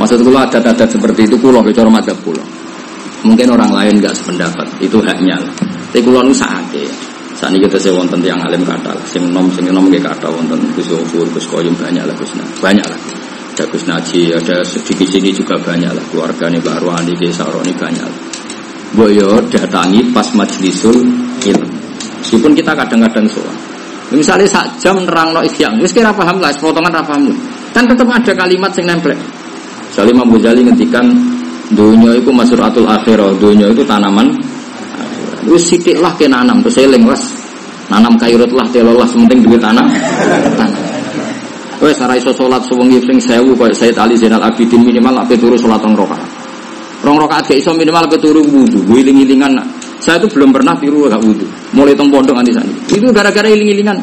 Maksud 0.00 0.24
kula 0.24 0.48
adat-adat 0.48 0.88
seperti 0.88 1.28
itu 1.28 1.36
kula 1.36 1.60
bicara 1.60 1.92
madzhab 1.92 2.16
kula. 2.24 2.40
Mungkin 3.20 3.46
orang 3.52 3.72
lain 3.72 4.00
nggak 4.00 4.16
sependapat, 4.16 4.66
itu 4.80 4.96
haknya. 5.04 5.36
Tapi 5.90 6.00
kula 6.00 6.24
nu 6.24 6.32
sakake. 6.32 6.88
Saat 7.36 7.56
ini 7.56 7.64
kita 7.64 7.80
saya 7.80 7.96
wonten 7.96 8.20
yang 8.20 8.40
alim 8.40 8.64
kata, 8.64 8.92
sing 9.08 9.32
nom 9.32 9.48
sing 9.52 9.64
nom 9.72 9.88
gak 9.88 10.12
kata 10.12 10.28
wonten 10.28 10.60
Gus 10.76 10.92
Yofur, 10.92 11.24
Gus 11.32 11.48
Koyum 11.48 11.72
banyak 11.72 12.04
lah 12.04 12.12
Gus 12.12 12.36
banyak 12.60 12.84
lah 12.84 13.00
ada 13.60 13.68
Gus 13.76 13.84
Naji, 13.84 14.32
ada 14.32 14.64
sedikit 14.64 15.04
sini 15.04 15.36
juga 15.36 15.60
banyak 15.60 15.92
lah 15.92 16.04
keluarga 16.08 16.48
nih 16.48 16.64
Mbak 16.64 16.74
Arwani, 16.80 17.12
Saroni 17.28 17.72
banyak 17.76 18.06
lah. 18.08 18.20
Boyo 18.96 19.36
datangi 19.52 20.00
pas 20.16 20.24
majlisul 20.32 20.96
ilmu. 21.44 21.68
Meskipun 22.24 22.56
kita 22.56 22.72
kadang-kadang 22.72 23.28
soal. 23.28 23.52
Misalnya 24.16 24.48
sak 24.48 24.80
jam 24.80 25.04
nerang 25.04 25.36
no 25.36 25.44
isyang, 25.44 25.76
wis 25.76 25.92
kira 25.92 26.08
paham 26.08 26.40
lah, 26.40 26.48
potongan 26.56 27.04
paham 27.04 27.28
Kan 27.76 27.84
tetap 27.84 28.08
ada 28.08 28.32
kalimat 28.32 28.72
yang 28.80 28.96
nempel. 28.96 29.12
Misalnya 29.92 30.10
Imam 30.16 30.28
Ghazali 30.32 30.60
ngendikan 30.64 31.06
dunia 31.74 32.18
itu 32.18 32.30
masuratul 32.34 32.86
akhirah, 32.86 33.34
dunia 33.38 33.70
itu 33.70 33.82
tanaman. 33.86 34.30
Wis 35.48 35.72
sidik 35.72 35.98
lah 35.98 36.12
ke 36.14 36.28
nanam, 36.28 36.60
terus 36.60 36.78
seling 36.78 37.08
was. 37.08 37.32
Nanam 37.90 38.14
kairut 38.20 38.52
lah, 38.54 38.68
telolah, 38.70 39.08
sementing 39.08 39.42
duit 39.42 39.58
tanam. 39.58 39.88
Wes 41.80 41.96
ora 41.96 42.12
iso 42.12 42.28
salat 42.36 42.60
sewengi 42.68 43.00
ping 43.00 43.16
1000 43.16 43.56
koyo 43.56 43.72
Sayyid 43.72 43.96
Ali 43.96 44.12
Zainal 44.12 44.44
Abidin 44.44 44.84
minimal 44.84 45.24
ape 45.24 45.40
turu 45.40 45.56
salat 45.56 45.80
rong 45.80 45.96
rakaat. 45.96 46.28
Rong 47.00 47.16
rakaat 47.16 47.48
gak 47.48 47.56
iso 47.56 47.72
minimal 47.72 48.04
turu 48.20 48.44
wudu. 48.44 48.84
Wiling-wilingan. 48.84 49.56
Saya 49.96 50.20
itu 50.20 50.28
belum 50.28 50.52
pernah 50.52 50.76
tiru 50.76 51.08
gak 51.08 51.24
wudu. 51.24 51.48
Mulai 51.72 51.96
tong 51.96 52.12
pondok 52.12 52.36
nganti 52.36 52.52
sani. 52.52 52.72
Itu 52.92 53.08
gara-gara 53.16 53.48
iling-ilingan. 53.48 53.96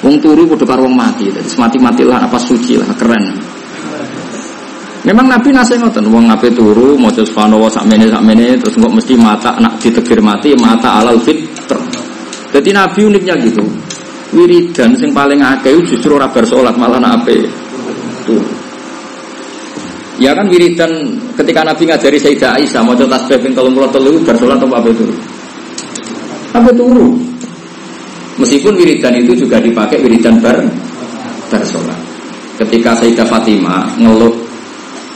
Wong 0.00 0.24
turu 0.24 0.48
karo 0.64 0.88
wong 0.88 0.96
mati. 0.96 1.28
Jadi 1.28 1.52
mati-matilah 1.60 2.24
apa 2.24 2.40
suci 2.40 2.80
lah 2.80 2.88
keren. 2.96 3.51
Memang 5.02 5.26
Nabi 5.26 5.50
nasi 5.50 5.74
ngoten, 5.74 6.06
wong 6.06 6.30
ngape 6.30 6.54
turu, 6.54 6.94
mau 6.94 7.10
subhanallah 7.10 7.66
sakmene 7.66 8.06
sakmene, 8.06 8.54
terus 8.54 8.78
nggak 8.78 8.92
mesti 8.94 9.14
mata 9.18 9.58
nak 9.58 9.82
ditegir 9.82 10.22
mati, 10.22 10.54
mata 10.54 11.02
alal 11.02 11.18
fitr. 11.18 11.74
Jadi 12.54 12.70
Nabi 12.70 13.00
uniknya 13.10 13.34
gitu 13.42 13.66
wiridan 14.32 14.96
sing 14.96 15.12
paling 15.12 15.40
akeh 15.40 15.76
justru 15.84 16.16
ora 16.16 16.26
bar 16.28 16.44
malah 16.76 17.20
ape 17.20 17.44
tuh 18.24 18.40
Ya 20.20 20.36
kan 20.36 20.46
wiridan 20.46 20.92
ketika 21.34 21.66
Nabi 21.66 21.88
ngajari 21.88 22.20
Sayyidah 22.20 22.54
Aisyah 22.60 22.84
mau 22.84 22.94
tasbih 22.94 23.42
ping 23.42 23.56
33 23.56 24.22
bar 24.22 24.36
salat 24.38 24.60
apa 24.60 24.74
ape 24.78 24.90
turu? 24.94 25.14
Ape 26.52 26.70
turu? 26.76 27.08
Meskipun 28.38 28.76
wiridan 28.76 29.18
itu 29.18 29.34
juga 29.34 29.58
dipakai 29.58 29.98
wiridan 29.98 30.38
bar 30.38 30.62
bar 31.50 31.62
salat. 31.64 31.98
Ketika 32.60 32.94
Sayyidah 33.02 33.26
Fatimah 33.26 33.98
ngeluh 33.98 34.30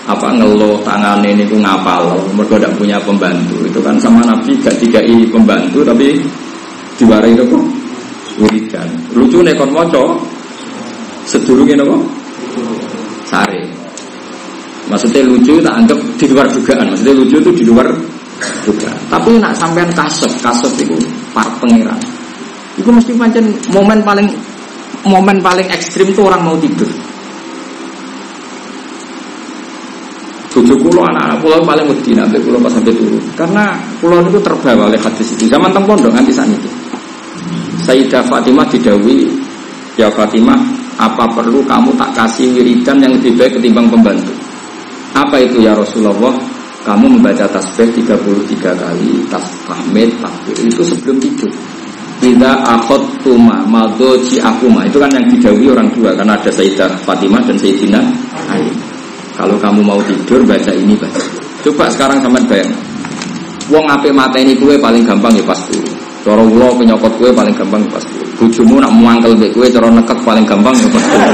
apa 0.07 0.31
ngeluh 0.39 0.79
tangan 0.87 1.19
ini 1.27 1.43
ku 1.51 1.59
ngapal 1.59 2.15
mereka 2.31 2.63
tidak 2.63 2.73
punya 2.79 2.97
pembantu 3.03 3.59
itu 3.67 3.83
kan 3.83 3.99
sama 3.99 4.23
Nabi 4.23 4.55
gak 4.63 4.79
dikai 4.79 5.27
pembantu 5.27 5.83
tapi 5.83 6.23
diwarai 6.97 7.35
itu 7.37 7.45
kok 7.45 7.65
wiridan. 8.41 8.89
Lucu 9.17 9.41
nih 9.41 9.55
kon 9.57 9.73
moco 9.73 10.21
sedurungnya 11.27 11.83
nopo 11.83 11.97
sare. 13.27 13.63
Maksudnya 14.87 15.27
lucu 15.27 15.59
tak 15.59 15.75
anggap 15.83 15.99
di 15.99 16.25
luar 16.31 16.47
dugaan. 16.47 16.87
Maksudnya 16.95 17.15
lucu 17.19 17.37
itu 17.43 17.51
di 17.59 17.65
luar 17.67 17.91
dugaan. 18.63 18.99
Tapi 19.11 19.31
nak 19.43 19.53
sampean 19.59 19.91
kasep, 19.91 20.31
kasep 20.39 20.73
itu 20.79 20.95
par 21.35 21.49
pangeran. 21.59 21.99
Itu 22.79 22.93
mesti 22.93 23.11
pancen 23.17 23.51
momen 23.75 23.99
paling 24.07 24.29
momen 25.03 25.43
paling 25.43 25.67
ekstrim 25.75 26.15
tuh 26.15 26.31
orang 26.31 26.45
mau 26.47 26.57
tidur. 26.61 26.89
Bojo 30.57 30.73
kulo 30.81 31.05
anak-anak 31.05 31.36
pulau 31.47 31.63
paling 31.63 31.87
wedi 31.87 32.11
nanti 32.19 32.43
pulau 32.43 32.59
pas 32.59 32.75
sampai 32.75 32.91
turun. 32.91 33.23
Karena 33.39 33.79
pulau 34.03 34.19
itu 34.27 34.43
terbawa 34.43 34.91
oleh 34.91 34.99
hadis 34.99 35.39
itu. 35.39 35.47
Zaman 35.47 35.71
tempon 35.71 35.95
dong 36.03 36.11
nanti 36.11 36.35
saat 36.35 36.51
itu. 36.51 36.67
Sayyidah 37.87 38.27
Fatimah 38.27 38.67
didawi 38.67 39.31
Ya 39.95 40.11
Fatimah 40.11 40.59
apa 40.99 41.29
perlu 41.31 41.63
kamu 41.63 41.95
tak 41.95 42.11
kasih 42.19 42.51
wiridan 42.51 42.99
yang 42.99 43.15
lebih 43.15 43.37
baik 43.37 43.61
ketimbang 43.61 43.87
pembantu 43.87 44.33
Apa 45.15 45.39
itu 45.39 45.63
ya 45.63 45.77
Rasulullah 45.77 46.35
kamu 46.83 47.19
membaca 47.19 47.51
tasbih 47.51 47.91
33 47.99 48.63
kali, 48.63 49.27
tas 49.27 49.43
tahmid, 49.67 50.07
takbir 50.23 50.55
itu 50.55 50.87
sebelum 50.87 51.19
tidur. 51.19 51.51
Kita 52.23 52.63
akhot 52.63 53.27
tuma 53.27 53.67
maldo 53.67 54.15
akuma 54.39 54.87
itu 54.87 55.03
kan 55.03 55.11
yang 55.11 55.27
didawi 55.27 55.67
orang 55.67 55.91
dua 55.91 56.15
karena 56.15 56.39
ada 56.39 56.47
Sayyidah 56.47 56.95
Fatimah 57.03 57.43
dan 57.43 57.59
Sayyidina 57.59 58.01
Ali. 58.49 58.71
Kalau 59.35 59.59
kamu 59.59 59.83
mau 59.83 59.99
tidur 60.07 60.47
baca 60.47 60.73
ini 60.73 60.95
baca. 60.95 61.36
Coba 61.67 61.91
sekarang 61.91 62.23
sama 62.23 62.39
bayang. 62.47 62.71
Wong 63.67 63.83
ape 63.91 64.15
ini 64.39 64.55
kue 64.55 64.79
paling 64.79 65.03
gampang 65.03 65.35
ya 65.35 65.43
pas 65.43 65.59
turu. 65.67 65.91
Cara 66.23 66.39
kula 66.47 66.71
penyokot 66.79 67.11
kue 67.19 67.35
paling 67.35 67.51
gampang 67.59 67.83
ya 67.83 67.91
pas 67.91 68.07
turu. 68.07 68.23
Bojomu 68.39 68.79
nak 68.79 68.95
muangkel 68.95 69.35
mbek 69.35 69.51
kue 69.51 69.67
cara 69.75 69.91
neket 69.91 70.15
paling 70.23 70.47
gampang 70.47 70.71
ya 70.79 70.87
pas 70.87 71.05
turu. 71.11 71.31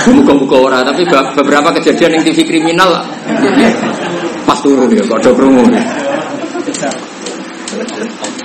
Muka-muka 0.20 0.56
ora, 0.56 0.78
tapi 0.80 1.04
beberapa 1.08 1.76
kejadian 1.76 2.20
yang 2.20 2.24
TV 2.24 2.44
kriminal 2.44 3.04
pas 4.44 4.58
turu 4.60 4.84
ya, 4.92 5.00
kok 5.04 5.16
ada 5.24 5.30
promo. 5.32 5.64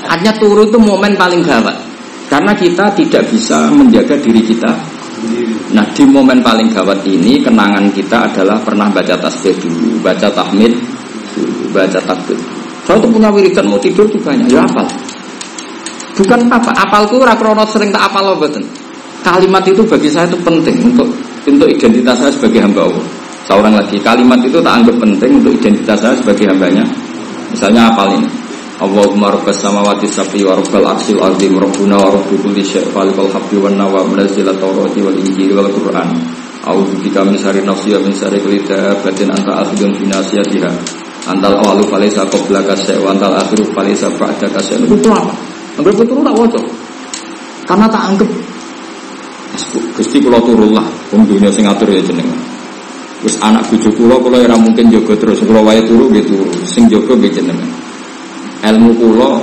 Artinya 0.07 0.34
turu 0.39 0.64
itu 0.72 0.80
momen 0.80 1.19
paling 1.19 1.43
gawat. 1.43 1.76
Karena 2.31 2.56
kita 2.56 2.95
tidak 2.95 3.27
bisa 3.27 3.68
menjaga 3.76 4.15
diri 4.23 4.39
kita. 4.39 4.94
Nah 5.76 5.85
di 5.91 6.03
momen 6.07 6.39
paling 6.39 6.72
gawat 6.72 7.03
ini 7.03 7.43
kenangan 7.43 7.89
kita 7.91 8.31
adalah 8.31 8.57
pernah 8.61 8.88
baca 8.88 9.15
tasbih 9.19 9.56
dulu, 9.60 9.99
baca 9.99 10.27
tahmid 10.31 10.72
dulu, 11.35 11.76
baca 11.76 11.99
takbir. 11.99 12.39
Saya 12.85 13.02
tuh 13.02 13.10
punya 13.10 13.34
wiridan 13.34 13.65
mau 13.65 13.81
tidur 13.81 14.06
tuh 14.06 14.22
banyak, 14.22 14.45
ya 14.47 14.61
apal. 14.61 14.85
Bukan 16.15 16.47
apa, 16.47 16.72
apalku 16.72 17.19
rakrono 17.19 17.65
sering 17.68 17.91
tak 17.91 18.07
apal 18.07 18.23
loh 18.23 18.38
betul. 18.39 18.64
Kalimat 19.26 19.65
itu 19.65 19.81
bagi 19.84 20.07
saya 20.07 20.30
itu 20.30 20.38
penting 20.39 20.93
untuk 20.93 21.10
untuk 21.49 21.68
identitas 21.68 22.22
saya 22.22 22.31
sebagai 22.31 22.61
hamba 22.61 22.85
Allah. 22.85 23.06
Seorang 23.45 23.73
lagi 23.73 23.97
kalimat 24.02 24.39
itu 24.41 24.57
tak 24.61 24.73
anggap 24.81 24.95
penting 25.02 25.41
untuk 25.41 25.53
identitas 25.57 25.97
saya 25.97 26.15
sebagai 26.18 26.45
hambanya. 26.49 26.85
Misalnya 27.49 27.89
apal 27.89 28.14
ini. 28.15 28.44
Allahumma 28.76 29.31
rabbas 29.31 29.64
samawati 29.64 30.03
sabi 30.03 30.43
wa 30.43 30.60
rabbal 30.60 30.84
aksil 30.84 31.15
azim 31.23 31.56
rabbuna 31.56 31.95
wa 31.95 32.11
rabbu 32.11 32.35
kulli 32.43 32.60
syai' 32.60 32.84
falikal 32.91 33.31
habbi 33.31 33.56
wan 33.56 33.80
nawa 33.80 34.03
munazila 34.03 34.52
tawrati 34.52 34.99
wal 34.99 35.15
injili 35.15 35.56
wal 35.56 35.72
qur'an. 35.72 36.11
A'udzu 36.68 36.99
bika 36.99 37.23
min 37.23 37.39
syarri 37.39 37.64
nafsi 37.64 37.95
wa 37.95 38.03
min 38.03 38.11
syarri 38.11 38.43
kulli 38.43 38.60
anta 39.31 39.64
akhidun 39.64 39.95
fi 39.95 40.03
nasiyatiha. 40.11 40.72
Antal 41.31 41.56
awalu 41.56 41.88
falaysa 41.88 42.27
qablaka 42.27 42.76
syai' 42.76 42.99
wa 42.99 43.15
antal 43.15 43.31
akhiru 43.39 43.64
falaysa 43.72 44.11
ba'daka 44.11 44.60
syai' 44.60 44.84
Itu 44.91 45.07
apa? 45.07 45.31
Anggap 45.80 45.95
betul 45.95 46.19
tak 46.19 46.35
waca 46.35 46.60
Karena 47.64 47.88
tak 47.88 48.03
anggap. 48.11 48.30
Gusti 49.95 50.19
kula 50.19 50.43
turun 50.43 50.76
lah 50.76 50.84
wong 51.15 51.23
dunia 51.23 51.47
sing 51.47 51.64
ngatur 51.64 51.88
ya 51.88 52.03
jenengan 52.03 52.35
Wis 53.23 53.39
anak 53.39 53.64
bojo 53.72 53.88
kula 53.95 54.19
kula 54.19 54.43
ora 54.43 54.60
mungkin 54.60 54.91
jaga 54.91 55.15
terus. 55.15 55.39
Kula 55.47 55.64
wae 55.64 55.80
turu 55.88 56.11
gitu 56.11 56.43
sing 56.68 56.91
jaga 56.91 57.15
nggih 57.15 57.31
jenengan 57.31 57.85
ilmu 58.74 58.92
kulo, 58.98 59.42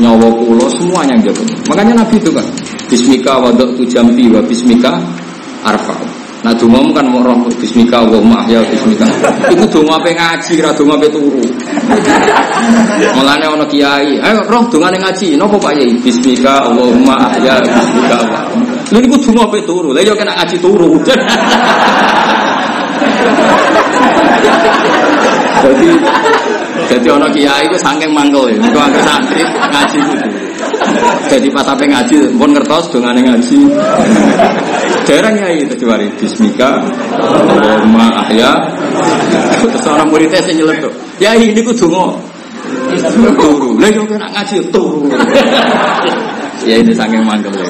nyawa 0.00 0.28
kulo, 0.32 0.66
semuanya 0.72 1.18
yang 1.18 1.32
jago. 1.32 1.44
Makanya 1.68 1.92
Nabi 2.00 2.16
itu 2.16 2.30
kan, 2.32 2.46
Bismika 2.92 3.40
wadok 3.40 3.80
tu 3.80 3.88
jambi 3.88 4.28
wa 4.28 4.44
bismika 4.44 4.92
arfa. 5.64 5.96
Nah 6.44 6.52
dongamu 6.52 6.92
kan 6.92 7.08
mau 7.08 7.24
roh 7.24 7.40
bismika 7.56 8.04
wa 8.04 8.20
mahya 8.20 8.60
bismika. 8.68 9.08
Iku 9.48 9.64
donga 9.72 9.96
pe 10.04 10.12
ngaji 10.12 10.60
ra 10.60 10.76
donga 10.76 11.00
pe 11.00 11.08
turu. 11.08 11.40
Mulane 13.16 13.48
ana 13.48 13.64
kiai, 13.64 14.20
ayo 14.20 14.44
roh 14.44 14.68
dongane 14.68 15.00
ngaji. 15.00 15.40
Napa 15.40 15.56
Pak 15.56 15.72
Yai? 15.72 15.96
Bismika 16.04 16.68
Allahumma 16.68 17.32
ahya 17.32 17.64
bismika 17.64 18.18
wa. 18.28 18.44
Lha 18.92 18.98
niku 19.00 19.16
donga 19.24 19.48
pe 19.48 19.64
turu. 19.64 19.96
Lah 19.96 20.04
yo 20.04 20.12
kena 20.12 20.36
ngaji 20.36 20.56
turu. 20.60 21.00
Jadi 25.62 25.88
jadi 26.92 27.08
ono 27.08 27.26
kiai 27.32 27.64
itu 27.64 27.78
saking 27.80 28.12
mangkel 28.12 28.52
ya. 28.52 28.60
Itu 28.60 28.76
angker 28.76 29.00
santri 29.00 29.40
ngaji 29.40 29.96
itu. 29.96 30.16
Jadi 31.32 31.48
pas 31.48 31.64
sampai 31.64 31.88
ngaji, 31.88 32.36
pun 32.36 32.52
ngertos 32.52 32.92
dengan 32.92 33.16
ngaji. 33.16 33.58
Jarang 35.08 35.34
ya 35.40 35.48
itu 35.56 35.72
kecuali 35.72 36.04
Bismika, 36.20 36.84
Allahumma 37.16 38.12
ahya. 38.20 38.52
Terus 39.64 39.88
orang 39.88 40.12
muridnya 40.12 40.44
saya 40.44 40.52
nyelek 40.52 40.84
tuh. 40.84 40.92
Ya 41.16 41.32
ini 41.32 41.64
ku 41.64 41.72
dungo. 41.72 42.20
Turu. 43.40 43.80
Lah 43.80 43.88
yo 43.88 44.04
kena 44.04 44.28
ngaji 44.28 44.68
turu. 44.68 45.08
Ya 46.68 46.76
ini 46.76 46.92
saking 46.92 47.24
mangkel 47.24 47.56
ya. 47.56 47.64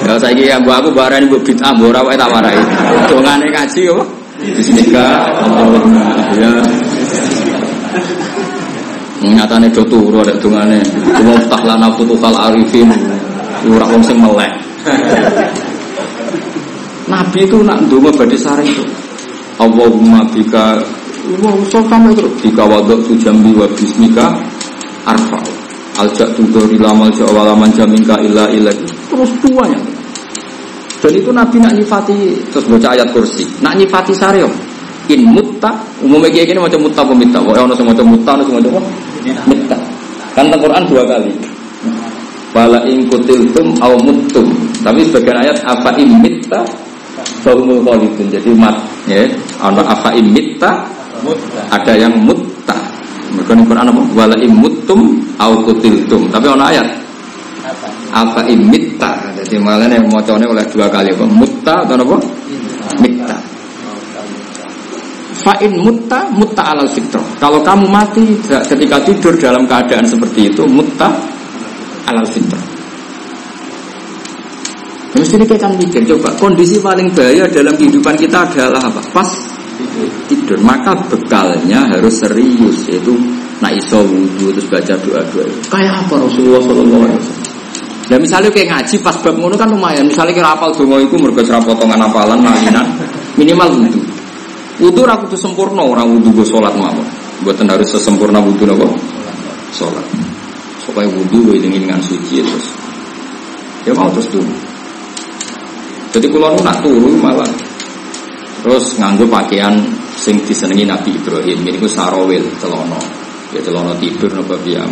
Kalau 0.00 0.16
saya 0.16 0.32
kira 0.32 0.56
bu 0.64 0.72
aku 0.72 0.88
barang 0.96 1.28
ibu 1.28 1.36
bid'ah, 1.44 1.76
bu 1.76 1.92
ora 1.92 2.00
tak 2.16 2.32
warai. 2.32 2.56
Dongane 3.12 3.52
ngaji 3.52 3.80
kok. 3.84 4.08
Bismika, 4.40 5.28
Allahumma 5.44 6.16
ahya. 6.16 6.52
Nyatane 9.20 9.68
do 9.68 9.84
turu 9.84 10.24
ada 10.24 10.32
dungane. 10.40 10.80
Cuma 10.88 11.36
ftah 11.44 11.62
lana 11.68 11.92
futuhal 11.92 12.36
arifin. 12.48 12.88
Ora 13.68 13.84
wong 13.84 14.00
sing 14.00 14.16
melek. 14.16 14.48
Nabi 17.04 17.44
itu 17.44 17.60
nak 17.60 17.84
ndonga 17.84 18.08
badhe 18.16 18.38
sare 18.40 18.64
itu. 18.64 18.80
Allahumma 19.60 20.24
bika 20.32 20.80
wa 21.44 21.52
usafa 21.52 22.00
terus 22.16 22.32
bika 22.40 22.64
wadok 22.64 23.04
sujambi 23.04 23.52
wa 23.52 23.68
bismika 23.76 24.32
arfa. 25.04 25.36
Aljak 26.00 26.32
tudori 26.32 26.80
lamal 26.80 27.12
jawalaman 27.12 27.68
jaminka 27.76 28.16
illa 28.24 28.48
illa 28.48 28.72
terus 29.12 29.28
tuanya. 29.44 29.76
Dan 31.00 31.12
itu 31.12 31.28
Nabi 31.28 31.60
nak 31.60 31.76
nyifati 31.76 32.40
terus 32.48 32.64
baca 32.64 32.96
ayat 32.96 33.12
kursi. 33.12 33.44
Nak 33.60 33.76
nyifati 33.76 34.16
sare 34.16 34.40
in 35.10 35.26
mutta 35.26 35.74
umumnya 35.98 36.30
kayak 36.30 36.54
gini 36.54 36.60
macam 36.62 36.86
mutta 36.86 37.02
pemita 37.02 37.42
oh 37.42 37.50
ono 37.50 37.74
semacam 37.74 38.14
mutta 38.14 38.30
ono 38.38 38.42
semacam 38.46 38.78
mutta 39.46 39.76
kan 40.34 40.46
Quran 40.48 40.82
dua 40.88 41.02
kali. 41.04 41.32
Wala 42.50 42.82
kutiltum 42.82 43.78
au 43.78 43.94
muttum. 44.02 44.46
Tapi 44.82 45.06
sebagian 45.06 45.38
ayat 45.38 45.58
apa 45.62 45.94
in 46.02 46.18
mitta 46.18 46.66
bahumul 47.46 47.82
khalidun. 47.86 48.26
Jadi 48.26 48.50
mat 48.56 48.74
ya. 49.06 49.22
Ono 49.62 49.82
apa 49.84 50.10
in 50.18 50.34
mitta 50.34 50.82
ada 51.70 51.94
yang 51.94 52.14
mutta. 52.26 52.74
Mereka 53.30 53.54
di 53.54 53.62
Quran 53.62 53.86
apa? 53.86 54.02
Wala 54.18 54.36
muttum 54.50 55.00
au 55.38 55.62
kutiltum 55.62 56.26
tapi 56.34 56.46
ono 56.50 56.64
ayat 56.66 56.88
apa 58.10 58.42
in 58.50 58.66
mitta. 58.66 59.14
Jadi 59.38 59.56
malah 59.62 59.86
yang 59.86 60.10
mau 60.10 60.18
oleh 60.22 60.66
dua 60.74 60.86
kali 60.90 61.14
apa? 61.14 61.24
Mutta 61.30 61.86
atau 61.86 61.94
apa 61.94 62.16
mitta 62.98 63.38
Fa'in 65.40 65.72
mutta 65.80 66.28
mutta 66.36 66.62
alal 66.72 66.88
fitro. 66.88 67.24
Kalau 67.40 67.64
kamu 67.64 67.88
mati 67.88 68.24
ketika 68.44 69.00
tidur 69.04 69.32
dalam 69.40 69.64
keadaan 69.64 70.04
seperti 70.04 70.52
itu 70.52 70.64
mutta 70.68 71.08
alal 72.04 72.28
fitro. 72.28 72.60
Mesti 75.10 75.36
kita 75.42 75.68
mikir 75.74 76.06
coba 76.16 76.30
kondisi 76.38 76.78
paling 76.78 77.10
bahaya 77.12 77.44
dalam 77.50 77.74
kehidupan 77.74 78.14
kita 78.14 78.46
adalah 78.46 78.78
apa? 78.78 79.00
Pas 79.10 79.28
tidur. 80.28 80.60
Maka 80.62 80.94
bekalnya 81.08 81.88
harus 81.88 82.20
serius 82.20 82.86
yaitu 82.86 83.16
nak 83.60 83.76
iso 83.76 84.00
terus 84.38 84.66
baca 84.70 84.94
doa 85.02 85.20
doa. 85.34 85.44
Kayak 85.68 86.04
apa 86.04 86.14
Rasulullah 86.20 86.62
Shallallahu 86.62 87.02
Alaihi 87.04 87.18
Wasallam? 87.20 87.48
Ya 88.10 88.16
misalnya 88.18 88.50
kayak 88.50 88.68
ngaji 88.74 88.96
pas 89.06 89.16
bab 89.22 89.34
ngono 89.38 89.54
kan 89.54 89.68
lumayan. 89.70 90.04
Misalnya 90.06 90.34
kira 90.34 90.50
apal 90.54 90.74
dongo 90.74 90.98
itu 90.98 91.14
mergo 91.14 91.42
potongan 91.42 92.00
apalan 92.00 92.42
nalinan 92.42 92.86
minimal 93.38 93.70
wudhu. 93.70 94.19
Wudhu 94.80 95.04
aku 95.04 95.28
tuh 95.28 95.36
sempurna 95.36 95.84
orang 95.84 96.08
wudhu 96.16 96.40
gue 96.40 96.46
sholat 96.48 96.72
mawon. 96.72 97.04
Buatan 97.44 97.68
harus 97.68 97.92
sesempurna 97.92 98.40
wudhu 98.40 98.64
nopo 98.64 98.88
sholat. 99.76 100.04
Supaya 100.80 101.04
wudhu 101.04 101.52
gue 101.52 101.60
ingin 101.60 101.84
dengan 101.84 102.00
suci 102.00 102.40
terus. 102.40 102.66
Ya 103.84 103.92
mau 103.92 104.08
terus 104.08 104.32
tuh. 104.32 104.40
Jadi 106.16 106.26
kalau 106.32 106.56
nak 106.64 106.80
turu 106.80 107.12
malah 107.20 107.48
terus 108.64 108.96
nganggo 108.96 109.28
pakaian 109.28 109.76
sing 110.16 110.40
disenengi 110.48 110.88
Nabi 110.88 111.12
Ibrahim. 111.12 111.60
Ini 111.60 111.76
gue 111.76 111.90
sarawil 111.92 112.48
celono. 112.56 113.00
Ya 113.52 113.60
celono 113.60 113.92
tidur 114.00 114.32
nopo 114.32 114.56
biam. 114.64 114.88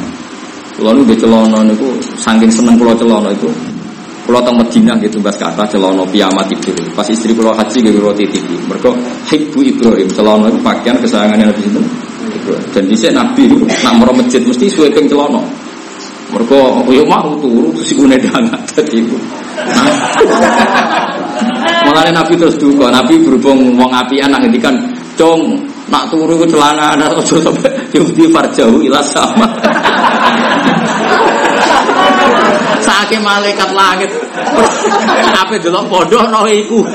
Kalau 0.77 0.93
nu 0.93 1.02
celono 1.16 1.65
niku 1.65 1.97
saking 2.20 2.52
seneng 2.52 2.77
pulau 2.77 2.93
celono 2.93 3.32
itu 3.32 3.48
kalau 4.29 4.45
teng 4.45 4.61
Medina 4.61 4.93
gitu 5.01 5.25
bahas 5.25 5.41
kata 5.41 5.65
celono 5.73 6.05
piyama 6.05 6.45
tidur. 6.45 6.77
Pas 6.93 7.09
istri 7.09 7.33
pulau 7.33 7.57
haji 7.57 7.81
gitu 7.81 7.97
roti 7.97 8.29
tidur. 8.29 8.61
Mereka 8.69 8.93
hibbu 9.25 9.59
Ibrahim 9.65 10.05
celono 10.13 10.53
itu 10.53 10.61
pakaian 10.61 11.01
kesayangannya 11.01 11.49
Nabi 11.49 11.65
itu. 11.65 11.81
Dan 12.77 12.85
di 12.85 12.93
sini 12.93 13.17
Nabi 13.17 13.49
itu 13.49 13.57
nak 13.81 13.97
merah 13.97 14.13
masjid 14.13 14.45
mesti 14.45 14.69
sweeping 14.69 15.09
celono. 15.09 15.41
Mereka 16.29 16.61
yo 16.93 17.09
mau 17.09 17.41
turu 17.41 17.73
terus 17.73 17.89
iku 17.89 18.05
nedangat 18.05 18.69
tadi 18.69 19.01
itu. 19.01 19.17
Makanya 21.89 22.21
Nabi 22.21 22.37
terus 22.37 22.61
duka. 22.61 22.93
Nabi 22.93 23.17
berhubung 23.25 23.81
wong 23.81 23.91
apian 23.97 24.29
nak 24.29 24.45
ngendikan, 24.45 24.77
"Cung, 25.17 25.57
nak 25.89 26.13
turu 26.13 26.45
celana 26.45 27.01
ada 27.01 27.17
ojo 27.17 27.41
sampai 27.41 27.97
yudi 27.97 28.29
farjau 28.29 28.77
ilas 28.85 29.09
sama." 29.09 29.49
Sake 32.99 33.23
malaikat 33.23 33.70
langit. 33.79 34.11
Apa 35.47 35.55
delok 35.55 35.87
bodoh 35.87 36.27
no 36.27 36.51
iku. 36.51 36.83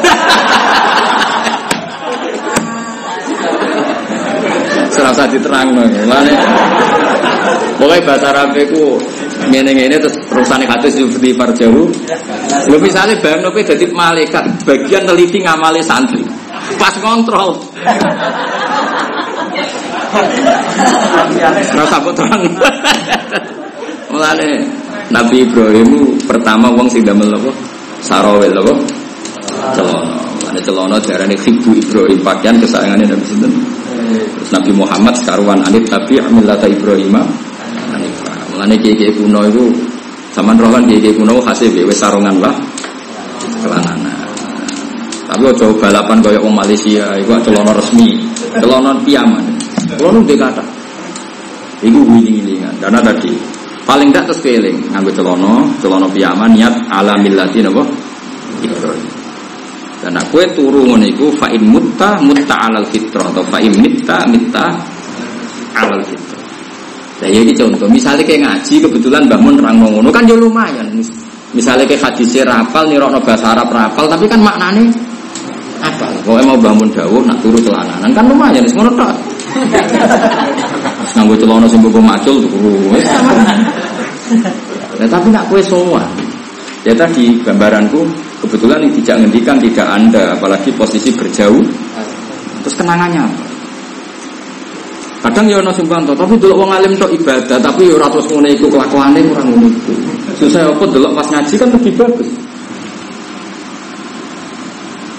serasa 4.92 5.24
diterang 5.32 5.72
Mana? 5.72 6.36
Pokoknya 7.80 8.04
bahasa 8.04 8.36
Arab 8.36 8.52
itu 8.60 9.00
ngene-ngene 9.48 9.96
terus 9.96 10.20
terusane 10.28 10.68
hadis 10.68 11.00
di 11.00 11.32
farjahu. 11.32 11.88
Lho 12.68 12.78
misale 12.84 13.16
bayangno 13.24 13.56
kowe 13.56 13.64
dadi 13.64 13.88
malaikat, 13.88 14.68
bagian 14.68 15.08
teliti 15.08 15.40
ngamali 15.40 15.80
santri. 15.80 16.20
Pas 16.76 17.00
kontrol. 17.00 17.64
Rasa 21.80 21.96
kok 22.04 22.12
terang. 22.12 22.44
Mulane 24.12 24.83
Nabi 25.14 25.46
Ibrahim 25.46 26.18
pertama 26.26 26.74
wong 26.74 26.90
sing 26.90 27.06
damel 27.06 27.30
apa? 27.38 27.54
Sarawel 28.02 28.50
apa? 28.50 28.74
Celono. 29.78 30.18
Mulane 30.42 30.60
celono 30.66 30.98
diarani 30.98 31.38
Ibu 31.38 31.70
Ibrahim 31.78 32.20
pakaian 32.26 32.58
kesayangannya 32.58 33.14
Nabi 33.14 33.26
sinten? 33.30 33.54
Terus 34.34 34.50
Nabi 34.50 34.72
Muhammad 34.74 35.14
sekaruan 35.14 35.62
anit 35.62 35.86
tapi 35.86 36.18
amillata 36.18 36.66
Ibrahim 36.66 37.14
Mulane 38.54 38.76
kiai 38.82 39.14
kuno 39.14 39.46
itu 39.46 39.70
zaman 40.34 40.58
roh 40.58 40.74
kan 40.74 40.82
kiai 40.90 41.14
kuno 41.14 41.38
hasil 41.46 41.70
wis 41.70 41.98
sarungan 42.02 42.42
lah 42.42 42.54
kelananan. 43.62 44.18
Tapi 45.30 45.44
ojo 45.46 45.78
balapan 45.78 46.22
kaya 46.22 46.42
wong 46.42 46.54
Malaysia 46.54 47.14
iku 47.18 47.38
celana 47.42 47.74
resmi, 47.74 48.18
celana 48.58 48.98
piaman. 49.02 49.46
Kulo 49.98 50.10
nu 50.10 50.22
kata. 50.26 50.62
Iku 51.84 52.00
wiling-wilingan 52.02 52.80
karena 52.80 53.02
tadi 53.04 53.53
paling 53.84 54.10
tidak 54.12 54.32
terus 54.32 54.40
keling 54.44 54.78
nganggo 54.92 55.12
celana, 55.12 55.54
celana 55.80 56.08
piaman 56.10 56.50
niat 56.56 56.74
ala 56.88 57.14
millati 57.20 57.60
napa? 57.60 57.84
Ibrahim. 58.64 59.10
Dan 60.04 60.20
aku 60.20 60.44
turu 60.52 60.84
ngono 60.84 61.08
iku 61.08 61.32
fa 61.32 61.48
in 61.48 61.64
mutta 61.64 62.20
mutta 62.20 62.68
alal 62.68 62.84
fitrah 62.92 63.32
atau 63.32 63.44
fa 63.48 63.56
in 63.64 63.72
mitta 63.80 64.28
mitta 64.28 64.76
alal 65.80 66.04
fitrah. 66.04 66.44
Nah 67.24 67.28
ya 67.32 67.40
ini 67.40 67.56
contoh, 67.56 67.88
misalnya 67.88 68.20
kayak 68.28 68.44
ngaji 68.44 68.84
kebetulan 68.84 69.24
bangun 69.32 69.64
orang 69.64 69.80
ngono 69.80 70.12
kan 70.12 70.28
ya 70.28 70.36
lumayan. 70.36 70.92
Misalnya 71.54 71.86
kayak 71.88 72.12
hadisnya 72.12 72.44
rapal, 72.50 72.84
nih 72.90 72.98
rokno 72.98 73.22
bahasa 73.22 73.54
Arab 73.54 73.70
rapal, 73.70 74.10
tapi 74.10 74.26
kan 74.26 74.42
maknanya 74.42 74.90
apa? 75.80 76.10
Kalau 76.26 76.42
mau 76.42 76.58
bangun 76.58 76.90
dawuh 76.90 77.22
nak 77.24 77.38
turu 77.40 77.62
celananan 77.62 78.12
kan 78.12 78.26
lumayan, 78.28 78.66
semua 78.68 78.92
tok. 78.92 79.14
Nganggo 81.12 81.36
celana 81.36 81.68
sing 81.68 81.84
mbok 81.84 82.00
macul 82.00 82.40
turu. 82.48 82.96
Ya 85.02 85.08
tapi 85.12 85.28
nak 85.30 85.52
kue 85.52 85.60
semua. 85.60 86.00
Ya 86.88 86.96
tadi 86.96 87.40
gambaranku 87.44 88.08
kebetulan 88.44 88.84
ini 88.84 89.00
tidak 89.04 89.24
ngendikan 89.24 89.56
tidak 89.60 89.88
anda, 89.88 90.36
apalagi 90.36 90.72
posisi 90.76 91.12
berjauh. 91.16 91.64
Terus 92.64 92.76
kenangannya 92.80 93.24
apa? 93.24 93.44
Kadang 95.24 95.48
ya 95.48 95.64
ono 95.64 95.72
sing 95.72 95.88
tapi 95.88 96.36
dulu 96.36 96.68
wong 96.68 96.72
alim 96.76 97.00
tok 97.00 97.08
ibadah, 97.16 97.56
tapi 97.56 97.88
ya 97.88 97.96
ora 97.96 98.12
terus 98.12 98.28
ngene 98.28 98.60
iku 98.60 98.68
kelakuane 98.68 99.24
kurang 99.24 99.48
ngono 99.56 99.68
iku. 99.72 99.96
Susah 100.36 100.68
apa 100.68 100.84
delok 100.92 101.16
pas 101.16 101.28
ngaji 101.32 101.54
kan 101.56 101.70
lebih 101.72 101.94
bagus. 101.96 102.28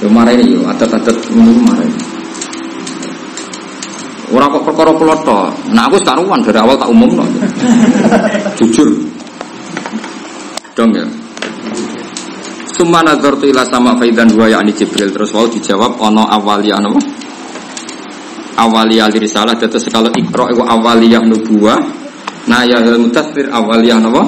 Yo 0.05 0.13
mareni 0.13 0.53
yo 0.53 0.61
adat-adat 0.69 1.17
ngono 1.33 1.65
mareni. 1.65 2.14
Ora 4.33 4.49
kok 4.49 4.65
perkara. 4.65 4.93
Nah 5.75 5.83
aku 5.91 5.99
karuan 6.01 6.41
dari 6.41 6.59
awal 6.63 6.77
tak 6.81 6.89
umumno. 6.89 7.25
Jujur. 8.59 8.89
Dong 10.73 10.91
ya. 10.97 11.07
Summa 12.75 13.05
nazartu 13.05 13.47
ila 13.47 13.63
sama 13.69 13.95
faidan 14.01 14.33
wa 14.35 14.49
ya 14.51 14.59
Jibril 14.65 15.13
terus 15.13 15.31
wau 15.31 15.47
dijawab 15.47 16.01
ono 16.01 16.27
awaliya 16.27 16.83
napa? 16.83 16.99
awaliyah 18.55 19.11
risalah 19.11 19.59
dados 19.59 19.87
kalau 19.91 20.11
ikro 20.15 20.51
itu 20.51 20.63
awaliyah 20.63 21.23
nubuah 21.27 21.81
nah 22.47 22.63
ya 22.63 22.79
mutasir 22.95 23.51
awaliyah 23.51 23.99
napa 23.99 24.23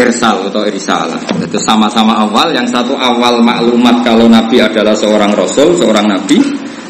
irsal 0.00 0.48
atau 0.48 0.64
risalah 0.66 1.20
itu 1.38 1.58
sama-sama 1.60 2.16
awal 2.26 2.50
yang 2.50 2.66
satu 2.66 2.96
awal 2.96 3.44
maklumat 3.44 4.02
kalau 4.02 4.26
nabi 4.26 4.58
adalah 4.58 4.96
seorang 4.96 5.36
rasul 5.36 5.76
seorang 5.76 6.08
nabi 6.08 6.40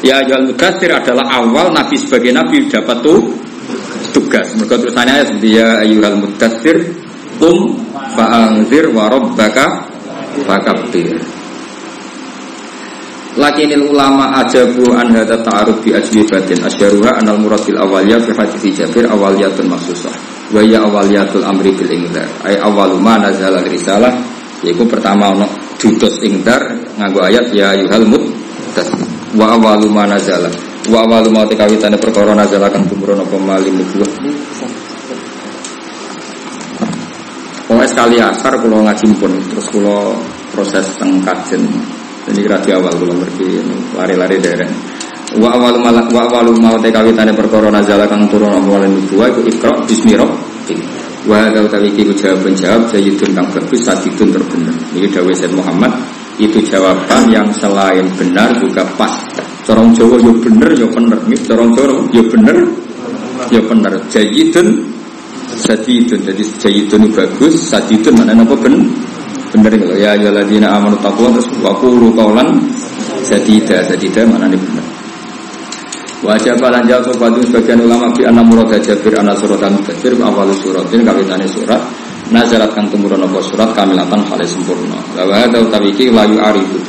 ya 0.03 0.21
jual 0.27 0.51
mutasir 0.51 0.91
adalah 0.91 1.25
awal 1.41 1.71
nabi 1.71 1.95
sebagai 1.95 2.35
nabi 2.35 2.67
dapat 2.67 2.99
tuh 3.01 3.33
tugas. 4.11 4.51
Mereka 4.59 4.75
tulisannya 4.77 5.23
seperti 5.25 5.49
ya 5.57 5.79
ayuhal 5.81 6.19
mutasir 6.19 6.77
um 7.41 7.79
fa'angzir 8.13 8.93
wa 8.93 9.09
rabbaka 9.09 9.89
fakabtir 10.45 11.17
Lakinil 13.33 13.89
ulama 13.89 14.29
ajabu 14.45 14.93
an 14.93 15.09
hadza 15.09 15.41
ta'aruf 15.41 15.81
bi 15.81 15.89
ajwibatin 15.89 16.61
asyaruha 16.61 17.17
anal 17.17 17.41
murad 17.41 17.65
bil 17.65 17.81
awaliyah 17.81 18.21
fi 18.21 18.29
hadits 18.29 18.61
Jabir 18.77 19.09
awaliyatun 19.09 19.73
maksusah. 19.73 20.13
Wa 20.53 20.61
ya 20.61 20.85
awaliyatul 20.85 21.41
amri 21.41 21.73
bil 21.73 21.89
ingdar. 21.89 22.29
Ay 22.45 22.61
awalu 22.61 23.01
ma 23.01 23.17
nazala 23.17 23.65
risalah 23.65 24.13
yaiku 24.61 24.85
pertama 24.85 25.33
ono 25.33 25.49
dudos 25.81 26.21
ingdar 26.21 26.61
nganggo 27.01 27.25
ayat 27.25 27.49
ya 27.57 27.73
yuhal 27.73 28.05
mut 28.05 28.23
wa 29.33 29.45
awalu 29.57 29.89
ma 29.89 30.05
nazala 30.05 30.49
wa 30.89 30.99
awalu 31.01 31.29
ma 31.33 31.41
tekawitane 31.49 31.97
perkara 31.97 32.37
nazala 32.37 32.69
kang 32.69 32.85
tumurun 32.85 33.21
apa 33.21 33.37
maling 33.37 33.75
nubuwah 33.81 34.11
Pokoknya 37.63 37.89
sekali 37.89 38.21
asar 38.21 38.53
kalau 38.61 38.85
ngaji 38.85 39.17
pun 39.17 39.33
terus 39.49 39.65
kalau 39.73 40.13
proses 40.53 40.93
tengkajen 40.99 41.63
ini 42.29 42.45
kira 42.45 42.61
di 42.61 42.69
awal 42.69 42.93
kalau 42.93 43.17
ngerti 43.17 43.65
lari-lari 43.97 44.37
daerah. 44.37 44.69
Wa 45.41 45.57
awal 45.57 45.81
malak 45.81 46.05
wa 46.13 46.21
awal 46.29 46.53
mau 46.61 46.77
te 46.77 46.93
kawitane 46.93 47.33
perkara 47.33 47.73
nazala 47.73 48.05
kang 48.05 48.29
turun 48.29 48.53
awal 48.53 48.85
nubuwah 48.85 49.25
iku 49.33 49.41
ikra 49.49 49.73
bismi. 49.89 50.13
Wa 51.25 51.49
hadza 51.49 51.65
utawi 51.65 51.89
iki 51.97 52.13
jawab 52.13 52.45
jawab 52.53 52.83
sayyidun 52.93 53.31
kang 53.33 53.47
bagus 53.49 53.81
sadidun 53.81 54.29
terbenar. 54.29 54.75
Ini 54.93 55.07
dawuh 55.09 55.33
Sayyid 55.33 55.57
Muhammad 55.57 55.91
itu 56.41 56.59
jawaban 56.65 57.29
yang 57.29 57.47
selain 57.53 58.05
benar 58.17 58.49
juga 58.57 58.81
pas. 58.97 59.13
Corong 59.63 59.95
Jawa 59.95 60.19
yo 60.19 60.33
bener 60.43 60.75
yo 60.75 60.87
bener, 60.91 61.19
corong 61.47 61.71
Jawa 61.71 62.03
yo 62.11 62.23
bener 62.27 62.57
yo 63.53 63.61
bener. 63.63 63.93
Jayidun 64.11 64.67
sadidun. 65.53 66.19
Jadi 66.25 66.43
jayidun 66.59 67.13
bagus, 67.13 67.69
sadidun 67.69 68.13
mana 68.17 68.37
apa 68.37 68.55
bener? 68.57 68.81
bener 69.53 69.69
kalau 69.77 69.93
ya 69.93 70.17
ayyuhalladzina 70.17 70.65
amanu 70.65 70.97
taqwa 70.97 71.29
terus 71.29 71.45
wa 71.61 71.77
qulu 71.77 72.09
qawlan 72.17 72.57
sadida. 73.21 73.85
Sadida 73.85 74.25
mana 74.25 74.49
nih 74.49 74.57
bener 74.57 74.85
Wajah 76.23 76.55
lan 76.55 76.87
jauh 76.87 77.03
sobatun 77.03 77.43
sebagian 77.43 77.83
ulama 77.83 78.07
bi 78.15 78.23
anna 78.23 78.39
murad 78.39 78.71
jabir 78.79 79.11
anna 79.19 79.35
suratan 79.35 79.75
mudathir 79.75 80.15
awal 80.23 80.47
suratin 80.55 81.03
kawitane 81.03 81.43
surat 81.51 81.83
nazarat 82.33 82.73
kang 82.73 82.89
tumurun 82.89 83.21
apa 83.21 83.39
surat 83.45 83.69
kamilatan 83.77 84.25
hale 84.25 84.45
sempurna. 84.49 84.97
La 85.13 85.23
wa 85.29 85.37
hadza 85.37 85.61
utawi 85.61 85.93
iki 85.93 86.09
layu 86.09 86.41
arifu. 86.41 86.81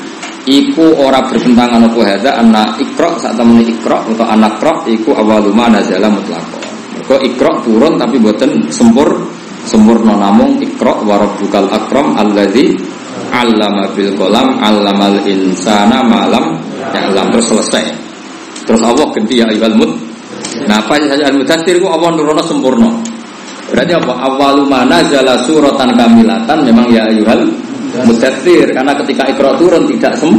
Iku 0.49 1.05
ora 1.05 1.29
bertentangan 1.29 1.85
apa 1.93 2.01
hadza 2.01 2.31
anna 2.41 2.75
ikra 2.81 3.21
saat 3.21 3.37
temene 3.37 3.69
ikra 3.69 4.09
atau 4.09 4.25
anak 4.25 4.57
ikra 4.59 4.75
iku 4.89 5.12
awaluma 5.12 5.69
nazala 5.69 6.09
mutlaqo. 6.09 6.59
Mergo 6.97 7.16
ikra 7.21 7.61
turun 7.61 8.01
tapi 8.01 8.16
boten 8.16 8.73
sempur 8.73 9.29
sempurna 9.69 10.16
namung 10.16 10.57
ikra 10.65 11.05
wa 11.05 11.21
rabbukal 11.21 11.69
akram 11.69 12.16
alladzi 12.16 12.77
allama 13.33 13.89
bil 13.93 14.12
qalam 14.16 14.61
allamal 14.61 15.16
insana 15.25 16.05
malam 16.05 16.61
ya'lam 16.93 17.33
terus 17.33 17.51
selesai 17.51 17.85
terus 18.69 18.83
Allah 18.85 19.09
ganti 19.11 19.41
ya 19.41 19.49
ayyuhal 19.49 19.77
mud 19.77 19.91
nah 20.69 20.85
apa 20.85 21.01
saja 21.03 21.33
al 21.33 21.37
mudaththir 21.41 21.81
ku 21.81 21.89
Allah 21.91 22.15
nurono 22.15 22.43
sempurna 22.45 23.14
berarti 23.73 23.93
apa? 23.97 24.12
Awalu 24.12 24.65
mana 24.69 25.01
jala 25.09 25.39
suratan 25.45 25.97
kamilatan 25.97 26.59
memang 26.65 26.86
ya 26.91 27.07
ayyuhal 27.09 27.49
mudaththir. 28.05 28.73
Karena 28.74 28.93
ketika 28.99 29.28
ikra 29.31 29.55
turun 29.57 29.86
tidak 29.89 30.19
sem 30.19 30.32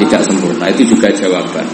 tidak 0.00 0.20
sempurna. 0.26 0.68
Itu 0.72 0.82
juga 0.88 1.08
jawaban. 1.12 1.66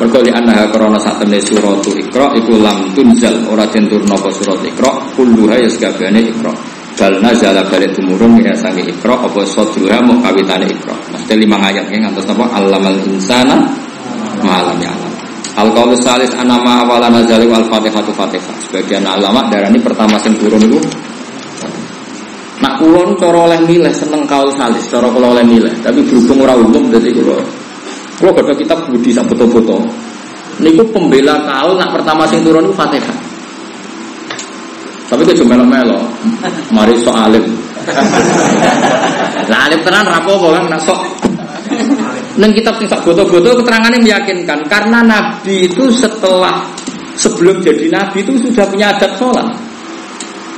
Mergo 0.00 0.18
li 0.24 0.32
annaha 0.32 0.64
krana 0.72 0.96
sak 0.96 1.20
temne 1.20 1.36
surat 1.44 1.84
Iqra 1.84 2.32
iku 2.36 2.56
lam 2.56 2.88
tunzal. 2.96 3.36
Ora 3.52 3.68
den 3.68 3.84
turna 3.84 4.16
apa 4.16 4.32
surat 4.32 4.60
Iqra 4.64 4.90
kulluha 5.12 5.60
ya 5.60 5.68
sakabehane 5.68 6.24
Iqra. 6.24 6.52
Bal 6.96 7.16
nazala 7.20 7.64
balik 7.68 7.96
tumurun 7.96 8.40
ya 8.40 8.56
sange 8.56 8.80
Iqra 8.84 9.20
apa 9.20 9.44
sadruha 9.44 10.00
mau 10.00 10.16
kawitane 10.24 10.66
Iqra. 10.72 10.96
Mesti 11.12 11.34
lima 11.36 11.60
ayat 11.60 11.92
yang 11.92 12.08
ngantos 12.08 12.28
apa? 12.32 12.44
Alamal 12.48 12.96
insana 13.08 13.56
malam 14.40 14.80
ya 14.80 15.09
alam. 15.56 15.66
Al 15.66 15.68
qaul 15.74 15.96
salis 15.98 16.30
anama 16.38 16.86
awala 16.86 17.10
nazali 17.10 17.46
wal 17.50 17.66
fatihatu 17.66 18.12
fatihah. 18.14 18.54
Sebagian 18.68 19.06
ulama 19.06 19.50
darani 19.50 19.78
pertama 19.82 20.20
sing 20.20 20.36
turun 20.38 20.62
itu 20.62 20.78
Nak 22.60 22.76
kulon 22.76 23.16
cara 23.16 23.48
oleh 23.48 23.60
milih 23.64 23.88
seneng 23.88 24.28
kaul 24.28 24.52
salis, 24.52 24.84
cara 24.92 25.08
kula 25.08 25.32
oleh 25.32 25.44
milih, 25.48 25.72
tapi 25.80 26.04
berhubung 26.04 26.44
ora 26.44 26.52
umum 26.52 26.92
dadi 26.92 27.08
kula 27.08 27.40
kalau 28.20 28.36
gak 28.36 28.52
kitab 28.60 28.84
budi 28.84 29.16
sak 29.16 29.24
foto-foto. 29.32 29.80
Niku 30.60 30.84
pembela 30.92 31.40
kau 31.40 31.72
nak 31.72 31.88
pertama 31.96 32.28
sing 32.28 32.44
turun 32.44 32.68
itu 32.68 32.76
Fatihah. 32.76 33.16
Tapi 35.08 35.24
itu 35.24 35.40
melo-melo. 35.40 35.96
Mari 36.68 37.00
sok 37.00 37.16
alim. 37.16 37.40
Lah 39.48 39.60
alim 39.64 39.80
tenan 39.80 40.04
rapopo 40.04 40.52
kan 40.52 40.68
nak 40.68 40.84
sok. 40.84 41.00
Neng 42.38 42.52
kitab 42.54 42.78
sing 42.78 42.86
sak 42.86 43.02
foto-foto 43.02 43.58
keterangannya 43.64 43.98
meyakinkan 44.06 44.62
karena 44.70 45.02
Nabi 45.02 45.66
itu 45.66 45.90
setelah 45.90 46.62
sebelum 47.18 47.58
jadi 47.58 47.90
Nabi 47.90 48.22
itu 48.22 48.38
sudah 48.46 48.68
punya 48.70 48.94
adat 48.94 49.18
sholat. 49.18 49.48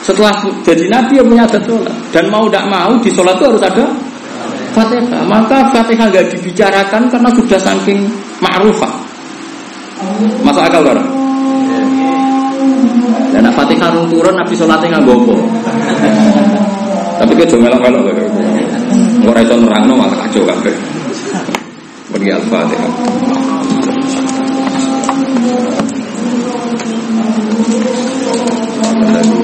Setelah 0.03 0.35
jadi 0.67 0.91
Nabi 0.91 1.23
ya 1.23 1.25
punya 1.25 1.43
adat 1.49 1.63
sholat 1.65 1.95
dan 2.13 2.29
mau 2.29 2.45
tidak 2.51 2.65
mau 2.69 2.93
di 3.01 3.11
sholat 3.15 3.35
itu 3.41 3.45
harus 3.49 3.63
ada 3.65 3.87
Fatihah. 4.73 5.23
Maka 5.29 5.69
Fatihah 5.73 6.07
nggak 6.09 6.27
dibicarakan 6.37 7.03
karena 7.13 7.31
sudah 7.37 7.61
saking 7.61 8.09
ma'rufah. 8.41 8.93
Masuk 10.43 10.65
akal 10.65 10.83
barang? 10.83 11.09
Dan 13.33 13.49
Fatihah 13.53 13.91
turun 14.09 14.35
Nabi 14.37 14.55
sholatnya 14.57 14.99
nggak 14.99 15.05
gopo. 15.09 15.35
Tapi 17.23 17.33
kita 17.39 17.55
melok-melok 17.55 18.03
Ora 19.23 19.39
iso 19.39 19.55
nerangno 19.55 19.95
malah 19.95 20.27
kacau 20.27 20.43
kabeh. 20.43 20.75
via 22.23 22.37
al 22.37 22.43
Fatiha. 22.43 23.11
Thank 29.13 29.42